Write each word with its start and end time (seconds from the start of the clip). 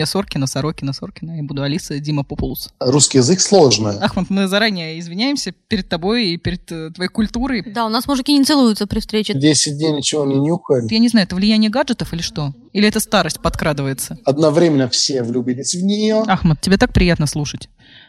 Я 0.00 0.06
Соркина, 0.06 0.46
Сорокина, 0.46 0.92
Соркина. 0.92 1.38
Я 1.38 1.42
буду 1.42 1.60
Алиса 1.60 1.98
Дима 1.98 2.22
Популус. 2.22 2.70
Русский 2.78 3.18
язык 3.18 3.40
сложный. 3.40 3.98
Ахмад, 3.98 4.30
мы 4.30 4.46
заранее 4.46 5.00
извиняемся 5.00 5.50
перед 5.66 5.88
тобой 5.88 6.28
и 6.28 6.36
перед 6.36 6.70
э, 6.70 6.90
твоей 6.92 7.10
культурой. 7.10 7.64
Да, 7.66 7.84
у 7.84 7.88
нас 7.88 8.06
мужики 8.06 8.38
не 8.38 8.44
целуются 8.44 8.86
при 8.86 9.00
встрече. 9.00 9.34
Десять 9.34 9.76
дней 9.76 9.90
ничего 9.90 10.24
не 10.24 10.36
нюхали. 10.36 10.86
Я 10.88 11.00
не 11.00 11.08
знаю, 11.08 11.26
это 11.26 11.34
влияние 11.34 11.68
гаджетов 11.68 12.12
или 12.14 12.22
что? 12.22 12.54
Или 12.72 12.86
это 12.86 13.00
старость 13.00 13.40
подкрадывается? 13.40 14.18
Одновременно 14.24 14.88
все 14.88 15.24
влюбились 15.24 15.74
в 15.74 15.82
нее. 15.82 16.22
Ахмад, 16.28 16.60
тебе 16.60 16.76
так 16.76 16.92
приятно 16.92 17.26
слушать. 17.26 17.68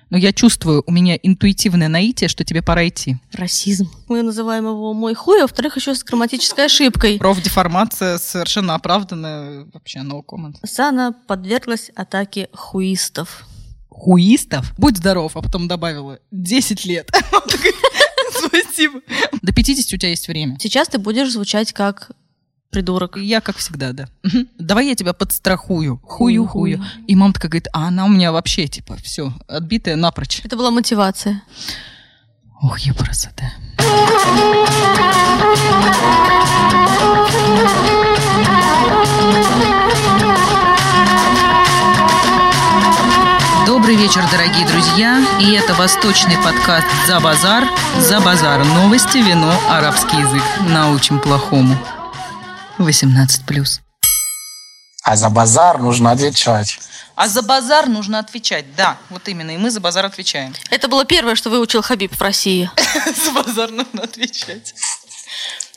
Но 0.09 0.17
я 0.17 0.33
чувствую, 0.33 0.83
у 0.87 0.91
меня 0.91 1.15
интуитивное 1.15 1.87
наитие, 1.87 2.27
что 2.27 2.43
тебе 2.43 2.61
пора 2.61 2.87
идти. 2.87 3.17
Расизм. 3.31 3.89
Мы 4.07 4.23
называем 4.23 4.65
его 4.65 4.93
«мой 4.93 5.13
хуй», 5.13 5.39
а 5.39 5.43
во-вторых, 5.43 5.77
еще 5.77 5.93
с 5.93 6.03
грамматической 6.03 6.65
ошибкой. 6.65 7.19
Профдеформация 7.19 8.17
совершенно 8.17 8.75
оправданная. 8.75 9.67
Вообще, 9.73 9.99
no 9.99 10.23
comment. 10.25 10.55
Сана 10.65 11.13
подверглась 11.27 11.91
атаке 11.95 12.49
хуистов. 12.53 13.45
Хуистов? 13.89 14.73
Будь 14.77 14.97
здоров, 14.97 15.35
а 15.35 15.41
потом 15.41 15.67
добавила 15.67 16.19
10 16.31 16.85
лет. 16.85 17.11
Спасибо. 18.31 19.01
До 19.41 19.53
50 19.53 19.93
у 19.93 19.97
тебя 19.97 20.09
есть 20.09 20.27
время. 20.27 20.57
Сейчас 20.59 20.87
ты 20.87 20.97
будешь 20.97 21.31
звучать 21.31 21.73
как 21.73 22.11
придурок. 22.69 23.17
Я, 23.17 23.41
как 23.41 23.57
всегда, 23.57 23.91
да. 23.93 24.07
Давай 24.57 24.87
я 24.87 24.95
тебя 24.95 25.13
подстрахую. 25.13 25.99
Хую, 26.03 26.45
Хую-хую. 26.45 26.77
хую. 26.77 26.85
И 27.07 27.15
мама 27.15 27.33
такая 27.33 27.49
говорит, 27.49 27.67
а 27.73 27.87
она 27.87 28.05
у 28.05 28.09
меня 28.09 28.31
вообще, 28.31 28.67
типа, 28.67 28.95
все, 28.97 29.33
отбитая 29.47 29.95
напрочь. 29.95 30.41
Это 30.43 30.55
была 30.55 30.71
мотивация. 30.71 31.41
Ох, 32.61 32.77
я 32.79 32.93
красота. 32.93 33.51
Добрый 43.65 43.95
вечер, 43.95 44.21
дорогие 44.31 44.65
друзья. 44.67 45.21
И 45.39 45.51
это 45.53 45.73
восточный 45.73 46.35
подкаст 46.43 46.87
«За 47.07 47.19
базар». 47.19 47.63
«За 47.99 48.19
базар». 48.19 48.63
Новости, 48.65 49.17
вино, 49.19 49.53
арабский 49.69 50.17
язык. 50.17 50.41
Научим 50.67 51.19
плохому. 51.19 51.77
18+. 52.79 53.81
А 55.03 55.15
за 55.15 55.29
базар 55.29 55.79
нужно 55.79 56.11
отвечать. 56.11 56.79
А 57.15 57.27
за 57.27 57.41
базар 57.41 57.87
нужно 57.87 58.19
отвечать. 58.19 58.75
Да, 58.75 58.97
вот 59.09 59.27
именно. 59.27 59.51
И 59.51 59.57
мы 59.57 59.71
за 59.71 59.79
базар 59.79 60.05
отвечаем. 60.05 60.53
Это 60.69 60.87
было 60.87 61.05
первое, 61.05 61.35
что 61.35 61.49
выучил 61.49 61.81
Хабиб 61.81 62.15
в 62.15 62.21
России. 62.21 62.69
За 63.25 63.31
базар 63.31 63.71
нужно 63.71 64.03
отвечать. 64.03 64.73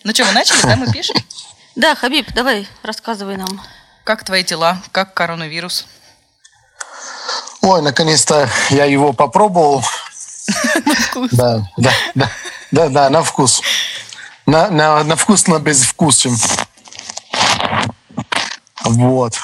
Ну 0.05 0.13
что, 0.13 0.25
мы 0.25 0.33
начали, 0.33 0.61
да? 0.63 0.77
Мы 0.77 0.93
пишем? 0.93 1.17
Да, 1.75 1.95
Хабиб, 1.95 2.33
давай, 2.33 2.69
рассказывай 2.83 3.37
нам. 3.37 3.61
Как 4.05 4.25
твои 4.25 4.45
дела? 4.45 4.81
Как 4.93 5.15
коронавирус? 5.15 5.87
Ой, 7.63 7.83
наконец-то 7.83 8.49
я 8.71 8.85
его 8.85 9.13
попробовал. 9.13 9.85
Да, 11.33 11.69
да, 11.77 11.93
да, 12.15 12.31
да, 12.71 12.89
да, 12.89 13.11
на 13.11 13.23
вкус. 13.23 13.63
На, 14.47 14.69
на, 14.71 15.05
на 15.05 15.17
вкус, 15.17 15.47
на 15.47 15.59
безвкусие. 15.61 16.35
Вот. 18.85 19.35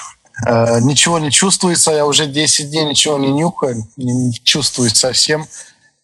Э, 0.47 0.81
ничего 0.81 1.19
не 1.19 1.31
чувствуется, 1.31 1.91
я 1.93 2.07
уже 2.07 2.27
10 2.27 2.71
дней 2.71 2.85
ничего 2.85 3.19
не 3.19 3.29
нюхаю, 3.29 3.87
не 3.97 4.33
чувствую 4.45 4.91
совсем. 4.95 5.47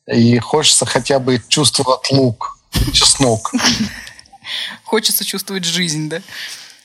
И 0.07 0.39
хочется 0.39 0.85
хотя 0.87 1.19
бы 1.19 1.43
чувствовать 1.49 2.11
лук, 2.11 2.59
чеснок. 2.93 3.53
Хочется 4.85 5.25
чувствовать 5.25 5.65
жизнь, 5.65 6.09
да? 6.09 6.21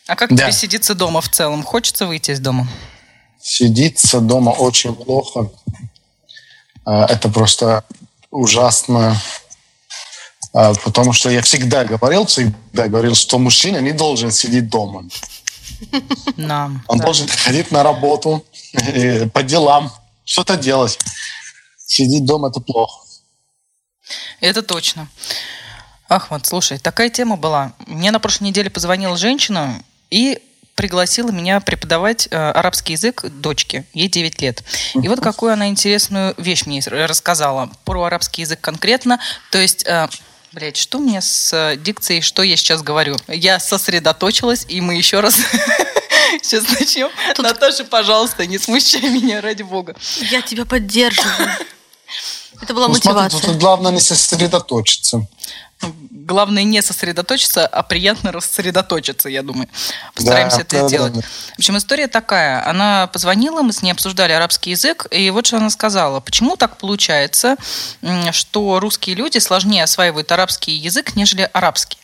А 0.08 0.16
как 0.16 0.30
Да. 0.34 0.44
тебе 0.44 0.52
сидится 0.54 0.96
дома 0.96 1.22
в 1.22 1.30
целом? 1.30 1.64
Хочется 1.64 2.06
выйти 2.08 2.32
из 2.32 2.40
дома? 2.40 2.68
Сидится 3.42 4.20
дома 4.22 4.52
очень 4.52 4.96
плохо. 4.96 5.52
Э, 6.86 7.06
Это 7.10 7.30
просто 7.30 7.84
ужасно. 8.32 9.16
Э, 10.54 10.74
Потому 10.84 11.14
что 11.14 11.30
я 11.30 11.42
всегда 11.42 11.84
говорил, 11.84 12.26
всегда 12.26 12.88
говорил, 12.88 13.16
что 13.16 13.38
мужчина 13.38 13.78
не 13.78 13.92
должен 13.92 14.32
сидеть 14.32 14.70
дома. 14.70 15.04
Нам. 16.38 16.84
Он 16.88 16.98
да. 16.98 17.06
должен 17.06 17.28
ходить 17.28 17.72
на 17.72 17.84
работу, 17.84 18.46
по 19.34 19.44
делам, 19.44 19.92
что-то 20.26 20.58
делать. 20.58 21.00
Сидеть 21.78 22.26
дома– 22.26 22.50
это 22.50 22.60
плохо. 22.60 23.06
Это 24.42 24.62
точно. 24.62 25.08
Ахмад, 26.08 26.46
слушай, 26.46 26.80
такая 26.80 27.10
тема 27.10 27.38
была. 27.38 27.74
Мне 27.86 28.12
на 28.12 28.20
прошлой 28.20 28.46
неделе 28.48 28.70
позвонила 28.70 29.16
женщина 29.18 29.84
и 30.10 30.42
пригласила 30.76 31.30
меня 31.30 31.60
преподавать 31.60 32.28
э, 32.32 32.38
арабский 32.38 32.94
язык 32.94 33.26
дочке. 33.26 33.86
Ей 33.94 34.08
9 34.08 34.42
лет. 34.42 34.64
И 34.96 35.08
вот 35.08 35.20
какую 35.20 35.52
она 35.52 35.68
интересную 35.68 36.34
вещь 36.38 36.66
мне 36.66 36.82
рассказала 36.88 37.70
про 37.84 38.04
арабский 38.04 38.44
язык 38.44 38.62
конкретно. 38.62 39.20
То 39.52 39.58
есть... 39.58 39.86
э, 39.86 40.08
Блять, 40.52 40.78
что 40.78 40.98
у 40.98 41.02
меня 41.02 41.22
с 41.22 41.54
э, 41.54 41.78
дикцией, 41.78 42.22
что 42.22 42.42
я 42.42 42.58
сейчас 42.58 42.82
говорю? 42.82 43.16
Я 43.28 43.60
сосредоточилась, 43.60 44.66
и 44.68 44.82
мы 44.82 44.96
еще 44.96 45.20
раз 45.20 45.36
сейчас 46.42 46.68
начнем. 46.70 47.10
Наташа, 47.38 47.84
пожалуйста, 47.84 48.46
не 48.48 48.58
смущай 48.58 49.02
меня, 49.10 49.42
ради 49.42 49.62
бога. 49.62 49.96
Я 50.32 50.42
тебя 50.42 50.66
поддерживаю. 50.66 51.50
Это 52.62 52.74
была 52.74 52.88
Ну, 52.88 52.96
смотри, 52.96 53.12
мотивация. 53.12 53.42
тут 53.52 53.58
главное 53.60 53.92
не 53.92 54.02
сосредоточиться. 54.02 55.28
Главное 55.82 56.64
не 56.64 56.82
сосредоточиться, 56.82 57.66
а 57.66 57.82
приятно 57.82 58.32
рассредоточиться, 58.32 59.30
я 59.30 59.42
думаю. 59.42 59.68
Постараемся 60.14 60.58
Да, 60.58 60.62
это 60.64 60.80
да, 60.82 60.88
сделать. 60.88 61.14
да, 61.14 61.22
да. 61.22 61.28
В 61.56 61.60
общем, 61.60 61.78
история 61.78 62.08
такая. 62.08 62.68
Она 62.68 63.08
позвонила, 63.08 63.62
мы 63.62 63.74
с 63.74 63.82
ней 63.82 63.92
обсуждали 63.92 64.32
арабский 64.34 64.72
язык, 64.72 65.08
и 65.10 65.30
вот 65.32 65.48
что 65.48 65.58
она 65.58 65.70
сказала. 65.70 66.20
Почему 66.20 66.56
так 66.56 66.78
получается, 66.78 67.56
что 68.32 68.80
русские 68.80 69.16
люди 69.16 69.40
сложнее 69.40 69.84
осваивают 69.84 70.32
арабский 70.32 70.74
язык, 70.74 71.16
нежели 71.16 71.50
арабский? 71.52 71.98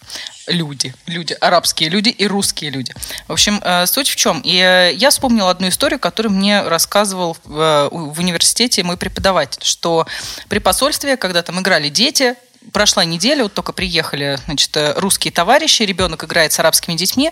Люди, 0.47 0.94
люди, 1.07 1.34
арабские 1.42 1.90
люди 1.90 2.09
и 2.09 2.28
русские 2.28 2.69
люди. 2.69 2.94
В 3.28 3.34
общем, 3.34 3.59
э, 3.63 3.88
суть 3.88 4.07
в 4.07 4.16
чем? 4.16 4.42
И 4.42 4.56
э, 4.57 4.94
я 4.94 5.09
вспомнила 5.09 5.50
одну 5.50 5.69
историю, 5.69 6.00
которую 6.00 6.34
мне 6.34 6.62
рассказывал 6.62 7.36
э, 7.46 7.90
в 7.92 8.19
университете 8.19 8.84
мой 8.84 8.96
преподаватель, 8.96 9.63
что 9.63 10.06
при 10.47 10.59
посольстве, 10.59 11.18
когда 11.18 11.42
там 11.42 11.59
играли 11.59 11.90
дети, 11.90 12.36
прошла 12.72 13.06
неделя, 13.06 13.44
вот 13.44 13.53
только 13.53 13.74
приехали, 13.74 14.38
значит, 14.46 14.76
э, 14.78 14.94
русские 14.98 15.31
товарищи, 15.31 15.84
ребенок 15.84 16.24
играет 16.24 16.52
с 16.52 16.59
арабскими 16.59 16.96
детьми, 16.96 17.31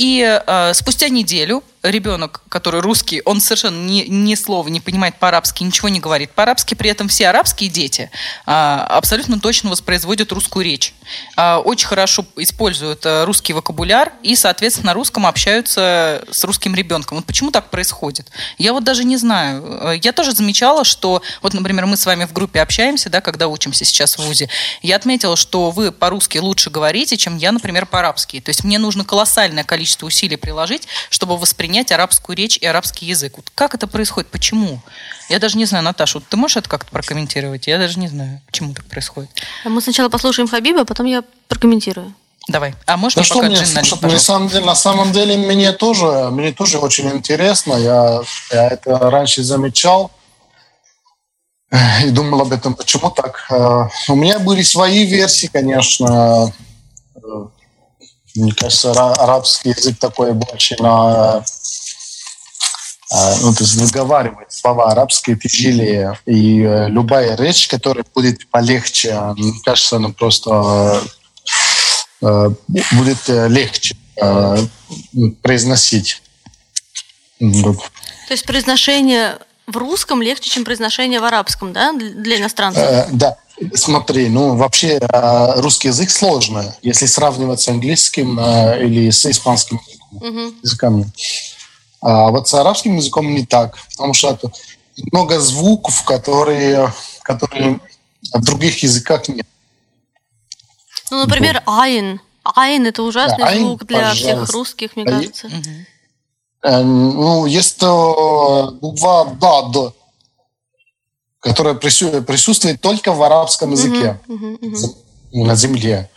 и 0.00 0.40
э, 0.46 0.72
спустя 0.72 1.10
неделю 1.10 1.62
ребенок, 1.82 2.42
который 2.48 2.80
русский, 2.80 3.22
он 3.24 3.40
совершенно 3.40 3.82
ни, 3.86 4.02
ни 4.02 4.34
слова 4.34 4.68
не 4.68 4.80
понимает 4.80 5.16
по-арабски, 5.16 5.62
ничего 5.62 5.88
не 5.88 6.00
говорит 6.00 6.30
по-арабски, 6.32 6.74
при 6.74 6.90
этом 6.90 7.08
все 7.08 7.28
арабские 7.28 7.70
дети 7.70 8.10
а, 8.44 8.86
абсолютно 8.86 9.40
точно 9.40 9.70
воспроизводят 9.70 10.32
русскую 10.32 10.64
речь. 10.64 10.94
А, 11.36 11.58
очень 11.58 11.86
хорошо 11.86 12.24
используют 12.36 13.06
э, 13.06 13.24
русский 13.24 13.52
вокабуляр 13.52 14.12
и, 14.22 14.36
соответственно, 14.36 14.88
на 14.88 14.94
русском 14.94 15.26
общаются 15.26 16.22
с 16.30 16.44
русским 16.44 16.74
ребенком. 16.74 17.18
Вот 17.18 17.26
почему 17.26 17.50
так 17.50 17.70
происходит? 17.70 18.30
Я 18.58 18.72
вот 18.72 18.84
даже 18.84 19.04
не 19.04 19.16
знаю. 19.16 19.98
Я 20.02 20.12
тоже 20.12 20.32
замечала, 20.32 20.84
что, 20.84 21.22
вот, 21.40 21.54
например, 21.54 21.86
мы 21.86 21.96
с 21.96 22.04
вами 22.04 22.24
в 22.26 22.32
группе 22.32 22.60
общаемся, 22.60 23.08
да, 23.08 23.20
когда 23.20 23.48
учимся 23.48 23.84
сейчас 23.84 24.18
в 24.18 24.22
ВУЗе, 24.22 24.48
я 24.82 24.96
отметила, 24.96 25.36
что 25.36 25.70
вы 25.70 25.92
по-русски 25.92 26.38
лучше 26.38 26.68
говорите, 26.70 27.16
чем 27.16 27.36
я, 27.36 27.52
например, 27.52 27.86
по-арабски. 27.86 28.40
То 28.40 28.50
есть 28.50 28.64
мне 28.64 28.78
нужно 28.78 29.04
колоссальное 29.04 29.64
количество 29.64 29.89
усилий 30.02 30.36
приложить, 30.36 30.86
чтобы 31.10 31.36
воспринять 31.36 31.92
арабскую 31.92 32.36
речь 32.36 32.56
и 32.56 32.66
арабский 32.66 33.06
язык. 33.06 33.34
Вот 33.36 33.50
как 33.54 33.74
это 33.74 33.86
происходит? 33.86 34.30
Почему? 34.30 34.80
Я 35.28 35.38
даже 35.38 35.58
не 35.58 35.64
знаю, 35.64 35.84
Наташа, 35.84 36.18
вот 36.18 36.28
ты 36.28 36.36
можешь 36.36 36.56
это 36.56 36.68
как-то 36.68 36.90
прокомментировать? 36.90 37.66
Я 37.66 37.78
даже 37.78 37.98
не 37.98 38.08
знаю, 38.08 38.40
почему 38.46 38.74
так 38.74 38.84
происходит. 38.86 39.30
Мы 39.64 39.80
сначала 39.80 40.08
послушаем 40.08 40.48
Хабиба, 40.48 40.82
а 40.82 40.84
потом 40.84 41.06
я 41.06 41.22
прокомментирую. 41.48 42.14
Давай. 42.48 42.74
А 42.86 42.96
можешь 42.96 43.14
Да 43.14 43.20
мне 43.20 43.26
что 43.26 43.34
пока 43.34 43.46
мне, 43.46 43.56
джин 43.56 43.74
налить, 43.74 43.88
слушай, 43.88 44.12
на 44.12 44.18
самом 44.18 44.48
деле, 44.48 44.64
на 44.64 44.74
самом 44.74 45.12
деле 45.12 45.36
мне 45.36 45.72
тоже, 45.72 46.30
мне 46.30 46.52
тоже 46.52 46.78
очень 46.78 47.08
интересно. 47.10 47.74
Я, 47.74 48.22
я 48.50 48.68
это 48.68 48.98
раньше 48.98 49.42
замечал 49.42 50.10
э, 51.70 52.06
и 52.06 52.10
думал 52.10 52.40
об 52.40 52.52
этом, 52.52 52.74
почему 52.74 53.10
так. 53.10 53.46
Э, 53.50 53.88
У 54.08 54.16
меня 54.16 54.38
были 54.38 54.62
свои 54.62 55.04
версии, 55.04 55.46
конечно. 55.46 56.52
Э, 58.36 58.40
Мне 58.40 58.52
кажется, 58.52 58.90
ара- 58.92 59.14
арабский 59.14 59.70
язык 59.70 59.98
такой 59.98 60.32
больше 60.32 60.76
на 60.78 61.42
э, 63.12 63.34
ну, 63.42 63.52
то 63.54 63.64
есть 63.64 63.74
выговаривать 63.74 64.52
слова 64.52 64.90
арабские 64.92 65.36
тяжелее. 65.36 66.18
И 66.26 66.62
э, 66.62 66.88
любая 66.88 67.36
речь, 67.36 67.68
которая 67.68 68.04
будет 68.14 68.48
полегче, 68.50 69.18
мне 69.36 69.52
кажется, 69.64 69.96
она 69.96 70.10
просто 70.10 71.02
э, 72.22 72.50
будет 72.92 73.28
э, 73.28 73.48
легче 73.48 73.96
э, 74.20 74.66
произносить. 75.42 76.22
То 78.28 78.34
есть 78.34 78.44
произношение 78.46 79.38
в 79.70 79.76
русском 79.76 80.22
легче, 80.22 80.50
чем 80.50 80.64
произношение 80.64 81.20
в 81.20 81.24
арабском, 81.24 81.72
да, 81.72 81.92
для 81.92 82.38
иностранцев? 82.38 82.82
Э, 82.82 83.06
Да, 83.12 83.36
смотри, 83.74 84.28
ну 84.28 84.56
вообще 84.56 84.98
э, 85.00 85.60
русский 85.60 85.88
язык 85.88 86.10
сложный, 86.10 86.66
если 86.82 87.06
сравнивать 87.06 87.60
с 87.60 87.68
английским 87.68 88.38
э, 88.38 88.84
или 88.84 89.10
с 89.10 89.26
испанским 89.26 89.80
языками. 90.62 91.10
А 92.02 92.30
вот 92.30 92.48
с 92.48 92.54
арабским 92.54 92.96
языком 92.96 93.34
не 93.34 93.44
так, 93.44 93.76
потому 93.92 94.14
что 94.14 94.38
много 95.12 95.38
звуков, 95.38 96.02
которые, 96.04 96.92
которые 97.22 97.78
в 98.32 98.42
других 98.44 98.82
языках 98.82 99.28
нет. 99.28 99.46
Ну, 101.10 101.18
например, 101.18 101.62
айн. 101.66 102.20
Айн 102.42 102.86
это 102.86 103.02
ужасный 103.02 103.38
Да, 103.38 103.48
айн, 103.48 103.60
звук 103.66 103.84
для 103.84 104.12
всех 104.14 104.24
пожалуйста. 104.30 104.52
русских, 104.52 104.96
мне 104.96 105.04
А 105.04 105.10
кажется. 105.10 105.50
Ну, 106.62 107.46
есть 107.46 107.82
э, 107.82 108.70
буква 108.80 109.34
«дад», 109.40 109.94
которая 111.40 111.74
прису- 111.74 112.22
присутствует 112.22 112.80
только 112.80 113.12
в 113.12 113.22
арабском 113.22 113.72
языке. 113.72 114.20
Мгм. 114.26 114.76
з- 114.76 114.94
на 115.32 115.54
земле. 115.54 116.10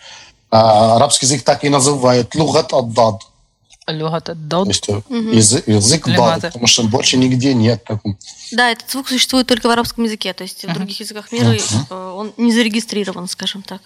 А 0.49 0.95
арабский 0.95 1.25
язык 1.27 1.43
так 1.43 1.63
и 1.63 1.69
называют 1.69 2.35
лугат 2.35 2.73
аддад. 2.73 3.21
То 3.85 4.35
дод. 4.35 4.67
есть 4.67 4.89
э, 4.89 5.01
язык, 5.09 5.67
язык 5.67 6.05
дад, 6.07 6.41
потому 6.41 6.67
что 6.67 6.83
больше 6.83 7.17
нигде 7.17 7.53
нет 7.53 7.83
такого. 7.83 8.15
Да, 8.51 8.71
этот 8.71 8.89
звук 8.89 9.09
существует 9.09 9.47
только 9.47 9.67
в 9.67 9.71
арабском 9.71 10.03
языке, 10.05 10.33
то 10.33 10.43
есть 10.43 10.63
в 10.65 10.73
других 10.73 10.99
языках 10.99 11.31
мира 11.31 11.53
э, 11.89 12.13
он 12.15 12.33
не 12.37 12.51
зарегистрирован, 12.53 13.27
скажем 13.27 13.61
так. 13.61 13.81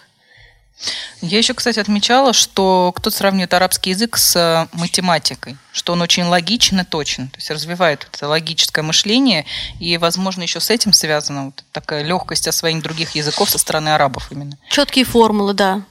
Я 1.22 1.40
еще, 1.40 1.54
кстати, 1.56 1.80
отмечала, 1.80 2.34
что 2.34 2.94
кто-то 2.96 3.16
сравнивает 3.16 3.54
арабский 3.54 3.90
язык 3.92 4.16
с 4.18 4.36
э, 4.36 4.68
математикой, 4.74 5.58
что 5.72 5.94
он 5.94 6.02
очень 6.04 6.26
логичен 6.26 6.80
и 6.80 6.84
точен, 6.84 7.30
то 7.30 7.38
есть 7.38 7.50
развивает 7.50 8.08
это 8.14 8.28
логическое 8.28 8.84
мышление, 8.84 9.46
и, 9.80 9.98
возможно, 9.98 10.44
еще 10.44 10.60
с 10.60 10.70
этим 10.70 10.94
связана 10.94 11.46
вот 11.46 11.64
такая 11.72 12.04
легкость 12.04 12.48
освоения 12.48 12.82
других 12.82 13.16
языков 13.16 13.50
со 13.50 13.58
стороны 13.58 13.90
арабов 13.90 14.32
именно. 14.32 14.58
Четкие 14.70 15.06
формулы, 15.06 15.54
да. 15.54 15.82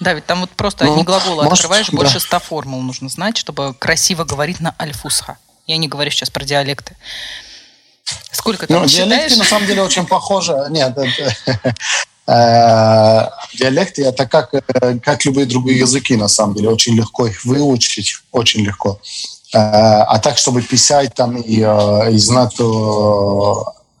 Да, 0.00 0.14
ведь 0.14 0.24
там 0.26 0.40
вот 0.40 0.50
просто 0.50 0.84
Ну, 0.86 0.92
одни 0.92 1.04
глаголы 1.04 1.44
может, 1.44 1.52
открываешь, 1.64 1.88
да. 1.88 1.96
больше 1.96 2.18
ста 2.18 2.38
формул 2.38 2.80
нужно 2.80 3.08
знать, 3.10 3.36
чтобы 3.36 3.74
красиво 3.74 4.24
говорить 4.24 4.58
на 4.60 4.74
альфусха. 4.80 5.36
Я 5.66 5.76
не 5.76 5.86
говорю 5.86 6.10
сейчас 6.10 6.30
про 6.30 6.44
диалекты. 6.44 6.96
Сколько 8.32 8.66
там 8.66 8.82
Ну, 8.82 8.86
диалекты 8.88 9.28
считаешь? 9.28 9.36
на 9.38 9.44
самом 9.44 9.66
деле 9.66 9.82
очень 9.82 10.06
похожи. 10.06 10.56
Нет, 10.70 10.96
это, 10.96 11.74
диалекты 12.26 14.04
это 14.04 14.26
как, 14.26 14.54
э, 14.54 14.98
как 15.00 15.24
любые 15.24 15.46
другие 15.46 15.78
языки, 15.78 16.16
на 16.16 16.28
самом 16.28 16.54
деле. 16.54 16.70
Очень 16.70 16.94
легко 16.94 17.26
их 17.26 17.44
выучить, 17.44 18.14
очень 18.30 18.64
легко. 18.64 19.00
Э, 19.54 19.58
А 19.58 20.18
так, 20.18 20.38
чтобы 20.38 20.62
писать 20.62 21.14
там 21.14 21.36
и, 21.36 21.60
э, 21.60 22.12
и 22.12 22.18
знать 22.18 22.54
э, 22.58 23.52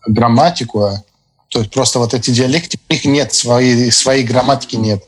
грамматику, 0.06 0.84
э, 0.84 0.96
то 1.48 1.58
есть 1.60 1.70
просто 1.70 1.98
вот 1.98 2.14
эти 2.14 2.30
диалекты, 2.30 2.78
у 2.88 2.92
них 2.92 3.04
нет, 3.04 3.34
своей, 3.34 3.90
своей 3.90 4.24
грамматики 4.24 4.76
нет. 4.76 5.04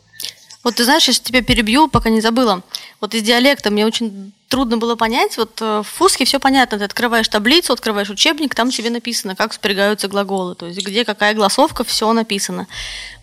Вот 0.62 0.76
ты 0.76 0.84
знаешь, 0.84 1.08
я 1.08 1.14
тебя 1.14 1.42
перебью, 1.42 1.88
пока 1.88 2.10
не 2.10 2.20
забыла. 2.20 2.62
Вот 3.00 3.14
из 3.14 3.22
диалекта 3.22 3.70
мне 3.70 3.86
очень 3.86 4.32
трудно 4.54 4.76
было 4.76 4.94
понять. 4.94 5.36
Вот 5.36 5.60
э, 5.60 5.80
в 5.80 5.82
фуске 5.82 6.24
все 6.24 6.38
понятно. 6.38 6.78
Ты 6.78 6.84
открываешь 6.84 7.26
таблицу, 7.26 7.72
открываешь 7.72 8.08
учебник, 8.08 8.54
там 8.54 8.70
тебе 8.70 8.88
написано, 8.88 9.34
как 9.34 9.52
спрягаются 9.52 10.06
глаголы. 10.06 10.54
То 10.54 10.66
есть 10.66 10.80
где 10.80 11.04
какая 11.04 11.34
голосовка, 11.34 11.82
все 11.82 12.12
написано. 12.12 12.68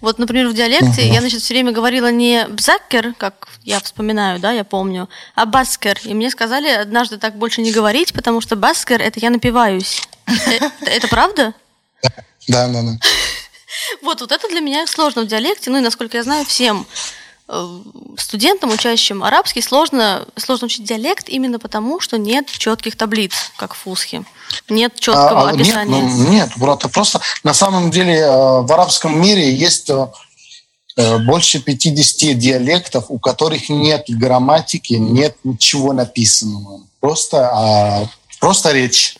Вот, 0.02 0.20
например, 0.20 0.50
в 0.50 0.54
диалекте 0.54 1.08
я, 1.08 1.22
значит, 1.22 1.42
все 1.42 1.54
время 1.54 1.72
говорила 1.72 2.12
не 2.12 2.46
бзаккер, 2.50 3.14
как 3.18 3.48
я 3.64 3.80
вспоминаю, 3.80 4.42
да, 4.42 4.52
я 4.52 4.66
помню, 4.66 5.08
а 5.34 5.46
баскер. 5.46 5.98
И 6.04 6.14
мне 6.14 6.30
сказали 6.30 6.68
однажды 6.68 7.18
так 7.18 7.38
больше 7.38 7.62
не 7.62 7.72
говорить, 7.72 8.12
потому 8.12 8.42
что 8.42 8.58
баскер– 8.58 9.02
это 9.02 9.22
я 9.22 9.30
напиваюсь. 9.30 10.02
Э, 10.28 10.70
Это 10.82 11.08
правда? 11.08 11.54
Да, 12.50 12.68
да, 12.68 12.82
да. 12.82 12.98
Вот, 14.02 14.20
вот 14.20 14.34
это 14.34 14.50
для 14.50 14.60
меня 14.60 14.86
сложно 14.86 15.22
в 15.22 15.28
диалекте. 15.28 15.70
Ну 15.70 15.78
и, 15.78 15.82
насколько 15.82 16.18
я 16.18 16.24
знаю, 16.24 16.44
всем 16.44 16.86
студентам, 18.18 18.72
учащим 18.72 19.24
арабский, 19.24 19.62
сложно, 19.62 20.26
сложно 20.38 20.66
учить 20.68 20.86
диалект 20.86 21.28
именно 21.30 21.60
потому, 21.60 22.00
что 22.00 22.18
нет 22.18 22.48
четких 22.50 22.96
таблиц, 22.96 23.34
как 23.58 23.74
в 23.74 23.78
фусхе. 23.78 24.24
Нет 24.70 25.00
четкого 25.00 25.48
А, 25.48 25.50
а, 25.50 25.52
нет, 25.52 25.62
описания. 25.62 26.02
ну, 26.02 26.30
нет, 26.30 26.50
брат, 26.58 26.86
просто 26.92 27.22
на 27.44 27.54
самом 27.54 27.92
деле 27.92 28.16
э, 28.20 28.28
в 28.62 28.72
арабском 28.72 29.20
мире 29.22 29.54
есть 29.54 29.90
э, 29.90 30.08
э, 30.98 31.18
больше 31.20 31.60
50 31.60 32.38
диалектов, 32.38 33.06
у 33.10 33.20
которых 33.20 33.70
нет 33.70 34.06
грамматики, 34.08 34.94
нет 34.94 35.36
ничего 35.44 35.94
написанного. 35.94 36.82
Просто, 37.00 37.50
а, 37.52 38.08
просто 38.40 38.72
речь. 38.72 39.18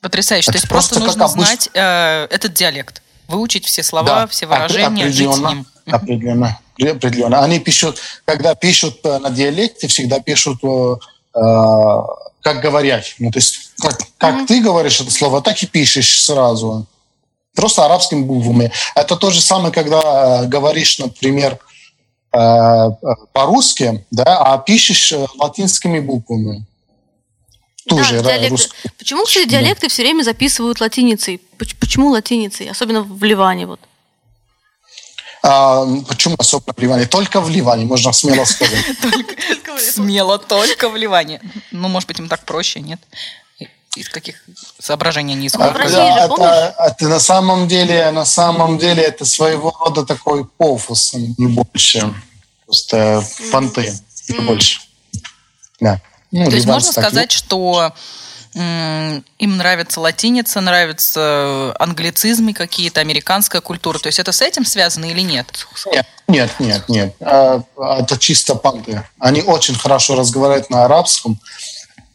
Потрясающе. 0.00 0.46
То 0.46 0.50
Это 0.52 0.58
есть 0.58 0.68
просто, 0.68 0.94
просто 1.00 1.18
как 1.18 1.28
нужно 1.28 1.42
обычно. 1.42 1.46
знать 1.46 1.68
э, 1.74 2.26
этот 2.34 2.54
диалект, 2.54 3.02
выучить 3.26 3.64
все 3.66 3.82
слова, 3.82 4.06
Да, 4.20 4.26
все 4.26 4.46
выражения, 4.46 5.10
жить 5.10 5.26
с 5.28 5.38
определенно, 5.38 5.48
ним. 5.54 5.66
Определенно, 5.86 6.60
определенно. 6.86 7.42
Они 7.42 7.58
пишут, 7.58 7.98
когда 8.24 8.54
пишут 8.54 8.98
э, 9.04 9.18
на 9.18 9.30
диалекте, 9.30 9.88
всегда 9.88 10.20
пишут, 10.20 10.58
э, 10.62 10.94
э, 11.34 11.40
как 12.42 12.60
говорят. 12.60 13.04
Ну, 13.18 13.30
то 13.30 13.38
есть, 13.38 13.72
как, 13.80 13.98
как 14.18 14.46
ты 14.46 14.60
говоришь 14.60 15.00
это 15.00 15.10
слово, 15.10 15.42
так 15.42 15.62
и 15.62 15.66
пишешь 15.66 16.22
сразу. 16.22 16.86
Просто 17.54 17.84
арабскими 17.84 18.22
буквами. 18.22 18.70
Это 18.94 19.16
то 19.16 19.30
же 19.30 19.40
самое, 19.40 19.72
когда 19.72 20.42
э, 20.44 20.46
говоришь, 20.46 20.98
например, 20.98 21.58
э, 22.32 22.38
э, 22.38 22.90
по-русски, 23.32 24.04
да, 24.10 24.38
а 24.38 24.58
пишешь 24.58 25.12
латинскими 25.36 25.98
буквами. 26.00 26.64
Да, 27.86 27.96
Тоже 27.96 28.18
ра- 28.18 28.22
диалекты. 28.22 28.48
рус- 28.54 28.70
Почему, 28.98 29.24
кстати, 29.24 29.48
диалекты 29.48 29.88
все 29.88 30.02
время 30.02 30.22
записывают 30.22 30.80
латиницей? 30.80 31.40
Поч- 31.58 31.74
Почему 31.80 32.10
латиницей? 32.10 32.70
Особенно 32.70 33.02
в 33.02 33.24
Ливане. 33.24 33.66
Вот. 33.66 33.80
А, 35.42 35.86
почему 36.08 36.36
особенно 36.38 36.74
в 36.76 36.80
Ливане? 36.80 37.06
Только 37.06 37.40
в 37.40 37.48
Ливане, 37.48 37.84
можно 37.84 38.12
смело 38.12 38.44
сказать. 38.44 38.84
Смело 39.78 40.38
только 40.38 40.88
в 40.88 40.96
Ливане. 40.96 41.40
Ну, 41.70 41.88
может 41.88 42.08
быть, 42.08 42.18
им 42.18 42.28
так 42.28 42.44
проще, 42.44 42.80
нет? 42.80 43.00
Из 43.96 44.08
каких 44.08 44.44
соображений 44.78 45.34
они 45.34 45.46
исходят? 45.46 45.74
Да, 45.74 46.24
это, 46.24 46.74
это 46.78 47.08
на 47.08 47.20
самом 47.20 47.68
деле, 47.68 48.10
на 48.10 48.24
самом 48.24 48.78
деле, 48.78 49.02
это 49.02 49.24
своего 49.24 49.74
рода 49.80 50.04
такой 50.04 50.44
пофус, 50.44 51.14
не 51.14 51.46
больше. 51.46 52.12
Просто 52.64 53.24
понты, 53.50 53.92
не 54.28 54.38
больше. 54.40 54.80
Да. 55.80 56.00
Ну, 56.30 56.48
То 56.48 56.56
есть 56.56 56.66
можно 56.66 56.92
сказать, 56.92 57.32
что 57.32 57.92
им 58.58 59.56
нравится 59.56 60.00
латиница, 60.00 60.60
нравятся 60.60 61.74
англицизмы 61.78 62.52
какие-то, 62.52 63.00
американская 63.00 63.60
культура. 63.60 63.98
То 63.98 64.08
есть 64.08 64.18
это 64.18 64.32
с 64.32 64.42
этим 64.42 64.64
связано 64.64 65.04
или 65.06 65.20
нет? 65.20 65.46
Нет, 65.92 66.06
нет, 66.26 66.50
нет, 66.58 66.88
нет. 66.88 67.16
А, 67.20 67.62
Это 67.76 68.18
чисто 68.18 68.54
понты. 68.54 69.02
Они 69.18 69.42
очень 69.42 69.74
хорошо 69.74 70.16
разговаривают 70.16 70.70
на 70.70 70.84
арабском. 70.84 71.38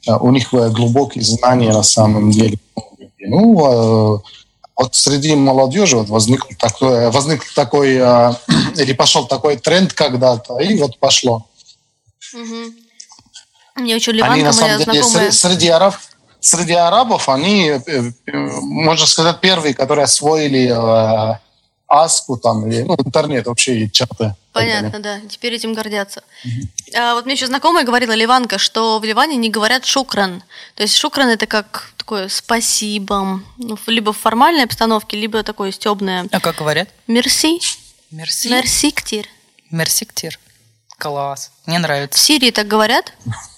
А, 0.08 0.18
У 0.18 0.32
них 0.32 0.54
э, 0.54 0.70
глубокие 0.70 1.24
знания 1.24 1.72
на 1.72 1.84
самом 1.84 2.32
деле. 2.32 2.58
Ну, 3.20 4.22
вот 4.76 4.96
среди 4.96 5.34
молодежи 5.36 5.96
вот 5.96 6.10
возник 6.10 6.46
такой, 6.58 7.10
возник 7.12 7.46
такой 7.54 7.94
или 8.76 8.94
пошел 8.94 9.28
такой 9.28 9.56
тренд 9.58 9.94
когда-то, 9.94 10.58
и 10.60 10.78
вот 10.78 11.00
пошло. 11.00 11.48
Мне 13.76 13.96
еще 13.96 14.12
они 14.12 14.20
ливанка 14.20 14.44
на 14.46 14.54
самом 14.54 14.78
деле 14.80 15.02
знакомая. 15.04 15.30
сре- 15.30 15.32
среди, 15.32 15.68
араб, 15.70 15.96
среди 16.44 16.74
арабов 16.74 17.30
они, 17.30 17.70
э, 17.70 17.82
э, 17.88 18.12
можно 18.32 19.08
сказать, 19.08 19.40
первые, 19.40 19.74
которые 19.74 20.04
освоили 20.04 20.70
э, 20.70 21.40
аску 21.88 22.38
там, 22.38 22.68
или, 22.68 22.82
ну, 22.84 22.96
интернет 22.96 23.48
вообще 23.48 23.80
и 23.80 23.92
чаты. 23.92 24.26
и. 24.26 24.36
Понятно, 24.52 25.00
да. 25.00 25.20
Теперь 25.30 25.54
этим 25.54 25.74
гордятся. 25.74 26.24
А 26.96 27.16
вот 27.16 27.26
мне 27.26 27.36
еще 27.36 27.48
знакомая 27.48 27.86
говорила, 27.86 28.12
Ливанка, 28.12 28.58
что 28.58 29.00
в 29.00 29.04
Ливане 29.04 29.38
не 29.38 29.50
говорят 29.50 29.86
шукран. 29.86 30.44
То 30.76 30.84
есть 30.84 30.96
шукран 30.98 31.30
это 31.30 31.48
как 31.48 31.92
такое 31.98 32.28
спасибо. 32.28 33.42
Ну, 33.58 33.78
либо 33.88 34.12
в 34.12 34.18
формальной 34.18 34.66
обстановке, 34.66 35.18
либо 35.18 35.44
такое 35.44 35.72
стебное. 35.72 36.28
А 36.32 36.40
как 36.40 36.58
говорят? 36.58 36.90
Мерси. 37.08 37.62
Мерси. 38.12 38.50
Мерси 38.50 38.92
ктир. 38.92 39.28
Мерси 39.72 40.06
ктир. 40.06 40.40
Класс. 40.98 41.52
Мне 41.66 41.80
В 41.80 41.82
нравится. 41.82 42.20
Сирии 42.20 42.52
так 42.52 42.68
говорят? 42.68 43.14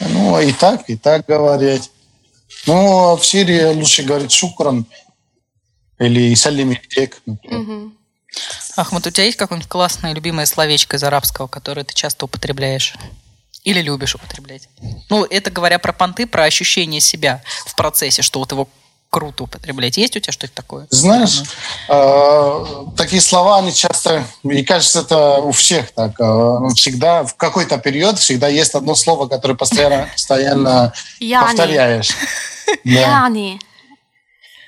Ну, 0.00 0.40
и 0.40 0.52
так, 0.52 0.88
и 0.88 0.96
так 0.96 1.26
говорить. 1.26 1.90
Ну, 2.66 3.16
в 3.16 3.24
Сирии 3.24 3.74
лучше 3.74 4.02
говорить 4.02 4.32
шукран 4.32 4.86
или 5.98 6.34
салим 6.34 6.72
илейк, 6.72 7.20
например. 7.26 7.90
Ахмад, 8.76 9.06
у 9.06 9.10
тебя 9.10 9.24
есть 9.24 9.36
какое-нибудь 9.36 9.68
классное 9.68 10.12
любимое 10.12 10.46
словечко 10.46 10.96
из 10.96 11.02
арабского, 11.02 11.46
которое 11.46 11.84
ты 11.84 11.94
часто 11.94 12.26
употребляешь? 12.26 12.94
Или 13.64 13.82
любишь 13.82 14.14
употреблять? 14.14 14.68
Ну, 15.10 15.24
это 15.24 15.50
говоря 15.50 15.78
про 15.78 15.92
понты, 15.92 16.26
про 16.26 16.44
ощущение 16.44 17.00
себя 17.00 17.42
в 17.66 17.74
процессе, 17.74 18.22
что 18.22 18.38
вот 18.38 18.52
его 18.52 18.68
круто 19.10 19.44
употреблять. 19.44 19.96
Есть 19.96 20.16
у 20.16 20.20
тебя 20.20 20.32
что-то 20.32 20.52
такое? 20.52 20.86
Знаешь, 20.90 21.42
э, 21.88 22.64
такие 22.96 23.22
слова, 23.22 23.58
они 23.58 23.72
часто, 23.72 24.24
мне 24.42 24.64
кажется, 24.64 25.00
это 25.00 25.38
у 25.38 25.52
всех 25.52 25.90
так. 25.92 26.12
э, 26.20 26.24
ну, 26.24 26.68
всегда, 26.70 27.24
в 27.24 27.34
какой-то 27.36 27.78
период 27.78 28.18
всегда 28.18 28.48
есть 28.48 28.74
одно 28.74 28.94
слово, 28.94 29.26
которое 29.26 29.54
постоянно, 29.54 30.08
постоянно 30.12 30.92
повторяешь. 31.20 32.10
Яни. 32.84 33.58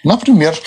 Например. 0.04 0.58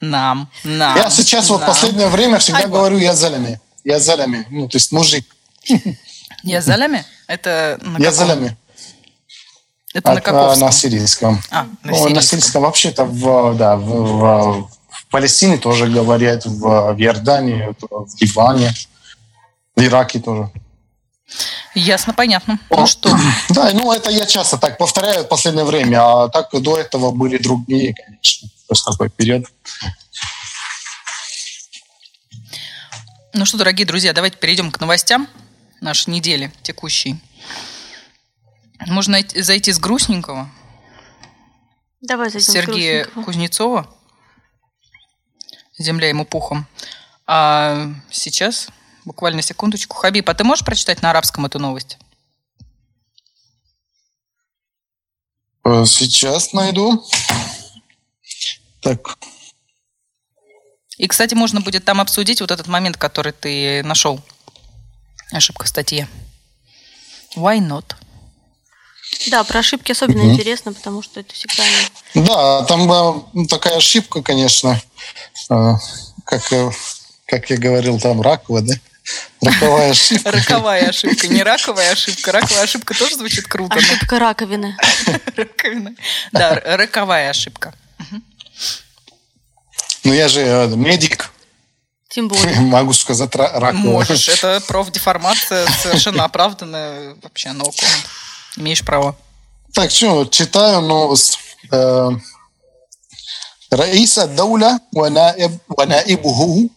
Нам, 0.00 0.48
нам. 0.62 0.96
Я 0.96 1.10
сейчас 1.10 1.48
вот 1.48 1.62
в 1.62 1.66
последнее 1.66 2.08
время 2.08 2.38
всегда 2.38 2.66
говорю 2.66 2.98
«я 2.98 3.14
залями». 3.14 3.60
Я 3.84 3.98
залями. 3.98 4.46
Ну, 4.50 4.68
то 4.68 4.76
есть 4.76 4.92
мужик. 4.92 5.24
Я 6.44 6.60
залями? 6.60 7.04
Это 7.26 7.78
на 7.82 7.98
Я 7.98 8.12
залями. 8.12 8.56
Это 9.98 10.14
на 10.14 10.20
каком? 10.20 10.60
На 10.60 10.70
сирийском. 10.70 11.40
А, 11.50 11.66
на 11.82 11.92
сирийском. 11.92 12.12
на 12.14 12.22
сирийском 12.22 12.62
вообще-то 12.62 13.04
в, 13.04 13.54
да, 13.56 13.76
в, 13.76 13.82
в, 13.82 14.70
в 14.88 15.06
Палестине 15.10 15.58
тоже 15.58 15.86
говорят, 15.88 16.46
в, 16.46 16.92
в 16.92 17.00
Иордании, 17.00 17.74
в 17.80 18.20
Ливане, 18.20 18.72
в 19.74 19.82
Ираке 19.82 20.20
тоже. 20.20 20.50
Ясно, 21.74 22.14
понятно. 22.14 22.58
Ну 22.70 22.86
что? 22.86 23.16
Да, 23.50 23.70
ну 23.74 23.92
это 23.92 24.10
я 24.10 24.24
часто 24.26 24.56
так 24.56 24.78
повторяю 24.78 25.24
в 25.24 25.28
последнее 25.28 25.64
время, 25.64 25.98
а 25.98 26.28
так 26.28 26.48
до 26.52 26.76
этого 26.76 27.10
были 27.10 27.38
другие, 27.38 27.94
конечно. 27.94 28.48
Просто 28.66 28.92
такой 28.92 29.10
период. 29.10 29.46
Ну 33.34 33.44
что, 33.44 33.58
дорогие 33.58 33.86
друзья, 33.86 34.12
давайте 34.12 34.36
перейдем 34.36 34.70
к 34.70 34.80
новостям 34.80 35.28
нашей 35.80 36.10
недели 36.10 36.52
текущей. 36.62 37.20
Можно 38.86 39.20
зайти 39.34 39.72
с 39.72 39.78
грустненького. 39.78 40.50
Давай 42.00 42.30
зайдем 42.30 42.52
Сергея 42.52 43.04
с 43.04 43.24
Кузнецова. 43.24 43.92
Земля 45.78 46.08
ему 46.08 46.24
пухом. 46.24 46.66
А 47.26 47.92
сейчас, 48.10 48.68
буквально 49.04 49.42
секундочку. 49.42 49.96
Хабиб, 49.96 50.28
а 50.28 50.34
ты 50.34 50.44
можешь 50.44 50.64
прочитать 50.64 51.02
на 51.02 51.10
арабском 51.10 51.46
эту 51.46 51.58
новость? 51.58 51.98
Э, 55.64 55.84
сейчас 55.84 56.52
найду. 56.52 57.04
Так. 58.80 59.18
И, 60.96 61.06
кстати, 61.06 61.34
можно 61.34 61.60
будет 61.60 61.84
там 61.84 62.00
обсудить 62.00 62.40
вот 62.40 62.50
этот 62.50 62.66
момент, 62.66 62.96
который 62.96 63.32
ты 63.32 63.82
нашел. 63.82 64.20
Ошибка 65.30 65.66
в 65.66 65.68
статье. 65.68 66.08
Why 67.36 67.58
not? 67.58 67.94
Да, 69.26 69.44
про 69.44 69.60
ошибки 69.60 69.92
особенно 69.92 70.22
угу. 70.22 70.32
интересно, 70.32 70.72
потому 70.72 71.02
что 71.02 71.20
это 71.20 71.34
всегда... 71.34 71.62
Да, 72.14 72.62
там 72.64 72.90
э, 72.90 73.46
такая 73.48 73.76
ошибка, 73.76 74.22
конечно, 74.22 74.80
э, 75.50 75.72
как, 76.24 76.52
э, 76.52 76.70
как 77.26 77.50
я 77.50 77.56
говорил, 77.56 77.98
там 77.98 78.22
раковая, 78.22 78.62
да? 78.62 78.74
Роковая 79.40 79.90
ошибка. 79.90 80.30
Роковая 80.30 80.88
ошибка, 80.88 81.28
не 81.28 81.42
раковая 81.42 81.92
ошибка. 81.92 82.32
Раковая 82.32 82.64
ошибка 82.64 82.94
тоже 82.94 83.16
звучит 83.16 83.46
круто. 83.46 83.76
Ошибка 83.76 84.18
раковины. 84.18 84.76
Раковина. 85.36 85.94
Да, 86.32 86.54
роковая 86.54 87.30
ошибка. 87.30 87.74
Ну, 90.04 90.12
я 90.12 90.28
же 90.28 90.70
медик. 90.74 91.30
Тем 92.08 92.28
более. 92.28 92.54
Могу 92.60 92.92
сказать 92.92 93.34
раковая. 93.34 93.72
Можешь. 93.72 94.28
Это 94.28 94.60
профдеформация 94.66 95.66
совершенно 95.82 96.24
оправданная. 96.24 97.14
Вообще, 97.22 97.50
no 97.50 97.64
comment. 97.64 98.06
Имеешь 98.57 98.83
право. 98.85 99.15
Так, 99.73 99.91
что, 99.91 100.25
читаю 100.25 100.81
новость. 100.81 101.39
رئيس 103.73 104.19
الدولة 104.19 104.79
ونائب 104.95 105.57
ونائبه 105.77 106.69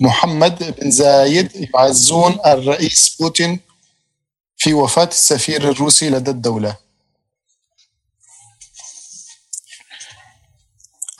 محمد 0.00 0.80
بن 0.80 0.90
زايد 0.90 1.70
يعزون 1.74 2.38
الرئيس 2.46 3.16
بوتين 3.20 3.60
في 4.56 4.74
وفاة 4.74 5.04
السفير 5.04 5.70
الروسي 5.70 6.10
لدى 6.10 6.30
الدولة 6.30 6.76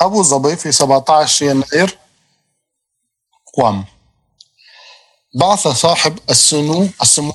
أبو 0.01 0.23
ظبي 0.23 0.57
في 0.57 0.73
17 0.73 1.47
يناير 1.47 1.99
قام 3.59 3.85
بعث 5.35 5.69
صاحب 5.69 6.19
السمو 6.31 6.89
السمو 7.03 7.35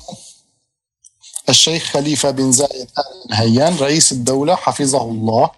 الشيخ 1.49 1.83
خليفة 1.83 2.31
بن 2.31 2.51
زايد 2.51 2.87
آل 2.97 3.29
نهيان 3.31 3.77
رئيس 3.77 4.11
الدولة 4.11 4.55
حفظه 4.55 5.01
الله. 5.01 5.49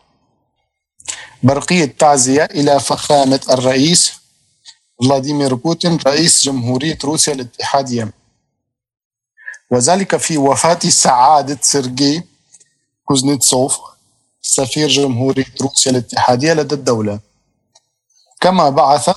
برقية 1.44 1.86
تعزية 2.00 2.44
إلى 2.44 2.80
فخامة 2.80 3.40
الرئيس 3.50 4.14
فلاديمير 5.00 5.54
بوتين 5.56 5.98
رئيس 6.08 6.44
جمهورية 6.46 6.98
روسيا 7.04 7.34
الاتحادية 7.34 8.14
وذلك 9.72 10.18
في 10.18 10.38
وفاة 10.38 10.80
سعادة 10.80 11.58
سيرجي 11.62 12.24
كوزنيتسوف 13.06 13.78
سفير 14.42 14.88
جمهورية 14.90 15.46
روسيا 15.62 15.92
الاتحادية 15.92 16.54
لدى 16.54 16.76
الدولة. 16.76 17.20
كما 18.42 18.70
بعث 18.70 19.10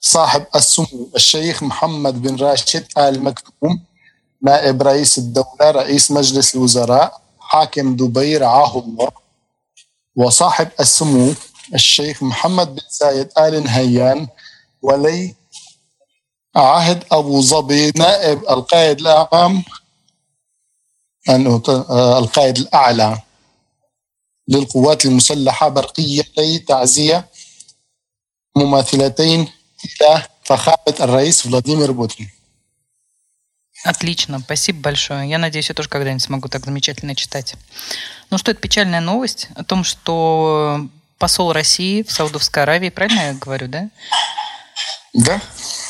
صاحب 0.00 0.46
السمو 0.54 1.08
الشيخ 1.16 1.62
محمد 1.62 2.22
بن 2.22 2.36
راشد 2.36 2.86
آل 2.98 3.22
مكتوم 3.24 3.84
نائب 4.42 4.82
رئيس 4.82 5.18
الدولة 5.18 5.70
رئيس 5.70 6.10
مجلس 6.10 6.54
الوزراء 6.54 7.20
حاكم 7.40 7.96
دبي 7.96 8.36
رعاه 8.36 8.78
الله 8.78 9.10
وصاحب 10.16 10.68
السمو 10.80 11.34
الشيخ 11.74 12.22
محمد 12.22 12.74
بن 12.74 12.82
زايد 12.90 13.28
آل 13.38 13.64
نهيان 13.64 14.28
ولي 14.82 15.34
عهد 16.56 17.04
أبو 17.12 17.40
ظبي 17.40 17.90
نائب 17.96 18.38
القائد 18.50 19.00
الأعم 19.00 19.62
القائد 21.28 22.58
الأعلى 22.58 23.18
للقوات 24.48 25.04
المسلحة 25.04 25.68
برقيتي 25.68 26.58
تعزية 26.58 27.28
مماثلتين 28.56 29.40
إلى 29.84 30.22
فخامة 30.44 30.96
الرئيس 31.00 31.40
فلاديمير 31.42 31.92
بوتين. 31.92 32.30
Отлично, 33.84 34.40
спасибо 34.40 34.80
большое. 34.80 35.28
Я 35.28 35.38
надеюсь, 35.38 35.68
я 35.68 35.74
тоже 35.74 35.88
когда-нибудь 35.88 36.22
смогу 36.22 36.48
так 36.48 36.64
замечательно 36.64 37.14
читать. 37.14 37.54
Ну 38.30 38.36
что, 38.36 38.50
это 38.50 38.60
печальная 38.60 39.00
новость 39.00 39.48
о 39.54 39.64
том, 39.64 39.84
что 39.84 40.86
посол 41.18 41.52
России 41.52 42.02
в 42.02 42.12
Саудовской 42.12 42.62
Аравии, 42.62 42.90
правильно 42.90 43.20
я 43.20 43.34
говорю, 43.34 43.68
да? 43.68 43.88
Да. 45.14 45.40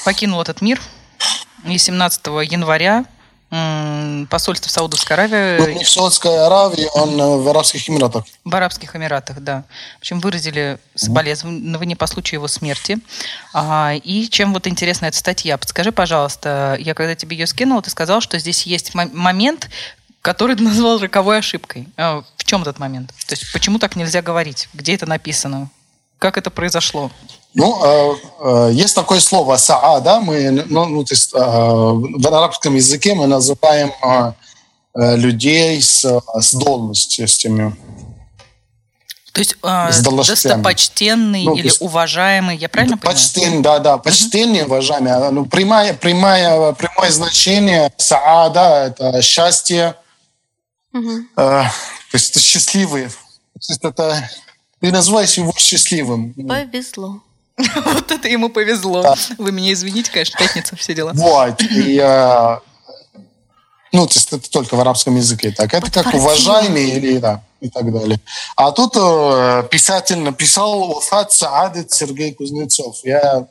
Покинул 0.05 0.41
этот 0.41 0.61
мир. 0.61 0.81
И 1.65 1.77
17 1.77 2.27
января 2.51 3.05
посольство 4.29 4.69
в 4.69 4.73
Саудовской 4.73 5.17
Аравии... 5.17 5.59
Ну, 5.59 5.79
не 5.79 5.85
в 5.85 5.91
Саудовской 5.91 6.47
Аравии, 6.47 6.89
он 6.95 7.43
в 7.43 7.49
Арабских 7.49 7.89
Эмиратах. 7.89 8.25
В 8.45 8.55
Арабских 8.55 8.95
Эмиратах, 8.95 9.41
да. 9.41 9.65
В 9.97 10.01
общем, 10.01 10.21
выразили 10.21 10.79
соболезнования 10.95 11.97
по 11.97 12.07
случаю 12.07 12.39
его 12.39 12.49
смерти. 12.49 12.99
А, 13.53 13.95
и 13.95 14.29
чем 14.29 14.53
вот 14.53 14.67
интересна 14.67 15.07
эта 15.07 15.17
статья? 15.17 15.59
Подскажи, 15.59 15.91
пожалуйста, 15.91 16.77
я 16.79 16.95
когда 16.95 17.15
тебе 17.17 17.37
ее 17.37 17.47
скинула, 17.47 17.83
ты 17.83 17.91
сказал, 17.91 18.21
что 18.21 18.39
здесь 18.39 18.67
есть 18.67 18.95
момент, 18.95 19.69
который 20.23 20.55
ты 20.55 20.63
назвал 20.63 20.99
роковой 20.99 21.39
ошибкой. 21.39 21.89
А, 21.97 22.23
в 22.37 22.45
чем 22.45 22.63
этот 22.63 22.79
момент? 22.79 23.13
То 23.27 23.33
есть 23.33 23.53
почему 23.53 23.79
так 23.79 23.97
нельзя 23.97 24.23
говорить? 24.23 24.69
Где 24.75 24.95
это 24.95 25.07
написано? 25.07 25.71
Как 26.19 26.37
это 26.39 26.51
произошло? 26.51 27.11
Ну, 27.55 27.85
э, 27.85 28.15
э, 28.41 28.71
есть 28.73 28.95
такое 28.95 29.21
слово 29.21 29.57
«саа», 29.57 30.01
да, 30.01 30.21
мы, 30.21 30.51
ну, 30.51 30.87
ну, 30.87 31.05
то 31.05 31.15
есть, 31.15 31.35
э, 31.35 31.39
в 31.39 32.27
арабском 32.27 32.77
языке 32.77 33.15
мы 33.15 33.27
называем 33.27 33.93
э, 34.95 35.17
людей 35.17 35.83
с, 35.83 36.05
с 36.05 36.53
должностями. 36.55 37.77
То 39.33 39.41
есть 39.41 39.57
э, 39.63 39.91
достопочтенный 40.03 41.45
ну, 41.45 41.55
или 41.57 41.67
есть, 41.67 41.81
уважаемый, 41.81 42.57
я 42.57 42.69
правильно 42.69 42.97
понимаю? 42.99 43.63
Да, 43.63 43.79
да, 43.79 43.99
почтенный, 43.99 44.61
uh-huh. 44.61 44.67
уважаемый. 44.67 45.13
А, 45.13 45.31
ну, 45.31 45.47
прямое, 45.47 45.95
прямое, 45.95 46.73
прямое 46.73 47.11
значение 47.11 47.93
«саа», 47.97 48.49
да, 48.51 48.87
это 48.87 49.23
счастье, 49.23 49.97
uh-huh. 50.95 51.21
э, 51.37 51.63
то 51.65 51.71
есть 52.13 52.31
это 52.31 52.41
счастливый. 52.41 53.09
То 53.09 53.73
есть 53.73 53.85
это 53.85 54.31
ты 54.81 54.91
называешь 54.91 55.35
его 55.35 55.53
счастливым. 55.57 56.33
Повезло. 56.35 57.21
Вот 57.85 58.11
это 58.11 58.29
ему 58.29 58.49
повезло. 58.49 59.15
Вы 59.39 59.53
меня 59.53 59.73
извините, 59.73 60.11
конечно, 60.11 60.39
пятница, 60.39 60.77
все 60.77 60.95
дела. 60.95 61.13
Вот. 61.15 61.61
И, 61.63 61.99
э, 62.03 62.59
ну, 63.93 64.07
то 64.07 64.15
есть 64.15 64.33
это 64.33 64.51
только 64.51 64.77
в 64.77 64.81
арабском 64.81 65.17
языке 65.17 65.51
так. 65.51 65.75
Это 65.75 65.91
как 65.91 66.15
уважаемый 66.15 66.91
или 66.91 67.19
да, 67.19 67.43
и 67.61 67.69
так 67.69 67.93
далее. 67.93 68.21
А 68.57 68.73
тут 68.73 68.95
э, 68.97 69.65
писатель 69.71 70.19
написал 70.19 70.91
Уфат 70.91 71.33
Саадет 71.33 71.93
Сергей 71.93 72.33
Кузнецов. 72.35 72.97
Я 73.05 73.47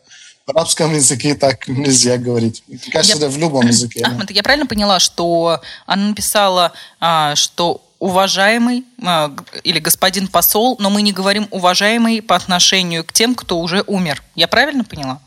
в 0.46 0.52
арабском 0.52 0.96
языке 0.96 1.36
так 1.36 1.68
нельзя 1.68 2.18
говорить. 2.18 2.64
Мне 2.68 2.80
кажется, 2.92 3.18
я... 3.18 3.26
это 3.26 3.30
в 3.30 3.38
любом 3.38 3.68
языке. 3.68 4.02
Ахмед, 4.04 4.32
я 4.32 4.42
правильно 4.42 4.66
поняла, 4.66 5.00
что 5.00 5.62
она 5.86 6.08
написала, 6.08 6.72
а, 7.00 7.36
что 7.36 7.82
уважаемый 8.00 8.86
а, 9.04 9.34
или 9.64 9.80
господин 9.80 10.28
посол, 10.28 10.78
но 10.80 10.90
мы 10.90 11.02
не 11.02 11.12
говорим 11.12 11.48
уважаемый 11.52 12.22
по 12.22 12.36
отношению 12.36 13.04
к 13.04 13.14
тем, 13.14 13.36
кто 13.36 13.60
уже 13.60 13.84
умер. 13.88 14.24
Я 14.36 14.48
правильно 14.48 14.84
поняла? 14.84 15.20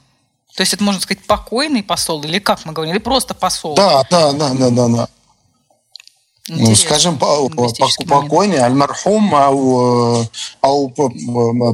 То 0.57 0.63
есть 0.63 0.75
это 0.75 0.83
можно 0.83 1.01
сказать 1.01 1.25
покойный 1.25 1.83
посол 1.83 2.23
или 2.25 2.39
как 2.39 2.65
мы 2.65 2.73
говорим, 2.73 2.93
или 2.95 3.01
просто 3.01 3.35
посол? 3.35 3.75
Да, 3.75 4.05
да, 4.11 4.33
да, 4.33 4.51
да, 4.55 4.71
да, 4.71 4.89
да. 4.89 5.09
Ну, 6.49 6.75
скажем, 6.75 7.19
покойный, 7.19 8.59
аль-мархум, 8.59 9.35
ау, 9.35 10.27
ау, 10.61 10.89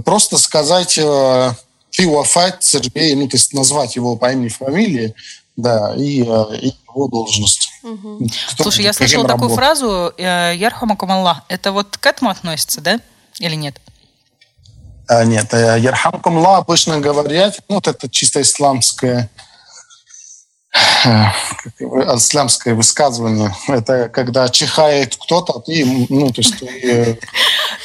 просто 0.05 0.37
сказать 0.37 0.99
ты 1.91 2.07
Сергей, 2.61 3.15
ну, 3.15 3.29
то 3.29 3.37
есть 3.37 3.55
назвать 3.55 3.97
его 3.97 4.17
по 4.17 4.31
имени, 4.31 4.49
фамилии, 4.49 5.15
да, 5.57 5.95
и, 5.97 6.21
и 6.21 6.75
его 6.87 7.09
должность. 7.09 7.68
Кто- 8.53 8.63
Слушай, 8.65 8.85
я 8.85 8.93
слышала 8.93 9.27
такую 9.27 9.49
работ- 9.49 9.57
фразу 9.57 10.13
э, 10.19 10.55
«Ярхамакум 10.57 11.11
Аллах». 11.13 11.43
Это 11.49 11.73
вот 11.73 11.97
к 11.97 12.07
этому 12.07 12.31
относится, 12.31 12.81
да? 12.81 13.01
Или 13.39 13.55
нет? 13.55 13.81
А, 15.07 15.25
нет, 15.25 15.53
э, 15.55 15.79
Ярхамкум 15.81 16.37
Ла 16.39 16.59
обычно 16.59 17.01
говорят, 17.01 17.61
ну, 17.69 17.77
вот 17.77 17.89
это 17.89 18.09
чисто 18.11 18.43
исламское 18.43 19.31
исламское 21.81 22.75
высказывание. 22.75 23.55
Это 23.69 24.09
когда 24.09 24.49
чихает 24.49 25.17
кто-то, 25.17 25.61
ты, 25.61 26.07
ну, 26.09 26.31
то 26.31 26.41
есть 26.41 26.59
ты, 26.59 26.67
э, 26.67 27.17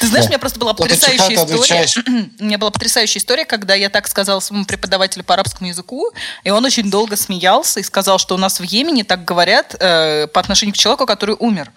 Ты 0.00 0.06
знаешь, 0.08 0.24
Да. 0.24 0.28
у 0.28 0.30
меня 0.30 0.38
просто 0.38 0.58
была 0.58 0.74
потрясающая 0.74 1.36
карты 1.36 1.54
история. 1.54 2.30
У 2.40 2.44
меня 2.44 2.58
была 2.58 2.70
потрясающая 2.70 3.20
история, 3.20 3.44
когда 3.44 3.74
я 3.74 3.88
так 3.88 4.06
сказала 4.08 4.40
своему 4.40 4.64
преподавателю 4.64 5.24
по 5.24 5.34
арабскому 5.34 5.68
языку, 5.68 6.10
и 6.42 6.50
он 6.50 6.64
очень 6.64 6.90
долго 6.90 7.16
смеялся 7.16 7.80
и 7.80 7.82
сказал, 7.82 8.18
что 8.18 8.34
у 8.34 8.38
нас 8.38 8.60
в 8.60 8.62
Йемене 8.64 9.04
так 9.04 9.24
говорят 9.24 9.74
э, 9.78 10.26
по 10.26 10.40
отношению 10.40 10.74
к 10.74 10.76
человеку, 10.78 11.06
который 11.06 11.36
умер, 11.38 11.70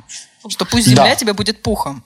что 0.50 0.66
пусть 0.66 0.88
земля 0.88 1.10
Да. 1.10 1.16
тебе 1.16 1.34
будет 1.34 1.62
пухом. 1.62 2.04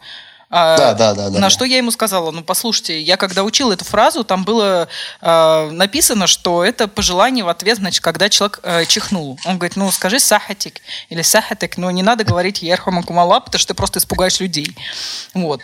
А, 0.54 0.78
Да, 0.78 0.94
да, 0.94 1.14
да, 1.14 1.30
На 1.30 1.40
да. 1.40 1.50
что 1.50 1.64
я 1.64 1.78
ему 1.78 1.92
сказала, 1.92 2.30
ну 2.32 2.44
послушайте, 2.44 3.02
я 3.02 3.16
когда 3.16 3.44
учил 3.44 3.72
эту 3.72 3.86
фразу, 3.86 4.26
там 4.26 4.44
было 4.44 4.90
э, 5.22 5.70
написано, 5.72 6.28
что 6.28 6.66
это 6.66 6.90
пожелание 6.90 7.46
в 7.46 7.50
ответ, 7.50 7.78
значит, 7.78 8.04
когда 8.04 8.28
человек 8.28 8.60
э, 8.64 8.86
чихнул. 8.86 9.40
Он 9.46 9.58
говорит, 9.58 9.78
ну 9.78 9.90
скажи 9.92 10.20
сахатик 10.20 10.82
или 11.10 11.22
сахатик, 11.22 11.78
но 11.78 11.90
не 11.90 12.04
надо 12.04 12.26
говорить 12.26 12.62
ерхамакумала, 12.62 13.40
потому 13.40 13.60
что 13.60 13.70
ты 13.70 13.78
просто 13.78 14.00
испугаешь 14.00 14.42
людей. 14.42 14.76
Вот. 15.34 15.62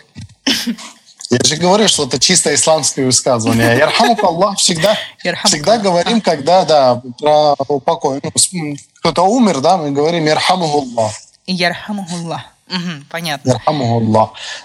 Я 1.30 1.38
же 1.44 1.56
говорю, 1.56 1.86
что 1.88 2.06
это 2.06 2.18
чисто 2.18 2.54
исламское 2.54 3.04
высказывание. 3.04 3.76
Ярхамук 3.76 4.24
Аллах 4.24 4.56
всегда, 4.58 4.96
Ярхамук 5.22 5.48
всегда 5.48 5.72
Аллах. 5.72 5.84
говорим, 5.84 6.20
когда, 6.22 6.64
да, 6.64 7.02
про 7.18 7.54
упокой. 7.68 8.20
Ну, 8.22 8.76
кто-то 9.00 9.22
умер, 9.24 9.60
да, 9.60 9.76
мы 9.76 9.90
говорим 9.90 10.24
Ярхамуху 10.24 10.86
Аллах. 10.96 11.12
Ярхамахуллах. 11.46 12.42
Мгм, 12.68 13.06
понятно. 13.10 13.54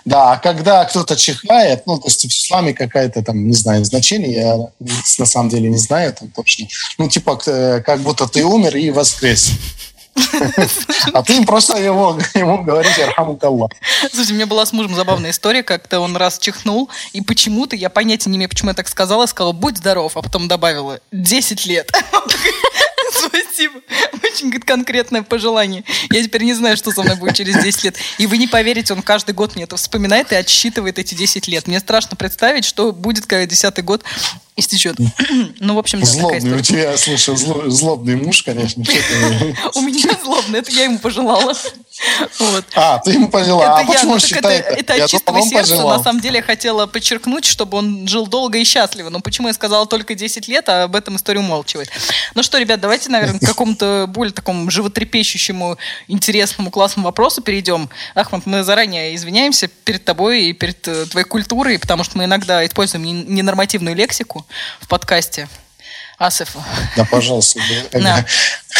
Да, 0.05 0.33
а 0.33 0.37
когда 0.37 0.85
кто-то 0.85 1.15
чихает, 1.15 1.85
ну, 1.85 1.97
то 1.97 2.07
есть 2.07 2.23
в 2.23 2.27
исламе 2.27 2.73
какая-то 2.73 3.23
там, 3.23 3.47
не 3.47 3.53
знаю, 3.53 3.83
значение, 3.85 4.33
я 4.33 4.57
на 5.19 5.25
самом 5.25 5.49
деле 5.49 5.69
не 5.69 5.77
знаю 5.77 6.13
там 6.13 6.29
точно. 6.29 6.67
Ну, 6.97 7.07
типа, 7.07 7.39
э, 7.45 7.81
как 7.81 8.01
будто 8.01 8.27
ты 8.27 8.43
умер 8.43 8.75
и 8.75 8.91
воскрес. 8.91 9.51
А 11.13 11.23
ты 11.23 11.43
просто 11.43 11.77
его, 11.77 12.19
ему 12.35 12.63
говоришь 12.63 12.97
Ярхамук 12.97 13.43
Аллах. 13.43 13.71
Слушай, 14.13 14.33
у 14.33 14.35
меня 14.35 14.45
была 14.45 14.65
с 14.65 14.71
мужем 14.71 14.95
забавная 14.95 15.31
история, 15.31 15.63
как-то 15.63 15.99
он 15.99 16.15
раз 16.15 16.37
чихнул, 16.37 16.89
и 17.13 17.21
почему-то, 17.21 17.75
я 17.75 17.89
понятия 17.89 18.29
не 18.29 18.37
имею, 18.37 18.49
почему 18.49 18.69
я 18.69 18.75
так 18.75 18.87
сказала, 18.87 19.25
сказала, 19.25 19.53
будь 19.53 19.77
здоров, 19.77 20.15
а 20.15 20.21
потом 20.21 20.47
добавила, 20.47 20.99
10 21.11 21.65
лет. 21.65 21.91
Спасибо. 23.11 23.81
Очень 24.33 24.47
говорит, 24.47 24.65
конкретное 24.65 25.21
пожелание. 25.21 25.83
Я 26.09 26.23
теперь 26.23 26.43
не 26.43 26.55
знаю, 26.55 26.75
что 26.75 26.91
со 26.91 27.03
мной 27.03 27.15
будет 27.17 27.35
через 27.35 27.61
10 27.61 27.83
лет. 27.83 27.97
И 28.17 28.25
вы 28.25 28.37
не 28.39 28.47
поверите, 28.47 28.93
он 28.93 29.03
каждый 29.03 29.35
год 29.35 29.53
мне 29.55 29.65
это 29.65 29.77
вспоминает 29.77 30.31
и 30.31 30.35
отсчитывает 30.35 30.97
эти 30.97 31.13
10 31.13 31.47
лет. 31.47 31.67
Мне 31.67 31.79
страшно 31.79 32.17
представить, 32.17 32.65
что 32.65 32.91
будет, 32.91 33.27
когда 33.27 33.45
10 33.45 33.83
год 33.83 34.03
истечет. 34.55 34.97
Ну, 35.59 35.75
в 35.75 35.77
общем, 35.77 35.99
да, 35.99 36.05
Злобный 36.05 36.57
у 36.57 36.61
тебя, 36.61 36.97
слушай, 36.97 37.35
зло- 37.35 37.69
злобный 37.69 38.15
муж, 38.15 38.41
конечно. 38.43 38.83
У 39.75 39.81
меня 39.81 40.09
злобно, 40.23 40.57
это 40.57 40.71
я 40.71 40.85
ему 40.85 40.97
пожелала. 40.99 41.53
Вот. 42.39 42.65
А, 42.75 42.97
ты 42.99 43.11
ему 43.11 43.29
пожелала. 43.29 43.77
А 43.77 43.81
Это 43.83 43.91
я, 43.91 43.97
почему 43.97 44.13
ну, 44.13 44.19
считает 44.19 44.65
это, 44.65 44.79
это 44.79 44.95
Я 44.95 45.03
от 45.05 45.11
чистого 45.11 45.41
сердца. 45.41 45.73
пожелал. 45.75 45.97
На 45.97 46.03
самом 46.03 46.21
деле 46.21 46.37
я 46.37 46.41
хотела 46.43 46.87
подчеркнуть, 46.87 47.45
чтобы 47.45 47.77
он 47.77 48.07
жил 48.07 48.25
долго 48.27 48.57
и 48.57 48.63
счастливо. 48.63 49.09
Но 49.09 49.19
почему 49.19 49.47
я 49.47 49.53
сказала 49.53 49.85
только 49.85 50.15
10 50.15 50.47
лет, 50.47 50.67
а 50.69 50.83
об 50.83 50.95
этом 50.95 51.15
история 51.17 51.39
умалчивает. 51.39 51.89
Ну 52.33 52.41
что, 52.43 52.57
ребят, 52.57 52.79
давайте, 52.79 53.09
наверное, 53.09 53.39
к 53.39 53.45
какому-то 53.45 54.05
более 54.07 54.33
такому 54.33 54.69
животрепещущему, 54.71 55.77
интересному, 56.07 56.71
классному 56.71 57.07
вопросу 57.07 57.41
перейдем. 57.41 57.89
Ахмад, 58.15 58.45
мы 58.45 58.63
заранее 58.63 59.15
извиняемся 59.15 59.67
перед 59.67 60.03
тобой 60.03 60.45
и 60.45 60.53
перед 60.53 60.87
э, 60.87 61.05
твоей 61.05 61.25
культурой, 61.27 61.77
потому 61.77 62.03
что 62.03 62.17
мы 62.17 62.25
иногда 62.25 62.65
используем 62.65 63.03
не- 63.03 63.13
ненормативную 63.23 63.95
лексику 63.95 64.45
в 64.79 64.87
подкасте. 64.87 65.47
Асиф, 66.19 66.55
Да, 66.95 67.05
пожалуйста. 67.05 67.59
да. 67.91 68.25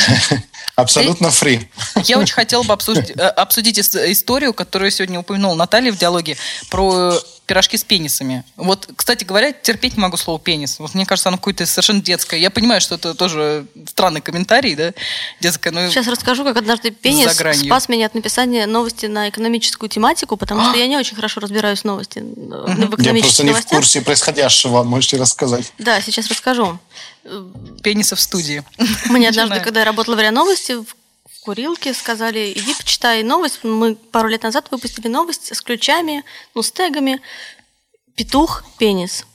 Абсолютно 0.75 1.29
фри. 1.29 1.69
Я 2.05 2.17
очень 2.17 2.33
хотела 2.33 2.63
бы 2.63 2.73
обсудить, 2.73 3.11
э, 3.11 3.27
обсудить 3.27 3.77
ис- 3.77 4.11
историю, 4.11 4.53
которую 4.53 4.89
сегодня 4.91 5.19
упомянула 5.19 5.55
Наталья 5.55 5.91
в 5.91 5.97
диалоге, 5.97 6.37
про 6.69 7.13
пирожки 7.45 7.77
с 7.77 7.83
пенисами. 7.83 8.43
Вот, 8.55 8.89
кстати 8.95 9.23
говоря, 9.23 9.51
терпеть 9.51 9.97
не 9.97 10.01
могу 10.01 10.17
слово 10.17 10.39
пенис. 10.39 10.79
Вот 10.79 10.95
мне 10.95 11.05
кажется, 11.05 11.29
оно 11.29 11.37
какое-то 11.37 11.65
совершенно 11.65 12.01
детское. 12.01 12.39
Я 12.39 12.49
понимаю, 12.49 12.81
что 12.81 12.95
это 12.95 13.13
тоже 13.13 13.65
странный 14.03 14.21
комментарий, 14.21 14.75
да, 14.75 14.93
детское, 15.39 15.71
но 15.71 15.89
Сейчас 15.89 16.07
расскажу, 16.07 16.43
как 16.43 16.57
однажды 16.57 16.91
пенис 16.91 17.31
спас 17.65 17.87
меня 17.87 18.07
от 18.07 18.15
написания 18.15 18.65
новости 18.65 19.05
на 19.05 19.29
экономическую 19.29 19.89
тематику, 19.89 20.35
потому 20.35 20.61
что 20.65 20.77
я 20.77 20.87
не 20.87 20.97
очень 20.97 21.15
хорошо 21.15 21.39
разбираюсь 21.39 21.79
в 21.81 21.85
новости, 21.85 22.19
э, 22.19 22.21
в 22.21 23.01
Я 23.01 23.13
просто 23.13 23.43
не 23.43 23.53
в 23.53 23.65
курсе 23.65 24.01
происходящего. 24.01 24.83
Можете 24.83 25.17
рассказать? 25.17 25.71
Да, 25.77 26.01
сейчас 26.01 26.27
расскажу. 26.27 26.77
пениса 27.81 28.15
в 28.15 28.19
студии. 28.19 28.63
Мне 29.05 29.29
однажды, 29.29 29.61
когда 29.61 29.79
я 29.79 29.85
работала 29.85 30.15
в 30.15 30.19
РИА 30.19 30.31
Новости, 30.31 30.73
в 30.73 30.95
в 31.25 31.45
курилке 31.45 31.93
сказали, 31.93 32.53
иди 32.55 32.73
почитай 32.73 33.21
новость. 33.21 33.59
Мы 33.63 33.95
пару 33.95 34.29
лет 34.29 34.43
назад 34.43 34.67
выпустили 34.71 35.09
новость 35.09 35.53
с 35.53 35.61
ключами, 35.61 36.23
ну, 36.55 36.61
с 36.61 36.71
тегами 36.71 37.19
«Петух, 38.15 38.63
пенис». 38.77 39.25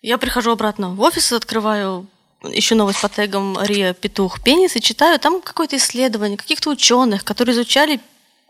Я 0.00 0.18
прихожу 0.18 0.50
обратно 0.50 0.88
в 0.88 1.00
офис, 1.00 1.32
открываю 1.32 2.08
еще 2.44 2.74
новость 2.74 3.00
по 3.00 3.08
тегам 3.08 3.58
РИА 3.62 3.94
«Петух, 3.94 4.42
пенис» 4.42 4.76
и 4.76 4.80
читаю 4.80 5.18
там 5.18 5.40
какое-то 5.40 5.76
исследование 5.76 6.36
каких-то 6.36 6.70
ученых, 6.70 7.24
которые 7.24 7.54
изучали 7.54 8.00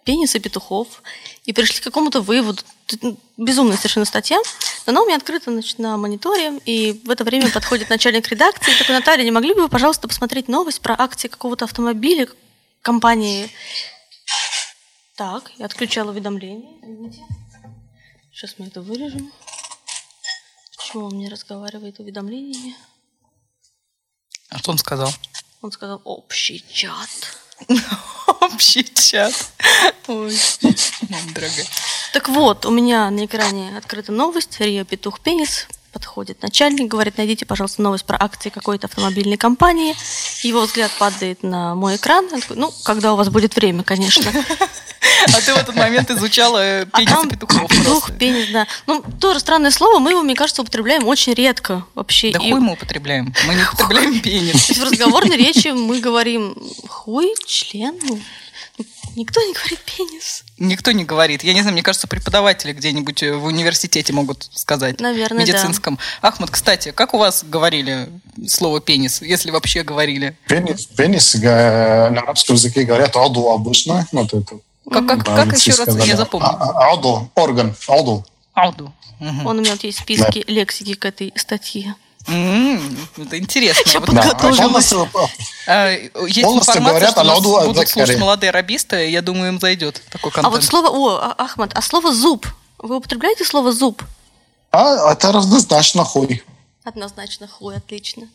пенисы 0.04 0.40
петухов 0.40 1.02
и 1.44 1.52
пришли 1.52 1.80
к 1.80 1.84
какому-то 1.84 2.20
выводу. 2.20 2.62
Ну, 3.00 3.16
Безумная 3.36 3.76
совершенно 3.76 4.06
статья. 4.06 4.38
Но 4.86 4.92
она 4.92 5.02
у 5.02 5.06
меня 5.06 5.16
открыта 5.16 5.50
значит, 5.50 5.78
на 5.78 5.96
мониторе, 5.96 6.58
и 6.66 7.00
в 7.04 7.10
это 7.10 7.24
время 7.24 7.50
подходит 7.50 7.88
начальник 7.88 8.28
редакции 8.28 8.74
такой, 8.74 8.96
Наталья, 8.96 9.24
не 9.24 9.30
могли 9.30 9.54
бы 9.54 9.62
вы, 9.62 9.68
пожалуйста, 9.68 10.08
посмотреть 10.08 10.48
новость 10.48 10.80
про 10.80 10.94
акции 10.98 11.28
какого-то 11.28 11.64
автомобиля 11.64 12.28
компании... 12.82 13.50
Так, 15.14 15.52
я 15.58 15.66
отключала 15.66 16.10
уведомления. 16.10 16.70
Извините. 16.82 17.20
Сейчас 18.32 18.54
мы 18.58 18.66
это 18.66 18.80
вырежем. 18.80 19.30
Почему 20.76 21.04
он 21.04 21.18
не 21.18 21.28
разговаривает 21.28 22.00
уведомлениями? 22.00 22.74
А 24.52 24.58
что 24.58 24.70
он 24.72 24.78
сказал? 24.78 25.10
Он 25.62 25.72
сказал 25.72 26.02
общий 26.04 26.62
чат. 26.70 27.08
Общий 28.40 28.84
чат. 28.84 29.32
Ой, 30.08 30.36
мама 31.08 31.32
дорогая. 31.32 31.66
Так 32.12 32.28
вот, 32.28 32.66
у 32.66 32.70
меня 32.70 33.08
на 33.10 33.24
экране 33.24 33.76
открыта 33.78 34.12
новость. 34.12 34.60
Рио 34.60 34.84
Петух 34.84 35.20
Пенис. 35.20 35.68
Подходит 35.92 36.42
начальник, 36.42 36.88
говорит, 36.88 37.18
найдите, 37.18 37.44
пожалуйста, 37.44 37.82
новость 37.82 38.06
про 38.06 38.16
акции 38.18 38.48
какой-то 38.48 38.86
автомобильной 38.86 39.36
компании. 39.36 39.94
Его 40.42 40.62
взгляд 40.62 40.90
падает 40.98 41.42
на 41.42 41.74
мой 41.74 41.96
экран. 41.96 42.28
Такой, 42.30 42.56
ну, 42.56 42.72
когда 42.84 43.12
у 43.12 43.16
вас 43.16 43.28
будет 43.28 43.54
время, 43.56 43.82
конечно. 43.82 44.30
А 45.34 45.40
ты 45.40 45.52
в 45.52 45.56
этот 45.56 45.74
момент 45.76 46.10
изучала 46.10 46.58
э, 46.58 46.86
А 46.92 46.98
пенисы 46.98 47.14
там 47.14 47.28
петухов 47.28 47.70
петух, 47.70 48.10
пенис, 48.18 48.48
да. 48.52 48.66
Ну, 48.86 49.04
тоже 49.20 49.40
странное 49.40 49.70
слово, 49.70 49.98
мы 49.98 50.10
его, 50.12 50.22
мне 50.22 50.34
кажется, 50.34 50.62
употребляем 50.62 51.06
очень 51.06 51.34
редко 51.34 51.84
вообще. 51.94 52.32
Да 52.32 52.38
И- 52.38 52.50
хуй 52.50 52.60
мы 52.60 52.72
употребляем. 52.72 53.32
Мы 53.46 53.54
не 53.54 53.62
употребляем 53.62 54.14
То 54.14 54.20
пенис. 54.22 54.68
есть 54.68 54.78
в 54.80 54.84
разговорной 54.84 55.36
речи 55.36 55.68
мы 55.68 56.00
говорим 56.00 56.56
хуй, 56.88 57.34
член. 57.46 57.98
Никто 59.16 59.40
не 59.42 59.52
говорит 59.52 59.80
пенис. 59.80 60.44
Никто 60.58 60.92
не 60.92 61.04
говорит. 61.04 61.44
Я 61.44 61.52
не 61.54 61.60
знаю, 61.60 61.74
мне 61.74 61.82
кажется, 61.82 62.06
преподаватели 62.06 62.72
где-нибудь 62.72 63.22
э, 63.22 63.34
в 63.34 63.44
университете 63.44 64.12
могут 64.12 64.48
сказать. 64.54 65.00
Наверное, 65.00 65.44
да. 65.44 65.52
медицинском. 65.52 65.98
Ахмад, 66.20 66.50
кстати, 66.50 66.92
как 66.92 67.14
у 67.14 67.18
вас 67.18 67.44
говорили 67.44 68.08
слово 68.46 68.80
пенис, 68.80 69.22
если 69.22 69.50
вообще 69.50 69.82
говорили? 69.82 70.36
Пенис, 70.48 70.86
пенис 70.86 71.34
э, 71.34 72.08
на 72.10 72.20
арабском 72.20 72.56
языке 72.56 72.84
говорят 72.84 73.16
аду 73.16 73.50
обычно. 73.50 74.06
Вот 74.12 74.32
это. 74.32 74.58
Как, 74.90 75.06
как, 75.06 75.24
Да, 75.24 75.44
как 75.44 75.56
еще 75.56 75.72
раз 75.74 76.06
я 76.06 76.16
запомню? 76.16 76.46
А- 76.46 76.56
а- 76.56 76.88
Ауду, 76.90 77.30
орган, 77.34 77.74
ауду. 77.88 78.26
Ауду. 78.54 78.92
Мгм. 79.20 79.46
Он 79.46 79.58
у 79.58 79.60
меня 79.60 79.72
вот 79.72 79.84
есть 79.84 79.98
в 79.98 80.02
списке 80.02 80.42
лексики 80.46 80.94
к 80.94 81.04
этой 81.04 81.32
статье. 81.36 81.94
Это 82.26 83.38
интересно. 83.38 83.90
Я 83.90 84.00
подготовилась. 84.00 84.92
А, 85.66 85.90
Есть 85.90 86.42
Полностью 86.42 86.74
информация, 86.74 86.80
говорят 86.82 87.10
что 87.12 87.60
будут 87.66 87.88
слушать 87.88 87.94
Закари. 87.94 88.16
молодые 88.16 88.50
арабисты. 88.50 89.08
Я 89.10 89.22
думаю, 89.22 89.48
им 89.52 89.60
зайдет 89.60 90.02
такой 90.10 90.30
А 90.36 90.42
вот 90.42 90.52
контент. 90.60 90.64
слово, 90.64 90.88
о, 90.88 91.18
А- 91.20 91.44
Ахмад, 91.44 91.70
а 91.74 91.82
слово 91.82 92.12
зуб, 92.14 92.46
вы 92.78 92.96
употребляете 92.96 93.44
слово 93.44 93.72
зуб? 93.72 94.02
а 94.74 95.12
это 95.12 95.32
равнозначно 95.32 96.02
хуй. 96.04 96.42
Однозначно 96.84 97.46
хуй, 97.46 97.76
отлично. 97.76 98.26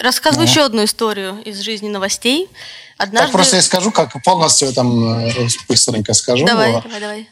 Рассказываю 0.00 0.48
еще 0.48 0.64
одну 0.64 0.82
историю 0.84 1.40
из 1.44 1.60
жизни 1.60 1.88
новостей. 1.88 2.48
Однажды... 2.98 3.26
Так 3.26 3.32
просто 3.32 3.56
я 3.56 3.62
скажу, 3.62 3.92
как 3.92 4.20
полностью 4.24 4.72
там 4.72 5.18
э, 5.28 5.48
быстренько 5.68 6.12
скажу. 6.14 6.44
Давай, 6.46 6.72
Э, 6.72 6.80
давай, 6.82 7.00
давай. 7.00 7.28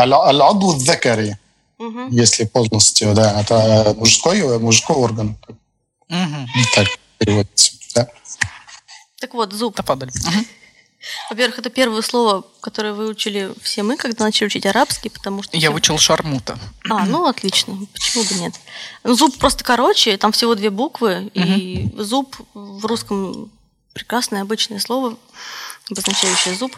аль- 0.00 0.12
Аль-аду 0.14 0.74
дзакари, 0.78 1.36
Мгм. 1.78 2.08
если 2.10 2.44
полностью, 2.44 3.14
да, 3.14 3.40
это 3.40 3.94
мужской, 3.96 4.58
мужской 4.58 4.96
орган. 4.96 5.36
Мгм. 6.08 6.46
Так 6.74 6.88
переводится, 7.18 7.72
да. 7.94 8.08
Так 9.20 9.34
вот, 9.34 9.52
зуб. 9.52 9.74
Топадаль. 9.76 10.10
Мгм. 10.14 10.46
Во-первых, 11.30 11.60
это 11.60 11.70
первое 11.70 12.02
слово, 12.02 12.44
которое 12.60 12.92
выучили 12.92 13.52
все 13.62 13.82
мы, 13.84 13.96
когда 13.96 14.24
начали 14.24 14.46
учить 14.48 14.66
арабский, 14.66 15.08
потому 15.10 15.42
что... 15.42 15.56
Я 15.56 15.68
все- 15.68 15.76
учил 15.76 15.98
шармута. 15.98 16.58
А, 16.90 17.06
ну 17.06 17.26
отлично. 17.26 17.78
Почему 17.92 18.24
бы 18.24 18.34
нет? 18.34 18.54
Зуб 19.04 19.36
просто 19.38 19.62
короче, 19.64 20.16
там 20.16 20.32
всего 20.32 20.54
две 20.56 20.70
буквы, 20.70 21.30
и 21.34 21.88
зуб 21.96 22.36
в 22.54 22.84
русском 22.84 23.50
прекрасное 23.94 24.42
обычное 24.42 24.80
слово, 24.80 25.16
обозначающее 25.90 26.54
зуб. 26.54 26.76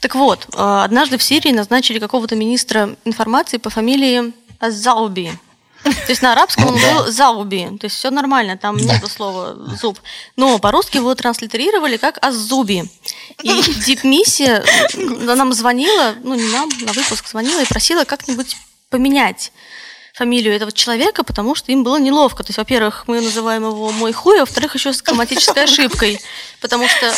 Так 0.00 0.14
вот, 0.14 0.46
э, 0.52 0.80
однажды 0.84 1.18
в 1.18 1.22
Сирии 1.22 1.52
назначили 1.52 1.98
какого-то 1.98 2.36
министра 2.36 2.96
информации 3.04 3.58
по 3.58 3.70
фамилии 3.70 4.32
Азауби. 4.58 5.38
То 5.82 6.10
есть 6.10 6.22
на 6.22 6.32
арабском 6.32 6.66
он 6.66 6.74
был 6.74 7.06
Зауби. 7.12 7.76
То 7.78 7.86
есть 7.86 7.96
все 7.96 8.10
нормально, 8.10 8.56
там 8.56 8.76
нету 8.76 9.08
слова 9.08 9.54
зуб. 9.80 9.98
Но 10.34 10.58
по-русски 10.58 10.96
его 10.96 11.14
транслитерировали 11.14 11.96
как 11.96 12.18
Азуби. 12.24 12.90
И 13.42 13.62
дипмиссия 13.86 14.64
нам 14.96 15.52
звонила, 15.52 16.14
ну 16.22 16.34
не 16.34 16.48
нам, 16.50 16.68
на 16.80 16.92
выпуск 16.92 17.28
звонила 17.28 17.60
и 17.60 17.66
просила 17.66 18.04
как-нибудь 18.04 18.56
поменять 18.90 19.52
фамилию 20.16 20.54
этого 20.54 20.72
человека, 20.72 21.24
потому 21.24 21.54
что 21.54 21.70
им 21.72 21.84
было 21.84 21.98
неловко. 21.98 22.42
То 22.42 22.48
есть, 22.48 22.56
во-первых, 22.56 23.04
мы 23.06 23.20
называем 23.20 23.64
его 23.64 23.92
мой 23.92 24.12
хуй, 24.14 24.38
а 24.38 24.40
во-вторых, 24.40 24.74
еще 24.74 24.94
с 24.94 25.02
грамматической 25.02 25.64
ошибкой. 25.64 26.18
Потому 26.62 26.88
что 26.88 27.14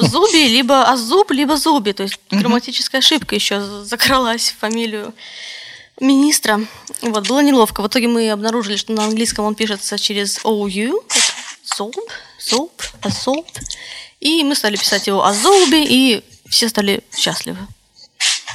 зуби 0.00 0.48
либо 0.48 0.84
азуб, 0.84 1.30
либо 1.32 1.58
зуби. 1.58 1.92
То 1.92 2.04
есть 2.04 2.18
грамматическая 2.30 3.00
ошибка 3.00 3.34
еще 3.34 3.60
закралась 3.84 4.52
в 4.52 4.58
фамилию 4.58 5.12
министра. 6.00 6.62
Вот, 7.02 7.28
было 7.28 7.40
неловко. 7.40 7.82
В 7.82 7.88
итоге 7.88 8.08
мы 8.08 8.30
обнаружили, 8.30 8.76
что 8.76 8.94
на 8.94 9.04
английском 9.04 9.44
он 9.44 9.54
пишется 9.54 9.98
через 9.98 10.38
OU, 10.38 10.92
как 11.08 11.22
зоб, 11.76 11.94
зоб, 12.38 12.72
азоб. 13.02 13.46
И 14.20 14.42
мы 14.44 14.54
стали 14.54 14.76
писать 14.76 15.06
его 15.08 15.26
азоби, 15.26 15.84
и 15.86 16.24
все 16.48 16.70
стали 16.70 17.04
счастливы. 17.14 17.58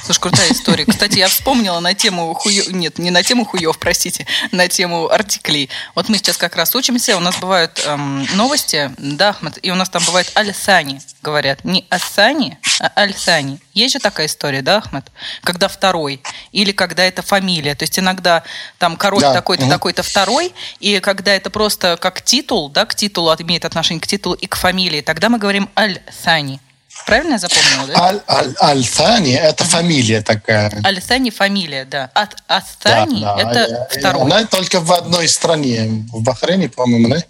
Слушай, 0.06 0.20
крутая 0.20 0.52
история. 0.52 0.84
Кстати, 0.84 1.18
я 1.18 1.26
вспомнила 1.26 1.80
на 1.80 1.92
тему 1.92 2.32
хуё... 2.34 2.62
Нет, 2.70 2.98
не 2.98 3.10
на 3.10 3.24
тему 3.24 3.44
хуев, 3.44 3.76
простите, 3.76 4.24
на 4.52 4.68
тему 4.68 5.10
артиклей. 5.10 5.68
Вот 5.96 6.08
мы 6.08 6.18
сейчас 6.18 6.36
как 6.36 6.54
раз 6.54 6.76
учимся, 6.76 7.16
у 7.16 7.20
нас 7.20 7.36
бывают 7.38 7.82
эм, 7.84 8.24
новости, 8.36 8.92
да, 8.98 9.34
и 9.62 9.70
у 9.72 9.74
нас 9.74 9.88
там 9.88 10.04
бывает 10.04 10.30
аль-сани, 10.36 11.00
говорят. 11.22 11.64
Не 11.64 11.84
асани, 11.90 12.56
а 12.78 12.92
аль-сани. 12.96 13.58
Есть 13.74 13.94
же 13.94 13.98
такая 13.98 14.28
история, 14.28 14.62
да, 14.62 14.76
Ахмед? 14.76 15.10
Когда 15.42 15.66
второй, 15.66 16.22
или 16.52 16.70
когда 16.70 17.04
это 17.04 17.22
фамилия. 17.22 17.74
То 17.74 17.82
есть 17.82 17.98
иногда 17.98 18.44
там 18.78 18.96
король 18.96 19.22
Да, 19.22 19.32
такой-то, 19.32 19.64
мгм. 19.64 19.72
такой-то 19.72 20.04
второй, 20.04 20.54
и 20.78 21.00
когда 21.00 21.34
это 21.34 21.50
просто 21.50 21.96
как 22.00 22.22
титул, 22.22 22.68
да, 22.68 22.84
к 22.86 22.94
титулу 22.94 23.34
имеет 23.40 23.64
отношение 23.64 24.00
к 24.00 24.06
титулу 24.06 24.36
и 24.36 24.46
к 24.46 24.54
фамилии, 24.54 25.00
тогда 25.00 25.28
мы 25.30 25.38
говорим 25.38 25.68
аль-сани. 25.76 26.60
Правильно 27.04 27.32
я 27.34 27.38
запомнила, 27.38 27.86
да? 27.86 27.94
Аль- 28.08 28.22
аль- 28.28 28.54
Аль-Thani– 28.60 29.36
это 29.40 29.64
фамилия 29.64 30.22
такая. 30.22 30.72
Аль-Сани 30.84 31.30
фамилия, 31.30 31.84
да. 31.84 32.10
От 32.14 32.36
Да, 32.48 32.56
Астани 32.56 33.20
да. 33.20 33.36
это 33.38 33.88
И 33.94 33.98
второй. 33.98 34.22
Она 34.22 34.44
только 34.46 34.80
в 34.80 34.92
одной 34.92 35.28
стране, 35.28 36.04
в 36.12 36.22
Бахрейне, 36.22 36.68
по-моему, 36.68 37.08
да? 37.08 37.22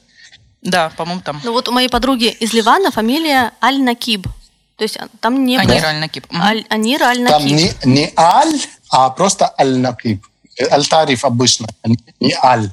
Да, 0.62 0.90
по-моему, 0.96 1.20
там. 1.20 1.40
Ну 1.44 1.52
вот 1.52 1.68
у 1.68 1.72
моей 1.72 1.88
подруги 1.88 2.26
из 2.28 2.52
Ливана 2.54 2.90
фамилия 2.90 3.52
Аль-Накиб. 3.62 4.26
То 4.76 4.84
есть 4.84 4.96
а, 4.96 5.08
там 5.20 5.44
не... 5.44 5.58
Анир 5.58 5.80
про- 5.80 5.88
Аль-Накиб. 5.88 6.26
Аль- 6.32 6.66
Анир 6.70 6.98
Там 7.00 7.08
Аль-Накиб. 7.10 7.50
не, 7.52 7.72
не 7.84 8.12
Аль, 8.16 8.60
а 8.90 9.10
просто 9.10 9.52
Аль-Накиб. 9.58 10.24
Аль-Тариф 10.70 11.24
обычно, 11.24 11.68
не 12.20 12.34
Аль. 12.42 12.70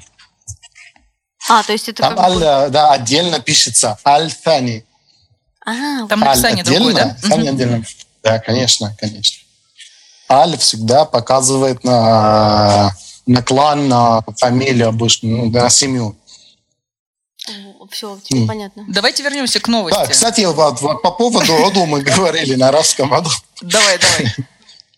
А, 1.48 1.62
то 1.62 1.72
есть 1.72 1.88
это 1.90 2.02
Там 2.02 2.16
как 2.16 2.24
Аль, 2.24 2.34
бы... 2.38 2.44
э, 2.44 2.68
да, 2.70 2.92
отдельно 2.92 3.40
пишется 3.40 3.98
Аль-Thani. 4.06 4.84
А, 5.64 6.06
Там 6.08 6.22
Аль 6.22 6.28
написание 6.30 6.64
другое, 6.64 6.94
да? 6.94 7.02
отдельно, 7.02 7.34
Thani 7.34 7.48
отдельно. 7.48 7.84
Да, 8.22 8.38
конечно, 8.38 8.94
конечно. 8.98 9.42
Аль 10.30 10.56
всегда 10.58 11.04
показывает 11.04 11.84
на, 11.84 12.92
на 13.26 13.42
клан, 13.42 13.88
на 13.88 14.22
фамилию 14.38 14.88
обычно, 14.88 15.28
ну, 15.28 15.50
на 15.50 15.70
семью. 15.70 16.16
все, 17.90 18.18
теперь 18.22 18.42
М. 18.42 18.48
понятно. 18.48 18.84
Давайте 18.88 19.22
вернемся 19.22 19.60
к 19.60 19.68
новости. 19.68 19.98
Да, 19.98 20.06
кстати, 20.06 20.42
вот, 20.42 20.80
вот 20.80 21.02
по 21.02 21.10
поводу 21.10 21.56
роду 21.56 21.84
мы 21.86 22.02
говорили 22.16 22.54
на 22.54 22.68
арабском 22.68 23.12
роду. 23.12 23.30
Давай, 23.62 23.98
давай. 23.98 24.34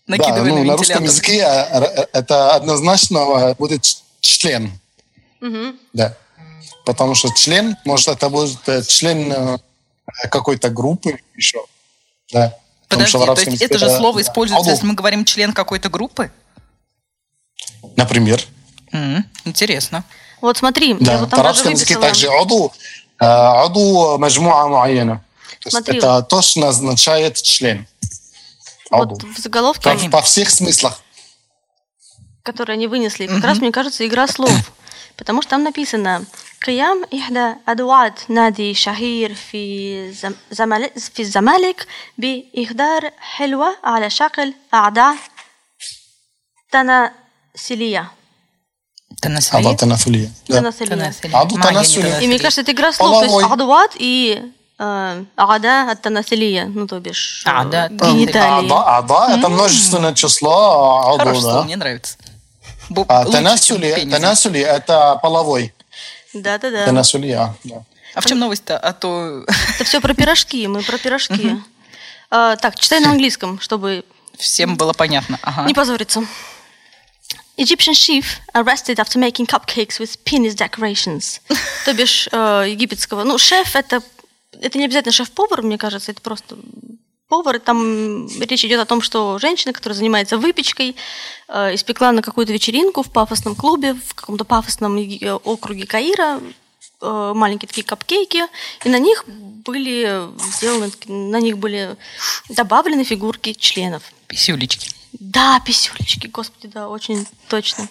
Да, 0.08 0.18
Накидывай 0.18 0.50
ну, 0.50 0.58
на 0.58 0.64
на 0.64 0.76
русском 0.76 1.02
языке 1.02 1.40
э, 1.44 2.06
это 2.12 2.54
однозначно 2.54 3.56
будет 3.58 3.84
член. 4.20 4.70
Мгм. 5.40 5.76
Да. 5.92 6.16
Потому 6.84 7.16
что 7.16 7.28
член, 7.34 7.76
может, 7.84 8.06
это 8.06 8.28
будет 8.28 8.68
э, 8.68 8.84
член 8.84 9.32
э, 9.32 9.58
какой-то 10.30 10.70
группы 10.70 11.20
еще. 11.34 11.64
Да. 12.32 12.54
Подожди, 12.88 13.18
то 13.18 13.34
есть 13.40 13.62
это 13.62 13.78
же 13.78 13.90
слово 13.90 14.22
используется, 14.22 14.70
если 14.70 14.86
мы 14.86 14.94
говорим 14.94 15.24
член 15.24 15.52
какой-то 15.52 15.88
группы? 15.88 16.30
Например. 17.96 18.40
Интересно. 19.44 20.04
Вот 20.40 20.58
смотри, 20.58 20.90
я 20.90 20.96
Да. 21.00 21.18
вот 21.18 21.28
В 21.28 21.30
там 21.30 21.38
даже 21.38 21.40
арабском 21.40 21.72
языке 21.72 21.94
выписала. 21.96 22.08
также 22.08 22.28
аду, 22.28 22.72
э, 23.18 23.24
аду 23.24 24.18
мажмуа 24.18 24.66
есть 25.66 25.76
Смотри. 25.76 25.98
это 25.98 26.22
точно 26.22 26.68
означает 26.68 27.40
член. 27.42 27.86
Аду. 28.90 29.14
Вот 29.14 29.24
в 29.24 29.38
заголовке, 29.40 29.82
По, 29.90 30.10
по 30.10 30.22
всех 30.22 30.50
смыслах. 30.50 31.02
которые 32.42 32.74
они 32.74 32.86
вынесли, 32.86 33.26
как 33.26 33.42
раз, 33.42 33.58
мне 33.58 33.72
кажется, 33.72 34.06
игра 34.06 34.28
слов. 34.28 34.52
Потому 35.17 35.41
что 35.41 35.51
там 35.51 35.63
написано 35.63 36.23
قيام 36.67 37.03
إحدى 37.13 37.53
أدوات 37.67 38.19
نادي 38.29 38.73
شهير 38.73 39.33
في 39.33 40.11
زم- 40.13 40.35
زمال- 40.51 40.91
في 41.13 41.21
الزمالك 41.21 41.87
بإهدار 42.17 43.09
حلوة 43.19 43.75
على 43.83 44.09
شكل 44.09 44.53
أعداء 44.73 45.15
تناسلية. 46.71 48.11
Танасили? 49.21 49.57
Аду 49.57 49.75
танафулия. 49.75 50.29
Да. 50.49 50.59
تناسلية. 50.59 50.89
Танасили. 50.95 51.31
Аду 51.33 51.55
Магия 51.55 51.57
не 51.57 51.61
танасили. 51.63 52.07
И 52.23 52.27
мне 52.27 52.37
танасили. 52.37 52.37
кажется, 52.37 52.61
это 52.61 52.71
игра 52.71 52.91
слов, 52.93 53.11
то 53.19 53.23
есть 53.23 53.33
Половой. 53.33 53.53
адуат 53.53 53.91
и 53.99 54.41
э, 54.79 55.23
ада 55.35 55.91
от 55.91 56.01
танасилия, 56.01 56.65
ну 56.65 56.87
то 56.87 56.99
бишь 56.99 57.43
э, 57.45 57.49
Ада, 57.49 57.87
гениталии. 57.91 58.71
Ада, 58.71 58.97
ада 58.97 59.35
это 59.37 59.49
множественное 59.49 60.13
число. 60.13 61.01
Аду, 61.07 61.17
Хорошее 61.19 61.43
да. 61.43 61.51
слово, 61.51 61.63
мне 61.63 61.75
нравится. 61.75 62.15
А 63.08 63.20
лучше, 63.20 63.32
танасули, 63.32 63.94
пенис. 63.94 64.14
танасули 64.14 64.60
это 64.60 65.18
половой. 65.22 65.74
Да-да-да. 66.32 66.84
Танасулия, 66.84 67.54
да. 67.64 67.82
А 68.14 68.20
в 68.20 68.26
чем 68.26 68.38
новость-то? 68.38 68.78
А 68.78 68.92
то 68.92 69.44
Это 69.74 69.84
все 69.84 70.00
про 70.00 70.14
пирожки, 70.14 70.66
мы 70.66 70.82
про 70.82 70.98
пирожки. 70.98 71.56
А, 72.30 72.56
так, 72.56 72.78
читай 72.78 73.00
на 73.00 73.10
английском, 73.10 73.60
чтобы 73.60 74.04
всем 74.38 74.76
было 74.76 74.92
понятно. 74.92 75.38
Ага. 75.42 75.66
не 75.66 75.74
позориться. 75.74 76.24
Egyptian 77.56 77.94
chief 77.94 78.24
arrested 78.52 78.98
after 78.98 79.18
making 79.18 79.46
cupcakes 79.46 79.98
with 79.98 80.18
penis 80.24 80.54
decorations. 80.54 81.40
То 81.84 81.94
бишь 81.94 82.28
э, 82.30 82.64
египетского. 82.68 83.24
Ну, 83.24 83.38
шеф 83.38 83.74
это, 83.74 84.02
это 84.60 84.78
не 84.78 84.84
обязательно 84.84 85.12
шеф-повар, 85.12 85.62
мне 85.62 85.78
кажется, 85.78 86.12
это 86.12 86.20
просто 86.20 86.56
повар. 87.28 87.58
Там 87.60 88.28
речь 88.40 88.64
идет 88.64 88.80
о 88.80 88.86
том, 88.86 89.00
что 89.00 89.38
женщина, 89.38 89.72
которая 89.72 89.96
занимается 89.96 90.38
выпечкой, 90.38 90.96
э, 91.48 91.74
испекла 91.74 92.12
на 92.12 92.22
какую-то 92.22 92.52
вечеринку 92.52 93.02
в 93.02 93.10
пафосном 93.10 93.54
клубе, 93.54 93.94
в 93.94 94.14
каком-то 94.14 94.44
пафосном 94.44 94.96
э, 94.98 95.32
округе 95.32 95.86
Каира 95.86 96.40
э, 97.00 97.32
маленькие 97.34 97.68
такие 97.68 97.84
капкейки, 97.84 98.42
и 98.84 98.88
на 98.88 98.98
них 98.98 99.24
были 99.26 100.28
сделаны, 100.54 100.90
на 101.06 101.40
них 101.40 101.58
были 101.58 101.96
добавлены 102.48 103.04
фигурки 103.04 103.52
членов. 103.52 104.02
Писюлечки. 104.28 104.95
Да, 105.15 105.59
писюлечки, 105.59 106.27
господи, 106.27 106.67
да, 106.67 106.87
очень 106.87 107.27
точно. 107.49 107.87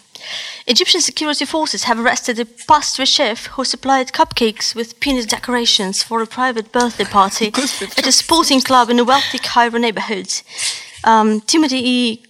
Egyptian 0.66 1.00
security 1.00 1.46
forces 1.46 1.84
have 1.84 1.98
arrested 1.98 2.38
a 2.38 2.44
pastry 2.44 3.06
chef 3.06 3.46
who 3.56 3.64
supplied 3.64 4.12
cupcakes 4.12 4.74
with 4.74 4.98
penis 5.00 5.26
decorations 5.26 6.02
for 6.02 6.22
a 6.22 6.26
private 6.26 6.72
birthday 6.72 7.04
party 7.04 7.50
Господи, 7.50 7.92
at 7.96 8.06
a 8.06 8.12
sporting 8.12 8.60
club 8.60 8.90
in 8.90 8.98
a 8.98 9.04
wealthy 9.04 9.38
Cairo 9.38 9.78
neighborhood. 9.78 10.30
Um, 11.04 11.40
Timothy 11.42 11.80
E. 11.88 12.22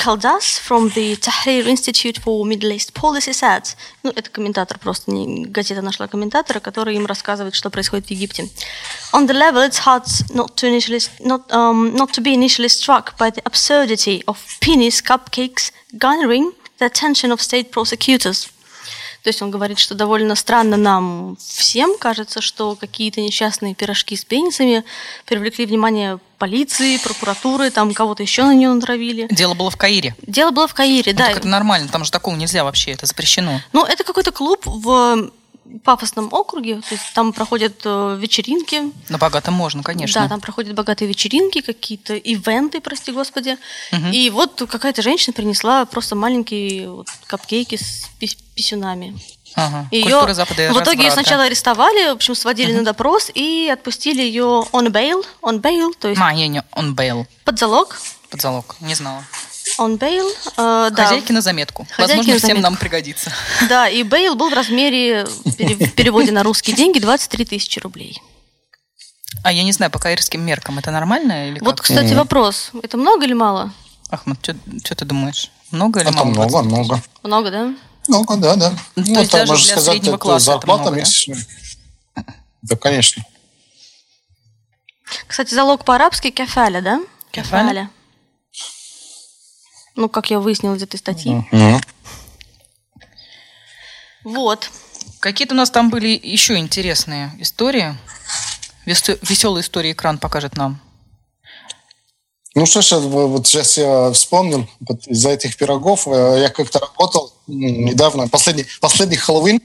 Kaldas 0.00 0.58
from 0.60 0.90
the 0.90 1.16
Tahrir 1.16 1.66
Institute 1.66 2.18
for 2.18 2.44
Middle 2.44 2.70
East 2.72 2.92
Policy 2.92 3.32
said, 3.32 3.64
ну, 4.02 4.12
это 4.14 4.30
комментатор 4.30 4.78
просто, 4.78 5.10
не 5.10 5.46
газета 5.46 5.82
нашла 5.82 6.06
комментатора, 6.06 6.60
который 6.60 6.94
им 6.96 7.06
рассказывает, 7.06 7.54
что 7.54 7.70
происходит 7.70 8.06
в 8.06 8.10
Египте. 8.10 8.48
On 9.12 9.26
the 9.26 9.34
level, 9.34 9.62
it's 9.66 9.78
hard 9.78 10.04
not 10.30 10.54
to 10.56 10.68
initially, 10.68 11.00
not, 11.20 11.50
um, 11.50 11.94
not 11.96 12.12
to 12.12 12.20
be 12.20 12.34
initially 12.34 12.68
struck 12.68 13.16
by 13.18 13.30
the 13.30 13.42
absurdity 13.44 14.22
of 14.26 14.38
penis 14.60 15.00
cupcakes 15.02 15.72
garnering 15.98 16.52
the 16.78 16.86
attention 16.86 17.32
of 17.32 17.40
state 17.40 17.70
prosecutors. 17.70 18.48
То 19.23 19.29
есть 19.29 19.41
он 19.41 19.51
говорит, 19.51 19.77
что 19.77 19.93
довольно 19.93 20.33
странно 20.35 20.77
нам 20.77 21.37
всем 21.39 21.97
кажется, 21.99 22.41
что 22.41 22.75
какие-то 22.75 23.21
несчастные 23.21 23.75
пирожки 23.75 24.15
с 24.15 24.25
пенисами 24.25 24.83
привлекли 25.25 25.65
внимание 25.67 26.17
полиции, 26.39 26.97
прокуратуры, 26.97 27.69
там 27.69 27.93
кого-то 27.93 28.23
еще 28.23 28.43
на 28.45 28.55
нее 28.55 28.69
натравили. 28.69 29.27
Дело 29.29 29.53
было 29.53 29.69
в 29.69 29.77
Каире. 29.77 30.15
Дело 30.25 30.49
было 30.49 30.67
в 30.67 30.73
Каире, 30.73 31.11
Ну, 31.11 31.17
да. 31.19 31.27
так 31.27 31.37
это 31.37 31.47
нормально, 31.47 31.87
там 31.87 32.03
же 32.03 32.09
такого 32.11 32.35
нельзя 32.35 32.63
вообще, 32.63 32.91
это 32.91 33.05
запрещено. 33.05 33.61
Ну, 33.73 33.85
это 33.85 34.03
какой-то 34.03 34.31
клуб 34.31 34.61
в 34.65 35.29
пафосном 35.79 36.29
округе, 36.33 36.75
то 36.81 36.93
есть 36.95 37.13
там 37.13 37.33
проходят 37.33 37.81
э, 37.85 38.17
вечеринки. 38.19 38.91
На 39.09 39.17
богатом 39.17 39.53
можно, 39.53 39.83
конечно. 39.83 40.21
Да, 40.21 40.27
там 40.29 40.41
проходят 40.41 40.75
богатые 40.75 41.07
вечеринки, 41.07 41.61
какие-то 41.61 42.15
ивенты, 42.15 42.81
прости 42.81 43.11
господи. 43.11 43.57
И 44.11 44.29
вот 44.29 44.61
какая-то 44.69 45.01
женщина 45.01 45.33
принесла 45.33 45.85
просто 45.85 46.15
маленькие 46.15 46.89
вот, 46.89 47.07
капкейки 47.27 47.75
с 47.75 48.09
пис- 48.19 48.37
писюнами. 48.55 49.17
Ага. 49.55 49.87
И 49.91 50.03
в 50.03 50.81
итоге 50.81 51.03
ее 51.03 51.11
сначала 51.11 51.43
арестовали, 51.43 52.09
в 52.09 52.13
общем, 52.13 52.35
сводили 52.35 52.73
на 52.73 52.83
допрос 52.83 53.29
и 53.33 53.69
отпустили 53.71 54.21
ее 54.21 54.65
on 54.71 54.87
bail, 54.87 55.25
on 55.41 55.59
bail, 55.61 55.91
то 55.99 56.07
есть 56.07 56.21
А, 56.21 56.31
не, 56.33 56.47
не, 56.47 56.63
он 56.71 56.95
бейл. 56.95 57.27
под 57.43 57.59
залог, 57.59 57.99
Под 58.29 58.41
залог. 58.41 58.77
Не 58.79 58.95
знала. 58.95 59.25
On 59.81 59.97
bail, 59.97 60.27
э, 60.57 60.89
да. 60.91 61.03
Хозяйки 61.05 61.31
на 61.31 61.41
заметку. 61.41 61.85
Хозяйки 61.91 62.01
Возможно, 62.17 62.33
на 62.33 62.37
всем 62.39 62.47
заметку. 62.49 62.63
нам 62.63 62.77
пригодится. 62.77 63.31
Да, 63.69 63.87
и 63.89 64.03
бейл 64.03 64.35
был 64.35 64.49
в 64.49 64.53
размере, 64.53 65.25
в 65.25 65.91
переводе 65.91 66.31
на 66.31 66.43
русские 66.43 66.75
деньги, 66.75 66.99
23 66.99 67.45
тысячи 67.45 67.79
рублей. 67.79 68.21
А 69.43 69.51
я 69.51 69.63
не 69.63 69.71
знаю, 69.71 69.91
по 69.91 69.97
каирским 69.99 70.41
меркам 70.41 70.77
это 70.77 70.91
нормально 70.91 71.49
или 71.49 71.59
Вот, 71.59 71.77
как? 71.77 71.85
кстати, 71.87 72.13
вопрос. 72.13 72.71
Это 72.83 72.97
много 72.97 73.25
или 73.25 73.33
мало? 73.33 73.71
Ахмад, 74.09 74.37
что 74.43 74.95
ты 74.95 75.05
думаешь? 75.05 75.49
Много 75.71 76.01
или 76.01 76.09
Это 76.09 76.17
мало? 76.17 76.27
много, 76.29 76.61
много. 76.63 77.01
Много, 77.23 77.49
да? 77.51 77.73
Много, 78.07 78.35
да, 78.37 78.55
да. 78.55 78.73
Ну, 78.95 79.03
то 79.05 79.09
Ну, 79.11 79.19
есть 79.19 79.31
даже 79.31 79.51
можно 79.51 79.65
для 79.65 79.71
сказать, 79.73 79.91
среднего 79.93 80.15
это 80.15 80.21
класса 80.21 80.43
это 80.43 80.51
зарплата 80.51 80.81
много, 80.83 80.95
да? 80.95 81.01
месячная. 81.01 81.45
Да, 82.61 82.75
конечно. 82.75 83.23
Кстати, 85.27 85.53
залог 85.53 85.85
по-арабски 85.85 86.29
кафаля, 86.31 86.81
да? 86.81 86.99
Кафаля? 87.31 87.89
Ну, 89.95 90.09
как 90.09 90.29
я 90.29 90.39
выяснила 90.39 90.75
из 90.75 90.83
этой 90.83 90.97
статьи. 90.97 91.45
Мгм. 91.51 91.81
Вот. 94.23 94.69
Какие-то 95.19 95.53
у 95.53 95.57
нас 95.57 95.69
там 95.69 95.89
были 95.89 96.19
еще 96.21 96.57
интересные 96.57 97.31
истории. 97.39 97.95
Веселые 98.85 99.61
истории 99.61 99.91
экран 99.91 100.17
покажет 100.17 100.57
нам. 100.57 100.79
Ну 102.53 102.65
что 102.65 102.81
ж, 102.81 102.97
вот 102.99 103.47
сейчас 103.47 103.77
я 103.77 104.11
вспомнил, 104.11 104.67
вот 104.81 105.07
из-за 105.07 105.29
этих 105.29 105.55
пирогов 105.55 106.05
э, 106.05 106.39
я 106.41 106.49
как-то 106.49 106.79
работал 106.79 107.33
недавно, 107.47 108.27
последний, 108.27 108.65
последний 108.81 109.15
Хэллоуин, 109.15 109.61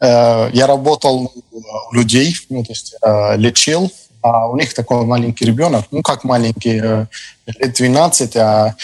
э, 0.00 0.50
я 0.52 0.66
работал 0.66 1.32
у 1.50 1.94
людей, 1.94 2.36
ну, 2.50 2.62
то 2.62 2.72
есть 2.72 2.94
э, 3.00 3.36
лечил, 3.38 3.90
а 4.22 4.48
у 4.48 4.56
них 4.56 4.72
такой 4.74 5.04
маленький 5.04 5.44
ребенок, 5.44 5.86
ну 5.90 6.02
как 6.02 6.24
маленький, 6.24 6.80
э, 6.82 7.06
лет 7.46 7.72
12, 7.74 8.36
а 8.36 8.74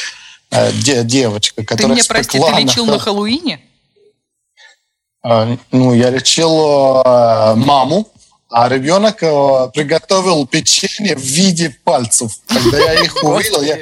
э, 0.51 0.73
де- 0.73 1.05
девочка, 1.05 1.63
Ты 1.63 1.65
которая 1.67 1.95
мне 1.95 2.05
прости, 2.05 2.39
ты 2.39 2.45
спекла 2.45 2.61
лечил 2.61 2.87
на- 2.87 2.93
на 2.95 2.99
Хэллоуине? 2.99 3.61
Э, 5.25 5.57
Ну, 5.73 5.95
я 5.95 6.11
лечил 6.11 7.03
э, 7.05 7.55
маму, 7.57 8.09
а 8.51 8.69
ребенок 8.69 9.19
приготовил 9.75 10.47
печенье 10.47 11.17
в 11.17 11.21
виде 11.23 11.71
пальцев. 11.85 12.33
Когда 12.47 12.79
я 12.79 12.95
их 13.05 13.15
увидел, 13.23 13.61
я, 13.63 13.79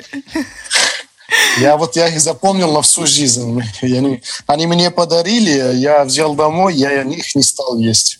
я 1.61 1.77
вот 1.77 1.95
я 1.97 2.09
их 2.09 2.21
запомнил 2.21 2.73
на 2.73 2.83
всю 2.83 3.07
жизнь. 3.07 3.63
Я 3.83 4.01
не- 4.01 4.23
они 4.47 4.67
мне 4.67 4.91
подарили, 4.91 5.77
я 5.77 6.05
взял 6.05 6.35
домой, 6.35 6.75
я 6.75 7.03
их 7.03 7.35
не 7.37 7.43
стал 7.43 7.79
есть. 7.79 8.19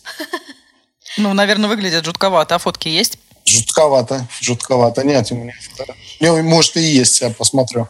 Ну, 1.17 1.33
наверное, 1.33 1.67
выглядит 1.69 2.05
жутковато. 2.05 2.55
А 2.55 2.59
фотки 2.59 2.87
есть? 2.87 3.17
Жутковато, 3.47 4.27
жутковато. 4.41 5.03
Нет, 5.03 5.31
у 5.31 5.35
меня. 5.35 5.53
Может, 6.43 6.77
и 6.77 6.81
есть, 6.81 7.21
я 7.21 7.29
посмотрю. 7.29 7.87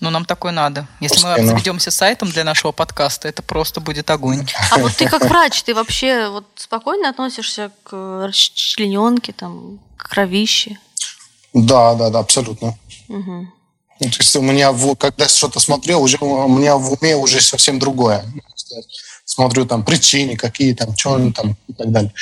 Ну, 0.00 0.10
нам 0.10 0.24
такое 0.24 0.52
надо. 0.52 0.86
Если 1.00 1.16
мы 1.16 1.22
Пускай, 1.30 1.42
ну. 1.42 1.48
заведемся 1.48 1.90
сайтом 1.90 2.30
для 2.30 2.44
нашего 2.44 2.72
подкаста, 2.72 3.28
это 3.28 3.42
просто 3.42 3.80
будет 3.80 4.08
огонь. 4.10 4.46
А 4.70 4.78
вот 4.78 4.92
ты 4.94 5.08
как 5.08 5.24
врач, 5.24 5.62
ты 5.62 5.74
вообще 5.74 6.28
вот 6.28 6.44
спокойно 6.54 7.08
относишься 7.08 7.70
к 7.82 8.26
расчлененке, 8.26 9.32
там, 9.32 9.80
к 9.96 10.10
кровище? 10.10 10.78
Да, 11.52 11.94
да, 11.94 12.10
да, 12.10 12.20
абсолютно. 12.20 12.78
Ну, 13.08 14.10
то 14.10 14.18
есть 14.18 14.36
у 14.36 14.42
меня, 14.42 14.72
в- 14.72 14.96
когда 14.96 15.28
что-то 15.28 15.60
смотрю, 15.60 16.00
уже 16.00 16.18
у 16.20 16.48
меня 16.48 16.76
в 16.76 16.92
уме 16.92 17.16
уже 17.16 17.40
совсем 17.40 17.78
другое. 17.78 18.24
Смотрю 19.24 19.64
там 19.66 19.84
причины, 19.84 20.36
какие 20.36 20.74
там, 20.74 20.96
что 20.96 21.10
он 21.10 21.32
там 21.32 21.56
и 21.68 21.72
так 21.72 21.90
далее. 21.90 22.12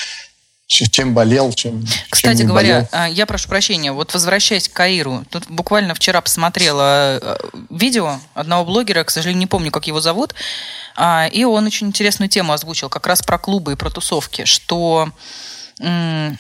Чем 0.73 1.13
болел, 1.13 1.53
чем, 1.53 1.85
Кстати 2.09 2.39
чем 2.39 2.47
не 2.47 2.49
говоря, 2.49 2.75
болел. 2.75 2.89
а, 2.93 3.07
я 3.09 3.27
прошу 3.27 3.49
прощения, 3.49 3.93
вот 3.93 4.15
возвращаясь 4.15 4.69
к 4.69 4.73
Каиру, 4.73 5.23
тут 5.31 5.47
буквально 5.49 5.95
вчера 5.95 6.23
посмотрела 6.23 7.19
э, 7.21 7.37
видео 7.69 8.19
одного 8.33 8.65
блогера, 8.65 9.05
к 9.05 9.11
сожалению, 9.11 9.41
не 9.41 9.47
помню, 9.47 9.71
как 9.71 9.87
его 9.87 10.01
зовут, 10.01 10.35
а, 10.97 11.27
и 11.31 11.45
он 11.45 11.67
очень 11.67 11.89
интересную 11.89 12.31
тему 12.31 12.55
озвучил, 12.55 12.89
как 12.89 13.07
раз 13.07 13.21
про 13.23 13.39
клубы 13.39 13.73
и 13.73 13.77
про 13.77 13.91
тусовки, 13.91 14.47
что 14.47 15.11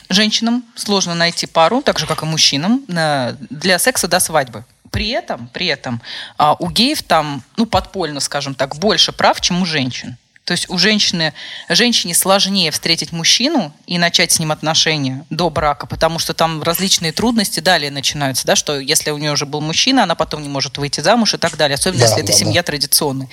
женщинам 0.08 0.62
сложно 0.76 1.14
найти 1.14 1.46
пару, 1.46 1.82
так 1.82 1.98
же, 1.98 2.06
как 2.06 2.22
и 2.22 2.26
мужчинам, 2.26 2.84
на- 2.86 3.36
для 3.50 3.78
секса 3.78 4.06
до 4.06 4.20
свадьбы. 4.20 4.64
При 4.90 5.08
этом, 5.08 5.48
при 5.52 5.66
этом 5.66 6.00
а, 6.38 6.54
у 6.58 6.70
геев 6.70 7.02
там, 7.02 7.42
ну, 7.56 7.66
подпольно, 7.66 8.20
скажем 8.20 8.54
так, 8.54 8.76
больше 8.76 9.10
прав, 9.12 9.40
чем 9.40 9.62
у 9.62 9.66
женщин. 9.66 10.16
То 10.52 10.54
есть 10.54 10.68
у 10.68 10.76
женщины, 10.76 11.32
женщине 11.70 12.12
сложнее 12.12 12.70
встретить 12.72 13.10
мужчину 13.10 13.72
и 13.86 13.96
начать 13.96 14.32
с 14.32 14.38
ним 14.38 14.52
отношения 14.52 15.24
до 15.30 15.48
брака, 15.48 15.86
потому 15.86 16.18
что 16.18 16.34
там 16.34 16.62
различные 16.62 17.10
трудности 17.10 17.60
далее 17.60 17.90
начинаются, 17.90 18.46
да, 18.46 18.54
что 18.54 18.78
если 18.78 19.12
у 19.12 19.16
нее 19.16 19.32
уже 19.32 19.46
был 19.46 19.62
мужчина, 19.62 20.02
она 20.02 20.14
потом 20.14 20.42
не 20.42 20.50
может 20.50 20.76
выйти 20.76 21.00
замуж 21.00 21.32
и 21.32 21.38
так 21.38 21.56
далее, 21.56 21.76
особенно 21.76 22.00
Да, 22.00 22.04
если 22.04 22.22
это 22.22 22.32
да, 22.32 22.38
семья 22.38 22.62
традиционная. 22.62 23.30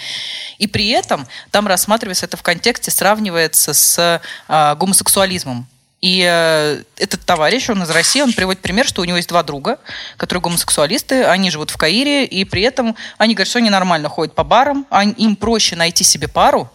И 0.60 0.68
при 0.68 0.88
этом 0.92 1.28
там 1.52 1.68
рассматривается 1.68 2.26
это 2.26 2.38
в 2.38 2.42
контексте, 2.42 2.90
сравнивается 2.90 3.74
с 3.74 4.22
а, 4.48 4.76
гомосексуализмом. 4.76 5.68
И 6.00 6.26
э, 6.26 6.84
этот 6.96 7.26
товарищ, 7.26 7.70
он 7.70 7.84
из 7.84 7.90
России, 7.90 8.22
он 8.22 8.32
приводит 8.32 8.62
пример, 8.62 8.88
что 8.88 9.02
у 9.02 9.04
него 9.04 9.18
есть 9.18 9.28
два 9.28 9.44
друга, 9.44 9.78
которые 10.16 10.42
гомосексуалисты, 10.42 11.26
они 11.26 11.52
живут 11.52 11.72
в 11.72 11.76
Каире, 11.76 12.24
и 12.24 12.46
при 12.46 12.62
этом 12.62 12.96
они 13.18 13.34
говорят, 13.36 13.50
что 13.50 13.60
они 13.60 13.70
нормально 13.70 14.08
ходят 14.08 14.34
по 14.34 14.46
барам, 14.46 14.88
ань- 14.90 15.16
им 15.18 15.36
проще 15.36 15.76
найти 15.76 16.06
себе 16.06 16.30
пару, 16.30 16.72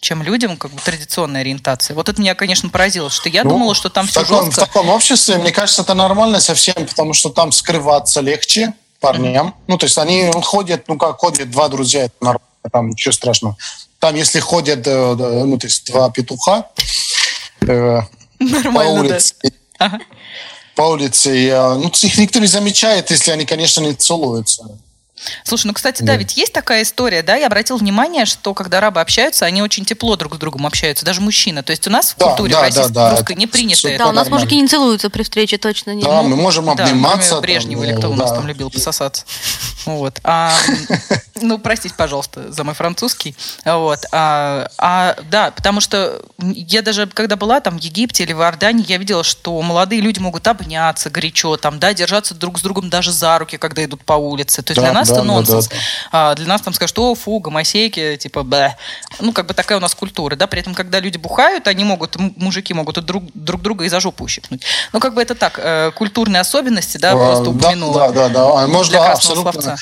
чем 0.00 0.22
людям 0.22 0.56
как 0.56 0.70
бы 0.72 0.80
традиционной 0.80 1.40
ориентации. 1.40 1.94
Вот 1.94 2.08
это 2.08 2.20
меня, 2.20 2.34
конечно, 2.34 2.68
поразило, 2.68 3.10
что 3.10 3.28
я 3.28 3.44
Ну, 3.44 3.50
думала, 3.50 3.74
что 3.74 3.88
там 3.88 4.06
в 4.06 4.10
все 4.10 4.20
таком, 4.20 4.42
в 4.42 4.44
жестко. 4.46 4.66
таком 4.66 4.88
обществе, 4.90 5.36
мне 5.38 5.52
кажется, 5.52 5.82
это 5.82 5.94
нормально 5.94 6.40
совсем, 6.40 6.74
потому 6.86 7.12
что 7.14 7.30
там 7.30 7.50
скрываться 7.52 8.20
легче 8.20 8.74
парням. 9.00 9.54
Ну, 9.66 9.78
то 9.78 9.86
есть 9.86 9.98
они 9.98 10.30
ходят, 10.42 10.86
ну, 10.88 10.96
как 10.98 11.18
ходят 11.18 11.50
два 11.50 11.68
друзья, 11.68 12.04
это 12.04 12.14
нормально, 12.20 12.46
там 12.72 12.90
ничего 12.90 13.12
страшного. 13.12 13.56
Там, 13.98 14.14
если 14.14 14.40
ходят, 14.40 14.86
э, 14.86 15.14
ну, 15.44 15.58
то 15.58 15.66
есть 15.66 15.86
два 15.86 16.10
петуха 16.10 16.66
э, 17.62 18.00
по 18.38 18.44
Нормально, 18.44 18.94
да. 19.08 19.14
улице, 19.14 19.34
Ага. 19.78 19.98
по 20.74 20.82
улице, 20.82 21.30
ну, 21.78 21.88
их 21.88 22.18
никто 22.18 22.38
не 22.38 22.46
замечает, 22.46 23.10
если 23.10 23.30
они, 23.30 23.46
конечно, 23.46 23.80
не 23.80 23.94
целуются. 23.94 24.78
Слушай, 25.44 25.68
ну, 25.68 25.72
кстати, 25.72 26.02
да, 26.02 26.16
ведь 26.16 26.36
есть 26.36 26.52
такая 26.52 26.82
история, 26.82 27.22
да, 27.22 27.36
я 27.36 27.46
обратил 27.46 27.76
внимание, 27.78 28.26
что 28.26 28.52
когда 28.54 28.78
арабы 28.78 29.00
общаются, 29.00 29.46
они 29.46 29.62
очень 29.62 29.84
тепло 29.84 30.16
друг 30.16 30.34
с 30.34 30.38
другом 30.38 30.66
общаются, 30.66 31.04
даже 31.04 31.20
мужчина. 31.20 31.62
То 31.62 31.70
есть 31.70 31.86
у 31.86 31.90
нас 31.90 32.12
в 32.12 32.18
Да, 32.18 32.26
культуре 32.26 32.52
да, 32.52 32.60
российской, 32.62 32.92
да, 32.92 33.04
да, 33.04 33.10
русской 33.12 33.32
это 33.32 33.40
не 33.40 33.46
принято 33.46 33.88
это. 33.88 33.98
Да, 33.98 34.04
у 34.04 34.12
нас 34.12 34.26
нормально. 34.26 34.44
мужики 34.44 34.60
не 34.60 34.68
целуются 34.68 35.10
при 35.10 35.22
встрече, 35.22 35.58
точно 35.58 35.94
не. 35.94 36.02
Да, 36.02 36.22
Ну, 36.22 36.28
мы 36.28 36.36
можем 36.36 36.66
Да, 36.76 36.84
обниматься. 36.84 37.30
кроме 37.30 37.42
Брежнева 37.42 37.82
там, 37.82 37.90
или 37.90 37.98
кто 37.98 38.10
у 38.10 38.14
нас 38.14 38.30
да. 38.30 38.36
там 38.36 38.46
любил 38.46 38.70
пососаться. 38.70 39.24
Вот. 39.86 40.18
А, 40.24 40.52
ну, 41.40 41.58
простите, 41.58 41.94
пожалуйста, 41.96 42.52
за 42.52 42.64
мой 42.64 42.74
французский. 42.74 43.36
Вот. 43.64 44.00
А, 44.12 44.68
а, 44.78 45.16
да, 45.30 45.52
потому 45.52 45.80
что 45.80 46.20
я 46.38 46.82
даже, 46.82 47.06
когда 47.06 47.36
была 47.36 47.60
там 47.60 47.78
в 47.78 47.80
Египте 47.82 48.24
или 48.24 48.32
в 48.32 48.40
Иордании, 48.40 48.84
я 48.88 48.96
видела, 48.98 49.22
что 49.22 49.60
молодые 49.62 50.00
люди 50.00 50.18
могут 50.18 50.46
обняться 50.48 51.08
горячо, 51.08 51.56
там, 51.56 51.78
да, 51.78 51.94
держаться 51.94 52.34
друг 52.34 52.58
с 52.58 52.62
другом 52.62 52.90
даже 52.90 53.12
за 53.12 53.38
руки, 53.38 53.56
когда 53.58 53.84
идут 53.84 54.04
по 54.04 54.14
улице. 54.14 54.62
То 54.62 54.72
есть 54.72 54.80
Да, 54.80 54.82
для 54.82 54.92
нас 54.92 55.05
да, 55.08 55.14
это 55.14 55.22
да, 55.22 55.32
нонсенс. 55.32 55.68
да, 55.68 55.76
А 56.12 56.34
для 56.34 56.46
нас 56.46 56.60
там 56.60 56.74
скажут, 56.74 56.98
о, 56.98 57.14
фу, 57.14 57.38
гомосейки, 57.40 58.16
типа, 58.16 58.42
б. 58.42 58.76
Ну, 59.20 59.32
как 59.32 59.46
бы 59.46 59.54
такая 59.54 59.78
у 59.78 59.80
нас 59.80 59.94
культура, 59.94 60.36
да. 60.36 60.46
При 60.46 60.60
этом, 60.60 60.74
когда 60.74 61.00
люди 61.00 61.18
бухают, 61.18 61.66
они 61.68 61.84
могут, 61.84 62.16
мужики 62.36 62.74
могут 62.74 63.04
друг, 63.04 63.24
друг 63.34 63.62
друга 63.62 63.84
и 63.84 63.88
за 63.88 64.00
жопу 64.00 64.24
ущипнуть. 64.24 64.62
Ну, 64.92 65.00
как 65.00 65.14
бы 65.14 65.22
это 65.22 65.34
так, 65.34 65.58
э, 65.62 65.90
культурные 65.94 66.40
особенности, 66.40 66.98
да, 66.98 67.12
А, 67.12 67.16
просто 67.16 67.44
да, 67.44 67.50
упомянула. 67.50 68.08
Да, 68.08 68.12
да, 68.12 68.28
да. 68.28 68.62
А 68.62 68.66
Можно 68.66 68.90
Для 68.92 69.04
красного 69.04 69.48
абсолютно. 69.48 69.76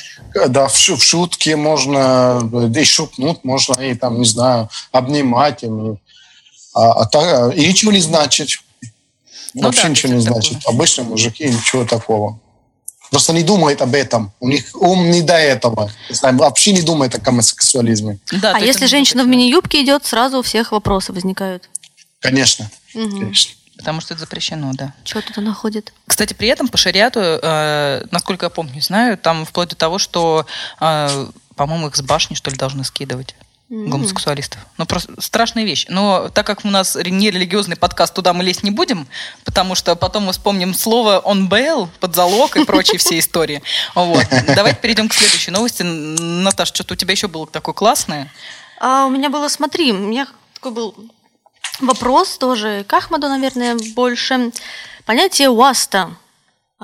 Да, 0.47 0.67
в, 0.67 0.73
в 0.73 1.03
шутке 1.03 1.55
можно, 1.55 2.41
да 2.43 2.81
и 2.81 2.85
шутнуть, 2.85 3.43
можно 3.43 3.79
и 3.81 3.95
там, 3.95 4.19
не 4.19 4.25
знаю, 4.25 4.69
обнимать. 4.91 5.63
и, 5.63 5.67
А, 6.73 6.91
а 6.91 7.05
так, 7.05 7.55
и 7.55 7.67
ничего 7.67 7.91
не 7.91 8.01
значит. 8.01 8.49
Ну 9.53 9.63
Вообще 9.63 9.83
да, 9.83 9.89
ничего 9.89 10.13
не 10.13 10.19
это 10.21 10.33
значит. 10.33 10.57
Обычные 10.65 11.05
мужики 11.07 11.45
ничего 11.45 11.85
такого. 11.85 12.39
Просто 13.11 13.33
не 13.33 13.43
думают 13.43 13.81
об 13.81 13.93
этом. 13.93 14.31
У 14.39 14.49
них 14.49 14.65
ум 14.73 15.09
не 15.11 15.21
до 15.21 15.35
этого. 15.35 15.91
Вообще 16.21 16.73
не 16.73 16.81
думает 16.81 17.15
о 17.15 17.19
гомосексуализме. 17.19 18.19
Да, 18.31 18.53
А 18.55 18.59
если 18.59 18.85
женщина 18.87 19.23
в 19.23 19.27
мини-юбке 19.27 19.83
идет, 19.83 20.05
сразу 20.05 20.39
у 20.39 20.41
всех 20.41 20.71
вопросы 20.71 21.13
возникают. 21.13 21.69
Конечно. 22.19 22.69
Мгм. 22.93 23.19
Конечно. 23.19 23.55
Потому 23.77 24.01
что 24.01 24.13
это 24.13 24.21
запрещено, 24.21 24.71
да. 24.73 24.93
Чего 25.03 25.21
тут 25.21 25.37
она 25.37 25.53
ходит? 25.53 25.93
Кстати, 26.07 26.33
при 26.33 26.47
этом 26.47 26.69
по 26.69 26.77
шариату, 26.77 27.19
э, 27.19 28.05
насколько 28.09 28.45
я 28.45 28.49
помню, 28.49 28.81
знаю, 28.81 29.17
там 29.17 29.45
вплоть 29.45 29.69
до 29.69 29.75
того, 29.75 29.99
что, 29.99 30.45
э, 30.79 31.27
по-моему, 31.55 31.87
их 31.87 31.95
с 31.95 32.01
башни, 32.01 32.35
что 32.35 32.49
ли, 32.49 32.57
должны 32.57 32.83
скидывать. 32.83 33.35
Гомосексуалистов. 33.69 34.59
Ну, 34.77 34.85
просто 34.85 35.19
страшная 35.19 35.63
вещь. 35.63 35.87
Но 35.89 36.29
так 36.29 36.45
как 36.45 36.63
у 36.65 36.67
нас 36.67 36.95
не 36.95 37.31
религиозный 37.31 37.75
подкаст, 37.75 38.13
туда 38.13 38.33
мы 38.33 38.43
лезть 38.43 38.63
не 38.63 38.71
будем, 38.71 39.07
потому 39.43 39.73
что 39.75 39.95
потом 39.95 40.25
мы 40.25 40.33
вспомним 40.33 40.73
слово 40.73 41.21
«on 41.25 41.49
bail», 41.49 41.89
«под 41.99 42.15
залог» 42.15 42.55
и 42.57 42.65
прочие 42.65 42.97
все 42.97 43.19
истории. 43.19 43.61
Вот. 43.95 44.25
Давайте 44.55 44.79
перейдем 44.79 45.09
к 45.09 45.13
следующей 45.13 45.51
новости. 45.51 45.81
Наташа, 45.83 46.73
что-то 46.75 46.93
у 46.93 46.97
тебя 46.97 47.13
еще 47.13 47.27
было 47.27 47.47
такое 47.47 47.73
классное? 47.73 48.31
А 48.79 49.05
у 49.05 49.09
меня 49.09 49.29
было, 49.29 49.47
смотри, 49.47 49.91
у 49.91 49.97
меня 49.97 50.27
такой 50.53 50.71
был 50.71 50.95
вопрос 51.79 52.37
тоже 52.37 52.85
к 52.87 52.93
Ахмаду, 52.93 53.29
наверное, 53.29 53.77
больше. 53.95 54.51
Понятие 55.05 55.49
«уаста». 55.49 56.11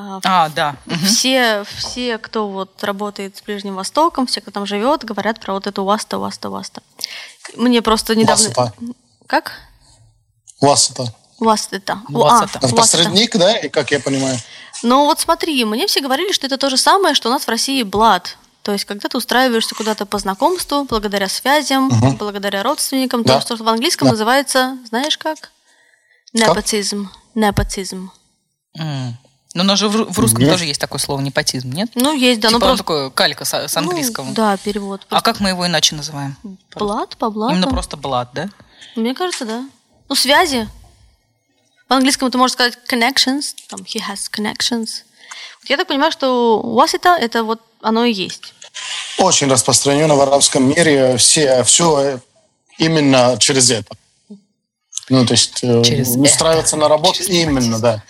А, 0.02 0.20
А, 0.24 0.50
да. 0.50 0.76
Все, 1.06 1.64
все, 1.78 2.18
кто 2.18 2.48
вот 2.50 2.84
работает 2.84 3.38
с 3.38 3.42
Ближним 3.42 3.76
Востоком, 3.76 4.26
все, 4.26 4.42
кто 4.42 4.52
там 4.52 4.66
живет, 4.66 5.04
говорят 5.04 5.40
про 5.40 5.54
вот 5.54 5.68
эту 5.68 5.84
УАСТа, 5.84 6.18
УАСТа, 6.18 6.50
УАСТа. 6.50 6.82
Мне 7.56 7.82
просто 7.82 8.16
недавно... 8.16 8.48
Васата. 8.50 8.74
Как? 9.28 9.52
Васата. 10.60 11.14
УАСТа 11.40 11.76
это. 11.78 12.02
Васата. 12.10 12.60
А, 12.62 12.66
Это 12.66 12.76
посредник, 12.76 13.36
да, 13.38 13.56
и 13.58 13.70
как 13.70 13.92
я 13.92 14.00
понимаю? 14.00 14.38
Но 14.84 15.06
вот 15.06 15.20
смотри, 15.20 15.64
мне 15.66 15.88
все 15.88 16.02
говорили, 16.02 16.32
что 16.32 16.48
это 16.48 16.58
то 16.58 16.70
же 16.70 16.78
самое, 16.78 17.14
что 17.16 17.30
у 17.30 17.32
нас 17.32 17.44
в 17.46 17.50
России 17.50 17.84
блат. 17.84 18.38
То 18.64 18.72
есть, 18.74 18.86
когда 18.86 19.10
ты 19.10 19.18
устраиваешься 19.18 19.74
куда-то 19.76 20.06
по 20.06 20.20
знакомству, 20.20 20.84
благодаря 20.84 21.28
связям, 21.28 21.86
Мгм. 21.88 22.18
благодаря 22.18 22.62
родственникам, 22.64 23.24
Да. 23.24 23.36
то, 23.40 23.42
что 23.42 23.64
в 23.64 23.68
английском 23.68 24.08
Да. 24.08 24.12
называется, 24.14 24.78
знаешь 24.88 25.18
как? 25.18 25.52
Непотизм. 26.34 27.10
Непотизм. 27.36 28.12
М. 28.78 29.18
Ну, 29.54 29.64
у 29.64 29.66
нас 29.66 29.80
же 29.80 29.90
в, 29.90 30.14
в 30.14 30.20
русском 30.20 30.42
Нет. 30.44 30.52
тоже 30.52 30.66
есть 30.66 30.80
такое 30.80 31.00
слово 31.00 31.20
непотизм, 31.20 31.72
нет? 31.72 31.90
Ну, 31.96 32.14
есть, 32.14 32.40
да, 32.40 32.48
типа 32.48 32.60
ну 32.60 32.66
он 32.66 32.70
просто... 32.70 32.84
такой 32.84 33.12
калька 33.12 33.44
с, 33.44 33.54
с 33.54 33.76
английского. 33.76 34.26
Ну, 34.26 34.34
да, 34.34 34.56
перевод. 34.58 35.06
А 35.10 35.22
как 35.22 35.42
мы 35.42 35.50
его 35.50 35.68
иначе 35.68 35.96
называем? 35.96 36.38
Блат, 36.76 37.18
по 37.18 37.30
блату? 37.30 37.54
Именно 37.54 37.68
просто 37.68 37.98
блат, 37.98 38.30
да? 38.34 38.50
Мне 38.96 39.14
кажется, 39.14 39.46
да. 39.46 39.66
Ну, 40.08 40.16
связи. 40.16 40.70
По 41.88 41.98
английскому 41.98 42.32
ты 42.32 42.38
можешь 42.38 42.54
сказать 42.54 42.78
connections, 42.90 43.54
там, 43.68 43.82
he 43.82 44.00
has 44.00 44.32
connections. 44.32 45.04
Вот 45.62 45.70
я 45.70 45.76
так 45.76 45.88
понимаю, 45.88 46.14
что 46.14 46.62
у 46.62 46.76
вас 46.76 46.94
это, 46.94 47.10
это 47.10 47.44
вот 47.44 47.62
оно 47.82 48.06
и 48.06 48.14
есть. 48.14 48.54
Очень 49.18 49.50
распространено 49.50 50.16
в 50.16 50.22
арабском 50.22 50.70
мире. 50.70 51.18
Все, 51.18 51.64
все 51.64 52.22
именно 52.78 53.38
через 53.38 53.70
это. 53.70 53.96
Ну, 55.10 55.26
то 55.26 55.34
есть 55.34 55.60
э, 55.62 55.84
Через 55.84 56.16
устраиваться 56.16 56.78
на 56.78 56.88
работу 56.88 57.18
Через 57.18 57.30
именно, 57.30 57.80
да. 57.80 58.04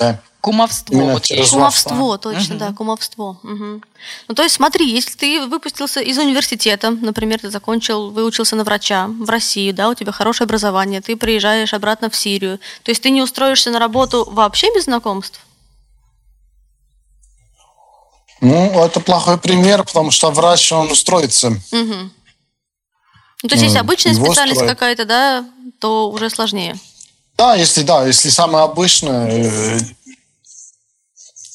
Да. 0.00 0.18
Кумовство. 0.40 0.94
Именно 0.94 1.12
вот 1.12 1.22
через. 1.22 1.50
Кумовство. 1.50 2.16
Точно, 2.16 2.56
да, 2.56 2.72
кумовство. 2.72 3.38
Мгм. 3.42 3.84
Ну, 4.26 4.34
то 4.34 4.42
есть, 4.42 4.54
смотри, 4.54 4.90
если 4.90 5.14
ты 5.14 5.46
выпустился 5.46 6.00
из 6.00 6.16
университета, 6.16 6.90
например, 6.90 7.40
ты 7.40 7.50
закончил, 7.50 8.10
выучился 8.10 8.56
на 8.56 8.64
врача 8.64 9.06
в 9.06 9.28
России, 9.28 9.70
да, 9.70 9.90
у 9.90 9.94
тебя 9.94 10.12
хорошее 10.12 10.46
образование, 10.46 11.02
ты 11.02 11.14
приезжаешь 11.14 11.74
обратно 11.74 12.08
в 12.08 12.16
Сирию, 12.16 12.58
то 12.82 12.90
есть 12.90 13.02
ты 13.02 13.10
не 13.10 13.20
устроишься 13.20 13.70
на 13.70 13.78
работу 13.78 14.26
вообще 14.30 14.74
без 14.74 14.84
знакомств? 14.84 15.40
Ну, 18.40 18.82
это 18.82 19.00
плохой 19.00 19.36
пример, 19.36 19.84
потому 19.84 20.10
что 20.10 20.30
врач, 20.30 20.72
он 20.72 20.90
устроится. 20.90 21.50
Мгм. 21.50 22.12
Ну, 23.42 23.48
то 23.48 23.54
есть, 23.54 23.64
если 23.64 23.76
Ну, 23.76 23.84
обычная 23.84 24.12
его 24.14 24.24
специальность 24.24 24.64
какая-то, 24.64 25.04
да, 25.04 25.44
то 25.78 26.10
уже 26.10 26.30
сложнее. 26.30 26.78
Да, 27.40 27.54
если 27.54 27.80
да, 27.84 28.06
если 28.06 28.28
самое 28.28 28.66
обычное, 28.66 29.30
э, 29.30 29.78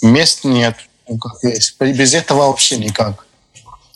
мест 0.02 0.43
нет. 0.43 0.76
Ну, 1.08 1.19
как 1.19 1.34
есть. 1.43 1.80
Без 1.80 2.15
этого 2.15 2.48
вообще 2.48 2.78
никак. 2.78 3.28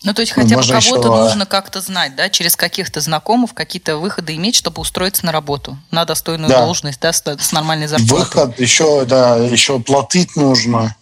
Ну, 0.03 0.13
то 0.13 0.21
есть 0.21 0.37
Ну, 0.37 0.43
хотя 0.43 0.55
бы 0.55 0.61
кого-то 0.61 1.07
еще, 1.07 1.23
нужно 1.23 1.47
как-то 1.47 1.81
знать, 1.81 2.15
да, 2.15 2.29
через 2.29 2.55
каких-то 2.55 3.01
знакомых 3.01 3.55
какие-то 3.55 3.97
выходы 3.97 4.35
иметь, 4.35 4.53
чтобы 4.53 4.81
устроиться 4.83 5.25
на 5.25 5.31
работу, 5.31 5.79
на 5.89 6.05
достойную 6.05 6.47
Да. 6.47 6.63
должность, 6.63 6.99
да, 6.99 7.11
с, 7.11 7.23
с 7.25 7.51
нормальной 7.53 7.87
зарплатой. 7.87 8.19
Выход 8.19 8.59
еще, 8.59 9.05
да, 9.05 9.37
еще 9.37 9.79
платить 9.79 10.35
нужно. 10.35 10.95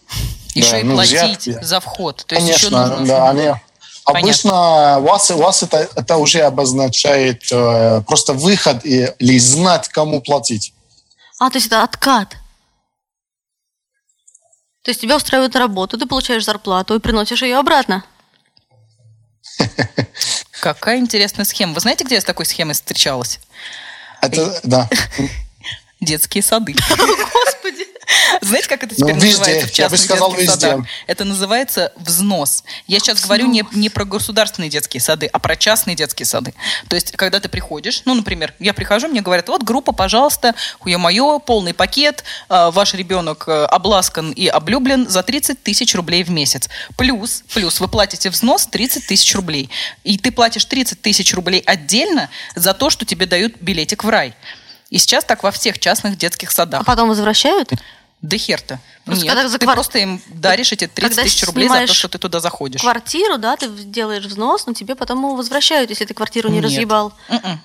Еще 0.54 0.70
да, 0.70 0.80
и 0.80 0.84
ну, 0.84 0.94
платить 0.94 1.12
взятки. 1.12 1.58
за 1.62 1.80
вход. 1.80 2.24
То 2.26 2.34
есть 2.34 2.48
еще 2.48 2.70
Конечно, 2.70 2.96
нужно... 2.96 3.06
да, 3.06 3.28
они... 3.28 3.52
Обычно 4.06 5.00
вас, 5.00 5.28
вас 5.28 5.62
это, 5.62 5.86
это 5.94 6.16
уже 6.16 6.40
обозначает 6.40 7.42
э, 7.52 8.00
просто 8.06 8.32
выход 8.32 8.86
и, 8.86 9.12
или 9.18 9.38
знать, 9.38 9.88
кому 9.88 10.22
платить. 10.22 10.72
А, 11.38 11.50
то 11.50 11.56
есть 11.56 11.66
это 11.68 11.82
откат. 11.82 12.36
То 14.82 14.90
есть 14.90 15.00
тебя 15.00 15.16
устраивают 15.16 15.54
на 15.54 15.60
работу, 15.60 15.98
ты 15.98 16.06
получаешь 16.06 16.44
зарплату 16.44 16.94
и 16.94 16.98
приносишь 16.98 17.42
ее 17.42 17.58
обратно. 17.58 18.04
Какая 20.60 20.98
интересная 20.98 21.44
схема. 21.44 21.74
Вы 21.74 21.80
знаете, 21.80 22.04
где 22.04 22.16
я 22.16 22.20
с 22.20 22.24
такой 22.24 22.46
схемой 22.46 22.74
встречалась? 22.74 23.40
Это, 24.20 24.60
да. 24.64 24.88
Детские 26.00 26.42
сады. 26.42 26.74
Господи. 26.88 27.57
Знаете, 28.40 28.68
как 28.68 28.82
это 28.84 28.94
Ну, 28.98 29.06
теперь 29.08 29.14
везде. 29.16 29.28
называется 29.38 29.66
в 29.66 29.78
Я 29.78 29.88
бы 29.88 29.96
частных 29.96 30.00
сказал, 30.00 30.30
детских 30.30 30.48
везде. 30.48 30.66
садах? 30.70 30.86
Это 31.06 31.24
называется 31.24 31.92
взнос. 31.96 32.64
Я 32.86 32.98
сейчас 32.98 33.22
говорю 33.24 33.46
не, 33.46 33.64
не 33.72 33.88
про 33.88 34.04
государственные 34.04 34.70
детские 34.70 35.00
сады, 35.00 35.26
а 35.26 35.38
про 35.38 35.56
частные 35.56 35.96
детские 35.96 36.26
сады. 36.26 36.54
То 36.88 36.96
есть, 36.96 37.12
когда 37.12 37.40
ты 37.40 37.48
приходишь, 37.48 38.02
ну, 38.04 38.14
например, 38.14 38.54
я 38.58 38.74
прихожу, 38.74 39.08
мне 39.08 39.20
говорят, 39.20 39.48
вот 39.48 39.62
группа, 39.62 39.92
пожалуйста, 39.92 40.54
хуе-мое, 40.80 41.38
полный 41.40 41.74
пакет, 41.74 42.24
э, 42.48 42.70
ваш 42.70 42.94
ребенок 42.94 43.44
э, 43.48 43.64
обласкан 43.64 44.32
и 44.32 44.46
облюблен 44.46 45.08
за 45.08 45.22
30 45.22 45.62
тысяч 45.62 45.94
рублей 45.94 46.22
в 46.24 46.30
месяц. 46.30 46.68
Плюс, 46.96 47.44
плюс 47.54 47.80
вы 47.80 47.88
платите 47.88 48.30
взнос 48.30 48.66
30 48.66 49.06
тысяч 49.06 49.34
рублей. 49.34 49.70
И 50.04 50.18
ты 50.18 50.30
платишь 50.30 50.64
30 50.64 51.00
тысяч 51.00 51.32
рублей 51.34 51.60
отдельно 51.66 52.28
за 52.54 52.74
то, 52.74 52.90
что 52.90 53.04
тебе 53.04 53.26
дают 53.26 53.56
билетик 53.60 54.04
в 54.04 54.08
рай. 54.08 54.34
И 54.90 54.96
сейчас 54.98 55.24
так 55.24 55.42
во 55.42 55.50
всех 55.50 55.78
частных 55.78 56.16
детских 56.16 56.48
А 56.48 56.52
садах. 56.52 56.84
потом 56.86 57.08
возвращают? 57.10 57.70
Да 58.20 58.36
хер-то. 58.36 58.80
Просто 59.04 59.24
Нет, 59.24 59.34
когда 59.34 59.48
за 59.48 59.58
ты 59.58 59.66
квар- 59.66 59.74
просто 59.74 59.98
им 59.98 60.20
даришь 60.26 60.72
эти 60.72 60.86
30 60.88 61.10
Когда 61.10 61.22
тысяч 61.22 61.42
рублей 61.44 61.68
за 61.68 61.86
то, 61.86 61.94
что 61.94 62.08
ты 62.08 62.18
туда 62.18 62.40
заходишь. 62.40 62.80
Квартиру, 62.80 63.38
да, 63.38 63.56
ты 63.56 63.68
делаешь 63.68 64.24
взнос, 64.24 64.66
но 64.66 64.74
тебе 64.74 64.96
потом 64.96 65.18
его 65.18 65.36
возвращают, 65.36 65.90
если 65.90 66.04
ты 66.04 66.14
квартиру 66.14 66.48
не 66.48 66.56
Нет. 66.56 66.64
разъебал. 66.64 67.12
Мгм. 67.28 67.60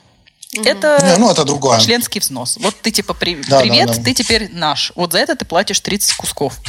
Это 0.64 1.00
Не, 1.04 1.18
ну, 1.18 1.32
это 1.32 1.44
другое. 1.46 1.80
членский 1.80 2.20
взнос. 2.20 2.58
Вот 2.58 2.76
ты 2.80 2.92
типа 2.92 3.16
при- 3.16 3.36
Да, 3.42 3.50
да, 3.58 3.60
привет, 3.62 3.88
да. 3.88 3.94
ты 3.96 4.14
теперь 4.14 4.50
наш. 4.54 4.92
Вот 4.96 5.12
за 5.12 5.18
это 5.18 5.36
ты 5.36 5.46
платишь 5.46 5.80
30 5.80 6.14
кусков. 6.14 6.60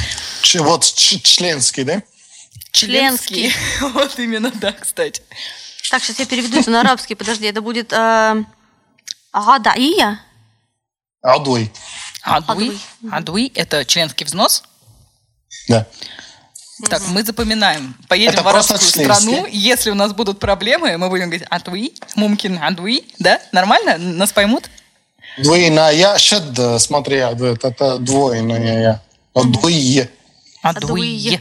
Ч- 0.41 0.61
вот 0.61 0.83
ч- 0.85 1.21
членский, 1.21 1.85
да? 1.85 2.03
Членский. 2.73 3.53
вот 3.93 4.19
именно, 4.19 4.51
да, 4.51 4.73
кстати. 4.73 5.21
Так, 5.91 6.03
сейчас 6.03 6.19
я 6.19 6.25
переведу 6.25 6.59
это 6.59 6.71
на 6.71 6.81
арабский, 6.81 7.15
подожди, 7.15 7.45
это 7.45 7.61
будет... 7.61 7.93
Э, 7.93 8.43
Гадаия? 9.35 10.21
Адуй. 11.23 11.71
Адуи. 12.25 12.79
Адуи– 13.11 13.53
это 13.55 13.85
членский 13.85 14.25
взнос. 14.25 14.65
Да. 15.69 15.87
Так, 16.91 17.03
мы 17.09 17.23
запоминаем. 17.23 17.95
Поедем 18.09 18.33
Это 18.33 18.43
в 18.43 18.49
арабскую 18.49 18.81
страну. 18.81 19.47
Если 19.47 19.91
у 19.91 19.95
нас 19.95 20.13
будут 20.13 20.41
проблемы, 20.41 20.97
мы 20.99 21.09
будем 21.09 21.27
говорить 21.27 21.47
адуи, 21.49 21.95
мумкин 22.17 22.61
адуи. 22.63 23.05
Да? 23.19 23.41
Нормально? 23.53 23.97
Нас 23.99 24.33
поймут? 24.33 24.69
Двойная 25.39 25.93
я, 25.93 26.19
шед, 26.19 26.59
смотри, 26.81 27.17
это, 27.17 27.57
это 27.69 27.99
двойная 27.99 28.81
я. 28.81 29.03
Адуй. 29.35 30.09
Адуи. 30.63 31.41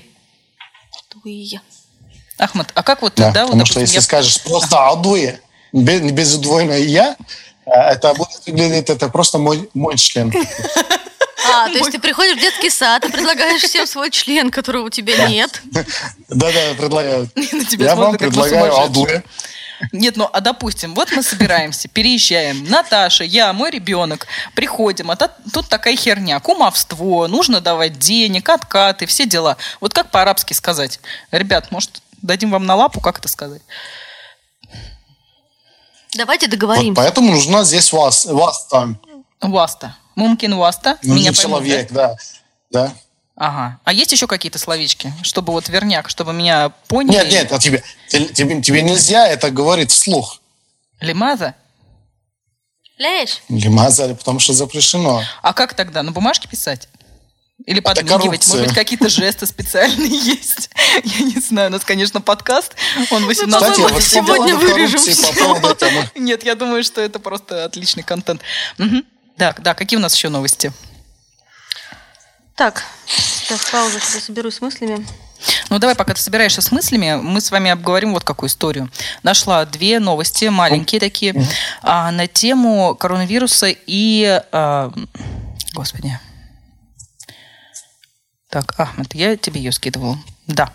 Адуия. 1.09 1.61
Ахмад, 2.37 2.71
а 2.73 2.83
как 2.83 3.01
вот, 3.01 3.13
Да, 3.15 3.31
да, 3.31 3.41
вот, 3.45 3.51
потому 3.51 3.65
что 3.65 3.75
допустим, 3.75 3.81
если 3.81 3.95
я- 3.95 4.01
скажешь 4.01 4.41
просто 4.41 4.87
адуй, 4.87 5.37
без, 5.71 6.11
без 6.11 6.37
двойной 6.37 6.85
я, 6.85 7.15
это 7.65 8.13
будет 8.13 8.45
выглядеть, 8.45 8.89
это 8.89 9.09
просто 9.09 9.37
мой, 9.37 9.69
мой 9.73 9.97
член. 9.97 10.31
А, 11.45 11.67
то 11.67 11.77
есть 11.77 11.91
ты 11.91 11.99
приходишь 11.99 12.37
в 12.37 12.39
детский 12.39 12.69
сад 12.69 13.03
и 13.05 13.11
предлагаешь 13.11 13.61
всем 13.61 13.85
свой 13.85 14.09
член, 14.11 14.49
которого 14.49 14.85
у 14.85 14.89
тебя 14.89 15.27
нет. 15.27 15.61
Да-да, 16.29 16.73
предлагаю. 16.77 17.29
Я 17.77 17.95
вам 17.95 18.17
предлагаю 18.17 18.79
адуй. 18.79 19.23
Нет, 19.91 20.15
ну 20.15 20.29
а 20.31 20.39
допустим, 20.39 20.95
вот 20.95 21.11
мы 21.11 21.21
собираемся, 21.21 21.89
переезжаем. 21.89 22.63
Наташа, 22.69 23.25
я, 23.25 23.51
мой 23.51 23.69
ребенок, 23.69 24.27
приходим, 24.55 25.11
а 25.11 25.17
тут 25.17 25.67
такая 25.67 25.97
херня, 25.97 26.39
кумовство, 26.39 27.27
нужно 27.27 27.59
давать 27.59 27.99
денег, 27.99 28.47
откаты, 28.47 29.05
все 29.05 29.25
дела. 29.25 29.57
Вот 29.81 29.93
как 29.93 30.09
по-арабски 30.09 30.53
сказать? 30.53 31.01
Ребят, 31.31 31.71
может, 31.71 32.01
дадим 32.21 32.51
вам 32.51 32.65
на 32.65 32.75
лапу, 32.75 33.01
как 33.01 33.19
это 33.19 33.27
сказать? 33.27 33.61
Давайте 36.15 36.45
Вот 36.47 36.51
договоримся. 36.51 36.93
поэтому 37.01 37.31
нужна 37.31 37.63
здесь 37.63 37.91
вас, 37.91 38.25
вас 38.25 38.65
там. 38.67 38.99
Васта. 39.41 39.95
Мумкин 40.15 40.55
васта. 40.55 40.97
Нужен 41.01 41.15
Меня 41.17 41.31
поймут, 41.33 41.41
человек, 41.41 41.91
да. 41.91 42.15
да. 42.71 42.85
да? 42.87 42.93
Ага. 43.35 43.79
А 43.83 43.93
есть 43.93 44.11
еще 44.11 44.27
какие-то 44.27 44.59
словечки, 44.59 45.11
чтобы 45.23 45.53
вот 45.53 45.67
верняк, 45.69 46.07
чтобы 46.09 46.33
меня 46.33 46.69
поняли? 46.87 47.15
Нет, 47.15 47.31
нет, 47.31 47.51
а 47.51 47.59
тебе, 47.59 47.83
те- 48.07 48.25
тебе, 48.27 48.61
тебе 48.61 48.81
нельзя 48.83 49.27
это 49.27 49.49
говорить 49.49 49.91
вслух. 49.91 50.39
Лимаза? 50.99 51.55
Леш, 52.99 53.41
Лимазали, 53.49 54.13
потому 54.13 54.39
что 54.39 54.53
запрещено. 54.53 55.23
А 55.41 55.53
как 55.53 55.73
тогда? 55.73 56.03
На 56.03 56.11
бумажке 56.11 56.47
писать? 56.47 56.87
Или 57.65 57.79
подмигивать. 57.79 58.47
Может 58.47 58.67
быть, 58.67 58.75
какие-то 58.75 59.09
жесты 59.09 59.45
специальные 59.45 60.09
есть. 60.09 60.69
Я 61.03 61.25
не 61.25 61.39
знаю. 61.39 61.69
У 61.69 61.71
нас, 61.71 61.83
конечно, 61.85 62.19
подкаст. 62.19 62.75
Он 63.11 63.25
18 63.25 63.71
Кстати, 63.71 63.93
вот 63.93 64.03
сегодня 64.03 64.55
вырежем 64.55 65.35
поводу 65.37 65.67
этого. 65.69 66.11
Нет, 66.15 66.43
я 66.43 66.55
думаю, 66.55 66.83
что 66.83 67.01
это 67.01 67.19
просто 67.19 67.63
отличный 67.65 68.03
контент. 68.03 68.41
Мгм. 68.77 69.05
Да, 69.37 69.55
да, 69.57 69.73
какие 69.73 69.97
у 69.97 70.01
нас 70.01 70.15
еще 70.15 70.29
новости? 70.29 70.73
Так, 72.55 72.83
сейчас 73.07 73.65
паузу, 73.71 73.99
соберусь 73.99 74.55
с 74.55 74.61
мыслями. 74.61 75.05
Ну, 75.69 75.79
давай, 75.79 75.95
пока 75.95 76.13
ты 76.13 76.21
собираешься 76.21 76.61
с 76.61 76.71
мыслями, 76.71 77.15
мы 77.15 77.41
с 77.41 77.49
вами 77.51 77.71
обговорим 77.71 78.13
вот 78.13 78.23
какую 78.23 78.49
историю. 78.49 78.91
Нашла 79.23 79.65
две 79.65 79.99
новости, 79.99 80.45
маленькие 80.45 80.99
такие, 80.99 81.35
а, 81.81 82.11
на 82.11 82.27
тему 82.27 82.95
коронавируса 82.95 83.67
и... 83.69 84.41
а, 84.51 84.93
господи. 85.73 86.19
Так, 88.53 88.75
Ахмед, 88.77 89.15
я 89.15 89.35
тебе 89.35 89.61
ее 89.61 89.71
скидывал. 89.71 90.15
Да. 90.45 90.71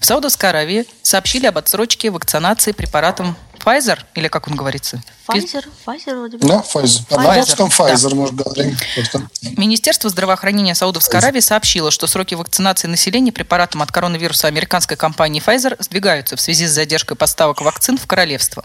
В 0.00 0.04
Саудовской 0.04 0.48
Аравии 0.48 0.86
сообщили 1.02 1.46
об 1.46 1.56
отсрочке 1.56 2.10
вакцинации 2.10 2.72
препаратом 2.72 3.36
Pfizer, 3.64 4.00
или 4.16 4.26
как 4.26 4.48
он 4.48 4.56
говорится? 4.56 5.00
Pfizer, 5.28 5.64
Pfizer 5.86 6.18
вроде 6.18 6.38
бы. 6.38 6.48
Да, 6.48 6.64
Pfizer. 6.68 7.06
Pfizer, 7.08 7.22
На 7.22 7.34
русском. 7.36 7.68
Pfizer, 7.68 8.14
мы 8.16 8.26
же 8.26 8.32
говорим. 8.32 8.76
Министерство 9.56 10.10
здравоохранения 10.10 10.74
Саудовской 10.74 11.20
Аравии 11.20 11.38
сообщило, 11.38 11.92
что 11.92 12.08
сроки 12.08 12.34
вакцинации 12.34 12.88
населения 12.88 13.30
препаратом 13.30 13.82
от 13.82 13.92
коронавируса 13.92 14.48
американской 14.48 14.96
компании 14.96 15.40
Pfizer 15.40 15.76
сдвигаются 15.78 16.34
в 16.34 16.40
связи 16.40 16.66
с 16.66 16.72
задержкой 16.72 17.16
поставок 17.16 17.60
вакцин 17.60 17.98
в 17.98 18.06
королевство. 18.08 18.64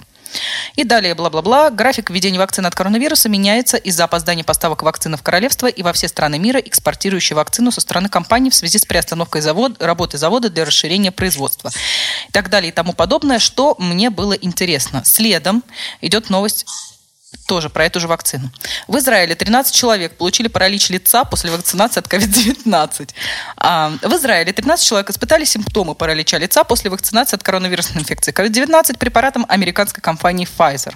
И 0.75 0.83
далее, 0.83 1.15
бла-бла-бла, 1.15 1.69
график 1.69 2.09
введения 2.09 2.39
вакцины 2.39 2.67
от 2.67 2.75
коронавируса 2.75 3.29
меняется 3.29 3.77
из-за 3.77 4.05
опоздания 4.05 4.43
поставок 4.43 4.83
вакцины 4.83 5.17
в 5.17 5.23
королевство 5.23 5.67
и 5.67 5.83
во 5.83 5.93
все 5.93 6.07
страны 6.07 6.39
мира, 6.39 6.59
экспортирующие 6.59 7.35
вакцину 7.35 7.71
со 7.71 7.81
стороны 7.81 8.09
компании 8.09 8.49
в 8.49 8.55
связи 8.55 8.77
с 8.77 8.85
приостановкой 8.85 9.41
завод, 9.41 9.81
работы 9.81 10.17
завода 10.17 10.49
для 10.49 10.65
расширения 10.65 11.11
производства. 11.11 11.71
И 12.29 12.31
так 12.31 12.49
далее 12.49 12.69
и 12.69 12.73
тому 12.73 12.93
подобное, 12.93 13.39
что 13.39 13.75
мне 13.77 14.09
было 14.09 14.33
интересно. 14.33 15.03
Следом 15.05 15.63
идет 16.01 16.29
новость 16.29 16.65
тоже 17.51 17.69
про 17.69 17.83
эту 17.83 17.99
же 17.99 18.07
вакцину. 18.07 18.49
В 18.87 18.97
Израиле 18.97 19.35
13 19.35 19.75
человек 19.75 20.15
получили 20.15 20.47
паралич 20.47 20.89
лица 20.89 21.25
после 21.25 21.51
вакцинации 21.51 21.99
от 21.99 22.07
COVID-19. 22.07 23.09
А, 23.57 23.91
в 24.01 24.15
Израиле 24.15 24.53
13 24.53 24.87
человек 24.87 25.09
испытали 25.09 25.43
симптомы 25.43 25.93
паралича 25.93 26.37
лица 26.37 26.63
после 26.63 26.89
вакцинации 26.89 27.35
от 27.35 27.43
коронавирусной 27.43 28.03
инфекции 28.03 28.31
COVID-19 28.31 28.97
препаратом 28.97 29.45
американской 29.49 30.01
компании 30.01 30.47
Pfizer. 30.47 30.93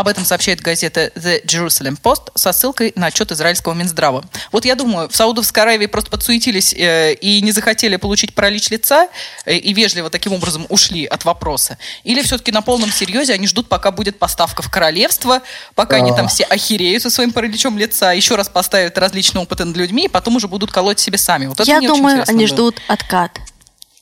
Об 0.00 0.08
этом 0.08 0.24
сообщает 0.24 0.62
газета 0.62 1.12
The 1.14 1.44
Jerusalem 1.44 2.00
Post 2.00 2.30
со 2.34 2.52
ссылкой 2.52 2.94
на 2.96 3.08
отчет 3.08 3.32
израильского 3.32 3.74
Минздрава. 3.74 4.24
Вот 4.50 4.64
я 4.64 4.74
думаю, 4.74 5.10
в 5.10 5.14
Саудовской 5.14 5.62
Аравии 5.62 5.84
просто 5.84 6.10
подсуетились 6.10 6.72
э, 6.72 7.12
и 7.12 7.42
не 7.42 7.52
захотели 7.52 7.96
получить 7.96 8.34
паралич 8.34 8.70
лица 8.70 9.08
э, 9.44 9.56
и 9.56 9.74
вежливо 9.74 10.08
таким 10.08 10.32
образом 10.32 10.64
ушли 10.70 11.04
от 11.04 11.26
вопроса. 11.26 11.76
Или 12.02 12.22
все-таки 12.22 12.50
на 12.50 12.62
полном 12.62 12.90
серьезе 12.90 13.34
они 13.34 13.46
ждут, 13.46 13.68
пока 13.68 13.90
будет 13.90 14.18
поставка 14.18 14.62
в 14.62 14.70
королевство, 14.70 15.42
пока 15.74 15.96
они 15.96 16.12
там 16.12 16.28
все 16.28 16.44
охереют 16.44 17.02
со 17.02 17.10
своим 17.10 17.32
параличом 17.32 17.76
лица, 17.76 18.12
еще 18.12 18.36
раз 18.36 18.48
поставят 18.48 18.96
различные 18.96 19.42
опыты 19.42 19.66
над 19.66 19.76
людьми, 19.76 20.06
и 20.06 20.08
потом 20.08 20.36
уже 20.36 20.48
будут 20.48 20.72
колоть 20.72 20.98
себе 20.98 21.18
сами. 21.18 21.44
Вот 21.44 21.60
это 21.60 21.70
Я 21.70 21.78
думаю, 21.82 22.24
они 22.26 22.46
было. 22.46 22.48
ждут 22.48 22.80
откат. 22.88 23.38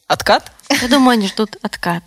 Откат? 0.08 0.50
Я 0.82 0.88
думаю, 0.88 1.10
они 1.18 1.28
ждут 1.28 1.56
откат. 1.62 2.02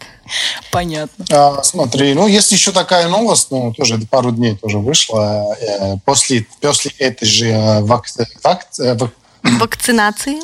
Понятно. 0.72 1.24
А, 1.32 1.62
смотри, 1.64 2.14
ну, 2.16 2.26
есть 2.28 2.52
еще 2.52 2.72
такая 2.72 3.08
новость, 3.08 3.52
ну, 3.52 3.74
тоже 3.74 4.00
пару 4.10 4.32
дней 4.32 4.58
тоже 4.58 4.80
вышла. 4.80 5.56
э, 5.60 5.98
после, 6.04 6.46
после 6.60 6.92
этой 6.98 7.28
же 7.28 7.48
э, 7.50 7.82
вак- 7.82 8.08
вак- 8.44 8.68
э, 8.80 8.96
вак- 8.96 9.14
Вакцинации. 9.44 10.40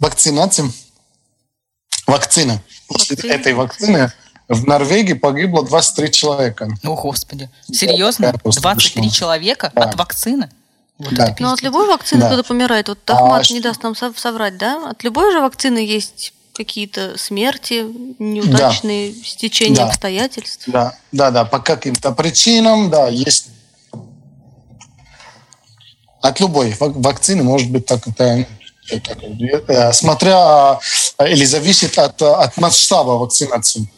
вакцинации, 0.00 0.72
вакцины, 2.06 2.60
после 2.88 3.14
Вакцины. 3.16 3.32
этой 3.32 3.52
вакцины 3.54 4.12
в 4.48 4.66
Норвегии 4.66 5.12
погибло 5.14 5.64
23 5.64 6.10
человека. 6.10 6.68
О, 6.82 6.94
Господи. 6.96 7.48
Серьезно? 7.70 8.26
такая 8.32 8.38
просто 8.40 8.60
23 8.60 9.02
вышла. 9.02 9.10
человека 9.16 9.72
Да. 9.74 9.82
от 9.84 9.94
вакцины? 9.96 10.50
Вот 10.98 11.14
Да. 11.14 11.28
Но 11.38 11.48
Ну, 11.48 11.52
от 11.54 11.62
любой 11.62 11.86
вакцины 11.86 12.22
Да. 12.22 12.26
кто-то 12.28 12.42
помирает. 12.48 12.88
Вот 12.88 12.98
А 13.08 13.14
Ахмат 13.14 13.44
что- 13.44 13.54
не 13.54 13.60
даст 13.60 13.82
нам 13.84 13.94
сов- 13.94 14.18
соврать, 14.18 14.56
да? 14.56 14.90
От 14.90 15.04
любой 15.04 15.30
же 15.32 15.40
вакцины 15.40 15.78
есть 15.78 16.32
какие-то 16.58 17.16
смерти, 17.16 17.86
неудачные 18.18 19.14
стечения 19.14 19.76
Да. 19.76 19.86
обстоятельств. 19.86 20.64
Да, 20.66 20.98
да, 21.12 21.30
да, 21.30 21.44
по 21.44 21.60
каким-то 21.60 22.10
причинам, 22.12 22.90
да, 22.90 23.08
есть. 23.08 23.46
От 26.20 26.40
любой 26.40 26.72
вак- 26.80 26.96
вакцины 26.96 27.44
может 27.44 27.70
быть 27.70 27.86
так, 27.86 28.06
это, 28.08 28.44
это, 28.90 29.72
э, 29.72 29.92
смотря 29.92 30.80
э, 31.18 31.32
или 31.32 31.44
зависит 31.44 31.96
от, 31.96 32.20
от 32.20 32.56
масштаба 32.56 33.10
вакцинации. 33.12 33.88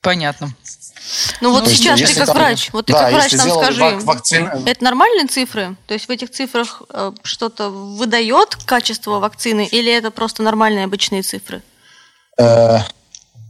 Понятно. 0.00 0.54
Ну 1.40 1.52
вот 1.52 1.64
Ну, 1.64 1.70
сейчас 1.70 1.98
ты 2.00 2.14
как 2.14 2.26
там- 2.26 2.36
врач, 2.36 2.70
вот 2.72 2.86
ты 2.86 2.92
да, 2.92 3.04
как 3.04 3.12
врач 3.12 3.32
нам 3.32 3.50
скажи, 3.50 3.80
вак- 3.80 4.02
вакцин- 4.04 4.66
это 4.68 4.84
нормальные 4.84 5.26
цифры? 5.26 5.76
То 5.86 5.94
есть 5.94 6.06
в 6.06 6.10
этих 6.10 6.30
цифрах 6.30 6.82
э, 6.90 7.12
что-то 7.22 7.70
выдает 7.70 8.56
качество 8.64 9.18
вакцины 9.18 9.66
или 9.66 9.90
это 9.92 10.10
просто 10.10 10.42
нормальные 10.42 10.84
обычные 10.84 11.22
цифры? 11.22 11.62
Э, 12.38 12.78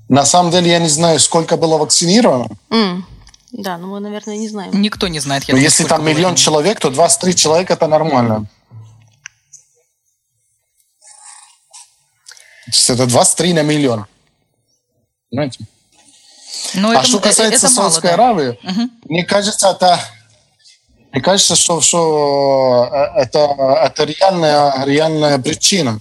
на 0.08 0.24
самом 0.24 0.50
деле 0.52 0.70
я 0.70 0.78
не 0.78 0.88
знаю, 0.88 1.18
сколько 1.20 1.56
было 1.56 1.78
вакцинировано. 1.78 2.48
М, 2.70 3.06
Да, 3.52 3.78
ну 3.78 3.86
мы, 3.88 4.00
наверное, 4.00 4.36
не 4.36 4.48
знаем. 4.48 4.70
Никто 4.80 5.08
не 5.08 5.20
знает. 5.20 5.44
я 5.44 5.52
Но 5.52 5.56
думаю, 5.58 5.64
если 5.64 5.84
там 5.84 6.02
было. 6.02 6.08
миллион 6.08 6.34
человек, 6.34 6.80
то 6.80 6.90
23 6.90 7.34
человека 7.34 7.72
это 7.74 7.86
нормально. 7.86 8.46
То 12.66 12.72
есть 12.72 12.90
это 12.90 13.06
23 13.06 13.52
на 13.54 13.62
миллион. 13.62 14.04
Понимаете? 15.30 15.64
Ну, 16.74 16.90
а 16.90 16.96
это- 16.96 17.06
что 17.06 17.20
касается 17.20 17.66
это 17.66 17.74
мало, 17.74 17.90
Саудовской 17.90 18.10
да. 18.10 18.14
Аравии, 18.14 18.58
мне 19.04 19.24
кажется, 19.24 19.68
это 19.70 19.98
мне 21.12 21.22
кажется, 21.22 21.56
что, 21.56 21.80
что 21.80 22.88
э, 23.16 23.20
это, 23.22 23.38
это 23.84 24.04
реальная, 24.04 24.84
реальная 24.84 25.38
причина. 25.38 26.00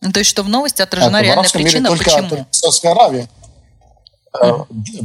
Ну, 0.00 0.12
то 0.12 0.20
есть, 0.20 0.30
что 0.30 0.42
в 0.44 0.48
новости 0.48 0.82
отражена 0.82 1.16
Это 1.16 1.24
в 1.24 1.26
реальная 1.26 1.42
мире 1.54 1.64
причина, 1.64 1.88
только, 1.88 2.04
почему. 2.04 2.28
только 2.28 2.46
Саудовской 2.50 2.90
Аравии. 2.92 3.28
Э, 4.40 4.52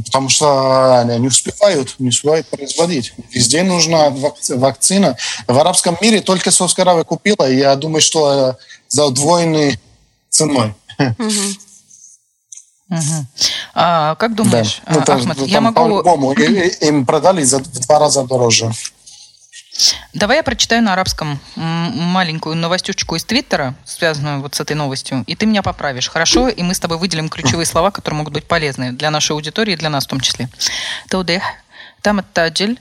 Потому 0.06 0.28
что 0.28 1.00
они 1.00 1.18
не 1.18 1.28
успевают, 1.28 1.96
не 1.98 2.08
успевают 2.10 2.46
производить. 2.46 3.12
Везде 3.30 3.62
нужна 3.62 4.10
вак- 4.10 4.36
вакцина. 4.48 5.16
В 5.46 5.58
арабском 5.58 5.98
мире 6.00 6.20
только 6.20 6.50
Саудовская 6.52 6.84
Аравия 6.84 7.04
купила, 7.04 7.50
и 7.50 7.56
я 7.58 7.74
думаю, 7.76 8.00
что 8.00 8.50
э, 8.50 8.54
за 8.88 9.06
удвоенной 9.06 9.78
ценой. 10.30 10.74
Угу. 12.90 13.26
А, 13.74 14.14
как 14.14 14.34
думаешь, 14.34 14.80
да. 14.86 14.94
ну, 14.94 15.00
а, 15.00 15.04
то, 15.04 15.14
Ахмад, 15.14 15.36
ну, 15.38 15.46
я 15.46 15.60
могу... 15.60 15.74
По-любому, 15.74 16.32
им 16.32 17.06
продали 17.06 17.42
за, 17.42 17.58
в 17.58 17.80
два 17.86 17.98
раза 17.98 18.24
дороже. 18.24 18.70
Давай 20.12 20.38
я 20.38 20.42
прочитаю 20.42 20.82
на 20.82 20.94
арабском 20.94 21.38
маленькую 21.54 22.56
новостючку 22.56 23.14
из 23.14 23.24
Твиттера, 23.24 23.74
связанную 23.84 24.40
вот 24.40 24.54
с 24.54 24.60
этой 24.60 24.74
новостью, 24.74 25.22
и 25.26 25.36
ты 25.36 25.46
меня 25.46 25.62
поправишь, 25.62 26.08
хорошо? 26.08 26.48
И 26.48 26.62
мы 26.62 26.74
с 26.74 26.80
тобой 26.80 26.98
выделим 26.98 27.28
ключевые 27.28 27.66
слова, 27.66 27.90
которые 27.90 28.18
могут 28.18 28.34
быть 28.34 28.44
полезны 28.44 28.92
для 28.92 29.10
нашей 29.10 29.32
аудитории 29.32 29.74
и 29.74 29.76
для 29.76 29.90
нас 29.90 30.04
в 30.04 30.08
том 30.08 30.20
числе. 30.20 30.48
Таудех 31.08 31.42
تم 32.02 32.18
التأجيل 32.18 32.78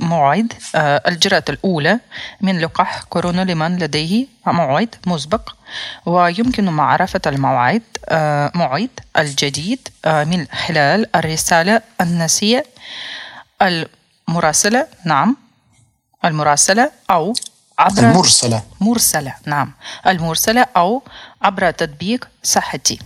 الموعد 0.00 0.52
آه، 0.74 1.02
الجرعة 1.08 1.44
الأولى 1.48 2.00
من 2.40 2.60
لقاح 2.60 3.02
كورونا 3.02 3.42
لمن 3.44 3.78
لديه 3.78 4.26
موعد 4.46 4.94
مسبق 5.06 5.52
ويمكن 6.06 6.64
معرفة 6.64 7.20
الموعد 7.26 7.82
آه، 8.08 8.52
موعد 8.54 8.90
الجديد 9.18 9.88
آه، 10.04 10.24
من 10.24 10.46
خلال 10.66 11.16
الرسالة 11.16 11.82
الناسية 12.00 12.64
المراسلة 13.62 14.86
نعم 15.04 15.36
المراسلة 16.24 16.90
أو 17.10 17.32
عبر 17.78 18.02
المرسلة. 18.02 18.62
مرسلة 18.80 19.34
نعم 19.46 19.72
المرسلة 20.06 20.66
أو 20.76 21.02
عبر 21.42 21.70
تطبيق 21.70 22.28
صحتي. 22.42 22.98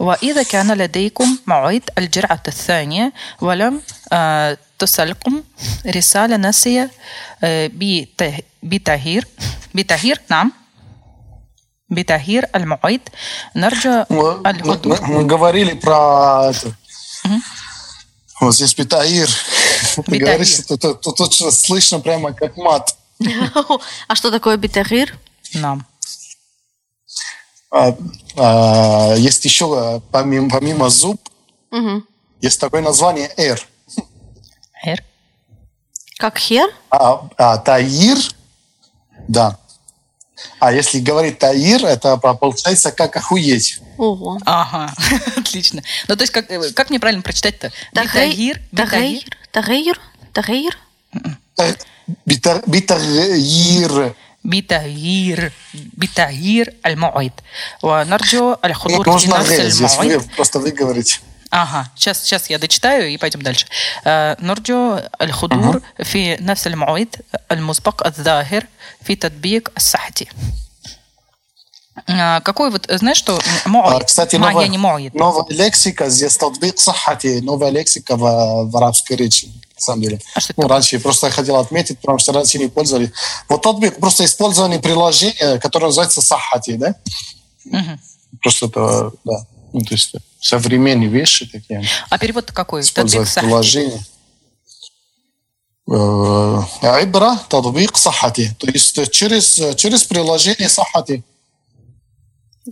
وإذا 0.00 0.42
كان 0.42 0.72
لديكم 0.72 1.38
موعد 1.46 1.82
الجرعة 1.98 2.42
الثانية 2.48 3.12
ولم 3.40 3.80
آه، 4.75 4.75
تصلكم 4.79 5.43
رسالة 5.87 6.35
ناسية 6.37 6.91
آه، 7.43 7.67
بته- 7.73 8.43
بتغيير 8.63 9.27
بتغيير 9.75 10.21
نعم 10.29 10.51
بتغيير 11.89 12.45
الموعد 12.55 13.01
نرجو 13.55 14.03
Мы, 14.03 14.05
мы- 14.09 14.47
الحضور 14.47 15.01
мы 15.01 15.23
говорили 15.25 15.73
про 15.73 16.51
это. 16.51 16.71
Вот 18.41 18.55
здесь 18.55 18.73
Битаир. 18.73 19.29
Ты 19.95 20.01
Битаир. 20.11 20.25
говоришь, 20.25 20.53
что 20.63 20.77
тут, 20.77 21.01
тут, 21.01 21.15
тут 21.17 21.33
что 21.33 21.51
слышно 21.51 21.99
прямо 21.99 22.33
как 22.33 22.57
мат. 22.57 22.95
А 24.07 24.15
что 24.15 24.31
такое 24.31 24.57
бетагир? 24.57 25.17
нам 25.53 25.85
А, 27.73 27.95
а, 28.37 29.13
есть 29.15 29.45
еще, 29.45 29.65
а, 29.79 29.99
помимо, 30.11 30.49
помимо 30.49 30.89
зуб, 30.89 31.19
Мгм. 31.71 32.05
есть 32.41 32.59
такое 32.59 32.81
название 32.81 33.29
эр. 33.37 33.65
Эр. 36.15 36.17
Как 36.17 36.37
хер? 36.37 36.69
А, 36.89 37.27
а 37.37 37.57
таир 37.57 38.17
Да. 39.27 39.57
А 40.59 40.71
если 40.73 40.99
говорить 40.99 41.37
таир, 41.37 41.85
это 41.85 42.17
получается 42.17 42.91
как 42.91 43.15
охуеть. 43.15 43.79
Ого. 43.97 44.39
Ага, 44.45 44.93
отлично. 45.37 45.83
Ну, 46.07 46.15
то 46.15 46.23
есть, 46.23 46.33
как, 46.33 46.49
э, 46.49 46.71
как 46.71 46.89
мне 46.89 46.99
правильно 46.99 47.21
прочитать-то? 47.21 47.71
Тагейр, 47.93 48.59
Битагир? 48.71 49.23
тагейр, 49.51 49.99
тагейр, 50.33 50.77
тагейр. 50.77 50.77
Битар- 52.25 52.63
Битагир. 52.65 54.15
بتغيير 54.43 55.51
بتغيير 55.73 56.73
الموعد 56.85 57.31
ونرجو 57.83 58.55
الحضور 58.65 59.19
في 59.19 59.27
Нужно 59.27 59.33
نفس 59.33 59.49
«г» 59.49 59.69
здесь 59.69 59.99
الموعد 59.99 60.21
вы 60.21 60.35
просто 60.35 60.59
выговорить. 60.59 61.19
Ага, 61.53 61.91
сейчас, 61.97 62.23
сейчас 62.23 62.49
я 62.49 62.57
дочитаю 62.59 63.09
и 63.09 63.17
пойдем 63.17 63.41
дальше. 63.41 63.65
آه، 64.05 64.37
نرجو 64.41 64.99
الحضور 65.21 65.81
في 66.03 66.35
نفس 66.35 66.67
الموعد 66.67 67.15
المسبق 67.51 68.07
الظاهر 68.07 68.65
في 69.03 69.15
تطبيق 69.15 69.71
الصحتي. 69.77 70.27
А, 72.07 72.39
Какой 72.41 72.71
вот, 72.71 72.87
знаешь, 72.89 73.17
что 73.17 73.37
А, 73.65 73.69
موعد, 73.69 74.05
Кстати, 74.05 74.37
ма, 74.37 74.49
новая, 74.49 74.63
я 74.65 74.69
не 74.69 74.77
موعد. 74.77 75.13
новая 75.13 75.45
лексика, 75.49 76.09
здесь 76.09 76.37
татбик 76.37 76.79
сахати, 76.79 77.41
новая 77.41 77.69
лексика 77.69 78.15
в, 78.15 78.69
в 78.71 78.77
арабской 78.77 79.17
речи, 79.17 79.47
на 79.75 79.81
самом 79.81 80.01
деле. 80.03 80.19
А 80.33 80.39
что 80.39 80.53
это 80.53 80.61
ну, 80.61 80.63
такое? 80.63 80.75
раньше 80.77 80.95
я 80.95 81.01
просто 81.01 81.29
хотел 81.31 81.57
отметить, 81.57 81.99
потому 81.99 82.17
что 82.19 82.31
раньше 82.31 82.57
не 82.59 82.67
пользовались. 82.69 83.09
Вот 83.49 83.61
татбик, 83.61 83.99
просто 83.99 84.23
использование 84.23 84.79
приложения, 84.79 85.59
которое 85.59 85.87
называется 85.87 86.21
сахати, 86.21 86.77
да? 86.77 86.95
Мгм. 87.65 87.99
Просто 88.41 88.67
это, 88.67 89.11
да, 89.25 89.45
ну, 89.73 89.81
то 89.81 89.93
есть 89.93 90.15
современные 90.46 91.08
вещи 91.08 91.46
такие, 91.46 91.82
А 92.08 92.18
перевод 92.18 92.50
какой? 92.52 92.80
использовать 92.82 93.32
Тадбик 93.32 93.48
приложение. 93.50 94.00
Э, 95.88 97.02
Ибра, 97.02 97.38
татбик 97.48 97.96
сахати, 97.96 98.54
то 98.58 98.66
есть 98.68 99.10
через, 99.12 99.76
через 99.76 100.04
приложение 100.04 100.68
сахати. 100.68 101.22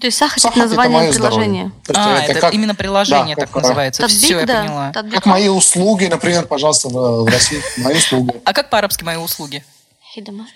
То 0.00 0.06
есть 0.08 0.18
сахар 0.18 0.38
это 0.38 0.42
Сахати 0.42 0.58
это 0.58 0.68
название 0.68 0.98
мое 0.98 1.12
приложения. 1.12 1.72
А, 1.94 2.18
это, 2.18 2.40
как- 2.40 2.54
именно 2.54 2.74
приложение 2.74 3.36
да, 3.36 3.42
так 3.42 3.50
как, 3.52 3.62
называется. 3.62 4.02
Тадбик, 4.02 4.18
Все, 4.18 4.40
я 4.40 4.46
да. 4.46 4.62
поняла. 4.62 4.92
Тадбик. 4.92 5.14
Как 5.14 5.26
мои 5.26 5.48
услуги, 5.48 6.06
например, 6.06 6.46
пожалуйста, 6.46 6.88
в 6.88 7.26
России. 7.26 7.62
Мои 7.76 7.96
услуги. 7.96 8.32
А 8.44 8.52
как 8.52 8.70
по-арабски 8.70 9.04
мои 9.04 9.16
услуги? 9.16 9.64
Хидамат. 10.12 10.48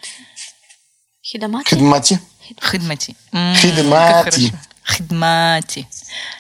Хидамат. 1.23 1.69
Хидмати. 1.69 2.19
Хидмати. 2.61 3.15
Хидмати. 3.61 4.53
Хидмати. 4.89 5.87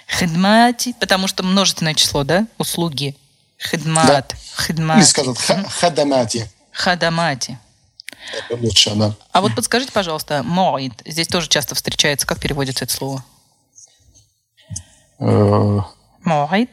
Хидмати, 0.06 0.94
потому 1.00 1.28
что 1.28 1.42
множественное 1.42 1.94
число, 1.94 2.24
да? 2.24 2.46
Услуги. 2.58 3.14
Хидмат. 3.58 4.32
Или 4.32 4.38
Хидмати. 4.66 5.04
сказать 5.04 5.38
ха- 5.38 5.64
хадамати. 5.68 6.48
Хадамати. 6.72 7.58
Это 8.48 8.56
лучше, 8.60 8.90
да. 8.94 9.14
А 9.32 9.40
вот 9.40 9.54
подскажите, 9.54 9.92
пожалуйста, 9.92 10.42
моид. 10.42 10.92
Здесь 11.06 11.28
тоже 11.28 11.48
часто 11.48 11.74
встречается. 11.74 12.26
Как 12.26 12.40
переводится 12.40 12.84
это 12.84 12.94
слово? 12.94 13.24
Э, 15.20 15.80
Моид. 16.24 16.70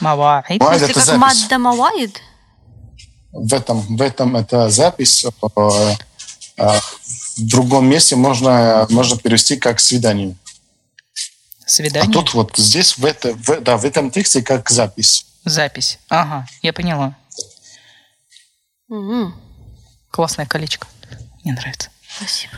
Маваид. 0.00 0.62
Если 0.62 0.84
это 0.90 0.94
как 0.94 1.04
запись. 1.04 1.18
мадда 1.20 1.58
маваид. 1.58 2.20
В 3.32 3.54
этом, 3.54 3.80
в 3.96 4.02
этом 4.02 4.36
это 4.36 4.70
запись. 4.70 5.24
э, 5.24 5.94
э, 6.56 6.80
В 7.36 7.46
другом 7.46 7.86
месте 7.88 8.14
можно, 8.16 8.86
можно 8.90 9.16
перевести 9.16 9.56
как 9.56 9.80
свидание. 9.80 10.36
А 11.72 11.74
Свидание. 11.74 12.12
тут 12.12 12.34
вот 12.34 12.56
здесь, 12.56 12.98
в, 12.98 13.04
это, 13.06 13.32
в, 13.32 13.60
да, 13.62 13.78
в 13.78 13.84
этом 13.86 14.10
тексте, 14.10 14.42
как 14.42 14.68
запись. 14.68 15.24
Запись. 15.44 15.98
Ага, 16.10 16.46
я 16.60 16.72
поняла. 16.74 17.16
Мгм. 18.88 19.34
Классное 20.10 20.44
колечко. 20.44 20.86
Мне 21.42 21.54
нравится. 21.54 21.88
Спасибо. 22.16 22.52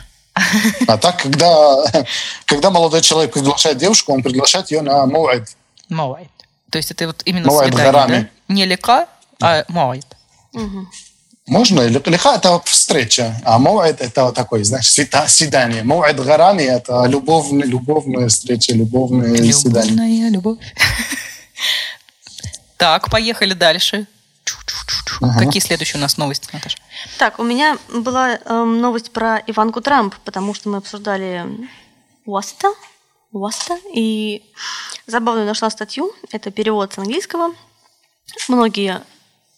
А 0.87 0.97
так, 0.97 1.21
когда, 1.21 1.85
когда 2.45 2.71
молодой 2.71 3.01
человек 3.01 3.31
приглашает 3.33 3.77
девушку, 3.77 4.13
он 4.13 4.21
приглашает 4.21 4.69
ее 4.69 4.81
на 4.81 5.05
муайд. 5.05 5.55
Моид. 5.87 6.29
То 6.69 6.77
есть 6.77 6.91
это 6.91 7.07
вот 7.07 7.21
именно 7.23 7.47
Моид 7.47 7.69
свидание, 7.73 7.91
горами. 7.93 8.29
да? 8.47 8.53
Не 8.53 8.65
лека, 8.65 9.07
а 9.41 9.63
моид. 9.69 10.05
Мгм. 10.51 10.91
Можно? 11.47 11.81
Ли- 11.81 12.01
Лиха– 12.05 12.35
это 12.37 12.59
встреча, 12.65 13.39
а 13.45 13.59
муайд– 13.59 13.97
это 14.01 14.31
такой, 14.31 14.63
знаешь, 14.63 14.91
свидание. 14.91 15.83
Муайд 15.83 16.19
гарами– 16.19 16.63
это 16.63 17.05
любовная, 17.05 17.67
любовная 17.67 18.27
встреча, 18.29 18.73
любовное 18.73 19.51
свидание. 19.53 19.91
Любовная 19.91 20.29
любовь. 20.29 20.57
Так, 22.77 23.09
поехали 23.09 23.53
дальше. 23.53 24.05
Ага. 25.21 25.39
Какие 25.45 25.61
следующие 25.61 25.97
у 25.97 26.01
нас 26.01 26.17
новости, 26.17 26.49
Наташа? 26.51 26.77
Так, 27.17 27.39
у 27.39 27.43
меня 27.43 27.77
была 27.89 28.35
эм, 28.35 28.81
новость 28.81 29.11
про 29.11 29.37
Иванку 29.47 29.79
Трамп, 29.79 30.13
потому 30.25 30.53
что 30.53 30.67
мы 30.67 30.77
обсуждали 30.77 31.45
Уаста, 32.25 32.73
Уаста, 33.31 33.77
и 33.93 34.43
забавную 35.07 35.47
нашла 35.47 35.69
статью, 35.69 36.11
это 36.31 36.51
перевод 36.51 36.93
с 36.93 36.97
английского. 36.97 37.53
Многие 38.49 39.01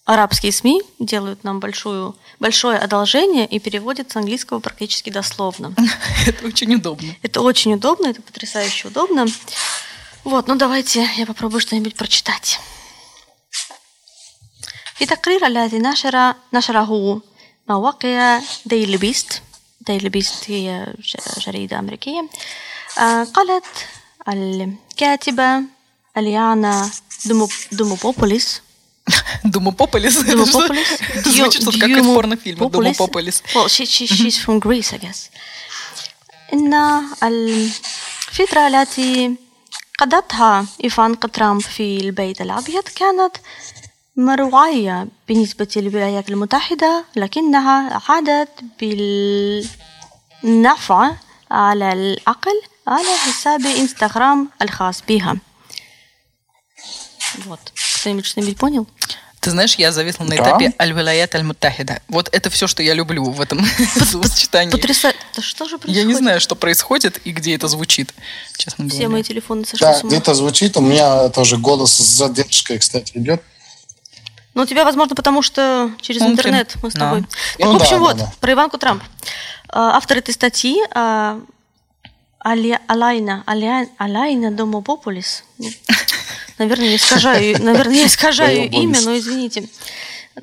арабские 0.06 0.52
СМИ 0.52 0.82
делают 0.98 1.44
нам 1.44 1.60
большую, 1.60 2.16
большое 2.40 2.78
одолжение 2.78 3.46
и 3.46 3.58
переводят 3.60 4.10
с 4.10 4.16
английского 4.16 4.58
практически 4.60 5.10
дословно. 5.10 5.74
Это 6.26 6.46
очень 6.46 6.74
удобно. 6.74 7.14
Это 7.22 7.40
очень 7.40 7.74
удобно, 7.74 8.08
это 8.08 8.20
потрясающе 8.22 8.88
удобно. 8.88 9.26
Вот, 10.24 10.48
ну 10.48 10.54
давайте 10.56 11.08
я 11.16 11.26
попробую 11.26 11.60
что-нибудь 11.60 11.94
прочитать. 11.96 12.58
في 14.94 15.06
تقرير 15.06 15.46
الذي 15.46 15.78
نشر 15.78 16.34
نشره 16.52 17.20
مواقع 17.68 18.40
ديلي 18.66 18.96
بيست 18.96 19.42
ديلي 19.80 20.08
بيست 20.08 20.50
هي 20.50 20.94
ج- 20.98 21.40
جريدة 21.46 21.78
أمريكية 21.78 22.28
آه، 22.98 23.24
قالت 23.24 23.64
الكاتبة 24.28 25.62
أليانا 26.16 26.90
دومو- 27.26 27.48
دوموبوبوليس 27.72 28.62
Думопополис. 29.44 30.16
Это 30.16 30.32
Думопополис. 30.32 30.86
что? 30.86 31.30
Звучит 31.30 31.62
что-то 31.62 31.78
как 31.78 31.90
из 31.90 32.06
порнофильма. 32.06 32.68
Думопополис. 32.70 33.42
Well, 33.54 33.68
she, 33.68 33.84
she, 33.84 34.06
she's 34.06 34.38
from 34.38 34.60
Greece, 34.60 34.92
I 34.92 34.98
guess. 34.98 35.30
إن 36.52 36.74
الفترة 37.22 38.68
التي 38.68 39.36
قضتها 39.98 40.66
إيفانكا 40.84 41.28
ترامب 41.28 41.60
في 41.60 41.96
البيت 41.96 42.40
الأبيض 42.40 42.82
كانت 42.82 43.36
مروعية 44.16 45.08
بالنسبة 45.28 45.68
للولايات 45.76 46.28
المتحدة 46.28 47.04
لكنها 47.16 48.00
عادت 48.08 48.48
بالنفع 50.42 51.12
على 51.50 51.92
الأقل 51.92 52.62
على 52.86 53.16
حساب 53.18 53.66
إنستغرام 53.66 54.48
الخاص 54.62 55.02
بها. 55.08 55.36
Вот. 57.46 57.72
Кто-нибудь 58.07 58.25
что-нибудь 58.25 58.57
понял? 58.57 58.87
Ты 59.41 59.51
знаешь, 59.51 59.75
я 59.75 59.91
зависла 59.91 60.23
на 60.23 60.29
Да. 60.29 60.35
этапе 60.37 60.73
Аль-Вилаят 60.79 61.35
Аль-Муттахида. 61.35 62.01
Вот 62.07 62.29
это 62.31 62.49
все, 62.49 62.65
что 62.65 62.81
я 62.81 62.93
люблю 62.93 63.25
в 63.25 63.41
этом 63.41 63.65
словосочетании. 64.09 64.71
Потрясающе. 64.71 65.19
Да 65.35 65.41
что 65.41 65.65
же 65.65 65.71
Я 65.75 65.77
происходит? 65.79 66.07
не 66.07 66.13
знаю, 66.15 66.39
что 66.39 66.55
происходит 66.55 67.19
и 67.25 67.31
где 67.33 67.53
это 67.53 67.67
звучит, 67.67 68.13
честно 68.57 68.85
Все 68.87 68.99
говоря. 68.99 69.09
мои 69.09 69.23
телефоны 69.23 69.65
сошли 69.65 69.79
Да, 69.85 69.93
с 69.93 70.01
ума. 70.03 70.09
где-то 70.09 70.33
звучит, 70.35 70.77
у 70.77 70.81
меня 70.81 71.27
тоже 71.29 71.57
голос 71.57 71.91
с 71.93 72.15
задержкой, 72.15 72.79
кстати, 72.79 73.11
идет. 73.15 73.43
Ну, 74.53 74.63
у 74.63 74.65
тебя, 74.65 74.85
возможно, 74.85 75.15
потому 75.15 75.41
что 75.41 75.91
через 76.01 76.21
Мумкин. 76.21 76.39
интернет 76.39 76.75
мы 76.81 76.89
с 76.89 76.93
Да. 76.93 76.99
тобой. 77.01 77.25
Ну 77.59 77.73
Так, 77.73 77.73
в 77.73 77.75
общем, 77.83 77.97
да, 77.97 77.99
вот, 77.99 78.17
да, 78.17 78.23
да. 78.25 78.33
про 78.39 78.53
Иванку 78.53 78.77
Трамп. 78.77 79.03
А, 79.69 79.97
Автор 79.97 80.17
этой 80.17 80.33
статьи 80.33 80.77
а, 80.95 81.39
Али- 82.39 82.79
Алайна, 82.87 83.43
Аля- 83.45 83.89
Алайна 83.97 84.49
Домопополис. 84.51 85.43
Наверное, 86.57 86.89
я 86.89 86.95
искажаю, 86.95 87.57
наверное, 87.63 87.95
я 87.95 88.07
искажаю 88.07 88.69
имя, 88.69 88.99
но 89.01 89.17
извините. 89.17 89.69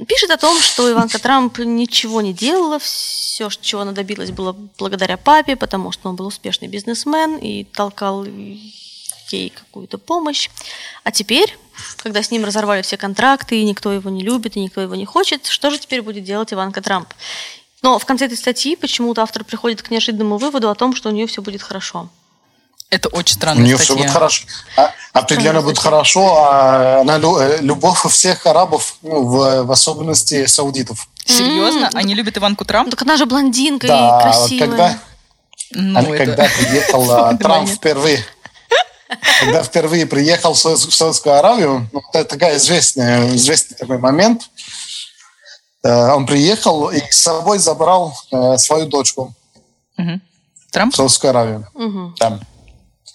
Пишет 0.09 0.31
о 0.31 0.37
том, 0.37 0.61
что 0.61 0.91
Иванка 0.91 1.21
Трамп 1.21 1.59
ничего 1.59 2.21
не 2.21 2.33
делала, 2.33 2.81
все, 2.81 3.49
чего 3.61 3.83
она 3.83 3.93
добилась, 3.93 4.33
было 4.33 4.57
благодаря 4.77 5.17
папе, 5.17 5.55
потому 5.55 5.93
что 5.93 6.09
он 6.09 6.17
был 6.17 6.27
успешный 6.27 6.67
бизнесмен 6.67 7.37
и 7.37 7.63
толкал 7.63 8.25
ей 8.25 9.51
какую-то 9.51 9.99
помощь. 9.99 10.51
А 11.05 11.13
теперь, 11.13 11.57
когда 11.99 12.23
с 12.23 12.31
ним 12.33 12.45
разорвали 12.45 12.83
все 12.83 12.97
контракты, 12.97 13.61
и 13.61 13.65
никто 13.65 13.93
его 13.93 14.11
не 14.11 14.23
любит, 14.23 14.57
и 14.57 14.61
никто 14.61 14.81
его 14.81 14.97
не 14.97 15.05
хочет, 15.05 15.47
что 15.47 15.71
же 15.71 15.79
теперь 15.79 16.03
будет 16.03 16.25
делать 16.25 16.53
Иванка 16.53 16.83
Трамп? 16.83 17.09
Но 17.83 17.99
в 17.99 18.05
конце 18.05 18.27
этой 18.27 18.37
статьи 18.37 18.77
почему-то 18.77 19.23
автор 19.23 19.45
приходит 19.45 19.83
к 19.83 19.91
неожиданному 19.91 20.39
выводу 20.39 20.71
о 20.71 20.75
том, 20.75 20.97
что 20.97 21.11
у 21.11 21.13
нее 21.13 21.27
все 21.27 21.43
будет 21.43 21.63
хорошо. 21.63 22.09
Это 22.95 23.09
очень 23.09 23.35
У 23.35 23.39
странная 23.39 23.65
нее 23.65 23.77
все 23.77 23.87
статья. 23.87 24.03
будет 24.05 24.13
хорошо. 24.13 24.47
А, 24.77 24.91
определенно 25.13 25.63
будет 25.63 25.79
хорошо. 25.81 26.37
А 26.45 27.01
она 27.01 27.17
э, 27.19 27.59
любовь 27.61 28.05
всех 28.09 28.47
арабов, 28.47 28.97
ну, 29.03 29.25
в, 29.25 29.65
в 29.65 29.73
особенности 29.73 30.47
саудитов. 30.47 31.09
Серьезно? 31.27 31.91
Они 31.95 32.15
любят 32.15 32.39
Иванку 32.39 32.65
Трамп? 32.65 32.91
так 32.91 33.03
она 33.03 33.17
же 33.17 33.27
блондинка 33.27 33.87
и 33.87 33.91
Да, 33.91 34.21
красивая. 34.23 34.59
когда, 34.69 34.99
Ну, 35.73 35.99
она, 35.99 36.09
это- 36.11 36.25
когда 36.25 36.45
приехал 36.57 37.11
а, 37.11 37.35
Трамп 37.39 37.69
впервые, 37.69 38.25
когда 39.41 39.63
впервые 39.65 40.07
приехал 40.07 40.55
в 40.55 40.59
Сау- 40.59 40.77
в 40.77 40.95
Саудовскую 40.95 41.37
Аравию, 41.37 41.89
ну, 41.93 42.01
это 42.13 42.25
такая 42.27 42.57
известная, 42.59 43.35
известный 43.35 43.77
такой 43.77 43.99
момент. 43.99 44.43
Э, 45.83 46.13
Он 46.13 46.27
приехал 46.27 46.91
и 46.91 47.01
с 47.11 47.23
собой 47.23 47.59
забрал 47.59 48.17
э, 48.31 48.57
свою 48.59 48.87
дочку. 48.87 49.35
Трамп? 50.71 50.95
Саудовская 50.95 51.31
Аравия. 51.33 51.69
Мгм. 51.75 52.15
Там. 52.19 52.41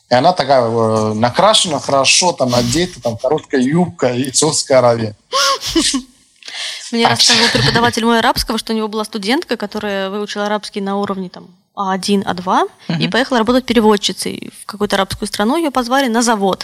И 0.10 0.16
она 0.16 0.34
такая 0.34 0.64
э, 0.64 1.14
накрашена 1.14 1.80
хорошо, 1.80 2.32
там 2.34 2.56
одета, 2.56 3.02
там 3.02 3.18
короткая 3.18 3.62
юбка 3.62 4.08
и 4.08 4.34
Саудовская 4.34 4.80
Аравия. 4.80 5.16
Мне 6.92 7.08
рассказывал 7.08 7.50
преподаватель 7.50 8.04
мой 8.06 8.20
арабского, 8.20 8.58
что 8.58 8.74
у 8.74 8.76
него 8.76 8.88
была 8.88 9.06
студентка, 9.06 9.58
которая 9.58 10.10
выучила 10.10 10.48
арабский 10.48 10.82
на 10.82 10.98
уровне 10.98 11.30
там 11.30 11.48
А1, 11.76 12.24
А2, 12.24 12.70
и 13.00 13.08
поехала 13.08 13.38
работать 13.38 13.66
переводчицей 13.66 14.52
в 14.60 14.66
какую-то 14.66 14.96
арабскую 14.96 15.28
страну. 15.28 15.56
Ее 15.58 15.70
позвали 15.70 16.08
на 16.08 16.24
завод. 16.24 16.64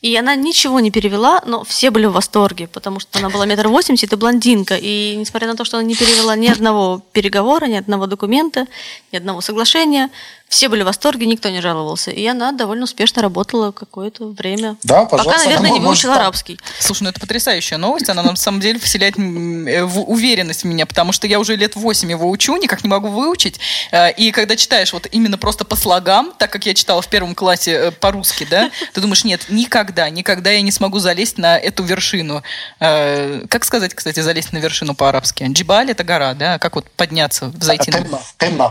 И 0.00 0.16
она 0.16 0.34
ничего 0.34 0.80
не 0.80 0.90
перевела, 0.90 1.42
но 1.44 1.62
все 1.62 1.90
были 1.90 2.06
в 2.06 2.12
восторге, 2.12 2.68
потому 2.68 3.00
что 3.00 3.18
она 3.18 3.28
была 3.28 3.44
метр 3.44 3.68
восемьдесят 3.68 4.14
и 4.14 4.16
блондинка. 4.16 4.78
И 4.80 5.14
несмотря 5.16 5.46
на 5.48 5.56
то, 5.56 5.66
что 5.66 5.76
она 5.76 5.86
не 5.86 5.94
перевела 5.94 6.34
ни 6.36 6.48
одного 6.48 7.02
переговора, 7.12 7.66
ни 7.66 7.76
одного 7.76 8.06
документа, 8.06 8.66
ни 9.12 9.18
одного 9.18 9.42
соглашения, 9.42 10.08
все 10.50 10.68
были 10.68 10.82
в 10.82 10.86
восторге, 10.86 11.26
никто 11.26 11.48
не 11.48 11.60
жаловался. 11.60 12.10
И 12.10 12.26
она 12.26 12.50
довольно 12.50 12.82
успешно 12.82 13.22
работала 13.22 13.70
какое-то 13.70 14.26
время. 14.30 14.76
Да, 14.82 15.04
пожалуйста. 15.04 15.38
Пока, 15.38 15.44
наверное, 15.44 15.70
не 15.70 15.78
выучила 15.78 16.16
арабский. 16.16 16.58
Слушай, 16.80 17.04
ну 17.04 17.10
это 17.10 17.20
потрясающая 17.20 17.78
новость. 17.78 18.08
Она 18.08 18.24
на 18.24 18.34
самом 18.34 18.60
деле 18.60 18.80
вселяет 18.80 19.16
э, 19.16 19.82
уверенность 19.84 20.62
в 20.62 20.66
меня, 20.66 20.86
потому 20.86 21.12
что 21.12 21.28
я 21.28 21.38
уже 21.38 21.54
лет 21.54 21.76
восемь 21.76 22.10
его 22.10 22.28
учу, 22.28 22.56
никак 22.56 22.82
не 22.82 22.88
могу 22.88 23.06
выучить. 23.06 23.60
Э, 23.92 24.10
и 24.10 24.32
когда 24.32 24.56
читаешь 24.56 24.92
вот 24.92 25.06
именно 25.12 25.38
просто 25.38 25.64
по 25.64 25.76
слогам, 25.76 26.32
так 26.36 26.50
как 26.50 26.66
я 26.66 26.74
читала 26.74 27.00
в 27.00 27.06
первом 27.06 27.36
классе 27.36 27.70
э, 27.70 27.90
по-русски, 27.92 28.44
да, 28.50 28.72
ты 28.92 29.00
думаешь, 29.00 29.22
нет, 29.22 29.42
никогда, 29.50 30.10
никогда 30.10 30.50
я 30.50 30.62
не 30.62 30.72
смогу 30.72 30.98
залезть 30.98 31.38
на 31.38 31.58
эту 31.58 31.84
вершину. 31.84 32.42
Как 32.80 33.64
сказать, 33.64 33.94
кстати, 33.94 34.18
залезть 34.18 34.52
на 34.52 34.58
вершину 34.58 34.96
по-арабски? 34.96 35.46
Джибаль– 35.48 35.90
это 35.92 36.02
гора, 36.02 36.34
да? 36.34 36.58
Как 36.58 36.74
вот 36.74 36.90
подняться, 36.90 37.46
взойти 37.46 37.92
на... 37.92 38.04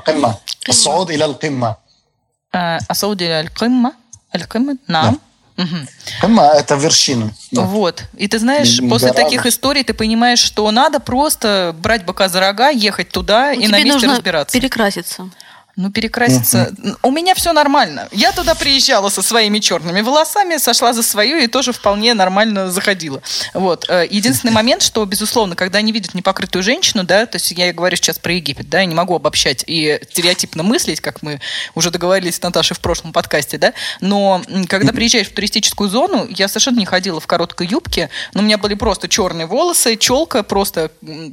Кэмма. 0.04 0.40
الصعود 0.69 1.11
إلى 1.11 1.25
القمة 1.25 1.77
Э, 2.55 2.79
Асауди 2.89 3.25
аль-Кимма? 3.25 3.93
Аль-Кимма? 4.35 4.77
Нам. 4.89 5.19
Мгм. 5.57 5.87
قمة – 6.23 6.57
это 6.59 6.75
вершина. 6.77 7.33
Да. 7.53 7.63
Вот. 7.63 8.05
И 8.17 8.27
ты 8.29 8.39
знаешь, 8.39 8.79
Не- 8.81 8.89
после 8.89 9.09
гора, 9.13 9.23
таких 9.25 9.45
но- 9.45 9.51
историй 9.51 9.83
ты 9.85 9.93
понимаешь, 9.95 10.39
что 10.41 10.71
надо 10.71 10.99
просто 11.01 11.75
брать 11.79 12.05
бока 12.05 12.29
за 12.29 12.41
рога, 12.41 12.69
ехать 12.71 13.09
туда 13.11 13.53
Ну, 13.55 13.61
и 13.61 13.67
на 13.69 13.79
тебе 13.79 13.85
месте 13.85 13.93
нужно 13.93 14.13
разбираться. 14.15 14.53
перекраситься. 14.59 15.29
Ну, 15.80 15.90
перекраситься. 15.90 16.74
У 17.04 17.10
меня 17.10 17.34
все 17.36 17.54
нормально. 17.54 18.10
Я 18.12 18.34
туда 18.34 18.54
приезжала 18.54 19.08
со 19.08 19.22
своими 19.22 19.60
черными 19.60 20.02
волосами, 20.02 20.58
сошла 20.58 20.92
за 20.92 21.04
свою 21.04 21.38
и 21.38 21.48
тоже 21.48 21.72
вполне 21.72 22.14
нормально 22.14 22.70
заходила. 22.70 23.22
Вот. 23.54 23.86
Э, 23.88 24.06
Единственный 24.10 24.52
момент, 24.52 24.82
что, 24.82 25.06
безусловно, 25.06 25.56
когда 25.56 25.80
они 25.80 25.94
видят 25.94 26.16
непокрытую 26.16 26.64
женщину, 26.64 27.06
да, 27.06 27.26
то 27.26 27.38
есть 27.38 27.52
я 27.52 27.72
говорю 27.72 27.96
сейчас 27.96 28.20
про 28.20 28.34
Египет, 28.34 28.68
да, 28.68 28.82
я 28.82 28.88
не 28.88 28.94
могу 28.94 29.16
обобщать 29.16 29.64
и 29.68 30.02
стереотипно 30.10 30.64
мыслить, 30.64 31.00
как 31.00 31.22
мы 31.22 31.40
уже 31.76 31.92
договорились 31.92 32.36
с 32.36 32.42
Наташей 32.42 32.76
в 32.76 32.82
прошлом 32.82 33.14
подкасте, 33.14 33.58
да, 33.58 33.72
но 34.02 34.42
когда 34.68 34.92
приезжаешь 34.92 35.30
в 35.30 35.34
туристическую 35.34 35.90
зону, 35.90 36.28
я 36.30 36.50
совершенно 36.50 36.80
не 36.80 36.86
ходила 36.86 37.22
в 37.22 37.28
короткой 37.28 37.68
юбке, 37.68 38.10
но 38.34 38.42
у 38.42 38.44
меня 38.44 38.58
были 38.58 38.74
просто 38.74 39.08
черные 39.08 39.48
волосы, 39.48 39.96
челка 39.96 40.44
просто 40.44 40.92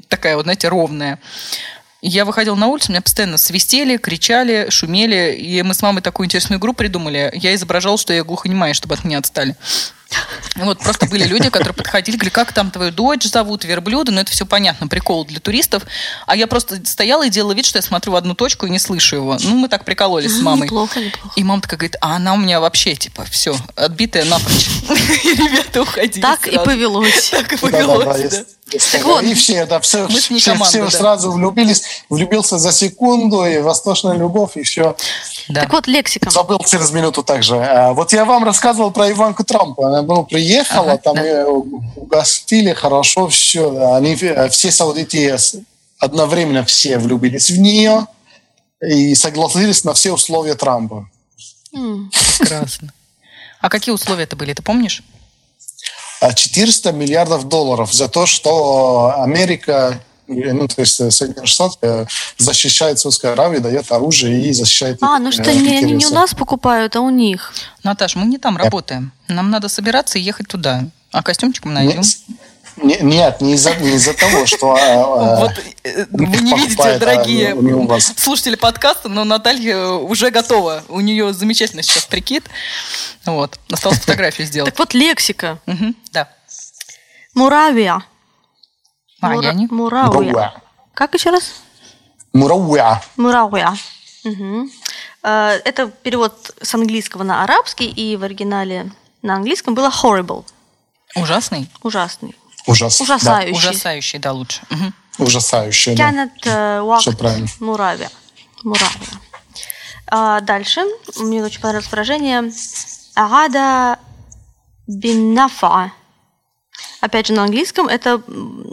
такая 0.08 0.36
вот, 0.36 0.44
знаете, 0.44 0.68
ровная. 0.68 1.18
Я 2.08 2.24
выходила 2.24 2.54
на 2.54 2.68
улицу, 2.68 2.92
меня 2.92 3.02
постоянно 3.02 3.36
свистели, 3.36 3.96
кричали, 3.96 4.68
шумели, 4.70 5.34
и 5.34 5.60
мы 5.62 5.74
с 5.74 5.82
мамой 5.82 6.02
такую 6.02 6.26
интересную 6.26 6.60
игру 6.60 6.72
придумали. 6.72 7.32
Я 7.34 7.52
изображала, 7.56 7.98
что 7.98 8.12
я 8.12 8.22
глухонемая, 8.22 8.74
чтобы 8.74 8.94
от 8.94 9.02
меня 9.02 9.18
отстали. 9.18 9.56
Вот 10.54 10.78
просто 10.78 11.06
были 11.06 11.24
люди, 11.24 11.50
которые 11.50 11.74
подходили, 11.74 12.14
говорили, 12.14 12.32
как 12.32 12.52
там 12.52 12.70
твою 12.70 12.92
дочь 12.92 13.24
зовут, 13.24 13.64
верблюда, 13.64 14.12
ну 14.12 14.20
это 14.20 14.30
все 14.30 14.46
понятно, 14.46 14.86
прикол 14.86 15.24
для 15.24 15.40
туристов. 15.40 15.82
А 16.26 16.36
я 16.36 16.46
просто 16.46 16.80
стояла 16.86 17.26
и 17.26 17.28
делала 17.28 17.52
вид, 17.52 17.66
что 17.66 17.78
я 17.78 17.82
смотрю 17.82 18.12
в 18.12 18.16
одну 18.16 18.36
точку 18.36 18.66
и 18.66 18.70
не 18.70 18.78
слышу 18.78 19.16
его. 19.16 19.36
Ну, 19.40 19.56
мы 19.56 19.68
так 19.68 19.84
прикололись 19.84 20.38
с 20.38 20.40
мамой. 20.40 20.66
Неплохо, 20.66 21.00
неплохо. 21.00 21.32
И 21.34 21.42
мама 21.42 21.60
такая 21.60 21.78
говорит, 21.78 21.96
а 22.00 22.14
она 22.14 22.34
у 22.34 22.36
меня 22.36 22.60
вообще, 22.60 22.94
типа, 22.94 23.24
все, 23.24 23.56
отбитая 23.74 24.24
напрочь. 24.26 24.68
И 25.24 25.34
ребята 25.34 25.82
уходили 25.82 26.22
Так 26.22 26.46
и 26.46 26.56
повелось. 26.56 27.30
Так 27.30 27.52
и 27.52 27.56
повелось, 27.56 28.44
Так 28.92 29.04
вот. 29.04 29.22
И 29.22 29.34
все, 29.34 29.64
да, 29.64 29.78
все, 29.78 30.08
Мы 30.08 30.18
все, 30.18 30.50
команда, 30.52 30.66
все 30.66 30.84
да. 30.84 30.90
сразу 30.90 31.30
влюбились, 31.30 31.82
влюбился 32.10 32.58
за 32.58 32.72
секунду, 32.72 33.46
и 33.46 33.58
восточная 33.58 34.14
любовь, 34.14 34.56
и 34.56 34.64
все. 34.64 34.96
Да. 35.48 35.62
Так 35.62 35.72
вот, 35.72 35.86
лексика. 35.86 36.30
Забыл 36.30 36.58
через 36.66 36.90
минуту 36.90 37.22
также. 37.22 37.56
А, 37.56 37.92
Вот 37.92 38.12
я 38.12 38.24
вам 38.24 38.42
рассказывал 38.44 38.90
про 38.90 39.10
Иванку 39.10 39.44
Трампа. 39.44 39.86
Она 39.86 40.02
ну, 40.02 40.24
приехала, 40.24 40.92
Ага, 40.92 40.98
там 40.98 41.14
да. 41.14 41.22
ее 41.22 41.46
угостили 41.46 42.72
хорошо, 42.72 43.28
все. 43.28 43.94
Они 43.94 44.16
э, 44.20 44.48
все 44.48 44.72
саудиты 44.72 45.36
одновременно 45.98 46.64
все 46.64 46.98
влюбились 46.98 47.50
в 47.50 47.58
нее 47.58 48.06
и 48.82 49.14
согласились 49.14 49.84
на 49.84 49.94
все 49.94 50.12
условия 50.12 50.56
Трампа. 50.56 51.08
Прекрасно. 51.70 52.92
А 53.60 53.68
какие 53.68 53.94
условия 53.94 54.24
это 54.24 54.34
были, 54.34 54.52
ты 54.52 54.62
помнишь? 54.62 55.02
А 56.20 56.32
400 56.32 56.92
миллиардов 56.92 57.48
долларов 57.48 57.92
за 57.92 58.08
то, 58.08 58.26
что 58.26 59.14
Америка, 59.18 60.00
э, 60.28 60.52
ну, 60.52 60.66
то 60.66 60.80
есть 60.80 61.00
э, 61.00 61.10
Соединенные 61.10 61.46
Штаты 61.46 61.76
э, 61.82 62.06
защищает 62.38 62.98
Саудовскую 62.98 63.32
Аравию, 63.32 63.60
дает 63.60 63.90
оружие 63.92 64.48
и 64.48 64.52
защищает 64.52 64.98
А, 65.02 65.18
ну 65.18 65.28
э, 65.28 65.32
что, 65.32 65.42
не, 65.52 65.78
они 65.78 65.92
не 65.92 66.06
у 66.06 66.10
нас 66.10 66.34
покупают, 66.34 66.96
а 66.96 67.00
у 67.00 67.10
них. 67.10 67.52
Наташ, 67.82 68.16
мы 68.16 68.26
не 68.26 68.38
там 68.38 68.56
работаем. 68.56 69.12
Нам 69.28 69.50
надо 69.50 69.68
собираться 69.68 70.18
и 70.18 70.22
ехать 70.22 70.48
туда. 70.48 70.84
А 71.12 71.22
костюмчик 71.22 71.64
мы 71.64 71.72
найдем. 71.72 72.02
Не- 72.76 72.98
Нет, 73.00 73.40
не 73.40 73.54
из-за 73.54 73.74
не 73.76 73.94
из-за 73.94 74.12
того, 74.14 74.44
что... 74.46 74.76
э, 74.76 75.40
Вот 75.40 75.52
э, 75.84 76.06
вы 76.10 76.26
не 76.26 76.52
видите, 76.54 76.98
дорогие 76.98 77.54
слушатели 78.00 78.54
подкаста, 78.56 79.08
но 79.08 79.24
Наталья 79.24 79.86
уже 79.88 80.30
готова. 80.30 80.82
У 80.88 81.00
нее 81.00 81.32
замечательно 81.32 81.82
сейчас 81.82 82.04
прикид. 82.04 82.44
Вот. 83.24 83.58
Осталось 83.72 83.98
фотографию 84.00 84.46
сделать. 84.46 84.70
Так 84.70 84.78
вот, 84.78 84.94
лексика. 84.94 85.58
Да. 86.12 86.28
Муравия. 87.34 88.02
А, 89.20 89.28
Муравия. 89.70 90.54
Как 90.94 91.14
еще 91.14 91.30
раз? 91.30 91.54
Муравия. 92.32 93.02
Муравия. 93.16 93.74
Э, 95.22 95.60
Это 95.64 95.88
перевод 95.88 96.54
с 96.60 96.74
английского 96.74 97.22
на 97.22 97.42
арабский, 97.42 97.86
и 97.88 98.16
в 98.16 98.22
оригинале 98.22 98.90
на 99.22 99.36
английском 99.36 99.74
было 99.74 99.88
horrible. 99.90 100.44
Ужасный? 101.14 101.68
Ужасный. 101.82 102.34
Ужас. 102.66 103.00
Ужасающий. 103.00 103.56
Ужасающий, 103.56 104.18
да, 104.18 104.32
лучше. 104.32 104.62
Да, 104.70 104.92
ужасающий. 105.18 105.94
да. 105.94 106.06
Канат 106.06 106.30
э. 106.44 106.80
Муравия. 107.60 108.10
Муравия. 108.62 108.90
А 110.08 110.40
дальше 110.40 110.84
мне 111.16 111.42
очень 111.42 111.60
понравилось 111.60 111.90
выражение 111.90 112.52
Агада 113.14 113.98
биннафа. 114.86 115.92
Опять 117.00 117.28
же 117.28 117.32
на 117.32 117.44
английском 117.44 117.88
это 117.88 118.22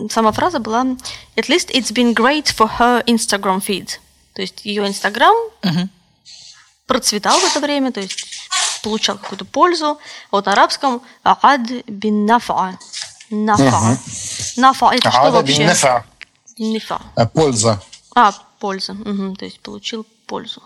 сама 0.10 0.32
фраза 0.32 0.60
была 0.60 0.84
At 1.36 1.48
least 1.48 1.70
it's 1.72 1.92
been 1.92 2.14
great 2.14 2.46
for 2.46 2.70
her 2.80 3.04
Instagram 3.06 3.62
feed. 3.66 4.00
То 4.34 4.42
есть 4.42 4.66
ее 4.66 4.88
Инстаграм 4.88 5.36
Мгм. 5.64 5.90
процветал 6.88 7.40
в 7.40 7.44
это 7.44 7.60
время, 7.60 7.92
то 7.92 8.00
есть 8.00 8.26
получал 8.84 9.18
какую-то 9.18 9.46
пользу. 9.46 9.92
А 9.92 9.98
вот 10.32 10.46
на 10.46 10.54
арабском 10.54 11.02
Агад 11.24 11.62
биннафа. 11.88 12.78
Нафа. 13.34 13.98
Нафа 14.58 14.92
это 14.94 15.10
что 15.10 15.22
Ада 15.22 15.32
вообще? 15.38 15.58
биннафа. 15.58 16.06
Нифа. 16.60 17.02
Э, 17.16 17.26
Польза. 17.26 17.82
А, 18.16 18.32
польза. 18.60 18.94
Мгм, 18.94 19.36
то 19.36 19.46
есть 19.46 19.60
получил 19.60 20.06
пользу. 20.28 20.62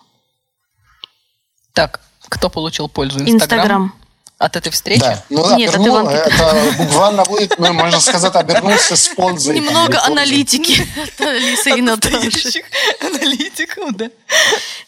Так, 1.74 2.02
кто 2.28 2.50
получил 2.50 2.90
пользу? 2.90 3.20
Инстаграм? 3.20 3.36
Инстаграм. 3.36 3.94
От 4.40 4.56
этой 4.56 4.72
встречи? 4.72 5.00
Да. 5.00 5.24
Ну, 5.32 5.58
Нет, 5.58 5.70
это 5.70 5.80
обернул, 5.80 5.98
Иван 6.02 6.10
это 6.10 6.74
буквально 6.78 7.24
будет, 7.24 7.58
ну, 7.58 7.74
можно 7.74 8.00
сказать, 8.00 8.36
обернулся 8.36 8.96
с 8.96 9.08
пользой. 9.08 9.56
Немного 9.56 10.00
аналитики 10.04 10.88
от 11.04 11.22
Алисы 11.22 11.72
и 11.72 11.82
Наташи. 11.82 12.64
Аналитиков, 13.02 13.96
да. 13.96 14.12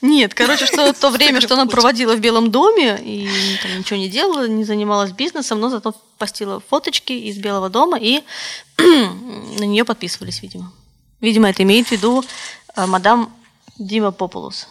Нет, 0.02 0.36
короче, 0.36 0.68
что 0.68 0.94
то 0.94 1.10
время, 1.10 1.42
что 1.42 1.56
она 1.56 1.66
проводила 1.66 2.16
в 2.16 2.20
Белом 2.20 2.52
доме 2.52 3.00
и 3.02 3.28
там 3.64 3.80
ничего 3.80 3.98
не 3.98 4.08
делала, 4.08 4.48
не 4.48 4.66
занималась 4.66 5.12
бизнесом, 5.14 5.60
но 5.60 5.70
зато 5.70 5.96
постила 6.20 6.62
фоточки 6.70 7.14
из 7.14 7.38
Белого 7.38 7.70
дома 7.70 7.98
и 8.00 8.24
на 8.78 9.64
нее 9.64 9.84
подписывались, 9.84 10.44
видимо. 10.44 10.72
Видимо, 11.22 11.50
это 11.50 11.64
имеет 11.64 11.88
в 11.88 11.92
виду 11.92 12.24
э, 12.76 12.86
мадам 12.86 13.34
Дима 13.80 14.12
Популус. 14.12 14.68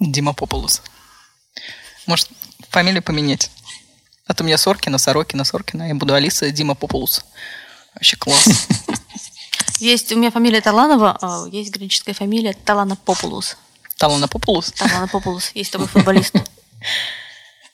Дима 0.00 0.32
Популус. 0.32 0.82
Может, 2.06 2.30
фамилию 2.68 3.02
поменять? 3.04 3.48
А 4.32 4.34
то 4.34 4.44
у 4.44 4.46
меня 4.46 4.56
Соркина, 4.56 4.96
Сорокина, 4.96 5.44
Соркина. 5.44 5.88
Я 5.88 5.94
буду 5.94 6.14
Алиса 6.14 6.50
Дима 6.50 6.74
Популус. 6.74 7.22
Вообще 7.94 8.16
класс. 8.16 8.48
Есть 9.78 10.10
у 10.10 10.16
меня 10.16 10.30
фамилия 10.30 10.62
Таланова, 10.62 11.18
а 11.20 11.46
есть 11.50 11.70
греческая 11.70 12.14
фамилия 12.14 12.54
Таланопопулус. 12.54 13.58
Талана 13.98 14.28
Популус. 14.28 14.72
Таланопопулус. 14.72 15.50
Есть 15.52 15.70
такой 15.70 15.86
футболист. 15.86 16.34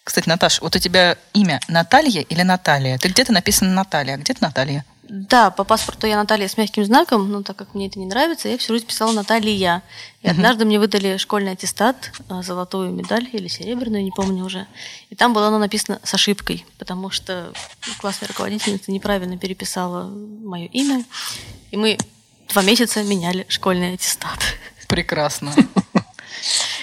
Кстати, 0.03 0.29
Наташ, 0.29 0.61
вот 0.61 0.75
у 0.75 0.81
тебя 0.81 1.17
имя 1.33 1.61
Наталья 1.69 2.23
или 2.23 2.43
Наталья? 2.43 2.99
Ты 2.99 3.07
где-то 3.07 3.33
написано 3.33 3.73
Наталья, 3.73 4.15
а 4.15 4.17
где-то 4.17 4.43
Наталья? 4.43 4.85
Да, 5.09 5.51
по 5.51 5.65
паспорту 5.65 6.07
я 6.07 6.17
Наталья 6.17 6.49
с 6.49 6.57
мягким 6.57 6.85
знаком, 6.85 7.31
но 7.31 7.43
так 7.43 7.57
как 7.57 7.75
мне 7.75 7.87
это 7.87 7.99
не 7.99 8.07
нравится, 8.07 8.49
я 8.49 8.59
всю 8.59 8.75
жизнь 8.75 8.87
писала 8.87 9.13
Наталья. 9.13 9.83
И 10.23 10.29
однажды 10.29 10.67
мне 10.67 10.79
выдали 10.79 11.17
школьный 11.17 11.53
аттестат, 11.53 12.13
а, 12.29 12.43
золотую 12.43 12.93
медаль 12.93 13.29
или 13.33 13.49
серебряную, 13.49 14.05
не 14.05 14.11
помню 14.11 14.45
уже. 14.45 14.67
И 15.09 15.15
там 15.15 15.33
было 15.33 15.49
оно 15.49 15.59
написано 15.59 15.99
с 16.03 16.13
ошибкой, 16.13 16.67
потому 16.79 17.11
что 17.11 17.53
классная 18.01 18.29
руководительница 18.29 18.93
неправильно 18.93 19.39
переписала 19.39 20.05
мое 20.05 20.67
имя. 20.67 21.05
И 21.71 21.77
мы 21.77 21.97
два 22.51 22.63
месяца 22.63 23.03
меняли 23.03 23.47
школьный 23.49 23.95
аттестат. 23.95 24.39
Прекрасно. 24.89 25.55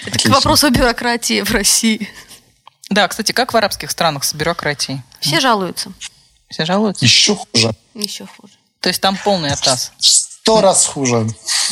Это 0.04 0.18
к 0.18 0.32
вопросу 0.32 0.66
о 0.66 0.70
бюрократии 0.70 1.42
в 1.42 1.50
России. 1.52 2.08
Да, 2.90 3.06
кстати, 3.08 3.32
как 3.32 3.52
в 3.52 3.56
арабских 3.56 3.90
странах 3.90 4.24
с 4.24 4.34
бюрократией? 4.34 5.02
Все 5.20 5.40
жалуются. 5.40 5.92
Все 6.48 6.64
жалуются? 6.64 7.04
Еще 7.04 7.34
хуже. 7.34 7.74
Еще 7.94 8.26
хуже. 8.26 8.54
То 8.80 8.88
есть 8.88 9.00
там 9.00 9.18
полный 9.24 9.50
атас. 9.50 9.92
В 9.98 10.06
сто 10.06 10.60
раз 10.60 10.86
хуже. 10.86 11.26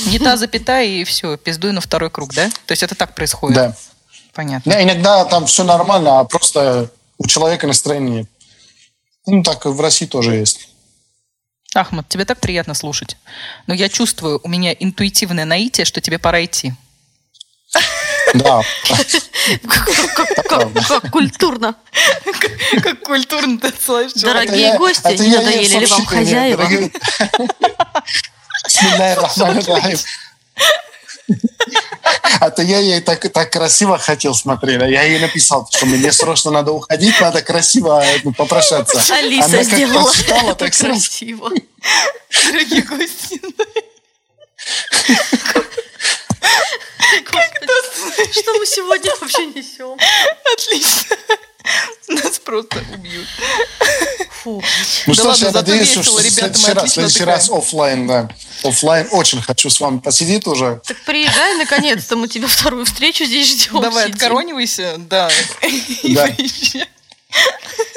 Не 0.07 0.19
та 0.19 0.37
запятая, 0.37 0.85
и 0.85 1.05
все, 1.05 1.37
пиздуй 1.37 1.73
на 1.73 1.81
второй 1.81 2.11
круг, 2.11 2.35
да? 2.35 2.51
То 2.67 2.73
есть 2.73 2.83
это 2.83 2.95
так 2.95 3.15
происходит? 3.15 3.57
Да. 3.57 3.77
Понятно. 4.33 4.73
Да, 4.73 4.83
иногда 4.83 5.25
там 5.27 5.47
все 5.47 5.63
нормально, 5.63 6.19
а 6.19 6.25
просто 6.25 6.91
у 7.19 7.27
человека 7.29 7.69
настроение. 7.69 8.27
Ну, 9.27 9.43
так 9.43 9.65
и 9.65 9.69
в 9.69 9.81
России 9.81 10.07
тоже 10.07 10.35
есть. 10.35 10.69
Ахмад, 11.75 12.09
тебе 12.09 12.25
так 12.25 12.41
приятно 12.41 12.75
слушать. 12.75 13.17
Но 13.67 13.75
я 13.75 13.89
чувствую, 13.89 14.41
у 14.43 14.49
меня 14.49 14.73
интуитивное 14.73 15.45
наитие, 15.45 15.85
что 15.85 16.01
тебе 16.01 16.19
пора 16.19 16.45
идти. 16.45 16.75
Да. 18.35 18.63
Как- 20.89 21.11
культурно. 21.11 21.77
Как 22.83 23.01
культурно 23.01 23.59
ты 23.59 23.73
слышишь. 23.81 24.23
Дорогие 24.23 24.77
гости, 24.77 25.17
не 25.23 25.37
надоели 25.37 25.79
ли 25.79 25.87
вам 25.87 26.05
хозяева? 26.05 26.69
А 32.41 32.51
то 32.51 32.63
я 32.63 32.81
ей 32.81 33.01
так, 33.01 33.33
так 33.33 33.51
красиво 33.51 33.97
хотел 33.99 34.35
смотреть. 34.35 34.83
а 34.83 34.87
Я 34.87 35.05
ей 35.05 35.19
написал, 35.21 35.67
что 35.71 35.87
мне 35.87 36.13
срочно 36.13 36.51
надо 36.51 36.73
уходить, 36.73 37.19
надо 37.21 37.41
красиво 37.41 38.05
ну, 38.25 38.33
попрощаться. 38.33 39.01
Алиса 39.15 39.47
Она 39.47 39.63
сделала 39.63 40.11
прочитала, 40.11 40.51
это 40.51 40.55
так 40.57 40.75
сразу 40.75 41.01
красиво. 41.01 41.51
Дорогие 42.47 42.83
гости. 42.83 43.41
Что 48.33 48.59
мы 48.59 48.67
сегодня 48.67 49.11
вообще 49.21 49.47
несем? 49.47 49.99
Отлично. 50.53 51.17
Нас 52.09 52.39
просто 52.39 52.85
убьют. 52.93 53.27
Фу. 54.43 54.63
Ну 55.07 55.15
Да 55.15 55.23
что 55.23 55.35
ж, 55.35 55.39
я 55.39 55.51
надеюсь, 55.53 55.97
весело, 55.97 56.03
что 56.03 56.17
в 56.19 56.31
следующий 56.31 56.73
раз, 56.73 56.93
следующий 56.93 57.25
раз 57.25 57.51
оффлайн, 57.51 58.07
да. 58.07 58.29
Оффлайн 58.63 59.09
очень 59.11 59.41
хочу 59.41 59.71
с 59.71 59.81
вами 59.81 59.99
посидеть 59.99 60.47
уже. 60.47 60.83
Так 60.87 60.99
приезжай, 61.07 61.57
наконец-то, 61.57 62.17
мы 62.17 62.29
тебя 62.29 62.49
вторую 62.49 62.85
встречу 62.85 63.25
здесь 63.25 63.49
ждем. 63.49 63.81
Давай, 63.81 64.05
сидим. 64.05 64.15
откоронивайся, 64.15 64.97
да. 64.99 65.31
И 66.03 66.15
Да. 66.15 66.29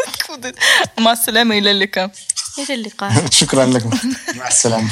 Откуда? 0.08 0.54
مع 0.96 1.13
السلامة 1.13 1.58
إلى 1.58 1.72
اللقاء. 1.72 2.12
إلى 2.58 2.76
اللقاء. 2.76 3.12
شكرا 3.32 3.74
لكم. 3.74 3.94
السلام. 4.42 4.90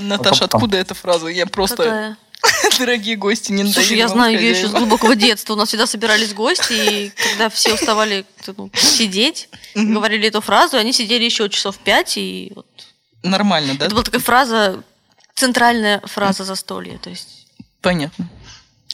Наташа, 0.00 0.44
откуда 0.44 0.76
эта 0.78 0.94
фраза? 0.94 1.26
Я 1.26 1.46
просто... 1.46 2.16
Дорогие 2.78 3.16
гости, 3.16 3.52
не 3.52 3.70
Слушай, 3.72 3.96
я 3.96 4.08
знаю 4.08 4.38
ее 4.38 4.50
еще 4.50 4.68
с 4.68 4.70
глубокого 4.70 5.16
детства. 5.16 5.54
У 5.54 5.56
нас 5.56 5.68
всегда 5.68 5.86
собирались 5.86 6.32
гости, 6.34 6.72
и 6.72 7.12
когда 7.30 7.48
все 7.48 7.74
уставали 7.74 8.24
ну, 8.56 8.70
сидеть, 8.74 9.48
говорили 9.74 10.28
эту 10.28 10.40
фразу, 10.40 10.76
они 10.76 10.92
сидели 10.92 11.24
еще 11.24 11.48
часов 11.48 11.78
пять, 11.78 12.16
и 12.16 12.52
вот 12.54 12.66
Нормально, 13.22 13.74
да? 13.74 13.86
это 13.86 13.94
была 13.94 14.04
такая 14.04 14.20
фраза, 14.20 14.82
центральная 15.34 16.00
фраза 16.04 16.44
застолья, 16.44 16.98
то 16.98 17.10
есть 17.10 17.46
Понятно. 17.80 18.28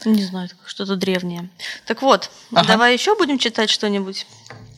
не 0.06 0.24
знаю, 0.24 0.48
что-то 0.66 0.96
древнее. 0.96 1.50
Так 1.86 2.00
вот, 2.02 2.30
Ага. 2.52 2.66
давай 2.68 2.94
еще 2.94 3.14
будем 3.16 3.38
читать 3.38 3.68
что-нибудь. 3.70 4.26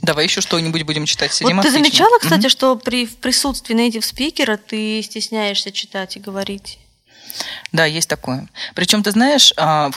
Давай 0.03 0.25
еще 0.25 0.41
что-нибудь 0.41 0.83
будем 0.83 1.07
читать. 1.07 1.33
Сидим 1.33 1.57
вот 1.57 1.63
ты 1.63 1.69
отлично. 1.69 1.85
замечала, 1.91 2.19
кстати, 2.19 2.41
Мгм. 2.43 2.51
что 2.51 2.77
при 2.77 3.07
в 3.07 3.17
присутствии 3.17 3.75
нейтив 3.75 4.05
спикера 4.05 4.57
ты 4.57 5.01
стесняешься 5.03 5.71
читать 5.73 6.17
и 6.17 6.21
говорить? 6.21 6.79
Да, 7.73 7.85
есть 7.85 8.09
такое. 8.09 8.49
Причем, 8.75 9.03
ты 9.03 9.11
знаешь, 9.11 9.53
а, 9.57 9.91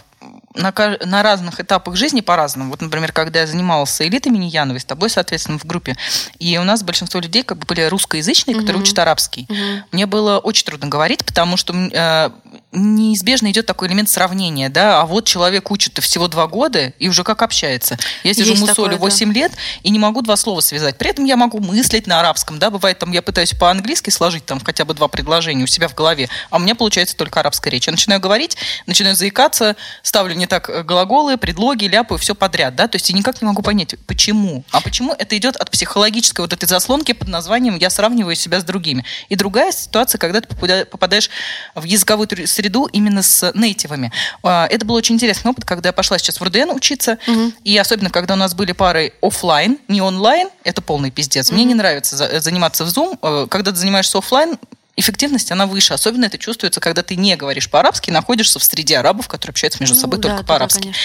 на, 0.56 0.74
на 1.06 1.24
разных 1.24 1.60
этапах 1.60 1.96
жизни 1.96 2.22
по-разному. 2.22 2.72
Вот, 2.72 2.82
например, 2.82 3.12
когда 3.12 3.42
я 3.42 3.48
занималась 3.48 4.02
элитой 4.02 4.32
Миньяновой, 4.32 4.80
с 4.80 4.86
тобой, 4.86 5.10
соответственно, 5.10 5.60
в 5.60 5.66
группе, 5.66 5.96
и 6.40 6.58
у 6.58 6.64
нас 6.64 6.84
большинство 6.84 7.20
людей 7.20 7.44
как 7.44 7.58
бы 7.60 7.66
были 7.66 7.82
русскоязычные, 7.84 8.56
которые 8.56 8.76
Мгм. 8.76 8.84
учат 8.84 9.00
арабский. 9.00 9.46
Мгм. 9.50 9.84
Мне 9.92 10.06
было 10.06 10.40
очень 10.40 10.66
трудно 10.66 10.88
говорить, 10.88 11.24
потому 11.26 11.56
что 11.58 11.74
э, 11.74 12.30
неизбежно 12.72 13.50
идет 13.50 13.66
такой 13.66 13.88
элемент 13.88 14.10
сравнения, 14.10 14.70
да, 14.70 15.02
а 15.02 15.06
вот 15.06 15.26
человек 15.26 15.72
учит 15.72 15.98
всего 16.04 16.28
два 16.28 16.48
года 16.48 16.94
и 17.00 17.10
уже 17.10 17.24
как 17.24 17.42
общается. 17.42 17.98
Я 18.24 18.34
сижу 18.34 18.52
Есть 18.52 18.62
мусолю 18.62 18.76
такое, 18.76 18.92
да. 18.92 18.98
8 18.98 19.34
лет 19.34 19.52
и 19.82 19.90
не 19.90 19.98
могу 19.98 20.22
два 20.22 20.36
слова 20.36 20.60
связать. 20.62 20.98
При 20.98 21.10
этом 21.10 21.26
я 21.26 21.36
могу 21.36 21.60
мыслить 21.60 22.06
на 22.06 22.20
арабском, 22.20 22.60
да, 22.60 22.70
бывает 22.70 23.00
там 23.00 23.12
я 23.12 23.24
пытаюсь 23.24 23.54
по-английски 23.54 24.12
сложить 24.12 24.46
там 24.46 24.60
хотя 24.60 24.86
бы 24.86 24.94
два 24.94 25.08
предложения 25.08 25.64
у 25.64 25.68
себя 25.68 25.88
в 25.88 25.96
голове, 25.96 26.30
а 26.52 26.58
у 26.58 26.60
меня 26.60 26.76
получается 26.76 27.18
только 27.18 27.40
арабская 27.40 27.72
речь. 27.72 27.88
Я 27.88 27.92
начинаю 27.92 28.22
говорить, 28.22 28.56
начинаю 28.86 29.16
заикаться, 29.16 29.76
ставлю 30.04 30.36
не 30.36 30.46
так 30.46 30.70
э, 30.70 30.84
глаголы, 30.84 31.38
предлоги, 31.38 31.86
ляпаю 31.86 32.20
все 32.20 32.36
подряд, 32.36 32.76
да, 32.76 32.88
то 32.88 32.98
есть 32.98 33.10
я 33.10 33.18
никак 33.18 33.42
не 33.42 33.48
могу 33.48 33.64
понять, 33.64 33.96
почему. 34.06 34.64
А 34.72 34.82
почему 34.82 35.14
это 35.18 35.36
идет 35.36 35.56
от 35.56 35.72
психологической 35.72 36.44
вот 36.44 36.54
этой 36.54 36.68
заслонки 36.68 37.14
под 37.14 37.30
названием 37.30 37.78
«я 37.78 37.90
сравниваю 37.90 38.36
себя 38.36 38.60
с 38.60 38.64
другими». 38.64 39.04
И 39.30 39.36
другая 39.36 39.72
ситуация, 39.72 40.20
когда 40.20 40.42
ты 40.42 40.48
попада- 40.48 40.86
попадаешь 40.86 41.32
в 41.74 41.84
языковую 41.84 42.28
среду 42.60 42.86
именно 42.92 43.22
с 43.24 43.52
native 43.56 43.89
ами. 43.89 44.12
А, 44.44 44.68
Это 44.70 44.86
был 44.86 44.96
очень 44.96 45.16
интересный 45.16 45.52
опыт, 45.52 45.64
когда 45.66 45.90
я 45.90 45.94
пошла 45.94 46.18
сейчас 46.18 46.40
в 46.40 46.44
РУДН 46.44 46.72
учиться, 46.76 47.18
Мгм. 47.28 47.54
и 47.64 47.78
особенно, 47.78 48.10
когда 48.10 48.34
у 48.34 48.38
нас 48.38 48.54
были 48.54 48.74
пары 48.74 49.14
оффлайн, 49.22 49.78
не 49.88 50.02
онлайн, 50.02 50.50
это 50.66 50.82
полный 50.82 51.10
пиздец. 51.12 51.52
Мне 51.52 51.64
не 51.64 51.74
нравится 51.74 52.18
за- 52.18 52.40
заниматься 52.42 52.84
в 52.84 52.90
Zoom. 52.90 53.18
Э, 53.22 53.48
Когда 53.50 53.72
ты 53.72 53.78
занимаешься 53.78 54.18
оффлайн, 54.18 54.58
эффективность, 55.00 55.52
она 55.52 55.66
выше. 55.66 55.94
Особенно 55.94 56.26
это 56.26 56.38
чувствуется, 56.38 56.80
когда 56.80 57.04
ты 57.04 57.16
не 57.16 57.36
говоришь 57.36 57.70
по-арабски, 57.70 58.12
находишься 58.12 58.60
в 58.60 58.64
среде 58.64 58.98
арабов, 58.98 59.28
которые 59.28 59.52
общаются 59.54 59.80
между 59.82 59.96
Ну, 59.96 60.02
собой 60.02 60.18
да, 60.20 60.24
только 60.24 60.38
да, 60.38 60.44
да, 60.44 60.48
по-арабски. 60.48 60.82
конечно. 60.82 61.02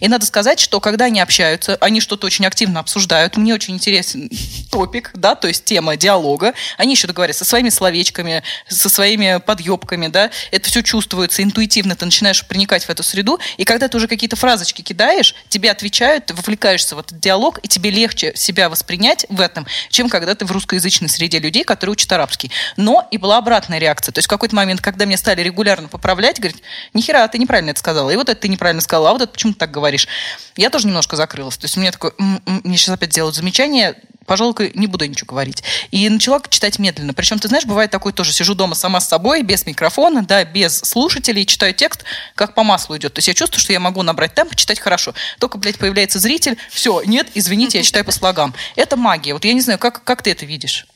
И 0.00 0.08
надо 0.08 0.26
сказать, 0.26 0.60
что 0.60 0.80
когда 0.80 1.06
они 1.06 1.20
общаются, 1.20 1.76
они 1.80 2.00
что-то 2.00 2.26
очень 2.26 2.46
активно 2.46 2.80
обсуждают. 2.80 3.36
Мне 3.36 3.54
очень 3.54 3.74
интересен 3.74 4.30
топик, 4.70 5.10
да, 5.14 5.34
то 5.34 5.48
есть 5.48 5.64
тема 5.64 5.96
диалога. 5.96 6.54
Они 6.76 6.92
еще 6.94 7.06
договорятся 7.06 7.44
со 7.44 7.50
своими 7.50 7.68
словечками, 7.70 8.42
со 8.68 8.88
своими 8.88 9.40
подъебками, 9.44 10.08
да. 10.08 10.30
Это 10.50 10.68
все 10.68 10.82
чувствуется 10.82 11.42
интуитивно, 11.42 11.96
ты 11.96 12.04
начинаешь 12.04 12.44
проникать 12.46 12.84
в 12.84 12.90
эту 12.90 13.02
среду. 13.02 13.38
И 13.56 13.64
когда 13.64 13.88
ты 13.88 13.96
уже 13.96 14.08
какие-то 14.08 14.36
фразочки 14.36 14.82
кидаешь, 14.82 15.34
тебе 15.48 15.70
отвечают, 15.70 16.26
ты 16.26 16.34
вовлекаешься 16.34 16.96
в 16.96 16.98
этот 16.98 17.18
диалог, 17.20 17.58
и 17.62 17.68
тебе 17.68 17.90
легче 17.90 18.32
себя 18.36 18.68
воспринять 18.68 19.26
в 19.28 19.40
этом, 19.40 19.66
чем 19.90 20.08
когда 20.08 20.34
ты 20.34 20.44
в 20.44 20.52
русскоязычной 20.52 21.08
среде 21.08 21.38
людей, 21.38 21.64
которые 21.64 21.92
учат 21.92 22.12
арабский. 22.12 22.50
Но 22.76 23.06
и 23.10 23.18
была 23.18 23.37
обратная 23.38 23.78
реакция. 23.78 24.12
То 24.12 24.18
есть 24.18 24.26
в 24.26 24.30
какой-то 24.30 24.54
момент, 24.54 24.80
когда 24.80 25.04
меня 25.04 25.16
стали 25.16 25.42
регулярно 25.42 25.88
поправлять, 25.88 26.38
говорить, 26.38 26.62
нихера, 26.94 27.26
ты 27.28 27.38
неправильно 27.38 27.70
это 27.70 27.80
сказала, 27.80 28.10
и 28.10 28.16
вот 28.16 28.28
это 28.28 28.40
ты 28.40 28.48
неправильно 28.48 28.82
сказала, 28.82 29.10
а 29.10 29.12
вот 29.12 29.22
это 29.22 29.32
почему 29.32 29.52
ты 29.52 29.58
так 29.60 29.70
говоришь? 29.70 30.08
Я 30.56 30.70
тоже 30.70 30.86
немножко 30.86 31.16
закрылась. 31.16 31.56
То 31.56 31.64
есть 31.64 31.76
у 31.76 31.80
меня 31.80 31.92
такое, 31.92 32.12
«М, 32.18 32.42
м, 32.46 32.60
мне 32.64 32.76
сейчас 32.76 32.94
опять 32.94 33.10
делают 33.10 33.34
замечание, 33.36 33.94
пожалуй, 34.28 34.70
не 34.74 34.86
буду 34.86 35.06
ничего 35.06 35.26
говорить. 35.26 35.64
И 35.90 36.08
начала 36.08 36.40
читать 36.48 36.78
медленно. 36.78 37.14
Причем, 37.14 37.40
ты 37.40 37.48
знаешь, 37.48 37.64
бывает 37.64 37.90
такое 37.90 38.12
тоже, 38.12 38.32
сижу 38.32 38.54
дома 38.54 38.76
сама 38.76 39.00
с 39.00 39.08
собой, 39.08 39.42
без 39.42 39.66
микрофона, 39.66 40.22
да, 40.22 40.44
без 40.44 40.78
слушателей, 40.78 41.46
читаю 41.46 41.74
текст, 41.74 42.04
как 42.36 42.54
по 42.54 42.62
маслу 42.62 42.96
идет. 42.96 43.14
То 43.14 43.18
есть 43.18 43.28
я 43.28 43.34
чувствую, 43.34 43.60
что 43.60 43.72
я 43.72 43.80
могу 43.80 44.02
набрать 44.02 44.34
темп, 44.34 44.54
читать 44.54 44.78
хорошо. 44.78 45.14
Только, 45.40 45.58
блядь, 45.58 45.78
появляется 45.78 46.18
зритель, 46.18 46.58
все, 46.70 47.02
нет, 47.04 47.26
извините, 47.34 47.78
я 47.78 47.84
читаю 47.84 48.04
по 48.04 48.12
слогам. 48.12 48.54
Это 48.76 48.96
магия. 48.96 49.32
Вот 49.32 49.44
я 49.44 49.54
не 49.54 49.62
знаю, 49.62 49.78
как, 49.78 50.04
как 50.04 50.22
ты 50.22 50.30
это 50.30 50.44
видишь? 50.44 50.86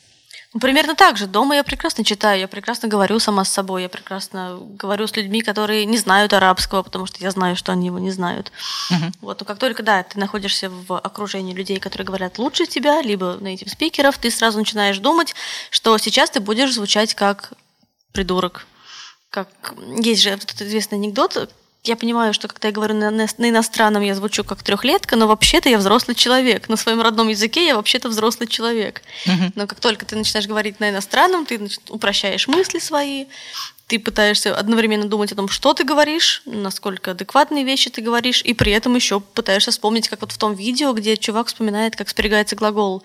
Примерно 0.61 0.95
так 0.95 1.17
же. 1.17 1.27
Дома 1.27 1.55
я 1.57 1.65
прекрасно 1.65 2.05
читаю, 2.05 2.39
я 2.41 2.47
прекрасно 2.47 2.87
говорю 2.87 3.19
сама 3.19 3.45
с 3.45 3.49
собой, 3.49 3.83
я 3.83 3.89
прекрасно 3.89 4.59
говорю 4.61 5.07
с 5.07 5.17
людьми, 5.17 5.41
которые 5.41 5.87
не 5.87 5.97
знают 5.97 6.35
арабского, 6.35 6.83
потому 6.83 7.07
что 7.07 7.17
я 7.21 7.31
знаю, 7.31 7.57
что 7.57 7.73
они 7.73 7.87
его 7.87 7.99
не 7.99 8.11
знают. 8.11 8.53
Мгм. 8.91 9.13
Вот, 9.23 9.41
но 9.41 9.47
как 9.47 9.59
только, 9.59 9.83
да, 9.83 10.03
ты 10.03 10.19
находишься 10.19 10.69
в 10.69 10.99
окружении 10.99 11.55
людей, 11.55 11.81
которые 11.81 12.07
говорят 12.07 12.39
лучше 12.39 12.67
тебя, 12.67 13.01
либо 13.01 13.39
native 13.41 13.71
спикеров, 13.71 14.19
ты 14.19 14.31
сразу 14.31 14.59
начинаешь 14.59 14.99
думать, 14.99 15.35
что 15.71 15.97
сейчас 15.97 16.31
ты 16.31 16.41
будешь 16.41 16.75
звучать 16.75 17.15
как 17.15 17.55
придурок. 18.13 18.67
Как... 19.31 19.49
Есть 19.97 20.21
же 20.21 20.31
этот 20.31 20.61
известный 20.61 20.99
анекдот, 20.99 21.51
я 21.85 21.97
понимаю, 21.97 22.33
что 22.33 22.47
когда 22.49 22.69
я 22.69 22.75
говорю 22.75 22.95
на, 22.95 23.11
на- 23.11 23.27
на 23.39 23.49
иностранном, 23.51 24.03
я 24.03 24.15
звучу 24.15 24.45
как 24.45 24.63
трехлетка, 24.63 25.17
но 25.17 25.27
вообще-то 25.27 25.69
я 25.69 25.79
взрослый 25.79 26.15
человек. 26.15 26.69
На 26.69 26.77
своем 26.77 27.01
родном 27.01 27.29
языке 27.29 27.67
я 27.67 27.75
вообще-то 27.77 28.09
взрослый 28.09 28.47
человек. 28.49 29.03
Мгм. 29.27 29.53
Но 29.57 29.67
как 29.67 29.81
только 29.81 30.07
ты 30.07 30.15
начинаешь 30.15 30.47
говорить 30.47 30.79
на 30.79 30.91
иностранном, 30.91 31.45
ты 31.45 31.59
значит, 31.59 31.83
упрощаешь 31.89 32.47
мысли 32.47 32.79
свои, 32.79 33.27
ты 33.93 33.99
пытаешься 33.99 34.57
одновременно 34.57 35.05
думать 35.05 35.33
о 35.33 35.35
том, 35.35 35.51
что 35.51 35.75
ты 35.75 35.85
говоришь, 35.85 36.41
насколько 36.47 37.11
адекватные 37.11 37.63
вещи 37.63 37.91
ты 37.91 38.01
говоришь, 38.01 38.41
и 38.41 38.55
при 38.55 38.73
этом 38.73 38.95
еще 38.95 39.21
пытаешься 39.21 39.71
вспомнить, 39.71 40.09
как 40.09 40.23
вот 40.23 40.33
в 40.33 40.39
том 40.39 40.55
видео, 40.55 40.95
где 40.95 41.15
чувак 41.19 41.49
вспоминает, 41.49 41.95
как 41.95 42.09
спрягается 42.09 42.57
глагол. 42.57 43.03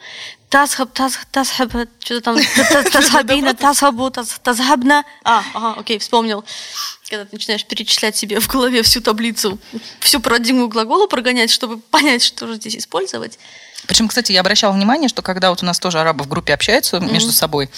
Тазхаб, 0.47 0.93
тазхаб, 0.93 1.89
что-то 1.99 2.21
там, 2.21 2.37
тазхабина, 2.93 3.53
тазхабу, 3.53 4.09
тазхабна. 4.11 5.03
А, 5.25 5.43
ага, 5.53 5.77
окей, 5.77 5.99
вспомнил. 5.99 6.45
Когда 7.09 7.25
ты 7.25 7.35
начинаешь 7.35 7.65
перечислять 7.65 8.15
себе 8.15 8.39
в 8.39 8.47
голове 8.47 8.81
всю 8.81 9.01
таблицу, 9.01 9.59
всю 9.99 10.21
парадигму 10.21 10.69
глагола 10.69 11.07
прогонять, 11.07 11.51
чтобы 11.51 11.79
понять, 11.79 12.23
что 12.23 12.47
же 12.47 12.55
здесь 12.55 12.77
использовать. 12.77 13.37
Причем, 13.87 14.07
кстати, 14.07 14.31
я 14.31 14.39
обращала 14.39 14.71
внимание, 14.71 15.09
что 15.09 15.21
когда 15.21 15.49
вот 15.49 15.63
у 15.63 15.65
нас 15.65 15.79
тоже 15.81 15.99
арабы 15.99 16.23
в 16.23 16.29
группе 16.29 16.53
общаются 16.53 17.01
между 17.01 17.33
собой, 17.33 17.69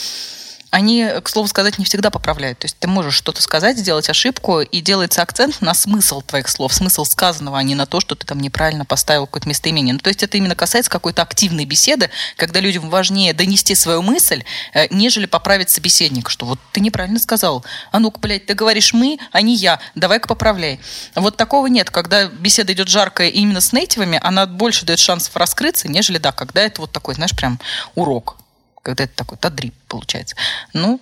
они, 0.71 1.07
к 1.23 1.29
слову 1.29 1.47
сказать, 1.47 1.77
не 1.79 1.85
всегда 1.85 2.09
поправляют. 2.09 2.59
То 2.59 2.65
есть 2.65 2.77
ты 2.79 2.87
можешь 2.87 3.15
что-то 3.15 3.41
сказать, 3.41 3.77
сделать 3.77 4.09
ошибку, 4.09 4.61
и 4.61 4.81
делается 4.81 5.21
акцент 5.21 5.61
на 5.61 5.73
смысл 5.73 6.21
твоих 6.21 6.47
слов, 6.47 6.73
смысл 6.73 7.05
сказанного, 7.05 7.57
а 7.57 7.63
не 7.63 7.75
на 7.75 7.85
то, 7.85 7.99
что 7.99 8.15
ты 8.15 8.25
там 8.25 8.39
неправильно 8.39 8.85
поставил 8.85 9.25
какое-то 9.25 9.49
местоимение. 9.49 9.93
Ну, 9.93 9.99
то 9.99 10.09
есть 10.09 10.23
это 10.23 10.37
именно 10.37 10.55
касается 10.55 10.91
какой-то 10.91 11.21
активной 11.21 11.65
беседы, 11.65 12.09
когда 12.35 12.59
людям 12.59 12.89
важнее 12.89 13.33
донести 13.33 13.75
свою 13.75 14.01
мысль, 14.01 14.43
э, 14.73 14.87
нежели 14.93 15.25
поправить 15.25 15.69
собеседника, 15.69 16.29
что 16.29 16.45
вот 16.45 16.59
ты 16.71 16.81
неправильно 16.81 17.19
сказал. 17.19 17.65
А 17.91 17.99
ну-ка, 17.99 18.19
блядь, 18.19 18.45
ты 18.45 18.53
говоришь 18.53 18.93
мы, 18.93 19.17
а 19.31 19.41
не 19.41 19.55
я, 19.55 19.79
давай-ка 19.95 20.27
поправляй. 20.27 20.79
Вот 21.15 21.37
такого 21.37 21.67
нет. 21.67 21.89
Когда 21.89 22.25
беседа 22.25 22.73
идет 22.73 22.87
жаркая 22.89 23.29
именно 23.29 23.61
с 23.61 23.73
нейтивами, 23.73 24.19
она 24.21 24.45
больше 24.45 24.85
дает 24.85 24.99
шансов 24.99 25.35
раскрыться, 25.35 25.87
нежели, 25.87 26.17
да, 26.17 26.31
когда 26.31 26.61
это 26.61 26.81
вот 26.81 26.91
такой, 26.91 27.15
знаешь, 27.15 27.35
прям 27.35 27.59
урок 27.95 28.37
когда 28.81 29.03
это 29.05 29.15
такой 29.15 29.37
тадрип 29.37 29.73
получается. 29.87 30.35
Ну, 30.73 30.99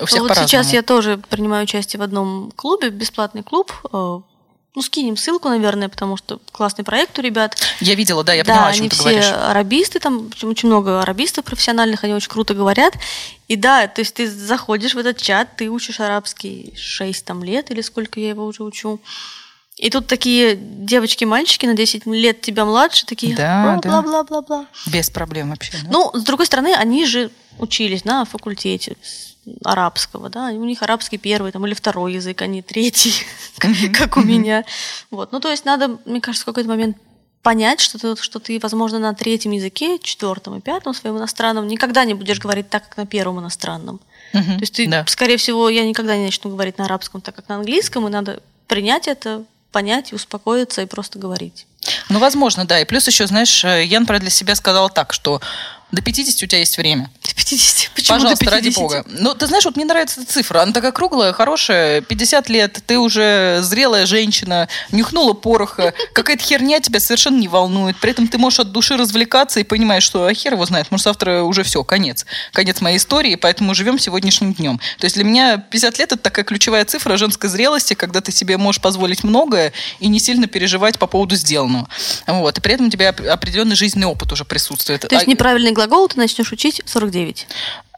у 0.00 0.06
всех 0.06 0.22
вот 0.22 0.36
сейчас 0.36 0.72
я 0.72 0.82
тоже 0.82 1.18
принимаю 1.18 1.64
участие 1.64 2.00
в 2.00 2.02
одном 2.02 2.52
клубе, 2.56 2.90
бесплатный 2.90 3.42
клуб. 3.42 3.72
Э, 3.92 4.20
ну, 4.76 4.82
скинем 4.82 5.16
ссылку, 5.16 5.48
наверное, 5.48 5.88
потому 5.88 6.18
что 6.18 6.38
классный 6.52 6.84
проект 6.84 7.18
у 7.18 7.22
ребят. 7.22 7.56
Я 7.80 7.94
видела, 7.94 8.22
да, 8.22 8.34
я 8.34 8.44
да, 8.44 8.52
поняла, 8.52 8.68
о 8.68 8.72
чем 8.72 8.80
они 8.82 8.88
ты 8.90 8.96
все 8.96 9.04
говоришь. 9.04 9.32
арабисты, 9.32 10.00
там 10.00 10.30
очень 10.42 10.68
много 10.68 11.00
арабистов 11.00 11.46
профессиональных, 11.46 12.04
они 12.04 12.12
очень 12.12 12.28
круто 12.28 12.52
говорят. 12.52 12.94
И 13.48 13.56
да, 13.56 13.88
то 13.88 14.02
есть 14.02 14.14
ты 14.14 14.30
заходишь 14.30 14.94
в 14.94 14.98
этот 14.98 15.16
чат, 15.16 15.56
ты 15.56 15.70
учишь 15.70 16.00
арабский 16.00 16.74
6 16.76 17.24
там, 17.24 17.42
лет 17.42 17.70
или 17.70 17.80
сколько 17.80 18.20
я 18.20 18.28
его 18.28 18.44
уже 18.44 18.64
учу. 18.64 19.00
И 19.76 19.90
тут 19.90 20.06
такие 20.06 20.56
девочки-мальчики 20.56 21.66
на 21.66 21.74
10 21.74 22.06
лет 22.06 22.40
тебя 22.40 22.64
младше, 22.64 23.04
такие 23.04 23.36
да, 23.36 23.78
бла-бла-бла-бла. 23.82 24.66
Да. 24.86 24.90
Без 24.90 25.10
проблем 25.10 25.50
вообще. 25.50 25.72
Да? 25.82 25.88
Ну, 25.90 26.10
с 26.14 26.22
другой 26.22 26.46
стороны, 26.46 26.74
они 26.74 27.04
же 27.04 27.30
учились 27.58 28.04
на 28.04 28.24
факультете 28.24 28.96
арабского, 29.64 30.28
да, 30.28 30.46
у 30.46 30.64
них 30.64 30.82
арабский 30.82 31.18
первый 31.18 31.52
там, 31.52 31.64
или 31.66 31.74
второй 31.74 32.14
язык, 32.14 32.42
а 32.42 32.46
не 32.46 32.62
третий, 32.62 33.12
как 33.92 34.16
у 34.16 34.22
меня. 34.22 34.64
Вот. 35.10 35.30
Ну, 35.32 35.40
то 35.40 35.50
есть 35.50 35.64
надо, 35.64 35.98
мне 36.04 36.20
кажется, 36.20 36.42
в 36.42 36.46
какой-то 36.46 36.68
момент 36.68 36.96
понять, 37.42 37.80
что 37.80 37.98
ты, 37.98 38.20
что 38.20 38.40
ты, 38.40 38.58
возможно, 38.58 38.98
на 38.98 39.14
третьем 39.14 39.52
языке, 39.52 40.00
четвертом 40.00 40.56
и 40.56 40.60
пятом 40.60 40.94
своем 40.94 41.18
иностранном 41.18 41.68
никогда 41.68 42.04
не 42.04 42.14
будешь 42.14 42.40
говорить 42.40 42.68
так, 42.68 42.88
как 42.88 42.96
на 42.96 43.06
первом 43.06 43.38
иностранном. 43.38 44.00
То 44.32 44.60
есть 44.60 44.74
ты, 44.74 45.04
скорее 45.06 45.36
всего, 45.36 45.68
я 45.68 45.86
никогда 45.86 46.16
не 46.16 46.24
начну 46.24 46.50
говорить 46.50 46.76
на 46.78 46.86
арабском 46.86 47.20
так, 47.20 47.36
как 47.36 47.48
на 47.48 47.56
английском, 47.56 48.06
и 48.06 48.10
надо 48.10 48.42
принять 48.66 49.06
это, 49.06 49.44
понять, 49.76 50.14
успокоиться 50.14 50.80
и 50.80 50.86
просто 50.86 51.18
говорить. 51.18 51.66
Ну, 52.08 52.18
возможно, 52.18 52.64
да. 52.64 52.80
И 52.80 52.86
плюс 52.86 53.06
еще, 53.06 53.26
знаешь, 53.26 53.62
э, 53.62 53.84
Ян 53.84 54.06
про 54.06 54.18
для 54.18 54.30
себя 54.30 54.54
сказал 54.54 54.88
так, 54.88 55.12
что 55.12 55.42
до 55.92 56.02
50 56.02 56.42
у 56.42 56.46
тебя 56.46 56.58
есть 56.58 56.76
время. 56.78 57.10
До 57.22 57.34
50? 57.34 57.90
Почему 57.94 58.18
Пожалуйста, 58.18 58.44
до 58.44 58.50
50? 58.50 58.52
ради 58.52 58.74
бога. 58.74 59.04
Ну, 59.08 59.34
ты 59.34 59.46
знаешь, 59.46 59.64
вот 59.64 59.76
мне 59.76 59.84
нравится 59.84 60.20
эта 60.20 60.32
цифра. 60.32 60.62
Она 60.62 60.72
такая 60.72 60.90
круглая, 60.90 61.32
хорошая. 61.32 62.00
50 62.00 62.48
лет, 62.48 62.82
ты 62.86 62.98
уже 62.98 63.60
зрелая 63.62 64.04
женщина, 64.06 64.68
нюхнула 64.90 65.32
пороха. 65.32 65.94
Какая-то 66.12 66.42
херня 66.42 66.80
тебя 66.80 66.98
совершенно 66.98 67.38
не 67.38 67.46
волнует. 67.46 67.96
При 68.00 68.10
этом 68.10 68.26
ты 68.26 68.36
можешь 68.36 68.60
от 68.60 68.72
души 68.72 68.96
развлекаться 68.96 69.60
и 69.60 69.64
понимаешь, 69.64 70.02
что 70.02 70.26
а 70.26 70.34
хер 70.34 70.54
его 70.54 70.66
знает. 70.66 70.90
Может, 70.90 71.04
завтра 71.04 71.42
уже 71.42 71.62
все, 71.62 71.84
конец. 71.84 72.26
Конец 72.52 72.80
моей 72.80 72.96
истории, 72.96 73.36
поэтому 73.36 73.72
живем 73.74 74.00
сегодняшним 74.00 74.54
днем. 74.54 74.80
То 74.98 75.04
есть 75.04 75.14
для 75.14 75.24
меня 75.24 75.58
50 75.58 75.98
лет 76.00 76.12
это 76.12 76.20
такая 76.20 76.44
ключевая 76.44 76.84
цифра 76.84 77.16
женской 77.16 77.48
зрелости, 77.48 77.94
когда 77.94 78.20
ты 78.20 78.32
себе 78.32 78.56
можешь 78.56 78.82
позволить 78.82 79.22
многое 79.22 79.72
и 80.00 80.08
не 80.08 80.18
сильно 80.18 80.48
переживать 80.48 80.98
по 80.98 81.06
поводу 81.06 81.36
сделанного. 81.36 81.88
Вот. 82.26 82.58
И 82.58 82.60
при 82.60 82.74
этом 82.74 82.88
у 82.88 82.90
тебя 82.90 83.10
определенный 83.10 83.76
жизненный 83.76 84.08
опыт 84.08 84.32
уже 84.32 84.44
присутствует. 84.44 85.02
То 85.02 85.14
есть 85.14 85.28
а 85.28 85.30
неправильный 85.30 85.75
глагол 85.76 86.08
ты 86.08 86.16
начнешь 86.16 86.50
учить 86.52 86.82
в 86.84 86.88
49. 86.88 87.46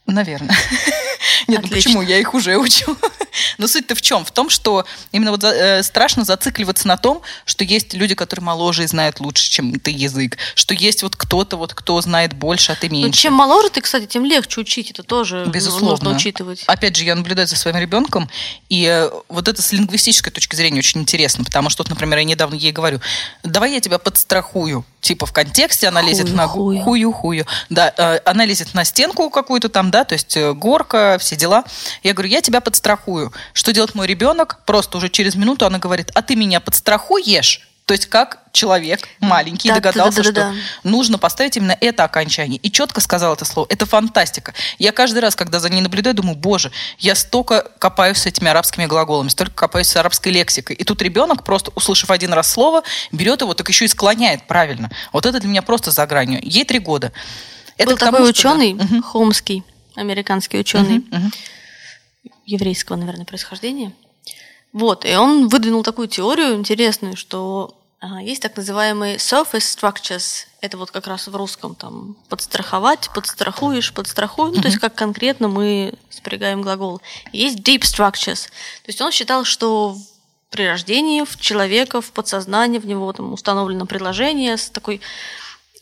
Наверное. 0.06 0.56
Нет, 1.48 1.62
ну 1.62 1.68
почему? 1.68 2.02
Я 2.02 2.18
их 2.18 2.34
уже 2.34 2.58
учу. 2.58 2.96
Но 3.58 3.66
суть-то 3.66 3.94
в 3.94 4.02
чем? 4.02 4.24
В 4.24 4.30
том, 4.30 4.50
что 4.50 4.84
именно 5.12 5.30
вот 5.30 5.44
э, 5.44 5.82
страшно 5.82 6.24
зацикливаться 6.24 6.88
на 6.88 6.96
том, 6.96 7.22
что 7.44 7.64
есть 7.64 7.94
люди, 7.94 8.14
которые 8.14 8.44
моложе 8.44 8.84
и 8.84 8.86
знают 8.86 9.20
лучше, 9.20 9.50
чем 9.50 9.78
ты 9.78 9.90
язык. 9.90 10.38
Что 10.54 10.74
есть 10.74 11.02
вот 11.02 11.16
кто-то, 11.16 11.56
вот, 11.56 11.74
кто 11.74 12.00
знает 12.00 12.34
больше, 12.34 12.72
а 12.72 12.74
ты 12.74 12.88
меньше. 12.88 13.06
Ну, 13.06 13.12
чем 13.12 13.32
моложе 13.34 13.70
ты, 13.70 13.80
кстати, 13.80 14.06
тем 14.06 14.24
легче 14.24 14.60
учить. 14.60 14.90
Это 14.90 15.02
тоже 15.02 15.44
Безусловно. 15.46 15.90
нужно 15.90 16.10
учитывать. 16.10 16.64
Опять 16.66 16.96
же, 16.96 17.04
я 17.04 17.14
наблюдаю 17.14 17.46
за 17.48 17.56
своим 17.56 17.76
ребенком, 17.76 18.28
и 18.68 18.84
э, 18.84 19.10
вот 19.28 19.48
это 19.48 19.62
с 19.62 19.72
лингвистической 19.72 20.32
точки 20.32 20.56
зрения 20.56 20.78
очень 20.78 21.00
интересно, 21.00 21.44
потому 21.44 21.70
что, 21.70 21.82
вот, 21.82 21.90
например, 21.90 22.18
я 22.18 22.24
недавно 22.24 22.54
ей 22.54 22.72
говорю, 22.72 23.00
давай 23.42 23.72
я 23.72 23.80
тебя 23.80 23.98
подстрахую. 23.98 24.84
Типа 25.00 25.26
в 25.26 25.32
контексте 25.32 25.88
она 25.88 26.00
хую, 26.00 26.10
лезет 26.10 26.34
на 26.34 26.48
хую-хую. 26.48 27.46
Да, 27.70 27.92
э, 27.96 28.20
она 28.24 28.44
лезет 28.44 28.74
на 28.74 28.84
стенку 28.84 29.30
какую-то 29.30 29.68
там, 29.68 29.90
да, 29.90 30.04
то 30.04 30.14
есть 30.14 30.36
горка, 30.54 31.18
все 31.20 31.36
дела. 31.36 31.64
Я 32.02 32.14
говорю, 32.14 32.30
я 32.30 32.40
тебя 32.40 32.60
подстрахую. 32.60 33.27
Что 33.52 33.72
делает 33.72 33.94
мой 33.94 34.06
ребенок? 34.06 34.60
Просто 34.66 34.98
уже 34.98 35.08
через 35.08 35.34
минуту 35.34 35.66
она 35.66 35.78
говорит, 35.78 36.10
а 36.14 36.22
ты 36.22 36.36
меня 36.36 36.60
подстрахуешь? 36.60 37.68
То 37.88 37.92
есть 37.92 38.04
как 38.04 38.42
человек 38.52 39.08
маленький 39.18 39.68
да, 39.68 39.76
догадался, 39.76 40.22
да, 40.22 40.30
да, 40.30 40.30
да, 40.32 40.52
что 40.52 40.52
да. 40.52 40.90
нужно 40.90 41.16
поставить 41.16 41.56
именно 41.56 41.74
это 41.80 42.04
окончание. 42.04 42.58
И 42.58 42.70
четко 42.70 43.00
сказал 43.00 43.32
это 43.32 43.46
слово. 43.46 43.66
Это 43.70 43.86
фантастика. 43.86 44.52
Я 44.78 44.92
каждый 44.92 45.20
раз, 45.20 45.34
когда 45.34 45.58
за 45.58 45.70
ней 45.70 45.80
наблюдаю, 45.80 46.14
думаю, 46.14 46.36
боже, 46.36 46.70
я 46.98 47.14
столько 47.14 47.62
копаюсь 47.78 48.18
с 48.18 48.26
этими 48.26 48.50
арабскими 48.50 48.84
глаголами, 48.84 49.30
столько 49.30 49.54
копаюсь 49.54 49.86
с 49.86 49.96
арабской 49.96 50.28
лексикой. 50.28 50.76
И 50.76 50.84
тут 50.84 51.00
ребенок, 51.00 51.44
просто 51.44 51.72
услышав 51.74 52.10
один 52.10 52.34
раз 52.34 52.52
слово, 52.52 52.82
берет 53.10 53.40
его, 53.40 53.54
так 53.54 53.66
еще 53.70 53.86
и 53.86 53.88
склоняет 53.88 54.46
правильно. 54.46 54.90
Вот 55.14 55.24
это 55.24 55.40
для 55.40 55.48
меня 55.48 55.62
просто 55.62 55.90
за 55.90 56.06
гранью. 56.06 56.40
Ей 56.42 56.66
три 56.66 56.80
года. 56.80 57.14
Это 57.78 57.92
Был 57.92 57.96
такой 57.96 58.18
тому, 58.18 58.28
ученый, 58.28 58.74
да. 58.74 59.00
Холмский, 59.00 59.64
американский 59.94 60.58
ученый 60.58 60.98
uh-huh, 60.98 61.10
uh-huh. 61.10 61.34
Еврейского, 62.44 62.96
наверное, 62.96 63.24
происхождения. 63.24 63.92
Вот, 64.72 65.04
и 65.04 65.14
он 65.16 65.48
выдвинул 65.48 65.82
такую 65.82 66.08
теорию 66.08 66.54
интересную, 66.54 67.16
что 67.16 67.74
а, 68.00 68.22
есть 68.22 68.42
так 68.42 68.56
называемые 68.56 69.16
surface 69.16 69.76
structures. 69.76 70.46
Это 70.60 70.76
вот 70.78 70.90
как 70.90 71.06
раз 71.06 71.26
в 71.26 71.34
русском 71.34 71.74
там 71.74 72.16
подстраховать, 72.28 73.10
подстрахуешь, 73.12 73.92
подстрахуй. 73.92 74.52
Ну, 74.52 74.60
то 74.60 74.68
есть 74.68 74.78
как 74.78 74.94
конкретно 74.94 75.48
мы 75.48 75.94
спрягаем 76.10 76.62
глагол. 76.62 77.00
Есть 77.32 77.58
deep 77.58 77.80
structures. 77.80 78.46
То 78.82 78.88
есть 78.88 79.00
он 79.00 79.10
считал, 79.10 79.44
что 79.44 79.96
при 80.50 80.66
рождении 80.66 81.24
в 81.24 81.40
человека, 81.40 82.00
в 82.00 82.12
подсознании, 82.12 82.78
в 82.78 82.86
него 82.86 83.12
там 83.12 83.32
установлено 83.32 83.84
предложение 83.84 84.56
с 84.56 84.70
такой 84.70 85.00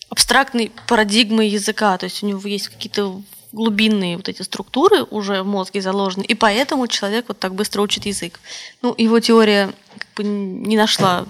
абстрактной 0.08 0.72
парадигмой 0.86 1.48
языка. 1.48 1.98
То 1.98 2.04
есть 2.04 2.22
у 2.22 2.26
него 2.26 2.40
есть 2.48 2.68
какие-то 2.68 3.20
глубинные 3.52 4.16
вот 4.16 4.28
эти 4.28 4.42
структуры 4.42 5.04
уже 5.04 5.42
в 5.42 5.46
мозге 5.46 5.80
заложены, 5.80 6.22
и 6.22 6.34
поэтому 6.34 6.86
человек 6.86 7.26
вот 7.28 7.38
так 7.38 7.54
быстро 7.54 7.82
учит 7.82 8.06
язык. 8.06 8.40
Ну, 8.82 8.94
его 8.96 9.20
теория 9.20 9.72
как 9.98 10.08
бы 10.16 10.24
не 10.24 10.76
нашла 10.76 11.26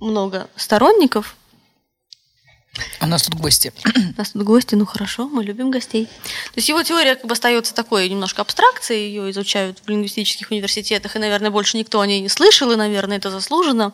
много 0.00 0.48
сторонников, 0.56 1.36
у 3.02 3.06
нас 3.06 3.22
тут 3.22 3.34
гости. 3.34 3.72
У 4.14 4.18
нас 4.18 4.30
тут 4.30 4.42
гости, 4.42 4.74
ну 4.74 4.86
хорошо, 4.86 5.28
мы 5.28 5.44
любим 5.44 5.70
гостей. 5.70 6.06
То 6.06 6.56
есть 6.56 6.68
его 6.68 6.82
теория 6.82 7.16
как 7.16 7.26
бы 7.26 7.32
остается 7.32 7.74
такой 7.74 8.08
немножко 8.08 8.40
абстракцией, 8.40 9.08
ее 9.08 9.30
изучают 9.30 9.80
в 9.84 9.88
лингвистических 9.88 10.50
университетах, 10.50 11.14
и, 11.14 11.18
наверное, 11.18 11.50
больше 11.50 11.76
никто 11.76 12.00
о 12.00 12.06
ней 12.06 12.20
не 12.20 12.30
слышал, 12.30 12.72
и, 12.72 12.76
наверное, 12.76 13.18
это 13.18 13.30
заслуженно. 13.30 13.92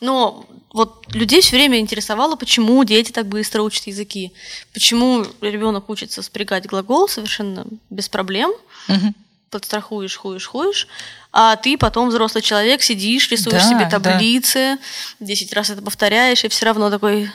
Но 0.00 0.46
вот 0.72 1.12
людей 1.12 1.40
все 1.40 1.56
время 1.56 1.80
интересовало, 1.80 2.36
почему 2.36 2.84
дети 2.84 3.10
так 3.10 3.26
быстро 3.26 3.62
учат 3.62 3.88
языки, 3.88 4.32
почему 4.72 5.26
ребенок 5.40 5.88
учится 5.88 6.22
спрягать 6.22 6.66
глагол 6.66 7.08
совершенно 7.08 7.66
без 7.90 8.08
проблем, 8.08 8.52
угу. 8.88 9.12
подстрахуешь, 9.50 10.16
хуешь, 10.16 10.46
хуешь, 10.46 10.86
а 11.32 11.56
ты 11.56 11.76
потом 11.76 12.10
взрослый 12.10 12.42
человек 12.42 12.82
сидишь, 12.82 13.28
рисуешь 13.30 13.62
да, 13.62 13.68
себе 13.68 13.88
таблицы, 13.90 14.78
да. 15.18 15.34
раз 15.52 15.70
это 15.70 15.82
повторяешь, 15.82 16.44
и 16.44 16.48
все 16.48 16.66
равно 16.66 16.90
такой 16.90 17.28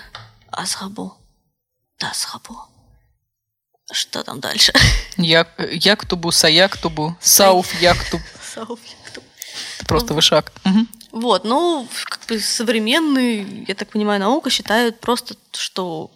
Азхабу. 0.51 1.13
Тасхабу. 1.97 2.57
Что 3.91 4.23
там 4.23 4.39
дальше? 4.39 4.73
Як, 5.17 5.47
яктубу, 5.71 6.31
саяктубу, 6.31 7.15
сауф 7.19 7.81
яктуб. 7.81 8.21
Сауф 8.53 8.79
яктуб. 9.05 9.23
Просто 9.87 10.13
вышаг. 10.13 10.51
Угу. 10.65 10.87
Вот, 11.11 11.43
ну, 11.43 11.87
как 12.05 12.19
бы 12.27 12.39
современные, 12.39 13.65
я 13.67 13.73
так 13.73 13.89
понимаю, 13.89 14.19
наука 14.19 14.49
считают 14.49 14.99
просто, 14.99 15.35
что 15.53 16.11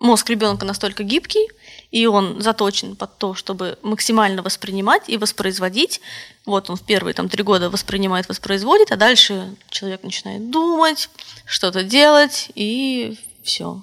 мозг 0.00 0.28
ребенка 0.30 0.64
настолько 0.64 1.02
гибкий, 1.02 1.48
и 1.90 2.06
он 2.06 2.40
заточен 2.40 2.96
под 2.96 3.18
то, 3.18 3.34
чтобы 3.34 3.78
максимально 3.82 4.42
воспринимать 4.42 5.08
и 5.08 5.16
воспроизводить. 5.16 6.00
Вот 6.44 6.68
он 6.68 6.76
в 6.76 6.82
первые 6.82 7.14
там, 7.14 7.28
три 7.28 7.42
года 7.42 7.70
воспринимает, 7.70 8.28
воспроизводит, 8.28 8.90
а 8.90 8.96
дальше 8.96 9.54
человек 9.70 10.02
начинает 10.02 10.50
думать, 10.50 11.08
что-то 11.46 11.82
делать, 11.84 12.50
и 12.54 13.18
все. 13.42 13.82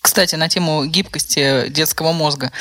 Кстати, 0.00 0.34
на 0.34 0.48
тему 0.48 0.84
гибкости 0.84 1.68
детского 1.68 2.12
мозга. 2.12 2.52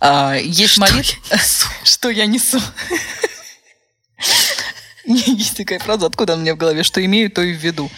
А, 0.00 0.34
есть 0.34 0.78
молитва... 0.78 1.16
Что 1.84 2.10
я 2.10 2.26
несу? 2.26 2.60
Есть 5.26 5.56
такая 5.56 5.78
фраза, 5.78 6.06
откуда 6.06 6.32
она 6.32 6.42
мне 6.42 6.54
в 6.54 6.56
голове, 6.56 6.82
что 6.82 7.04
имею, 7.04 7.30
то 7.30 7.40
и 7.40 7.52
в 7.52 7.58
виду. 7.58 7.88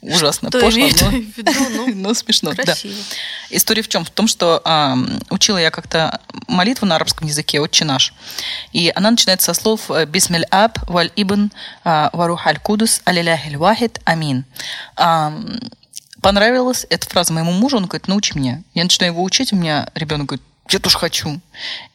Ужасно 0.00 0.50
То 0.50 0.60
пошло, 0.60 0.80
имею, 0.80 0.94
но, 0.94 1.10
то 1.10 1.16
и 1.16 1.22
в 1.22 1.36
виду, 1.36 1.52
ну, 1.76 1.94
но 1.94 2.14
смешно. 2.14 2.52
да. 2.54 2.62
красиво. 2.62 2.94
История 3.50 3.82
в 3.82 3.88
чем? 3.88 4.04
В 4.04 4.10
том, 4.10 4.26
что 4.26 4.62
а, 4.64 4.96
учила 5.28 5.58
я 5.58 5.70
как-то 5.70 6.20
молитву 6.48 6.86
на 6.86 6.96
арабском 6.96 7.28
языке, 7.28 7.60
«Отче 7.60 7.84
наш». 7.84 8.14
И 8.72 8.90
она 8.94 9.10
начинается 9.10 9.52
со 9.52 9.60
слов 9.60 9.90
э, 9.90 10.06
«Бисмиль 10.06 10.44
аб 10.44 10.78
валь 10.88 11.12
ибн 11.16 11.52
а, 11.84 12.08
варух 12.14 12.46
аль 12.46 12.58
кудус 12.58 13.02
алиляхиль 13.04 13.58
вахид 13.58 14.00
амин». 14.04 14.44
А, 14.96 15.38
понравилась 16.22 16.86
эта 16.88 17.06
фраза 17.08 17.34
моему 17.34 17.52
мужу, 17.52 17.76
он 17.76 17.84
говорит, 17.84 18.08
научи 18.08 18.32
меня. 18.34 18.62
Я 18.72 18.84
начинаю 18.84 19.12
его 19.12 19.22
учить, 19.22 19.52
у 19.52 19.56
меня 19.56 19.90
ребенок 19.94 20.28
говорит, 20.28 20.46
я 20.68 20.78
тоже 20.78 20.98
хочу. 20.98 21.40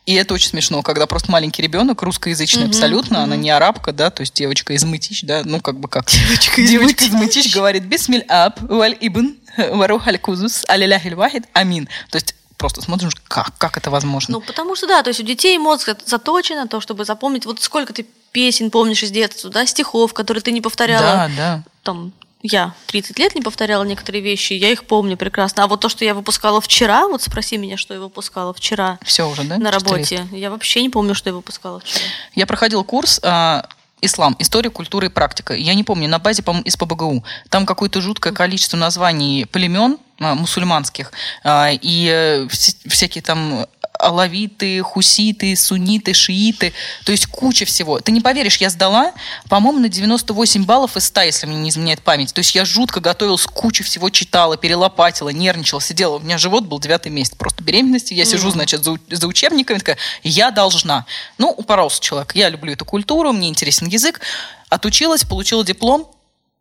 И 0.05 0.13
это 0.13 0.33
очень 0.33 0.49
смешно, 0.49 0.81
когда 0.81 1.07
просто 1.07 1.31
маленький 1.31 1.61
ребенок, 1.61 2.01
русскоязычный 2.01 2.63
Мгм, 2.63 2.71
абсолютно, 2.71 3.23
она 3.23 3.35
мгм. 3.35 3.43
не 3.43 3.49
арабка, 3.51 3.91
да, 3.91 4.09
то 4.09 4.21
есть 4.21 4.33
девочка 4.33 4.73
из 4.73 4.83
Мытищ, 4.83 5.23
да, 5.23 5.41
ну 5.43 5.59
как 5.59 5.79
бы 5.79 5.87
как. 5.87 6.09
Девочка 6.09 6.61
из 6.61 6.69
Девочка 6.69 7.03
Мытищ. 7.05 7.13
Мытищ 7.13 7.53
говорит 7.53 7.83
«Бисмиль 7.83 8.25
аб 8.27 8.59
валь 8.61 8.97
ибн 8.99 9.35
варух 9.57 10.07
аль 10.07 10.19
кузус 10.19 10.63
алиляхиль 10.67 11.15
вахид 11.15 11.45
амин». 11.53 11.87
То 12.09 12.17
есть 12.17 12.35
просто 12.57 12.81
смотришь, 12.81 13.13
как, 13.27 13.57
как 13.57 13.77
это 13.77 13.89
возможно. 13.89 14.33
Ну, 14.33 14.41
потому 14.41 14.75
что, 14.75 14.85
да, 14.87 15.01
то 15.01 15.09
есть 15.09 15.19
у 15.19 15.23
детей 15.23 15.57
мозг 15.57 15.89
заточен 16.05 16.57
на 16.57 16.67
то, 16.67 16.81
чтобы 16.81 17.05
запомнить, 17.05 17.45
вот 17.45 17.61
сколько 17.61 17.93
ты 17.93 18.05
песен 18.31 18.69
помнишь 18.69 19.01
из 19.01 19.11
детства, 19.11 19.49
да, 19.49 19.65
стихов, 19.65 20.13
которые 20.13 20.43
ты 20.43 20.51
не 20.51 20.61
повторяла 20.61 21.01
да, 21.01 21.31
да. 21.35 21.63
там 21.83 22.13
я 22.41 22.73
30 22.87 23.19
лет 23.19 23.35
не 23.35 23.41
повторяла 23.41 23.83
некоторые 23.83 24.21
вещи, 24.21 24.53
я 24.53 24.69
их 24.71 24.85
помню 24.85 25.17
прекрасно. 25.17 25.63
А 25.63 25.67
вот 25.67 25.81
то, 25.81 25.89
что 25.89 26.05
я 26.05 26.13
выпускала 26.13 26.61
вчера, 26.61 27.07
вот 27.07 27.21
спроси 27.21 27.57
меня, 27.57 27.77
что 27.77 27.93
я 27.93 27.99
выпускала 27.99 28.53
вчера 28.53 28.97
Все 29.03 29.27
уже, 29.29 29.43
да? 29.43 29.57
на 29.57 29.71
работе, 29.71 30.27
я 30.31 30.49
вообще 30.49 30.81
не 30.81 30.89
помню, 30.89 31.15
что 31.15 31.29
я 31.29 31.35
выпускала 31.35 31.79
вчера. 31.81 32.05
Я 32.35 32.45
проходил 32.45 32.83
курс 32.83 33.19
а, 33.23 33.67
«Ислам. 34.01 34.35
История, 34.39 34.69
культура 34.69 35.07
и 35.07 35.09
практика». 35.09 35.53
Я 35.53 35.73
не 35.73 35.83
помню, 35.83 36.07
на 36.07 36.19
базе, 36.19 36.41
по-моему, 36.41 36.65
из 36.65 36.77
ПБГУ. 36.77 37.23
Там 37.49 37.65
какое-то 37.65 37.99
жуткое 37.99 38.31
количество 38.31 38.77
названий 38.77 39.45
племен 39.45 39.97
а, 40.19 40.35
мусульманских. 40.35 41.11
а, 41.43 41.69
и 41.71 42.07
э, 42.07 42.43
вс- 42.45 42.87
всякие 42.89 43.21
там 43.21 43.65
алавиты, 43.99 44.81
хуситы, 44.81 45.55
сунниты, 45.55 46.13
шииты. 46.13 46.73
То 47.05 47.11
есть 47.11 47.27
куча 47.27 47.65
всего. 47.65 47.99
Ты 47.99 48.11
не 48.11 48.21
поверишь, 48.21 48.57
я 48.57 48.69
сдала, 48.69 49.13
по-моему, 49.49 49.79
на 49.79 49.89
98 49.89 50.63
баллов 50.65 50.97
из 50.97 51.05
100, 51.05 51.21
если 51.21 51.45
мне 51.45 51.57
не 51.57 51.69
изменяет 51.69 52.01
память. 52.01 52.33
То 52.33 52.39
есть 52.39 52.55
я 52.55 52.65
жутко 52.65 53.01
готовилась, 53.01 53.45
кучу 53.45 53.83
всего 53.83 54.09
читала, 54.09 54.57
перелопатила, 54.57 55.29
нервничала, 55.29 55.81
сидела. 55.81 56.15
У 56.15 56.19
меня 56.19 56.37
живот 56.37 56.65
был 56.65 56.79
девятый 56.79 57.11
месяц 57.11 57.35
просто 57.35 57.63
беременности. 57.63 58.13
Я 58.13 58.25
сижу, 58.25 58.49
значит, 58.51 58.83
за, 58.83 58.97
за 59.09 59.27
учебниками, 59.27 59.77
такая, 59.77 59.97
я 60.23 60.51
должна. 60.51 61.05
Ну, 61.37 61.49
упоролся 61.49 62.01
человек. 62.01 62.33
Я 62.35 62.49
люблю 62.49 62.73
эту 62.73 62.85
культуру, 62.85 63.33
мне 63.33 63.49
интересен 63.49 63.87
язык. 63.87 64.21
Отучилась, 64.69 65.25
получила 65.25 65.65
диплом, 65.65 66.09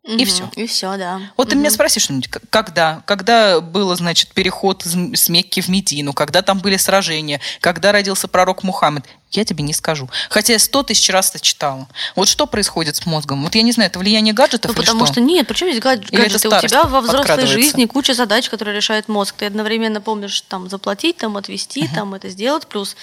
и 0.09 0.15
Мгм, 0.15 0.25
все. 0.25 0.49
И 0.55 0.65
все, 0.65 0.97
да. 0.97 1.21
Вот 1.37 1.49
ты 1.49 1.55
Мгм. 1.55 1.61
меня 1.61 1.71
спроси 1.71 1.99
что-нибудь, 1.99 2.29
когда? 2.49 3.03
Когда 3.05 3.61
было, 3.61 3.95
значит, 3.95 4.29
переход 4.33 4.83
с 4.83 5.29
Мекки 5.29 5.61
в 5.61 5.67
Медину, 5.67 6.13
когда 6.13 6.41
там 6.41 6.59
были 6.59 6.77
сражения, 6.77 7.39
когда 7.61 7.91
родился 7.91 8.27
пророк 8.27 8.63
Мухаммед? 8.63 9.05
Я 9.31 9.45
тебе 9.45 9.63
не 9.63 9.73
скажу. 9.73 10.09
Хотя 10.29 10.53
я 10.53 10.59
сто 10.59 10.81
тысяч 10.81 11.07
раз 11.09 11.29
это 11.29 11.39
читала. 11.39 11.87
Вот 12.15 12.27
что 12.27 12.47
происходит 12.47 12.95
с 12.95 13.05
мозгом? 13.05 13.43
Вот 13.43 13.53
я 13.53 13.61
не 13.61 13.71
знаю, 13.71 13.89
это 13.91 13.99
влияние 13.99 14.33
гаджетов 14.33 14.71
Ну, 14.71 14.73
или 14.73 14.79
потому 14.81 15.05
что? 15.05 15.13
что 15.13 15.21
нет, 15.21 15.47
причем 15.47 15.67
здесь 15.67 15.81
гад- 15.81 16.11
Или 16.11 16.25
это 16.25 16.49
гаджеты? 16.49 16.65
У 16.65 16.69
тебя 16.69 16.83
во 16.85 17.01
взрослой 17.01 17.45
жизни 17.45 17.85
куча 17.85 18.15
задач, 18.15 18.49
которые 18.49 18.75
решает 18.75 19.07
мозг. 19.07 19.35
Ты 19.37 19.45
одновременно 19.45 20.01
помнишь 20.01 20.41
там 20.41 20.67
заплатить, 20.67 21.17
там 21.17 21.37
отвести, 21.37 21.87
там 21.87 22.15
это 22.15 22.29
сделать, 22.29 22.65
плюс 22.65 22.95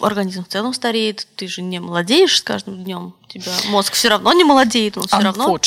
организм 0.00 0.44
в 0.44 0.48
целом 0.48 0.72
стареет. 0.72 1.26
Ты 1.36 1.48
же 1.48 1.60
не 1.60 1.80
молодеешь 1.80 2.38
с 2.38 2.42
каждым 2.42 2.82
днем. 2.82 3.14
Тебя 3.28 3.52
мозг 3.68 3.92
все 3.92 4.08
равно 4.08 4.32
не 4.32 4.44
молодеет, 4.44 4.96
он 4.96 5.06
все 5.06 5.18
равно 5.18 5.58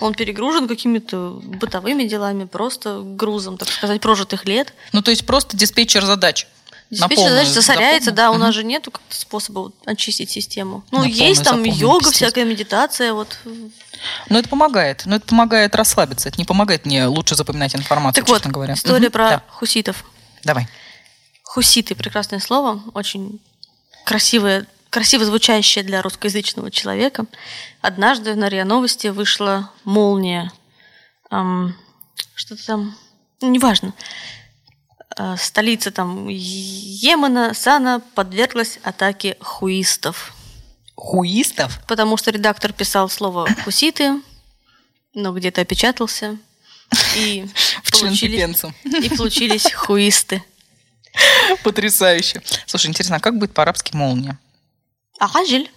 он 0.00 0.14
перегружен 0.14 0.66
какими-то 0.68 1.40
бытовыми 1.42 2.04
делами, 2.04 2.44
просто 2.44 3.00
грузом, 3.02 3.58
так 3.58 3.68
сказать, 3.68 4.00
прожитых 4.00 4.44
лет. 4.44 4.72
Ну, 4.92 5.02
то 5.02 5.10
есть 5.10 5.26
просто 5.26 5.56
диспетчер 5.56 6.04
задач. 6.04 6.46
Диспетчер 6.92 7.30
задач 7.30 7.48
засоряется, 7.48 8.10
да, 8.10 8.30
у 8.30 8.36
нас 8.36 8.54
же 8.54 8.64
нету 8.64 8.90
как-то 8.90 9.16
способа 9.16 9.60
вот 9.60 9.74
очистить 9.86 10.28
систему. 10.30 10.84
Ну, 10.90 11.04
есть 11.04 11.42
там 11.42 11.62
йога, 11.64 12.10
всякая 12.10 12.44
медитация, 12.44 13.14
вот. 13.14 13.38
Но 14.28 14.38
это 14.38 14.46
помогает. 14.50 15.04
Но 15.06 15.16
это 15.16 15.26
помогает 15.26 15.74
расслабиться. 15.74 16.28
Это 16.28 16.38
не 16.38 16.44
помогает 16.44 16.84
мне 16.84 17.06
лучше 17.06 17.34
запоминать 17.34 17.74
информацию, 17.74 18.22
Так 18.22 18.28
вот, 18.28 18.38
честно 18.38 18.52
говоря. 18.52 18.74
история 18.74 19.08
про 19.08 19.42
хуситов. 19.48 20.04
Давай. 20.44 20.68
Хуситы 21.44 21.94
прекрасное 21.94 22.40
слово, 22.40 22.82
очень 22.92 23.40
красивое, 24.04 24.66
красиво 24.90 25.24
звучащее 25.24 25.84
для 25.84 26.02
русскоязычного 26.02 26.70
человека. 26.70 27.24
Однажды 27.80 28.34
на 28.34 28.50
РИА 28.50 28.66
Новости 28.66 29.06
вышла 29.06 29.70
молния. 29.84 30.52
Ам, 31.30 31.74
что-то 32.34 32.66
там, 32.66 32.94
ну, 33.40 33.48
неважно. 33.48 33.94
А, 35.24 35.36
Столица 35.36 35.92
там 35.92 36.26
Йемена, 36.28 37.54
Сана, 37.54 38.00
подверглась 38.16 38.80
атаке 38.82 39.36
хуистов. 39.40 40.34
Хуистов? 40.96 41.78
Потому 41.86 42.16
что 42.16 42.32
редактор 42.32 42.72
писал 42.72 43.08
слово 43.08 43.48
хуситы, 43.64 44.20
но 45.14 45.32
где-то 45.32 45.60
опечатался. 45.60 46.38
И 47.16 47.46
получились, 47.92 48.64
и 48.84 49.16
получились 49.16 49.72
хуисты. 49.74 50.42
Потрясающе. 51.62 52.42
Слушай, 52.66 52.86
интересно, 52.88 53.16
а 53.16 53.20
как 53.20 53.38
будет 53.38 53.54
по-арабски 53.54 53.94
молния? 53.94 54.38
Аджель. 55.20 55.70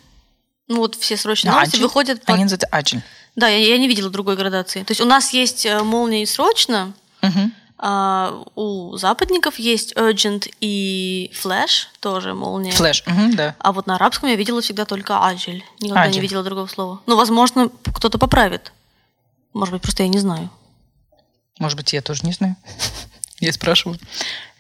Ну 0.68 0.78
вот 0.78 0.96
все 0.96 1.18
срочные 1.18 1.52
новости 1.52 1.76
Аджель? 1.76 1.84
выходят. 1.84 2.24
по- 2.24 2.34
Они 2.34 2.44
называются 2.46 2.68
аджель. 2.72 3.04
Да, 3.36 3.48
я, 3.48 3.58
я 3.60 3.78
не 3.78 3.88
видела 3.88 4.10
другой 4.10 4.38
градации. 4.38 4.82
То 4.84 4.92
есть 4.92 5.02
у 5.02 5.06
нас 5.06 5.34
есть 5.34 5.66
э, 5.68 5.84
молния 5.84 6.24
и 6.24 6.26
срочно, 6.26 6.94
Мгм. 7.22 7.54
А 7.78 8.44
у 8.56 8.96
западников 8.98 9.60
есть 9.60 9.94
urgent 9.94 10.52
и 10.62 11.32
flash, 11.34 11.88
тоже 12.00 12.34
молния. 12.34 12.72
Флэш. 12.72 13.04
Мгм, 13.06 13.36
да. 13.36 13.56
А 13.60 13.74
вот 13.74 13.86
на 13.86 13.96
арабском 13.96 14.30
я 14.30 14.36
видела 14.36 14.62
всегда 14.62 14.86
только 14.86 15.26
аджель. 15.26 15.64
Никогда 15.80 16.04
не 16.06 16.10
Аджель. 16.12 16.22
видела 16.22 16.44
другого 16.44 16.68
слова. 16.68 17.02
Ну, 17.06 17.18
возможно, 17.18 17.70
кто-то 17.94 18.18
поправит. 18.18 18.72
Может 19.54 19.74
быть, 19.74 19.82
просто 19.82 20.04
я 20.04 20.10
не 20.10 20.20
знаю. 20.20 20.50
Может 21.60 21.78
быть, 21.78 21.94
я 21.94 22.02
тоже 22.02 22.22
не 22.24 22.32
знаю. 22.32 22.56
Я 23.40 23.52
спрашиваю. 23.52 24.00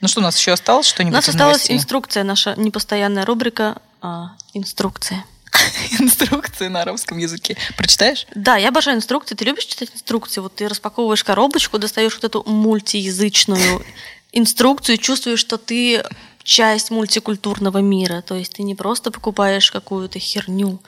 Ну 0.01 0.09
что, 0.09 0.19
у 0.19 0.23
нас 0.23 0.37
еще 0.37 0.51
осталось 0.51 0.87
У 0.87 0.89
что-нибудь 0.89 1.13
нас 1.13 1.25
из 1.25 1.29
осталась 1.29 1.71
инструкция, 1.71 2.25
наша 2.25 2.55
непостоянная 2.57 3.25
рубрика 3.25 3.81
а, 4.01 4.31
инструкция. 4.53 5.23
Инструкции 5.99 6.67
на 6.67 6.81
арабском 6.81 7.17
языке. 7.17 7.57
Прочитаешь? 7.77 8.25
Да, 8.35 8.57
я 8.57 8.69
обожаю 8.69 8.97
инструкции. 8.97 9.35
Ты 9.35 9.45
любишь 9.45 9.65
читать 9.65 9.89
инструкции? 9.93 10.41
Вот 10.41 10.55
ты 10.55 10.67
распаковываешь 10.67 11.23
коробочку, 11.23 11.77
достаешь 11.77 12.13
вот 12.13 12.23
эту 12.23 12.43
мультиязычную 12.49 13.85
инструкцию, 14.31 14.97
чувствуешь, 14.97 15.39
что 15.39 15.57
ты 15.57 16.03
часть 16.43 16.91
мультикультурного 16.91 17.79
мира. 17.79 18.21
То 18.21 18.35
есть 18.35 18.53
ты 18.53 18.63
не 18.63 18.75
просто 18.75 19.11
покупаешь 19.11 19.71
какую-то 19.71 20.19
херню. 20.19 20.79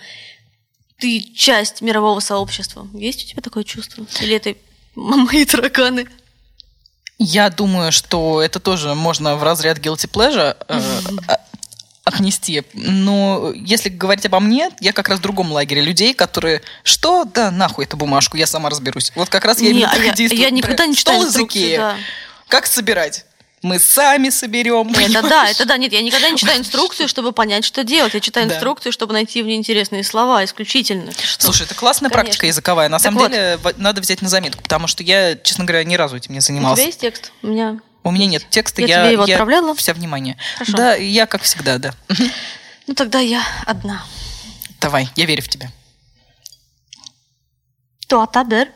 Ты 1.00 1.22
часть 1.22 1.82
мирового 1.82 2.20
сообщества. 2.20 2.88
Есть 2.94 3.24
у 3.24 3.28
тебя 3.28 3.42
такое 3.42 3.64
чувство? 3.64 4.06
Или 4.22 4.36
это 4.36 4.56
мои 4.96 5.46
тараканы? 5.46 6.08
Я 7.20 7.50
думаю, 7.50 7.92
что 7.92 8.42
это 8.42 8.60
тоже 8.60 8.94
можно 8.94 9.36
в 9.36 9.44
разряд 9.44 9.80
guilty 9.80 10.10
pleasure 10.10 10.56
а- 10.68 11.40
отнести. 12.08 12.64
Но 12.74 13.52
если 13.56 13.90
говорить 13.90 14.26
обо 14.26 14.40
мне, 14.40 14.70
я 14.80 14.94
как 14.94 15.10
раз 15.10 15.20
в 15.20 15.22
другом 15.22 15.52
лагере 15.52 15.82
людей, 15.82 16.14
которые 16.14 16.62
что? 16.84 17.26
Да, 17.26 17.52
нахуй 17.52 17.86
эту 17.86 17.98
бумажку, 17.98 18.38
я 18.38 18.48
сама 18.48 18.70
разберусь. 18.70 19.12
Вот 19.16 19.30
как 19.30 19.46
раз 19.46 19.60
я 19.62 19.72
Не, 19.74 19.84
а 19.84 19.96
я, 19.98 20.14
действую. 20.14 20.42
я 20.42 20.50
никогда 20.50 20.86
не 20.88 20.96
Стол 20.96 21.22
из 21.24 21.28
инструкции. 21.28 21.60
Икеи. 21.60 21.78
Да. 21.78 21.96
Как 22.48 22.66
собирать? 22.66 23.26
Мы 23.64 23.80
сами 23.80 24.30
соберем. 24.30 24.90
Это 24.94 25.24
да, 25.28 25.50
это 25.50 25.66
да. 25.66 25.78
Нет, 25.78 25.92
я 25.92 26.02
никогда 26.02 26.30
не 26.30 26.38
читаю 26.38 26.60
инструкцию, 26.60 27.08
чтобы 27.08 27.32
понять, 27.32 27.66
что 27.66 27.84
делать. 27.84 28.14
Я 28.14 28.20
читаю 28.20 28.48
Да. 28.48 28.54
инструкцию, 28.56 28.92
чтобы 28.92 29.14
найти 29.14 29.42
в 29.42 29.48
ней 29.48 29.58
интересные 29.58 30.04
слова 30.04 30.46
исключительно. 30.46 31.12
Что? 31.12 31.46
Слушай, 31.46 31.64
это 31.64 31.74
классная 31.76 32.10
Конечно. 32.10 32.24
практика 32.24 32.46
языковая. 32.46 32.88
На 32.88 32.98
Так 32.98 33.06
самом 33.06 33.20
вот. 33.20 33.32
деле 33.32 33.60
надо 33.78 34.02
взять 34.02 34.22
на 34.22 34.30
заметку, 34.30 34.62
потому 34.62 34.86
что 34.88 35.02
я, 35.04 35.36
честно 35.36 35.66
говоря, 35.66 35.84
ни 35.84 35.96
разу 35.96 36.16
этим 36.18 36.34
не 36.34 36.38
у 36.38 36.42
занимался. 36.42 36.76
тебя 36.78 36.86
есть 36.86 37.00
текст? 37.02 37.32
У 37.42 37.48
меня 37.48 37.80
У 38.07 38.11
меня 38.11 38.27
нет 38.27 38.45
текста, 38.51 38.83
Я 38.83 38.87
я, 38.89 39.03
тебе 39.05 39.13
его 39.13 39.23
отправляла? 39.25 39.75
вся 39.75 39.95
внимание. 39.95 40.37
Хорошо. 40.59 40.77
Да, 40.77 40.95
я 40.95 41.27
как 41.27 41.43
всегда, 41.43 41.79
да. 41.79 41.95
Ну 42.87 42.95
тогда 42.95 43.21
я 43.21 43.43
одна. 43.67 44.05
Давай, 44.81 45.09
я 45.17 45.25
верю 45.27 45.43
в 45.43 45.49
тебя. 45.49 45.71
تعتبر 48.09 48.69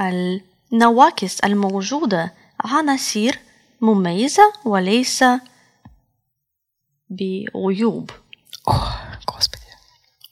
النواقص 0.00 1.40
الموجودة 1.44 2.32
عناصر 2.60 3.38
مميزة 3.80 4.52
وليس 4.64 5.24
بعيوب 7.10 8.10
О, 8.64 8.72
господи. 8.72 8.95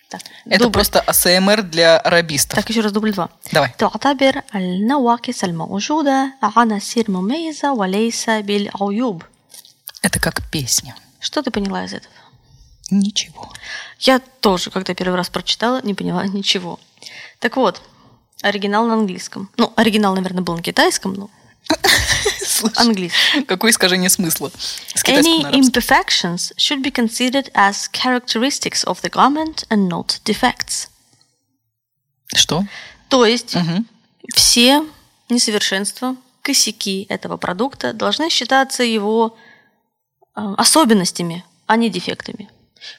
так, 0.08 0.22
Это 0.46 0.58
дубль. 0.64 0.72
просто 0.72 1.00
АСМР 1.00 1.62
для 1.62 1.96
арабистов. 1.98 2.56
так 2.58 2.68
еще 2.68 2.80
раз 2.80 2.92
дубль 2.92 3.12
два 3.12 3.28
Давай. 3.52 3.72
تعتبر 3.78 4.42
النواقص 4.54 5.44
الموجودة 5.44 6.32
عناصر 6.42 7.04
مميزة 7.10 7.72
وليس 7.72 8.30
بالعيوب 8.30 9.22
Это 10.02 10.18
как 10.18 10.42
песня. 10.50 10.96
что 11.20 11.42
ты 11.42 11.50
поняла 11.50 11.84
из 11.84 11.92
этого? 11.92 12.12
Ничего. 12.90 13.52
Я 14.00 14.18
тоже, 14.18 14.70
когда 14.70 14.94
первый 14.94 15.14
раз 15.16 15.28
прочитала, 15.28 15.80
не 15.84 15.94
поняла 15.94 16.26
ничего. 16.26 16.80
Так 17.38 17.56
вот, 17.56 17.80
оригинал 18.42 18.86
на 18.86 18.94
английском. 18.94 19.48
Ну, 19.58 19.72
оригинал, 19.76 20.14
наверное, 20.16 20.42
был 20.42 20.56
на 20.56 20.62
китайском, 20.62 21.12
но 21.14 21.30
Слушай, 22.55 22.73
английский. 22.77 23.43
какое 23.43 23.71
искажение 23.71 24.09
смысла. 24.09 24.51
Any 25.05 25.43
imperfections 25.51 26.53
should 26.57 26.81
be 26.81 26.91
considered 26.91 27.51
as 27.53 27.89
characteristics 27.91 28.83
of 28.85 29.01
the 29.01 29.09
garment 29.09 29.65
and 29.69 29.87
not 29.89 30.19
defects. 30.25 30.87
Что? 32.33 32.63
То 33.09 33.25
есть 33.25 33.55
Мгм. 33.55 33.85
все 34.33 34.83
несовершенства, 35.29 36.15
косяки 36.41 37.05
этого 37.09 37.37
продукта 37.37 37.93
должны 37.93 38.29
считаться 38.29 38.83
его 38.83 39.37
э, 40.35 40.53
особенностями, 40.57 41.43
а 41.67 41.75
не 41.77 41.89
дефектами. 41.89 42.49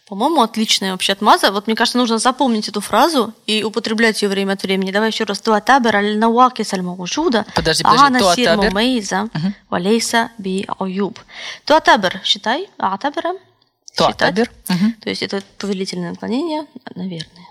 По-моему, 0.07 0.43
отличная 0.43 0.93
вообще 0.93 1.13
отмаза. 1.13 1.51
Вот 1.51 1.67
мне 1.67 1.77
кажется, 1.77 1.99
нужно 1.99 2.19
запомнить 2.19 2.69
эту 2.69 2.81
фразу 2.81 3.33
и 3.47 3.65
употреблять 3.65 4.23
ее 4.23 4.29
время 4.29 4.53
от 4.53 4.63
времени. 4.63 4.91
Давай 4.91 5.11
еще 5.11 5.25
раз. 5.25 5.41
Туатабер 5.41 5.97
аль-наваки 5.97 6.63
сальмаужуда. 6.63 7.47
Подожди, 7.55 7.83
подожди. 7.83 8.19
Туатабер. 8.19 8.45
Туатабер. 8.45 8.75
Мейза. 8.75 9.29
Валейса 9.71 10.31
би 10.39 10.67
аюб. 10.79 11.19
Туатабер. 11.65 12.21
Считай. 12.25 12.69
Атабера. 12.79 13.35
Туатабер. 13.97 14.51
То 15.01 15.09
есть 15.09 15.23
это 15.23 15.43
повелительное 15.59 16.11
наклонение, 16.11 16.67
наверное. 16.95 17.47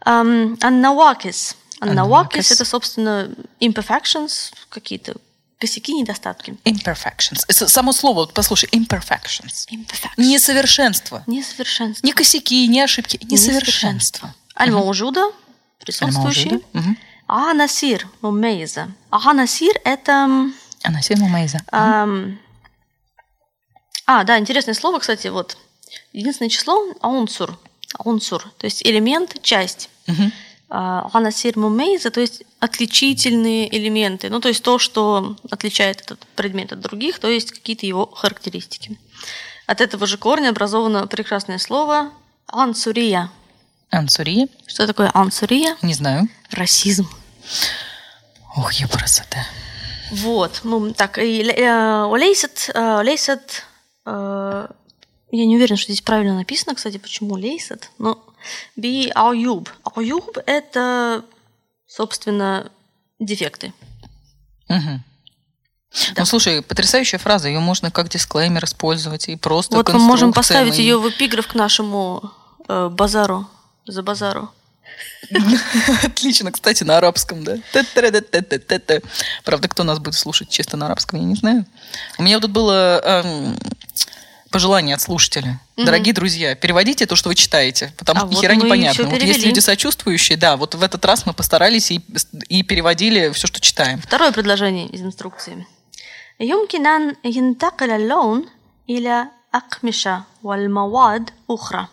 Аннавакис 0.00 1.56
Аннавакис. 1.80 2.52
это, 2.52 2.64
собственно, 2.64 3.30
imperfections, 3.60 4.52
какие-то 4.68 5.14
косяки, 5.58 5.92
недостатки. 5.94 6.56
Imperfections. 6.64 7.44
С- 7.48 7.68
Само 7.68 7.92
слово, 7.92 8.16
вот 8.20 8.34
послушай, 8.34 8.68
imperfections. 8.72 9.66
Imperfections. 9.70 10.12
Несовершенство. 10.16 11.22
Несовершенство. 11.26 12.06
Не 12.06 12.12
косяки, 12.12 12.66
не 12.68 12.80
ошибки, 12.80 13.18
несовершенство. 13.22 14.34
Аль-Маужуда, 14.58 15.30
присутствующий. 15.78 16.50
Аль-Маужуда. 16.52 16.66
Мгм. 16.72 16.98
Анасир, 17.26 18.06
мумейза. 18.20 18.88
Анасир 19.10 19.74
это... 19.84 20.12
м, 20.12 20.54
Она 20.82 21.00
Сема 21.00 21.28
Майза. 21.28 21.60
ам, 21.72 22.38
А, 24.06 24.24
да, 24.24 24.38
интересное 24.38 24.74
слово, 24.74 24.98
кстати, 24.98 25.28
вот. 25.28 25.56
Единственное 26.12 26.50
число– 26.50 26.92
аунсур. 27.00 27.58
Аунсур, 27.98 28.42
то 28.58 28.66
есть 28.66 28.82
элемент, 28.84 29.40
часть. 29.42 29.88
Мгм. 30.06 30.32
А, 30.68 31.08
Анасир 31.12 31.58
мумейза, 31.58 32.10
то 32.10 32.20
есть 32.20 32.42
отличительные 32.58 33.74
элементы. 33.76 34.30
Ну, 34.30 34.40
то 34.40 34.48
есть 34.48 34.62
то, 34.62 34.78
что 34.78 35.36
отличает 35.50 36.00
этот 36.00 36.26
предмет 36.34 36.72
от 36.72 36.80
других, 36.80 37.18
то 37.18 37.28
есть 37.28 37.52
какие-то 37.52 37.86
его 37.86 38.06
характеристики. 38.06 38.98
От 39.66 39.80
этого 39.80 40.06
же 40.06 40.18
корня 40.18 40.50
образовано 40.50 41.06
прекрасное 41.06 41.58
слово 41.58 42.10
ансурия. 42.46 43.30
Ансурия? 43.90 44.48
Что 44.66 44.86
такое 44.86 45.10
ансурия? 45.14 45.76
Не 45.82 45.94
знаю. 45.94 46.28
Расизм. 46.50 47.08
Ох, 48.56 48.72
я 48.72 48.88
красота. 48.88 49.46
Вот. 50.10 50.60
Ну, 50.64 50.92
так, 50.92 51.18
и 51.18 51.42
э, 51.42 52.04
лейсет, 52.06 52.70
э, 52.74 53.02
лейсет, 53.02 53.64
э, 54.06 54.68
я 55.30 55.46
не 55.46 55.56
уверена, 55.56 55.76
что 55.76 55.92
здесь 55.92 56.02
правильно 56.02 56.34
написано, 56.34 56.74
кстати, 56.74 56.98
почему 56.98 57.36
лейсет, 57.36 57.90
но 57.98 58.22
би 58.76 59.10
аюб. 59.14 59.68
Аюб– 59.94 60.38
это, 60.46 61.24
собственно, 61.86 62.70
дефекты. 63.18 63.72
Мгм. 64.68 65.04
Ну, 66.16 66.24
слушай, 66.24 66.62
потрясающая 66.62 67.18
фраза. 67.18 67.48
Ее 67.48 67.60
можно 67.60 67.90
как 67.90 68.08
дисклеймер 68.08 68.64
использовать 68.64 69.28
и 69.28 69.36
просто 69.36 69.76
вот 69.76 69.92
мы 69.92 69.98
можем 70.00 70.32
поставить 70.32 70.78
и- 70.78 70.82
ее 70.82 70.98
в 70.98 71.08
эпиграф 71.08 71.46
к 71.46 71.54
нашему 71.54 72.32
э, 72.68 72.88
базару, 72.88 73.46
за 73.86 74.02
базару. 74.02 74.50
Отлично, 76.02 76.52
кстати, 76.52 76.84
на 76.84 76.98
арабском, 76.98 77.44
да? 77.44 77.56
Правда, 79.44 79.68
кто 79.68 79.84
нас 79.84 79.98
будет 79.98 80.14
слушать 80.14 80.48
чисто 80.48 80.76
на 80.76 80.86
арабском, 80.86 81.20
я 81.20 81.24
не 81.26 81.34
знаю. 81.34 81.64
У 82.18 82.22
меня 82.22 82.36
вот 82.36 82.42
тут 82.42 82.50
было 82.50 83.00
эм, 83.04 83.58
пожелание 84.53 84.95
от 84.95 85.01
слушателя. 85.01 85.59
Мгм. 85.77 85.85
Дорогие 85.85 86.13
друзья, 86.13 86.55
переводите 86.55 87.05
то, 87.05 87.15
что 87.15 87.29
вы 87.29 87.35
читаете, 87.35 87.93
потому 87.97 88.17
А 88.17 88.21
что 88.21 88.27
вот 88.27 88.35
ни 88.35 88.41
хера 88.41 88.55
мы 88.55 88.63
непонятно. 88.65 88.93
всё 88.93 89.03
Вот 89.05 89.13
есть 89.13 89.25
перевели. 89.25 89.47
люди 89.47 89.59
сочувствующие, 89.59 90.37
да, 90.37 90.57
вот 90.57 90.75
в 90.75 90.81
этот 90.81 91.05
раз 91.05 91.25
мы 91.25 91.33
постарались 91.33 91.91
и, 91.91 92.01
и 92.49 92.63
переводили 92.63 93.29
все, 93.31 93.45
что 93.47 93.59
читаем. 93.61 93.99
Второе 94.01 94.31
предложение 94.31 94.87
из 94.87 95.01
инструкции. 95.01 95.65
يمكن 96.41 96.87
أن 96.87 97.15
ينتقل 97.23 97.89
اللون 97.91 98.45
إلى 98.89 99.27
أقمشة 99.53 100.23
والمواد 100.43 101.29
أخرى. 101.49 101.87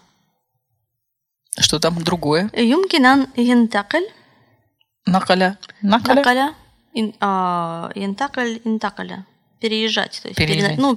Что 1.60 1.78
там 1.78 1.98
другое? 2.04 2.50
يمكن 2.56 3.06
أن 3.06 3.26
ينتقل 3.36 4.06
Накаля. 5.08 5.56
Накаля? 5.82 6.20
نقل 6.20 6.52
ин- 6.96 7.12
а, 7.22 7.90
ينتقل 7.96 8.60
انتقل 8.66 9.18
переезжать, 9.61 10.19
то 10.21 10.27
есть 10.27 10.37
перена... 10.37 10.73
ну, 10.77 10.95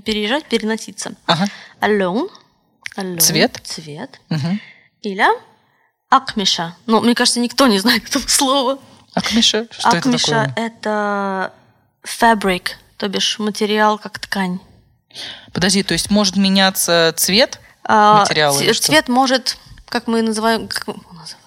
переезжать, 0.00 0.46
переноситься. 0.46 1.14
Ага. 1.26 1.46
Ален, 1.82 2.28
ален 2.96 3.18
цвет, 3.18 3.60
цвет. 3.64 4.20
Угу. 4.30 4.58
Или 5.02 5.26
акмиша. 6.08 6.76
Ну, 6.86 7.00
мне 7.00 7.14
кажется, 7.14 7.40
никто 7.40 7.66
не 7.66 7.78
знает 7.80 8.08
этого 8.08 8.22
слова. 8.28 8.78
Акмиша, 9.14 9.66
что 9.70 9.88
акмиша 9.88 10.26
это 10.26 10.48
такое? 10.48 10.66
это 10.66 11.52
фабрик, 12.02 12.78
то 12.96 13.08
бишь 13.08 13.38
материал 13.38 13.98
как 13.98 14.18
ткань. 14.18 14.60
Подожди, 15.52 15.82
то 15.82 15.92
есть 15.92 16.10
может 16.10 16.36
меняться 16.36 17.14
цвет 17.16 17.60
а, 17.84 18.20
материала? 18.20 18.60
А, 18.60 18.74
цвет 18.74 19.08
может, 19.08 19.56
как 19.88 20.06
мы 20.06 20.22
называем, 20.22 20.68
как 20.68 20.86
мы 20.86 20.94
называем, 20.94 21.44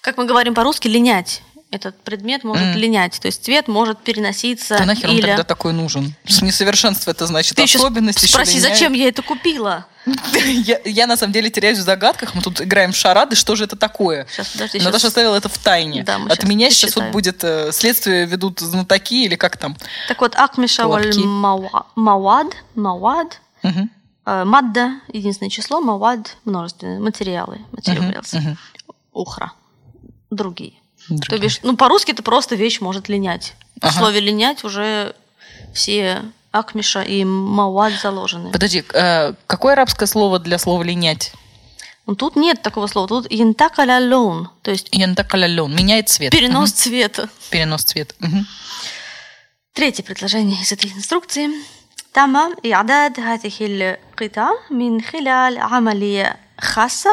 как 0.00 0.16
мы 0.16 0.26
говорим 0.26 0.54
по-русски, 0.54 0.88
линять. 0.88 1.42
Этот 1.70 2.00
предмет 2.00 2.44
может 2.44 2.66
Мгм. 2.68 2.78
линять. 2.78 3.20
То 3.20 3.26
есть 3.26 3.44
цвет 3.44 3.68
может 3.68 3.98
переноситься 4.00 4.78
Да 4.78 4.86
нахер 4.86 5.10
он 5.10 5.16
или... 5.16 5.26
тогда 5.26 5.44
такой 5.44 5.74
нужен? 5.74 6.14
Несовершенство 6.40 7.10
это 7.10 7.26
значит 7.26 7.56
Ты 7.56 7.62
еще 7.62 7.78
особенность. 7.78 8.22
еще 8.22 8.32
спроси, 8.32 8.56
линяет. 8.56 8.72
зачем 8.74 8.92
я 8.94 9.08
это 9.08 9.20
купила? 9.22 9.86
Я, 10.46 10.80
я 10.86 11.06
на 11.06 11.18
самом 11.18 11.34
деле 11.34 11.50
теряюсь 11.50 11.76
в 11.76 11.82
загадках. 11.82 12.34
Мы 12.34 12.40
тут 12.40 12.62
играем 12.62 12.92
в 12.92 12.96
шарады. 12.96 13.36
Что 13.36 13.54
же 13.56 13.64
это 13.64 13.76
такое? 13.76 14.26
Сейчас, 14.30 14.48
подожди, 14.48 14.78
Наташа 14.78 15.00
щас. 15.00 15.04
оставила 15.08 15.36
это 15.36 15.50
в 15.50 15.58
тайне. 15.58 16.02
Да, 16.02 16.16
От 16.16 16.36
щас 16.40 16.44
меня 16.44 16.70
сейчас 16.70 16.96
вот 16.96 17.10
будет 17.10 17.44
э, 17.44 17.70
следствие 17.72 18.24
ведут 18.24 18.60
знатоки 18.60 19.24
или 19.26 19.34
как 19.34 19.58
там. 19.58 19.76
Так 20.08 20.22
вот, 20.22 20.34
акмиша 20.34 20.88
мавад, 22.74 23.40
Мгм. 23.62 23.90
э, 24.24 24.44
мадда, 24.44 24.92
единственное 25.12 25.50
число, 25.50 25.82
мавад, 25.82 26.38
множественные, 26.46 27.00
материалы, 27.00 27.58
Мгм. 27.72 28.56
ухра, 29.12 29.52
другие. 30.30 30.72
То 31.07 31.15
Другие. 31.15 31.41
бишь, 31.41 31.59
ну, 31.63 31.75
по-русски 31.75 32.11
это 32.11 32.23
просто 32.23 32.55
вещь 32.55 32.79
может 32.81 33.09
линять. 33.09 33.53
В 33.81 33.85
Ага. 33.85 33.97
слове 33.99 34.19
линять 34.21 34.63
уже 34.63 35.15
все 35.73 36.23
акмиша 36.51 37.01
и 37.01 37.23
мавад 37.25 37.93
заложены. 38.01 38.51
Подожди, 38.51 38.83
э, 38.93 39.33
какое 39.47 39.73
арабское 39.73 40.07
слово 40.07 40.39
для 40.39 40.57
слова 40.57 40.83
линять? 40.83 41.31
Но 42.05 42.15
тут 42.15 42.35
нет 42.35 42.61
такого 42.61 42.87
слова. 42.87 43.07
Тут 43.07 43.31
янтакаля 43.31 43.99
лоун, 43.99 44.49
то 44.61 44.71
есть 44.71 44.89
Янтакалялен. 44.91 45.73
Меняет 45.75 46.09
цвет. 46.09 46.31
перенос 46.31 46.69
Мгм. 46.71 46.77
цвета. 46.77 47.29
Перенос 47.49 47.83
цвета. 47.83 48.13
Мгм. 48.19 48.45
третье 49.73 50.03
предложение 50.03 50.61
из 50.61 50.71
этой 50.71 50.91
инструкции. 50.91 51.49
تم 52.13 52.35
إعداد 52.65 53.19
هذه 53.19 53.53
القطع 53.61 54.49
من 54.69 55.01
خلال 55.01 55.57
عملية 55.57 56.37
خاصة 56.61 57.09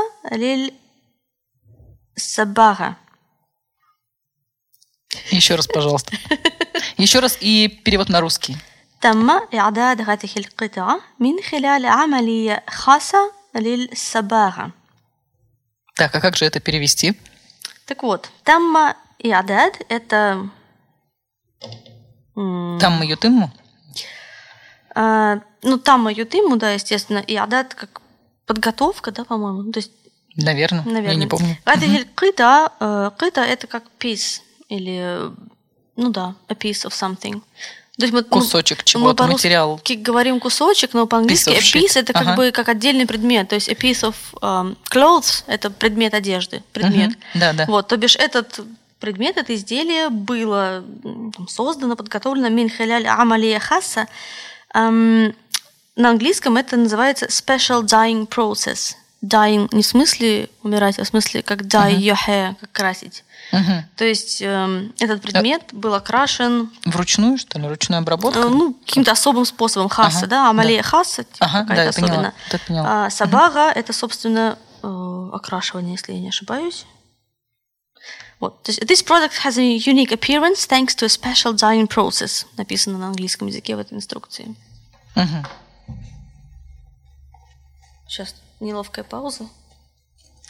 للصباغة. 2.17 2.97
Еще 5.31 5.55
раз, 5.57 5.67
пожалуйста. 5.67 6.13
Еще 6.97 7.19
раз 7.21 7.37
и 7.41 7.69
перевод 7.85 8.09
на 8.09 8.21
русский. 8.21 8.57
تم 9.01 9.31
إعداد 9.55 10.01
هذه 10.01 10.31
القطع 10.37 10.97
من 11.19 11.41
خلال 11.51 11.87
عملية 11.87 12.65
خاصة 12.69 13.33
للصباغة. 13.55 14.71
Так, 15.99 16.15
а 16.15 16.21
как 16.21 16.37
же 16.37 16.45
это 16.45 16.61
перевести? 16.61 17.15
Так 17.87 18.03
вот, 18.03 18.29
تم 18.45 18.77
إعداد – 19.25 19.89
это 19.89 20.49
м, 22.37 22.79
Там 22.79 22.93
мы 22.99 23.07
ютыму? 23.07 23.51
а, 24.95 25.41
ну, 25.63 25.79
там 25.79 26.09
ютиму, 26.09 26.57
да, 26.57 26.73
естественно, 26.73 27.19
и 27.19 27.37
адат 27.37 27.75
как 27.75 28.01
подготовка, 28.47 29.11
да, 29.13 29.25
по-моему. 29.25 29.63
Ну, 29.63 29.73
То 29.73 29.79
есть, 29.81 29.93
Наверное. 30.37 30.83
наверное. 30.85 31.13
Я 31.13 31.15
не 31.17 31.27
помню. 31.27 31.57
هذه 31.67 31.97
القطع, 32.03 32.71
э, 32.81 33.11
قطع 33.19 33.45
это 33.45 33.67
как 33.67 33.85
piece 33.99 34.41
или, 34.70 35.32
ну 35.96 36.10
да, 36.10 36.36
a 36.48 36.54
piece 36.54 36.86
of 36.86 36.92
something. 36.92 37.42
То 37.98 38.04
есть 38.04 38.14
мы, 38.14 38.22
ну, 38.22 38.28
Кусочек 38.28 38.80
мы 38.80 38.84
чего-то, 38.84 39.24
по-русски 39.24 39.46
материал. 39.48 39.80
говорим 40.00 40.40
кусочек, 40.42 40.94
но 40.94 41.08
по-английски 41.08 41.50
Piece 41.50 41.78
a 41.78 41.82
piece 41.82 42.00
это 42.00 42.12
как 42.12 42.22
Ага. 42.24 42.36
бы 42.36 42.52
как 42.52 42.68
отдельный 42.68 43.06
предмет. 43.06 43.48
То 43.48 43.56
есть 43.56 43.70
a 43.70 43.74
piece 43.74 44.02
of 44.04 44.16
um, 44.42 44.76
clothes 44.92 45.44
это 45.48 45.70
предмет 45.70 46.14
одежды, 46.14 46.62
предмет. 46.74 47.12
Мгм. 47.12 47.18
Да-да. 47.36 47.66
Вот, 47.68 47.88
то 47.88 47.96
бишь 47.96 48.18
этот 48.18 48.60
предмет, 49.00 49.38
это 49.38 49.56
изделие 49.56 50.10
было 50.10 50.84
там, 51.04 51.48
создано, 51.48 51.96
подготовлено 51.96 52.50
мин 52.50 52.70
халяль 52.70 53.08
амалия 53.08 53.60
хасса. 53.60 54.08
Ам, 54.74 55.34
на 55.96 56.10
английском 56.10 56.58
это 56.58 56.76
называется 56.76 57.28
special 57.28 57.84
dyeing 57.84 58.28
process. 58.28 58.96
Dyeing 59.24 59.70
не 59.72 59.82
в 59.82 59.88
смысле 59.88 60.50
умирать, 60.62 61.00
а 61.00 61.04
в 61.04 61.08
смысле 61.08 61.42
как 61.42 61.62
dye 61.62 61.96
your 61.98 62.18
hair, 62.28 62.56
как 62.60 62.72
красить. 62.72 63.24
Мгм. 63.52 63.86
То 63.96 64.06
есть 64.06 64.42
эм, 64.42 64.94
этот 65.00 65.22
предмет 65.22 65.64
был 65.72 65.94
окрашен 65.94 66.70
Вручную, 66.86 67.38
что 67.38 67.60
ли? 67.60 67.68
Ручная 67.68 68.00
обработка? 68.00 68.40
э, 68.40 68.50
ну, 68.50 68.74
каким-то 68.74 69.12
особым 69.12 69.46
способом 69.46 69.90
хасса, 69.90 70.20
Ага, 70.20 70.28
да, 70.28 70.50
амалия 70.50 70.84
типа 70.84 71.04
да, 71.40 71.48
какая-то 71.48 71.74
я 71.74 71.94
поняла. 71.94 72.08
особенная. 72.10 72.34
Вот 72.46 72.54
это 72.54 72.66
поняла. 72.68 73.06
А 73.06 73.10
сабага 73.10 73.72
это, 73.72 73.94
собственно, 73.94 74.58
э, 74.84 75.30
окрашивание, 75.34 75.94
если 75.94 76.14
я 76.14 76.20
не 76.20 76.30
ошибаюсь. 76.30 76.86
Вот. 78.40 78.62
То 78.64 78.72
есть, 78.72 78.82
this 78.84 79.04
product 79.04 79.34
has 79.46 79.58
a 79.58 79.78
unique 79.78 80.12
appearance 80.12 80.68
thanks 80.68 80.94
to 80.96 81.06
a 81.06 81.10
special 81.10 81.54
dyeing 81.54 81.88
process. 81.88 82.46
Написано 82.58 82.98
на 82.98 83.08
английском 83.08 83.48
языке 83.48 83.76
в 83.76 83.80
этой 83.80 83.94
инструкции. 83.94 84.56
Мгм. 85.16 85.46
Сейчас 88.08 88.36
неловкая 88.60 89.04
пауза. 89.06 89.48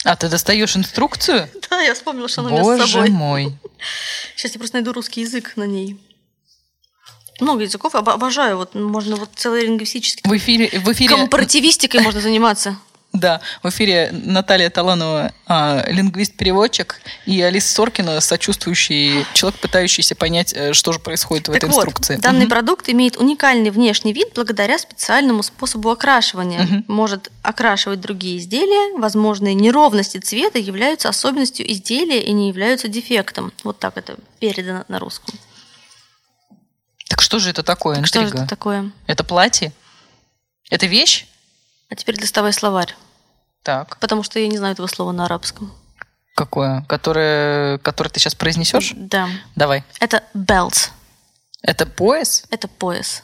А 0.03 0.15
ты 0.15 0.29
достаешь 0.29 0.75
инструкцию? 0.75 1.49
Да, 1.69 1.81
я 1.81 1.93
вспомнила, 1.93 2.27
что 2.27 2.41
она 2.41 2.49
у 2.51 2.53
меня 2.53 2.63
с 2.63 2.65
Боже 2.67 2.91
собой. 2.93 3.09
мой. 3.09 3.57
Сейчас 4.35 4.53
я 4.53 4.59
просто 4.59 4.77
найду 4.77 4.93
русский 4.93 5.21
язык 5.21 5.53
на 5.57 5.63
ней. 5.63 5.99
Много 7.41 7.63
языков, 7.63 7.95
об- 7.95 8.07
обожаю. 8.09 8.57
Вот 8.57 8.75
можно 8.75 9.15
вот 9.17 9.29
целый 9.35 9.65
лингвистический 9.65 10.21
В 10.29 10.37
эфире, 10.37 10.69
в 10.79 10.91
эфире, 10.93 11.15
Компаративистикой 11.15 12.01
можно 12.01 12.21
заниматься. 12.21 12.77
Да, 13.15 13.41
в 13.63 13.69
эфире 13.69 14.09
Наталья 14.11 14.69
Таланова, 14.69 15.31
а, 15.47 15.83
лингвист-переводчик, 15.87 17.01
и 17.25 17.41
Алиса 17.41 17.73
Соркина, 17.73 18.19
сочувствующий 18.21 19.25
человек, 19.33 19.59
пытающийся 19.59 20.15
понять, 20.15 20.53
э, 20.53 20.73
что 20.73 20.91
же 20.91 20.99
происходит 20.99 21.47
в 21.47 21.51
Так 21.53 21.57
этой 21.57 21.69
вот, 21.69 21.77
инструкции. 21.77 22.17
данный 22.17 22.41
Мгм. 22.41 22.49
продукт 22.49 22.89
имеет 22.89 23.17
уникальный 23.17 23.69
внешний 23.69 24.13
вид 24.13 24.29
благодаря 24.35 24.77
специальному 24.77 25.43
способу 25.43 25.89
окрашивания. 25.89 26.63
Мгм. 26.63 26.85
Может 26.87 27.31
окрашивать 27.41 28.01
другие 28.01 28.37
изделия. 28.37 28.97
Возможные 28.97 29.53
неровности 29.53 30.17
цвета 30.17 30.59
являются 30.59 31.09
особенностью 31.09 31.69
изделия 31.71 32.21
и 32.21 32.31
не 32.31 32.47
являются 32.49 32.87
дефектом. 32.87 33.51
Вот 33.63 33.79
так 33.79 33.97
это 33.97 34.15
передано 34.39 34.83
на 34.87 34.99
русском. 34.99 35.33
Так 37.07 37.21
что 37.21 37.39
же 37.39 37.49
это 37.51 37.63
такое? 37.63 37.95
Так 37.97 38.07
что 38.07 38.21
же 38.21 38.27
это 38.33 38.47
такое? 38.47 38.91
Это 39.07 39.23
платье? 39.23 39.71
Это 40.69 40.85
вещь? 40.87 41.27
А 41.89 41.95
теперь 41.95 42.19
доставай 42.19 42.51
словарь, 42.51 42.95
Так. 43.65 43.97
потому 43.99 44.21
что 44.23 44.39
я 44.39 44.47
не 44.47 44.57
знаю 44.57 44.73
этого 44.73 44.85
слова 44.87 45.11
на 45.11 45.25
арабском. 45.25 45.73
Какое? 46.35 46.83
Которое, 46.87 47.79
которое 47.79 48.09
ты 48.11 48.19
сейчас 48.19 48.35
произнесешь? 48.35 48.93
Да. 48.95 49.27
Давай. 49.55 49.83
Это 49.99 50.23
belt. 50.35 50.91
Это 51.63 51.85
пояс? 51.87 52.43
Это 52.51 52.67
пояс. 52.67 53.23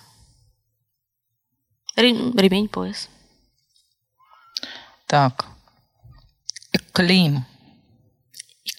Ре- 1.95 2.31
Ремень, 2.34 2.69
пояс. 2.69 3.07
Так. 5.05 5.45
Эклим. 6.73 7.45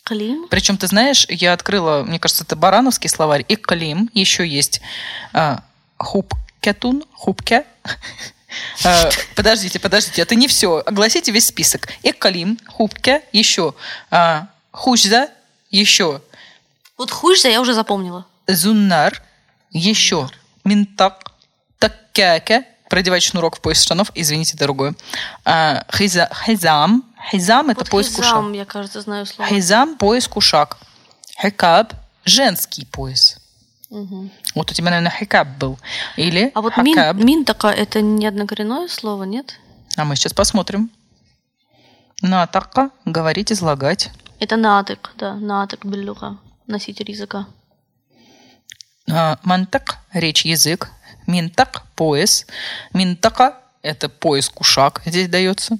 Клим. 0.04 0.48
Причем, 0.50 0.78
ты 0.78 0.88
знаешь, 0.88 1.26
я 1.28 1.52
открыла, 1.52 2.02
мне 2.02 2.18
кажется, 2.18 2.42
это 2.42 2.56
барановский 2.56 3.08
словарь, 3.08 3.44
эклим. 3.48 4.10
Еще 4.14 4.46
есть 4.48 4.80
а, 5.32 5.62
хупкетун, 5.98 7.04
хупке. 7.12 7.64
А, 8.84 9.10
Подождите, 9.34 9.78
подождите, 9.78 10.22
это 10.22 10.34
не 10.34 10.48
все. 10.48 10.82
Огласите 10.86 11.30
весь 11.32 11.46
список. 11.46 11.88
Экалим, 12.02 12.58
хупке, 12.66 13.22
еще 13.32 13.74
а, 14.10 14.46
хужза, 14.70 15.28
еще 15.70 16.20
Вот 16.98 17.10
хужза 17.10 17.48
я 17.48 17.60
уже 17.60 17.74
запомнила. 17.74 18.26
зуннар, 18.46 19.22
еще 19.70 20.28
минтак, 20.64 21.32
таккяке, 21.78 22.64
продевать 22.88 23.22
шнурок 23.22 23.56
в 23.56 23.60
пояс 23.60 23.82
штанов, 23.82 24.10
извините, 24.14 24.56
другое. 24.56 24.94
А, 25.44 25.84
хиза- 25.90 26.30
Хизам, 26.44 27.04
хизам 27.30 27.70
это 27.70 27.80
Вот 27.80 27.90
пояс 27.90 28.08
кушак. 28.10 28.24
хизам, 28.32 28.52
я, 28.52 28.64
кажется, 28.64 29.00
знаю 29.00 29.26
слово. 29.26 29.48
Хизам– 29.48 29.96
пояс 29.98 30.28
кушак. 30.28 30.78
Хикаб– 31.40 31.94
женский 32.24 32.84
пояс. 32.86 33.31
Мгм. 33.92 34.30
Вот 34.54 34.70
у 34.70 34.74
тебя, 34.74 34.88
наверное, 34.88 35.12
хикаб 35.12 35.48
был. 35.58 35.78
Или 36.16 36.50
А 36.54 36.62
вот 36.62 36.74
мин, 36.78 36.96
минтака 37.18 37.70
это 37.70 38.00
не 38.00 38.26
однокоренное 38.26 38.88
слово, 38.88 39.24
нет? 39.24 39.58
А 39.96 40.06
мы 40.06 40.16
сейчас 40.16 40.32
посмотрим. 40.32 40.90
Натака– 42.22 42.90
говорить, 43.04 43.52
излагать. 43.52 44.10
Это 44.40 44.56
натык, 44.56 45.10
да, 45.18 45.34
натык 45.34 45.84
биллюха, 45.84 46.38
носитель 46.66 47.10
языка. 47.10 47.46
А, 49.10 49.38
Мантак– 49.42 49.98
речь, 50.14 50.46
язык. 50.46 50.88
Минтак– 51.26 51.84
пояс. 51.94 52.46
Минтака– 52.94 53.60
это 53.82 54.08
пояс 54.08 54.48
кушак 54.48 55.02
здесь 55.04 55.28
дается. 55.28 55.76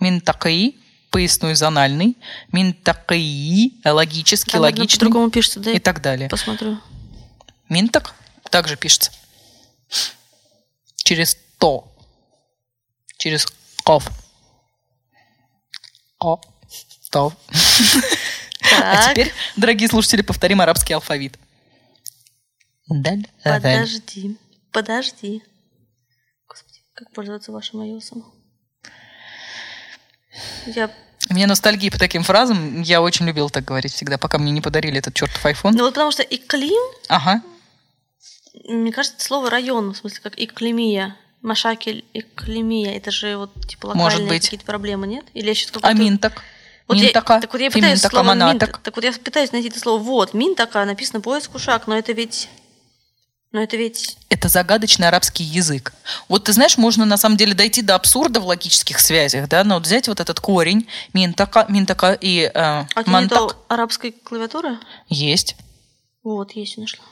Минтакаи– 0.00 0.74
поясной 1.10 1.54
зональный. 1.54 2.16
Минтакаи– 2.50 3.74
логический, 3.84 4.56
наверное, 4.56 4.80
логичный 4.80 4.98
по-другому 4.98 5.30
пишется, 5.30 5.60
да? 5.60 5.70
и 5.70 5.78
так 5.78 6.02
далее. 6.02 6.28
Посмотрю. 6.28 6.78
Минтак 7.68 8.14
также 8.50 8.76
пишется. 8.76 9.10
Через 10.96 11.36
то. 11.58 11.92
Через 13.18 13.46
ков. 13.84 14.08
О. 16.18 16.40
То. 17.10 17.32
А 18.82 19.10
теперь, 19.10 19.32
дорогие 19.56 19.88
слушатели, 19.88 20.22
повторим 20.22 20.60
арабский 20.60 20.92
алфавит. 20.94 21.38
Даль. 22.88 23.26
подожди, 23.42 24.36
подожди. 24.72 25.42
Господи, 26.48 26.80
как 26.94 27.10
пользоваться 27.12 27.52
вашим 27.52 27.80
iOS? 27.80 28.22
Я... 30.66 30.90
У 31.28 31.34
меня 31.34 31.46
ностальгия 31.46 31.90
по 31.90 31.98
таким 31.98 32.22
фразам. 32.22 32.82
Я 32.82 33.02
очень 33.02 33.26
любил 33.26 33.50
так 33.50 33.64
говорить 33.64 33.92
всегда, 33.92 34.18
пока 34.18 34.38
мне 34.38 34.52
не 34.52 34.60
подарили 34.60 34.98
этот 34.98 35.14
чертов 35.14 35.44
iPhone. 35.44 35.72
Ну 35.72 35.84
вот 35.84 35.94
потому 35.94 36.12
что 36.12 36.22
иклим, 36.22 36.82
Ага. 37.08 37.42
Мне 38.64 38.92
кажется, 38.92 39.16
это 39.16 39.24
слово 39.24 39.50
район, 39.50 39.92
в 39.92 39.96
смысле, 39.96 40.20
как 40.22 40.34
иклимия. 40.38 41.16
Машакель, 41.42 42.04
иклимия, 42.12 42.96
это 42.96 43.10
же 43.10 43.36
вот 43.36 43.52
типа 43.68 43.86
локальные 43.88 44.40
какие-то 44.40 44.64
проблемы, 44.64 45.06
нет? 45.06 45.24
Или 45.32 45.48
я 45.48 45.54
сейчас 45.54 45.70
А 45.82 45.92
минтак? 45.92 46.42
Вот 46.88 46.98
я, 46.98 47.06
Минтака, 47.06 47.40
так 47.40 47.52
вот 47.52 47.60
я 47.60 47.70
пытаюсь 47.70 48.00
феминтака, 48.00 48.16
слово 48.16 48.34
мин, 48.34 48.58
так 48.58 48.94
вот 48.94 49.04
я 49.04 49.12
пытаюсь 49.12 49.50
найти 49.50 49.68
это 49.68 49.80
слово. 49.80 50.00
Вот, 50.00 50.34
минтака, 50.34 50.84
написано 50.84 51.20
поиск 51.20 51.54
ушак, 51.54 51.86
но 51.86 51.96
это 51.96 52.12
ведь... 52.12 52.48
Но 53.52 53.62
это 53.62 53.76
ведь... 53.76 54.18
это 54.28 54.48
загадочный 54.48 55.08
арабский 55.08 55.42
язык. 55.42 55.94
Вот 56.28 56.44
ты 56.44 56.52
знаешь, 56.52 56.76
можно 56.76 57.04
на 57.04 57.16
самом 57.16 57.36
деле 57.36 57.54
дойти 57.54 57.82
до 57.82 57.94
абсурда 57.94 58.38
в 58.38 58.46
логических 58.46 59.00
связях, 59.00 59.48
да, 59.48 59.64
но 59.64 59.74
вот 59.74 59.84
взять 59.84 60.06
вот 60.08 60.20
этот 60.20 60.38
корень 60.40 60.88
минтака, 61.12 61.66
минтака 61.68 62.12
и 62.12 62.42
э, 62.42 62.50
А 62.54 62.86
мантак 63.06 63.42
нету 63.42 63.56
арабской 63.68 64.12
клавиатуры? 64.12 64.78
есть. 65.08 65.56
Вот, 66.22 66.52
есть, 66.52 66.76
нашла. 66.76 67.04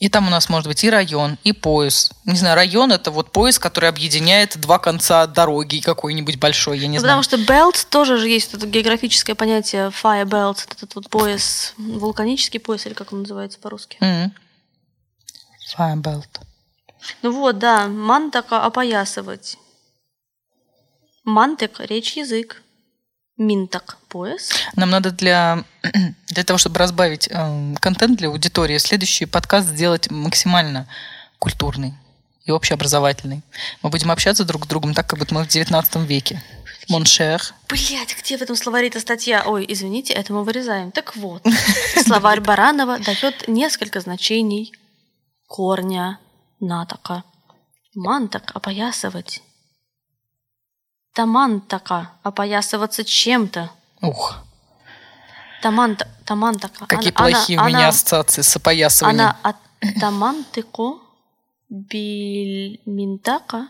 И 0.00 0.08
там 0.08 0.28
у 0.28 0.30
нас 0.30 0.48
может 0.48 0.68
быть 0.68 0.84
и 0.84 0.90
район, 0.90 1.38
и 1.42 1.52
пояс. 1.52 2.12
Не 2.24 2.36
знаю, 2.36 2.54
район 2.54 2.92
это 2.92 3.10
вот 3.10 3.32
пояс, 3.32 3.58
который 3.58 3.88
объединяет 3.88 4.56
два 4.56 4.78
конца 4.78 5.26
дороги 5.26 5.80
какой-нибудь 5.80 6.38
большой, 6.38 6.78
я 6.78 6.86
не 6.86 6.98
Ну, 6.98 7.00
знаю. 7.00 7.20
потому 7.20 7.44
что 7.44 7.52
belt 7.52 7.86
тоже 7.90 8.16
же 8.16 8.28
есть 8.28 8.54
это 8.54 8.66
географическое 8.68 9.34
понятие 9.34 9.88
fire 9.88 10.24
belt, 10.24 10.64
этот 10.70 10.94
вот 10.94 11.10
пояс, 11.10 11.74
вулканический 11.78 12.60
пояс, 12.60 12.86
или 12.86 12.94
как 12.94 13.12
он 13.12 13.22
называется 13.22 13.58
по-русски. 13.58 13.96
Мгм. 14.00 14.32
Fire 15.76 16.04
belt. 16.04 16.40
Ну 17.22 17.32
вот, 17.32 17.58
да, 17.58 17.88
منطق 17.88 18.64
опоясывать. 18.64 19.58
منطق– 21.24 21.76
речь, 21.80 22.16
язык. 22.16 22.62
منطق– 23.38 23.98
пояс. 24.08 24.50
Нам 24.74 24.90
надо 24.90 25.12
для, 25.12 25.64
для 26.26 26.44
того, 26.44 26.58
чтобы 26.58 26.78
разбавить 26.78 27.28
э, 27.30 27.74
контент 27.80 28.18
для 28.18 28.28
аудитории, 28.28 28.78
следующий 28.78 29.26
подкаст 29.26 29.68
сделать 29.68 30.10
максимально 30.10 30.88
культурный 31.38 31.94
и 32.44 32.50
общеобразовательный. 32.50 33.42
Мы 33.82 33.90
будем 33.90 34.10
общаться 34.10 34.44
друг 34.44 34.64
с 34.64 34.68
другом 34.68 34.92
так, 34.92 35.06
как 35.06 35.20
будто 35.20 35.34
мы 35.34 35.44
в 35.44 35.48
19 35.48 35.96
веке. 36.08 36.42
Mon 36.88 37.08
cher. 37.08 37.40
Блять, 37.68 38.16
где 38.18 38.38
в 38.38 38.42
этом 38.42 38.56
словаре 38.56 38.88
эта 38.88 38.98
статья? 38.98 39.44
Ой, 39.46 39.64
извините, 39.68 40.14
это 40.14 40.32
мы 40.32 40.42
вырезаем. 40.42 40.90
Так 40.90 41.14
вот, 41.16 41.44
словарь 42.06 42.40
Баранова 42.40 42.98
дает 42.98 43.46
несколько 43.46 44.00
значений 44.00 44.72
корня 45.46 46.18
натака. 46.58 47.22
Мантак– 47.94 48.50
опоясывать. 48.54 49.42
Тамантака– 51.18 52.12
опоясываться 52.22 53.04
чем-то. 53.04 53.72
Ух. 54.02 54.36
Таманта, 55.62 56.06
тамантака. 56.24 56.86
Какие 56.86 57.12
Она- 57.12 57.30
плохие 57.30 57.58
она- 57.58 57.66
у 57.66 57.68
меня 57.68 57.78
она- 57.78 57.88
ассоциации 57.88 58.42
с 58.42 58.54
опоясыванием. 58.54 59.20
Она 59.20 59.36
от 59.42 59.56
тамантыку 59.98 61.02
бильминтака. 61.68 63.66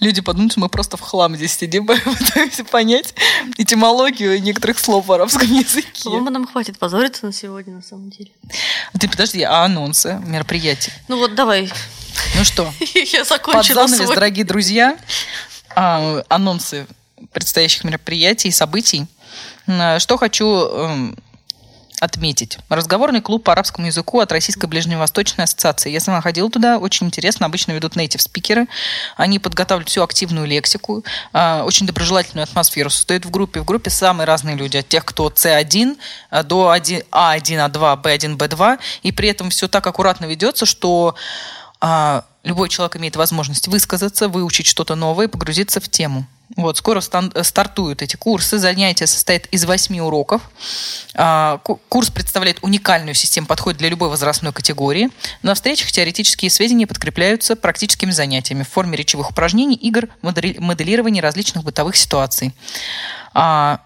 Люди 0.00 0.20
подумают, 0.20 0.50
что 0.54 0.60
мы 0.60 0.68
просто 0.68 0.96
в 0.96 1.02
хлам 1.02 1.36
здесь 1.36 1.56
сидим, 1.56 1.86
пытаемся 1.86 2.64
понять 2.64 3.14
этимологию 3.56 4.42
некоторых 4.42 4.80
слов 4.80 5.06
в 5.06 5.12
арабском 5.12 5.46
языке. 5.52 6.02
По-моему, 6.02 6.30
нам 6.30 6.48
хватит 6.48 6.80
позориться 6.80 7.26
на 7.26 7.32
сегодня, 7.32 7.74
на 7.74 7.82
самом 7.82 8.10
деле. 8.10 8.32
Ты 8.98 9.08
подожди, 9.08 9.40
а 9.42 9.62
анонсы 9.66 10.20
мероприятий? 10.26 10.90
Ну 11.06 11.18
вот, 11.18 11.36
давай. 11.36 11.72
Ну 12.36 12.44
что, 12.44 12.72
Я 12.94 13.20
под 13.20 13.28
закончила 13.28 13.86
занавес, 13.86 14.04
свой. 14.04 14.14
дорогие 14.16 14.44
друзья, 14.44 14.96
а, 15.74 16.22
анонсы 16.28 16.86
предстоящих 17.32 17.84
мероприятий 17.84 18.48
и 18.48 18.52
событий. 18.52 19.06
М, 19.66 19.98
Что 19.98 20.16
хочу 20.18 20.46
эм, 20.46 21.16
отметить. 22.00 22.58
Разговорный 22.68 23.22
клуб 23.22 23.44
по 23.44 23.52
арабскому 23.52 23.86
языку 23.86 24.20
от 24.20 24.30
Российской 24.30 24.66
Ближневосточной 24.66 25.44
ассоциации. 25.44 25.90
Я 25.90 26.00
сама 26.00 26.20
ходила 26.20 26.50
туда, 26.50 26.76
очень 26.78 27.06
интересно. 27.06 27.46
Обычно 27.46 27.72
ведут 27.72 27.96
нейтив 27.96 28.20
спикеры. 28.20 28.66
Они 29.16 29.38
подготавливают 29.38 29.88
всю 29.88 30.02
активную 30.02 30.46
лексику, 30.46 31.02
а, 31.32 31.64
очень 31.64 31.86
доброжелательную 31.86 32.42
атмосферу 32.44 32.90
создают 32.90 33.24
в 33.24 33.30
группе. 33.30 33.60
В 33.60 33.64
группе 33.64 33.88
самые 33.90 34.26
разные 34.26 34.54
люди. 34.54 34.76
От 34.76 34.88
тех, 34.88 35.04
кто 35.04 35.28
C1 35.30 35.96
а, 36.30 36.42
до 36.42 36.68
1, 36.70 37.04
А1, 37.10 37.70
А2, 37.70 38.02
Б1, 38.02 38.36
Б2. 38.36 38.78
И 39.02 39.12
при 39.12 39.30
этом 39.30 39.48
все 39.50 39.66
так 39.66 39.86
аккуратно 39.86 40.26
ведется, 40.26 40.66
что 40.66 41.14
а, 41.14 41.63
любой 42.44 42.68
человек 42.68 42.96
имеет 42.96 43.16
возможность 43.16 43.68
высказаться, 43.68 44.28
выучить 44.28 44.66
что-то 44.66 44.94
новое, 44.94 45.28
погрузиться 45.28 45.80
в 45.80 45.88
тему. 45.88 46.26
Вот, 46.56 46.76
скоро 46.76 47.00
стан- 47.00 47.32
стартуют 47.42 48.02
эти 48.02 48.16
курсы. 48.16 48.58
Занятия 48.58 49.06
состоят 49.06 49.46
из 49.46 49.64
восьми 49.64 50.00
уроков. 50.00 50.42
А, 51.14 51.58
ку- 51.64 51.80
Курс 51.88 52.10
представляет 52.10 52.58
уникальную 52.62 53.14
систему 53.14 53.46
подхода 53.46 53.78
для 53.78 53.88
любой 53.88 54.10
возрастной 54.10 54.52
категории. 54.52 55.08
На 55.42 55.54
встречах 55.54 55.90
теоретические 55.90 56.50
сведения 56.50 56.86
подкрепляются 56.86 57.56
практическими 57.56 58.10
занятиями 58.10 58.62
в 58.62 58.68
форме 58.68 58.96
речевых 58.96 59.30
упражнений, 59.30 59.74
игр, 59.76 60.08
модели- 60.22 60.58
моделирования 60.58 61.22
различных 61.22 61.64
бытовых 61.64 61.96
ситуаций. 61.96 62.54
А, 63.32 63.80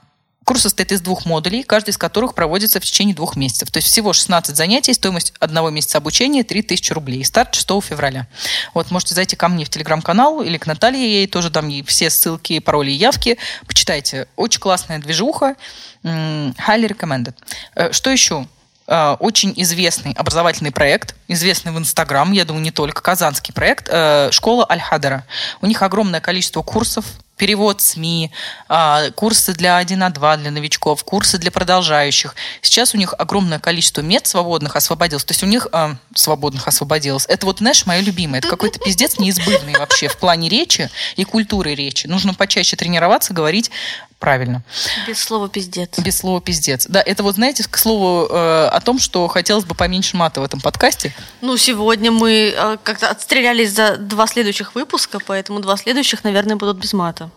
Курс 0.48 0.62
состоит 0.62 0.92
из 0.92 1.02
двух 1.02 1.26
модулей, 1.26 1.62
каждый 1.62 1.90
из 1.90 1.98
которых 1.98 2.32
проводится 2.32 2.80
в 2.80 2.82
течение 2.82 3.14
двух 3.14 3.36
месяцев. 3.36 3.70
То 3.70 3.76
есть 3.80 3.86
всего 3.86 4.14
16 4.14 4.56
занятий, 4.56 4.94
стоимость 4.94 5.34
одного 5.40 5.68
месяца 5.68 5.98
обучения 5.98 6.42
3000 6.42 6.90
рублей. 6.94 7.22
Старт 7.22 7.54
6 7.54 7.68
февраля. 7.82 8.26
Вот 8.72 8.90
можете 8.90 9.14
зайти 9.14 9.36
ко 9.36 9.48
мне 9.48 9.66
в 9.66 9.68
телеграм-канал 9.68 10.40
или 10.40 10.56
к 10.56 10.66
Наталье, 10.66 11.02
я 11.02 11.18
ей 11.18 11.26
тоже 11.26 11.50
дам 11.50 11.68
ей 11.68 11.82
все 11.82 12.08
ссылки, 12.08 12.60
пароли 12.60 12.90
и 12.90 12.94
явки. 12.94 13.36
Почитайте. 13.66 14.26
Очень 14.36 14.60
классная 14.60 14.98
движуха. 15.00 15.54
Highly 16.02 16.56
recommended. 16.88 17.34
Э, 17.74 17.92
Что 17.92 18.08
еще? 18.08 18.48
Э, 18.86 19.16
Очень 19.20 19.52
известный 19.54 20.14
образовательный 20.14 20.72
проект, 20.72 21.14
известный 21.28 21.72
в 21.72 21.78
Инстаграм, 21.78 22.32
я 22.32 22.46
думаю, 22.46 22.62
не 22.62 22.70
только, 22.70 23.02
казанский 23.02 23.52
проект, 23.52 23.90
э, 23.90 24.30
школа 24.32 24.66
Аль-Хадара. 24.70 25.26
У 25.60 25.66
них 25.66 25.82
огромное 25.82 26.22
количество 26.22 26.62
курсов, 26.62 27.04
перевод 27.38 27.80
СМИ, 27.80 28.30
а, 28.68 29.10
курсы 29.12 29.54
для 29.54 29.78
1 29.78 29.98
на 29.98 30.10
2 30.10 30.36
для 30.36 30.50
новичков, 30.50 31.02
курсы 31.04 31.38
для 31.38 31.50
продолжающих. 31.50 32.34
Сейчас 32.60 32.94
у 32.94 32.98
них 32.98 33.14
огромное 33.16 33.58
количество 33.58 34.02
мед 34.02 34.26
свободных 34.26 34.76
освободилось. 34.76 35.24
То 35.24 35.32
есть 35.32 35.42
у 35.42 35.46
них 35.46 35.68
а, 35.72 35.96
свободных 36.14 36.68
освободилось. 36.68 37.24
Это 37.26 37.46
вот, 37.46 37.58
знаешь, 37.58 37.86
мое 37.86 38.00
любимое. 38.00 38.40
Это 38.40 38.48
какой-то 38.48 38.78
пиздец 38.78 39.18
неизбывный 39.18 39.78
вообще 39.78 40.08
в 40.08 40.18
плане 40.18 40.48
речи 40.48 40.90
и 41.16 41.24
культуры 41.24 41.74
речи. 41.74 42.06
Нужно 42.06 42.34
почаще 42.34 42.76
тренироваться, 42.76 43.32
говорить 43.32 43.70
правильно. 44.18 44.62
Без 45.06 45.20
слова 45.20 45.48
пиздец. 45.48 45.98
Без 45.98 46.18
слова 46.18 46.40
пиздец. 46.40 46.86
Да, 46.86 47.00
это 47.00 47.22
вот, 47.22 47.36
знаете, 47.36 47.64
к 47.68 47.76
слову 47.76 48.26
э, 48.28 48.66
о 48.66 48.80
том, 48.80 48.98
что 48.98 49.26
хотелось 49.28 49.64
бы 49.64 49.74
поменьше 49.74 50.16
мата 50.16 50.40
в 50.40 50.44
этом 50.44 50.60
подкасте. 50.60 51.14
Ну, 51.40 51.56
сегодня 51.56 52.10
мы 52.10 52.54
э, 52.56 52.76
как-то 52.82 53.10
отстрелялись 53.10 53.72
за 53.72 53.96
два 53.96 54.26
следующих 54.26 54.74
выпуска, 54.74 55.18
поэтому 55.24 55.60
два 55.60 55.76
следующих, 55.76 56.24
наверное, 56.24 56.56
будут 56.56 56.78
без 56.78 56.92
мата. 56.92 57.30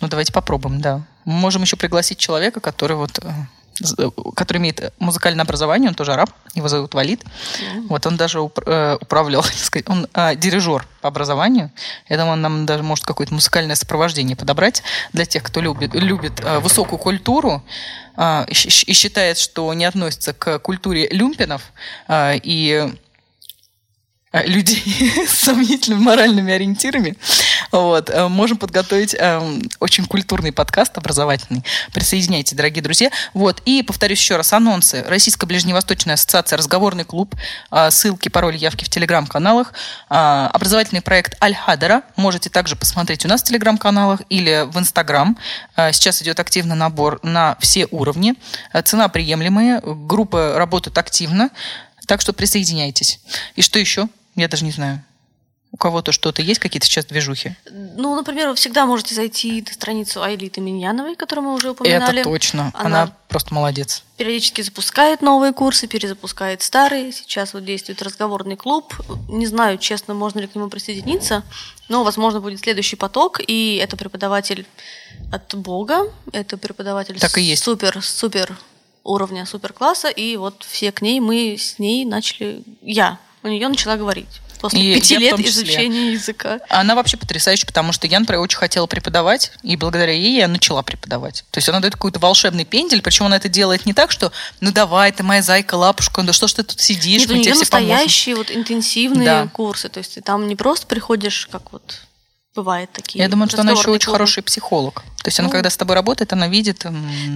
Ну, 0.00 0.08
давайте 0.08 0.32
попробуем, 0.32 0.80
да. 0.80 1.02
Мы 1.24 1.34
можем 1.34 1.62
еще 1.62 1.76
пригласить 1.76 2.18
человека, 2.18 2.60
который 2.60 2.96
вот 2.96 3.18
э, 3.18 3.30
который 4.34 4.58
имеет 4.58 4.92
музыкальное 4.98 5.44
образование, 5.44 5.88
он 5.88 5.94
тоже 5.94 6.12
араб, 6.12 6.30
его 6.54 6.68
зовут 6.68 6.94
Валид. 6.94 7.24
Вот 7.88 8.06
он 8.06 8.16
даже 8.16 8.38
уп- 8.38 8.62
э, 8.66 8.96
управлял, 9.00 9.44
он 9.86 10.08
э, 10.14 10.36
дирижер 10.36 10.86
по 11.00 11.08
образованию. 11.08 11.70
Я 12.08 12.16
думаю, 12.16 12.32
он 12.34 12.40
нам 12.42 12.66
даже 12.66 12.82
может 12.82 13.04
какое-то 13.04 13.34
музыкальное 13.34 13.76
сопровождение 13.76 14.36
подобрать 14.36 14.82
для 15.12 15.24
тех, 15.24 15.42
кто 15.42 15.60
любит, 15.60 15.94
любит 15.94 16.40
э, 16.40 16.58
высокую 16.58 16.98
культуру 16.98 17.62
э, 18.16 18.46
и 18.48 18.88
и 18.88 18.92
считает, 18.92 19.38
что 19.38 19.72
не 19.74 19.84
относится 19.84 20.32
к 20.32 20.58
культуре 20.58 21.08
люмпинов 21.10 21.72
э, 22.08 22.38
и 22.42 22.88
э, 22.90 22.96
людей 24.32 24.82
с 25.26 25.30
сомнительными 25.44 26.02
моральными 26.02 26.52
ориентирами. 26.52 27.16
Вот. 27.72 28.10
э, 28.10 28.28
Можем 28.28 28.58
подготовить 28.58 29.14
э, 29.18 29.60
очень 29.80 30.04
культурный 30.06 30.52
подкаст 30.52 30.96
образовательный. 30.98 31.64
Присоединяйтесь, 31.92 32.54
дорогие 32.54 32.82
друзья. 32.82 33.10
Вот. 33.34 33.62
И, 33.64 33.82
повторюсь 33.82 34.18
еще 34.20 34.36
раз, 34.36 34.52
анонсы. 34.52 35.04
Российская 35.06 35.46
Ближневосточная 35.46 36.14
ассоциация 36.14 36.56
«Разговорный 36.56 37.04
клуб». 37.04 37.34
Э, 37.70 37.90
Ссылки, 37.90 38.28
пароли, 38.28 38.56
явки 38.58 38.84
в 38.84 38.88
телеграм-каналах. 38.88 39.72
Э, 40.10 40.48
Образовательный 40.52 41.02
проект 41.02 41.42
«Аль-Хадара». 41.42 42.02
Можете 42.16 42.50
также 42.50 42.76
посмотреть 42.76 43.24
у 43.24 43.28
нас 43.28 43.42
в 43.42 43.44
телеграм-каналах 43.44 44.20
или 44.28 44.64
в 44.70 44.78
инстаграм. 44.78 45.38
Э, 45.76 45.92
Сейчас 45.92 46.22
идет 46.22 46.38
активный 46.40 46.76
набор 46.76 47.18
на 47.22 47.56
все 47.60 47.86
уровни. 47.90 48.34
Э, 48.72 48.82
Цена 48.82 49.08
приемлемая. 49.08 49.80
Группы 49.82 50.54
работают 50.56 50.98
активно. 50.98 51.50
Так 52.06 52.22
что 52.22 52.32
присоединяйтесь. 52.32 53.20
И 53.54 53.60
что 53.62 53.78
еще? 53.78 54.08
Я 54.38 54.48
даже 54.48 54.64
не 54.64 54.70
знаю. 54.70 55.02
У 55.70 55.76
кого-то 55.76 56.12
что-то 56.12 56.40
есть, 56.40 56.60
какие-то 56.60 56.86
сейчас 56.86 57.04
движухи? 57.04 57.54
Ну, 57.70 58.14
например, 58.14 58.48
вы 58.48 58.54
всегда 58.54 58.86
можете 58.86 59.14
зайти 59.14 59.62
на 59.66 59.72
страницу 59.74 60.22
Айлиты 60.22 60.62
Миньяновой, 60.62 61.14
которую 61.14 61.48
мы 61.48 61.54
уже 61.54 61.72
упоминали. 61.72 62.20
Это 62.20 62.30
точно. 62.30 62.70
Она... 62.72 63.02
Она- 63.02 63.16
просто 63.28 63.52
молодец. 63.52 64.02
периодически 64.16 64.62
запускает 64.62 65.20
новые 65.20 65.52
курсы, 65.52 65.86
перезапускает 65.86 66.62
старые. 66.62 67.12
Сейчас 67.12 67.52
вот 67.52 67.64
действует 67.64 68.00
разговорный 68.00 68.56
клуб. 68.56 68.94
Не 69.28 69.46
знаю, 69.46 69.76
честно, 69.76 70.14
можно 70.14 70.38
ли 70.38 70.46
к 70.46 70.54
нему 70.54 70.70
присоединиться, 70.70 71.42
но, 71.88 72.02
возможно, 72.04 72.40
будет 72.40 72.60
следующий 72.60 72.96
поток, 72.96 73.40
и 73.46 73.76
это 73.82 73.96
преподаватель 73.96 74.66
от 75.32 75.54
Бога, 75.54 76.10
это 76.32 76.56
преподаватель 76.56 77.18
Так 77.18 77.36
и 77.36 77.42
есть. 77.42 77.64
супер, 77.64 78.02
супер 78.02 78.56
уровня, 79.04 79.44
супер 79.44 79.74
класса, 79.74 80.08
и 80.08 80.36
вот 80.36 80.64
все 80.66 80.92
к 80.92 81.02
ней, 81.02 81.20
мы 81.20 81.56
с 81.58 81.78
ней 81.78 82.06
начали, 82.06 82.62
я 82.80 83.18
у 83.42 83.48
нее 83.48 83.68
начала 83.68 83.96
говорить. 83.96 84.40
После 84.60 84.80
И 84.80 84.94
пяти 84.96 85.16
лет 85.18 85.38
изучения 85.38 86.12
языка. 86.14 86.58
Она 86.68 86.96
вообще 86.96 87.16
потрясающая, 87.16 87.64
потому 87.64 87.92
что 87.92 88.08
я, 88.08 88.18
например, 88.18 88.40
очень 88.42 88.58
хотела 88.58 88.86
преподавать, 88.86 89.52
и 89.62 89.76
благодаря 89.76 90.10
ей 90.12 90.36
я 90.38 90.48
начала 90.48 90.82
преподавать. 90.82 91.44
То 91.52 91.58
есть 91.58 91.68
она 91.68 91.78
дает 91.78 91.94
какой-то 91.94 92.18
волшебный 92.18 92.64
пендель, 92.64 93.00
причем 93.00 93.26
она 93.26 93.36
это 93.36 93.48
делает 93.48 93.86
не 93.86 93.92
так, 93.94 94.10
что 94.10 94.32
ну 94.60 94.72
давай, 94.72 95.12
ты 95.12 95.22
моя 95.22 95.42
зайка, 95.42 95.76
лапушка, 95.76 96.22
да 96.24 96.32
что 96.32 96.48
ж 96.48 96.54
ты 96.54 96.62
тут 96.64 96.80
сидишь, 96.80 97.20
Нет, 97.22 97.30
у 97.30 97.34
мы 97.34 97.38
тебе 97.42 97.52
нее 97.52 97.62
все 97.62 97.70
поможем. 97.70 97.88
настоящие 97.90 98.34
вот 98.34 98.50
интенсивные 98.50 99.24
Да. 99.26 99.46
курсы, 99.52 99.88
то 99.88 99.98
есть 99.98 100.14
ты 100.16 100.22
там 100.22 100.48
не 100.48 100.56
просто 100.56 100.88
приходишь, 100.88 101.46
как 101.52 101.70
вот 101.72 102.00
бывает 102.56 102.90
такие. 102.92 103.22
Я 103.22 103.28
думаю, 103.28 103.48
что 103.48 103.60
она 103.60 103.70
еще 103.70 103.90
очень 103.90 104.06
клубы. 104.06 104.16
хороший 104.18 104.42
психолог. 104.42 105.04
То 105.22 105.28
есть 105.28 105.38
она, 105.38 105.46
Ну. 105.46 105.52
когда 105.52 105.70
с 105.70 105.76
тобой 105.76 105.94
работает, 105.94 106.32
она 106.32 106.48
видит... 106.48 106.84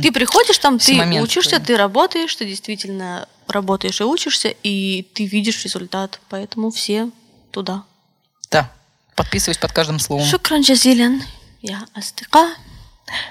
Ты 0.02 0.10
приходишь 0.10 0.58
там, 0.58 0.80
ты 0.80 0.94
моменты 0.94 1.22
учишься, 1.22 1.60
ты 1.60 1.76
работаешь, 1.76 2.34
ты 2.34 2.44
действительно 2.46 3.28
работаешь 3.52 4.00
и 4.00 4.04
учишься, 4.04 4.48
и 4.48 5.02
ты 5.14 5.26
видишь 5.26 5.62
результат. 5.64 6.20
Поэтому 6.28 6.70
все 6.70 7.10
туда. 7.50 7.84
Да. 8.50 8.70
Подписываюсь 9.14 9.58
под 9.58 9.72
каждым 9.72 9.98
словом. 9.98 10.26
Шукран 10.26 10.62
джазилен. 10.62 11.22
Я 11.60 11.86
астыка. 11.94 12.54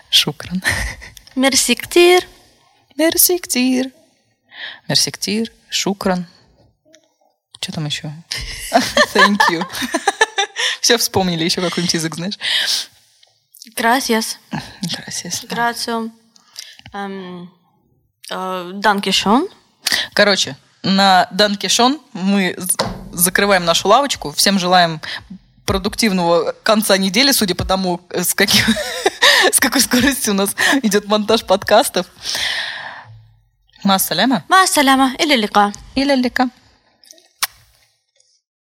Шукран. 0.09 0.61
Мерси 1.35 1.75
ктир. 1.75 2.25
Мерсиктир. 2.95 3.91
Мерсиктир. 4.87 5.51
Шукран. 5.69 6.27
Что 7.59 7.73
там 7.73 7.85
еще? 7.85 8.11
Thank 9.13 9.39
you. 9.49 9.65
Все 10.81 10.97
вспомнили, 10.97 11.43
еще 11.43 11.61
какой-нибудь 11.61 11.93
язык, 11.93 12.15
знаешь? 12.15 12.37
Gracias. 13.75 14.37
Gracias. 14.81 15.45
Грацио. 15.47 16.09
Эм, 16.93 17.51
э, 18.29 18.71
Данкишон. 18.75 19.47
Короче, 20.13 20.55
на 20.83 21.27
Данкишон 21.31 21.99
мы 22.13 22.55
з- 22.57 22.75
закрываем 23.11 23.65
нашу 23.65 23.87
лавочку. 23.87 24.31
Всем 24.31 24.59
желаем 24.59 24.99
продуктивного 25.65 26.53
конца 26.63 26.97
недели, 26.97 27.31
судя 27.31 27.55
по 27.55 27.65
тому, 27.65 28.01
э, 28.09 28.23
с, 28.23 28.33
каким, 28.33 28.65
с 29.51 29.59
какой 29.59 29.81
скоростью 29.81 30.33
у 30.33 30.35
нас 30.37 30.55
идет 30.83 31.05
монтаж 31.07 31.43
подкастов. 31.45 32.07
Массаляма. 33.83 34.43
Ма 34.47 34.67
саляма. 34.67 35.13
Или 35.19 35.35
лика. 35.35 35.71
Или 35.95 36.15
лика. 36.15 36.49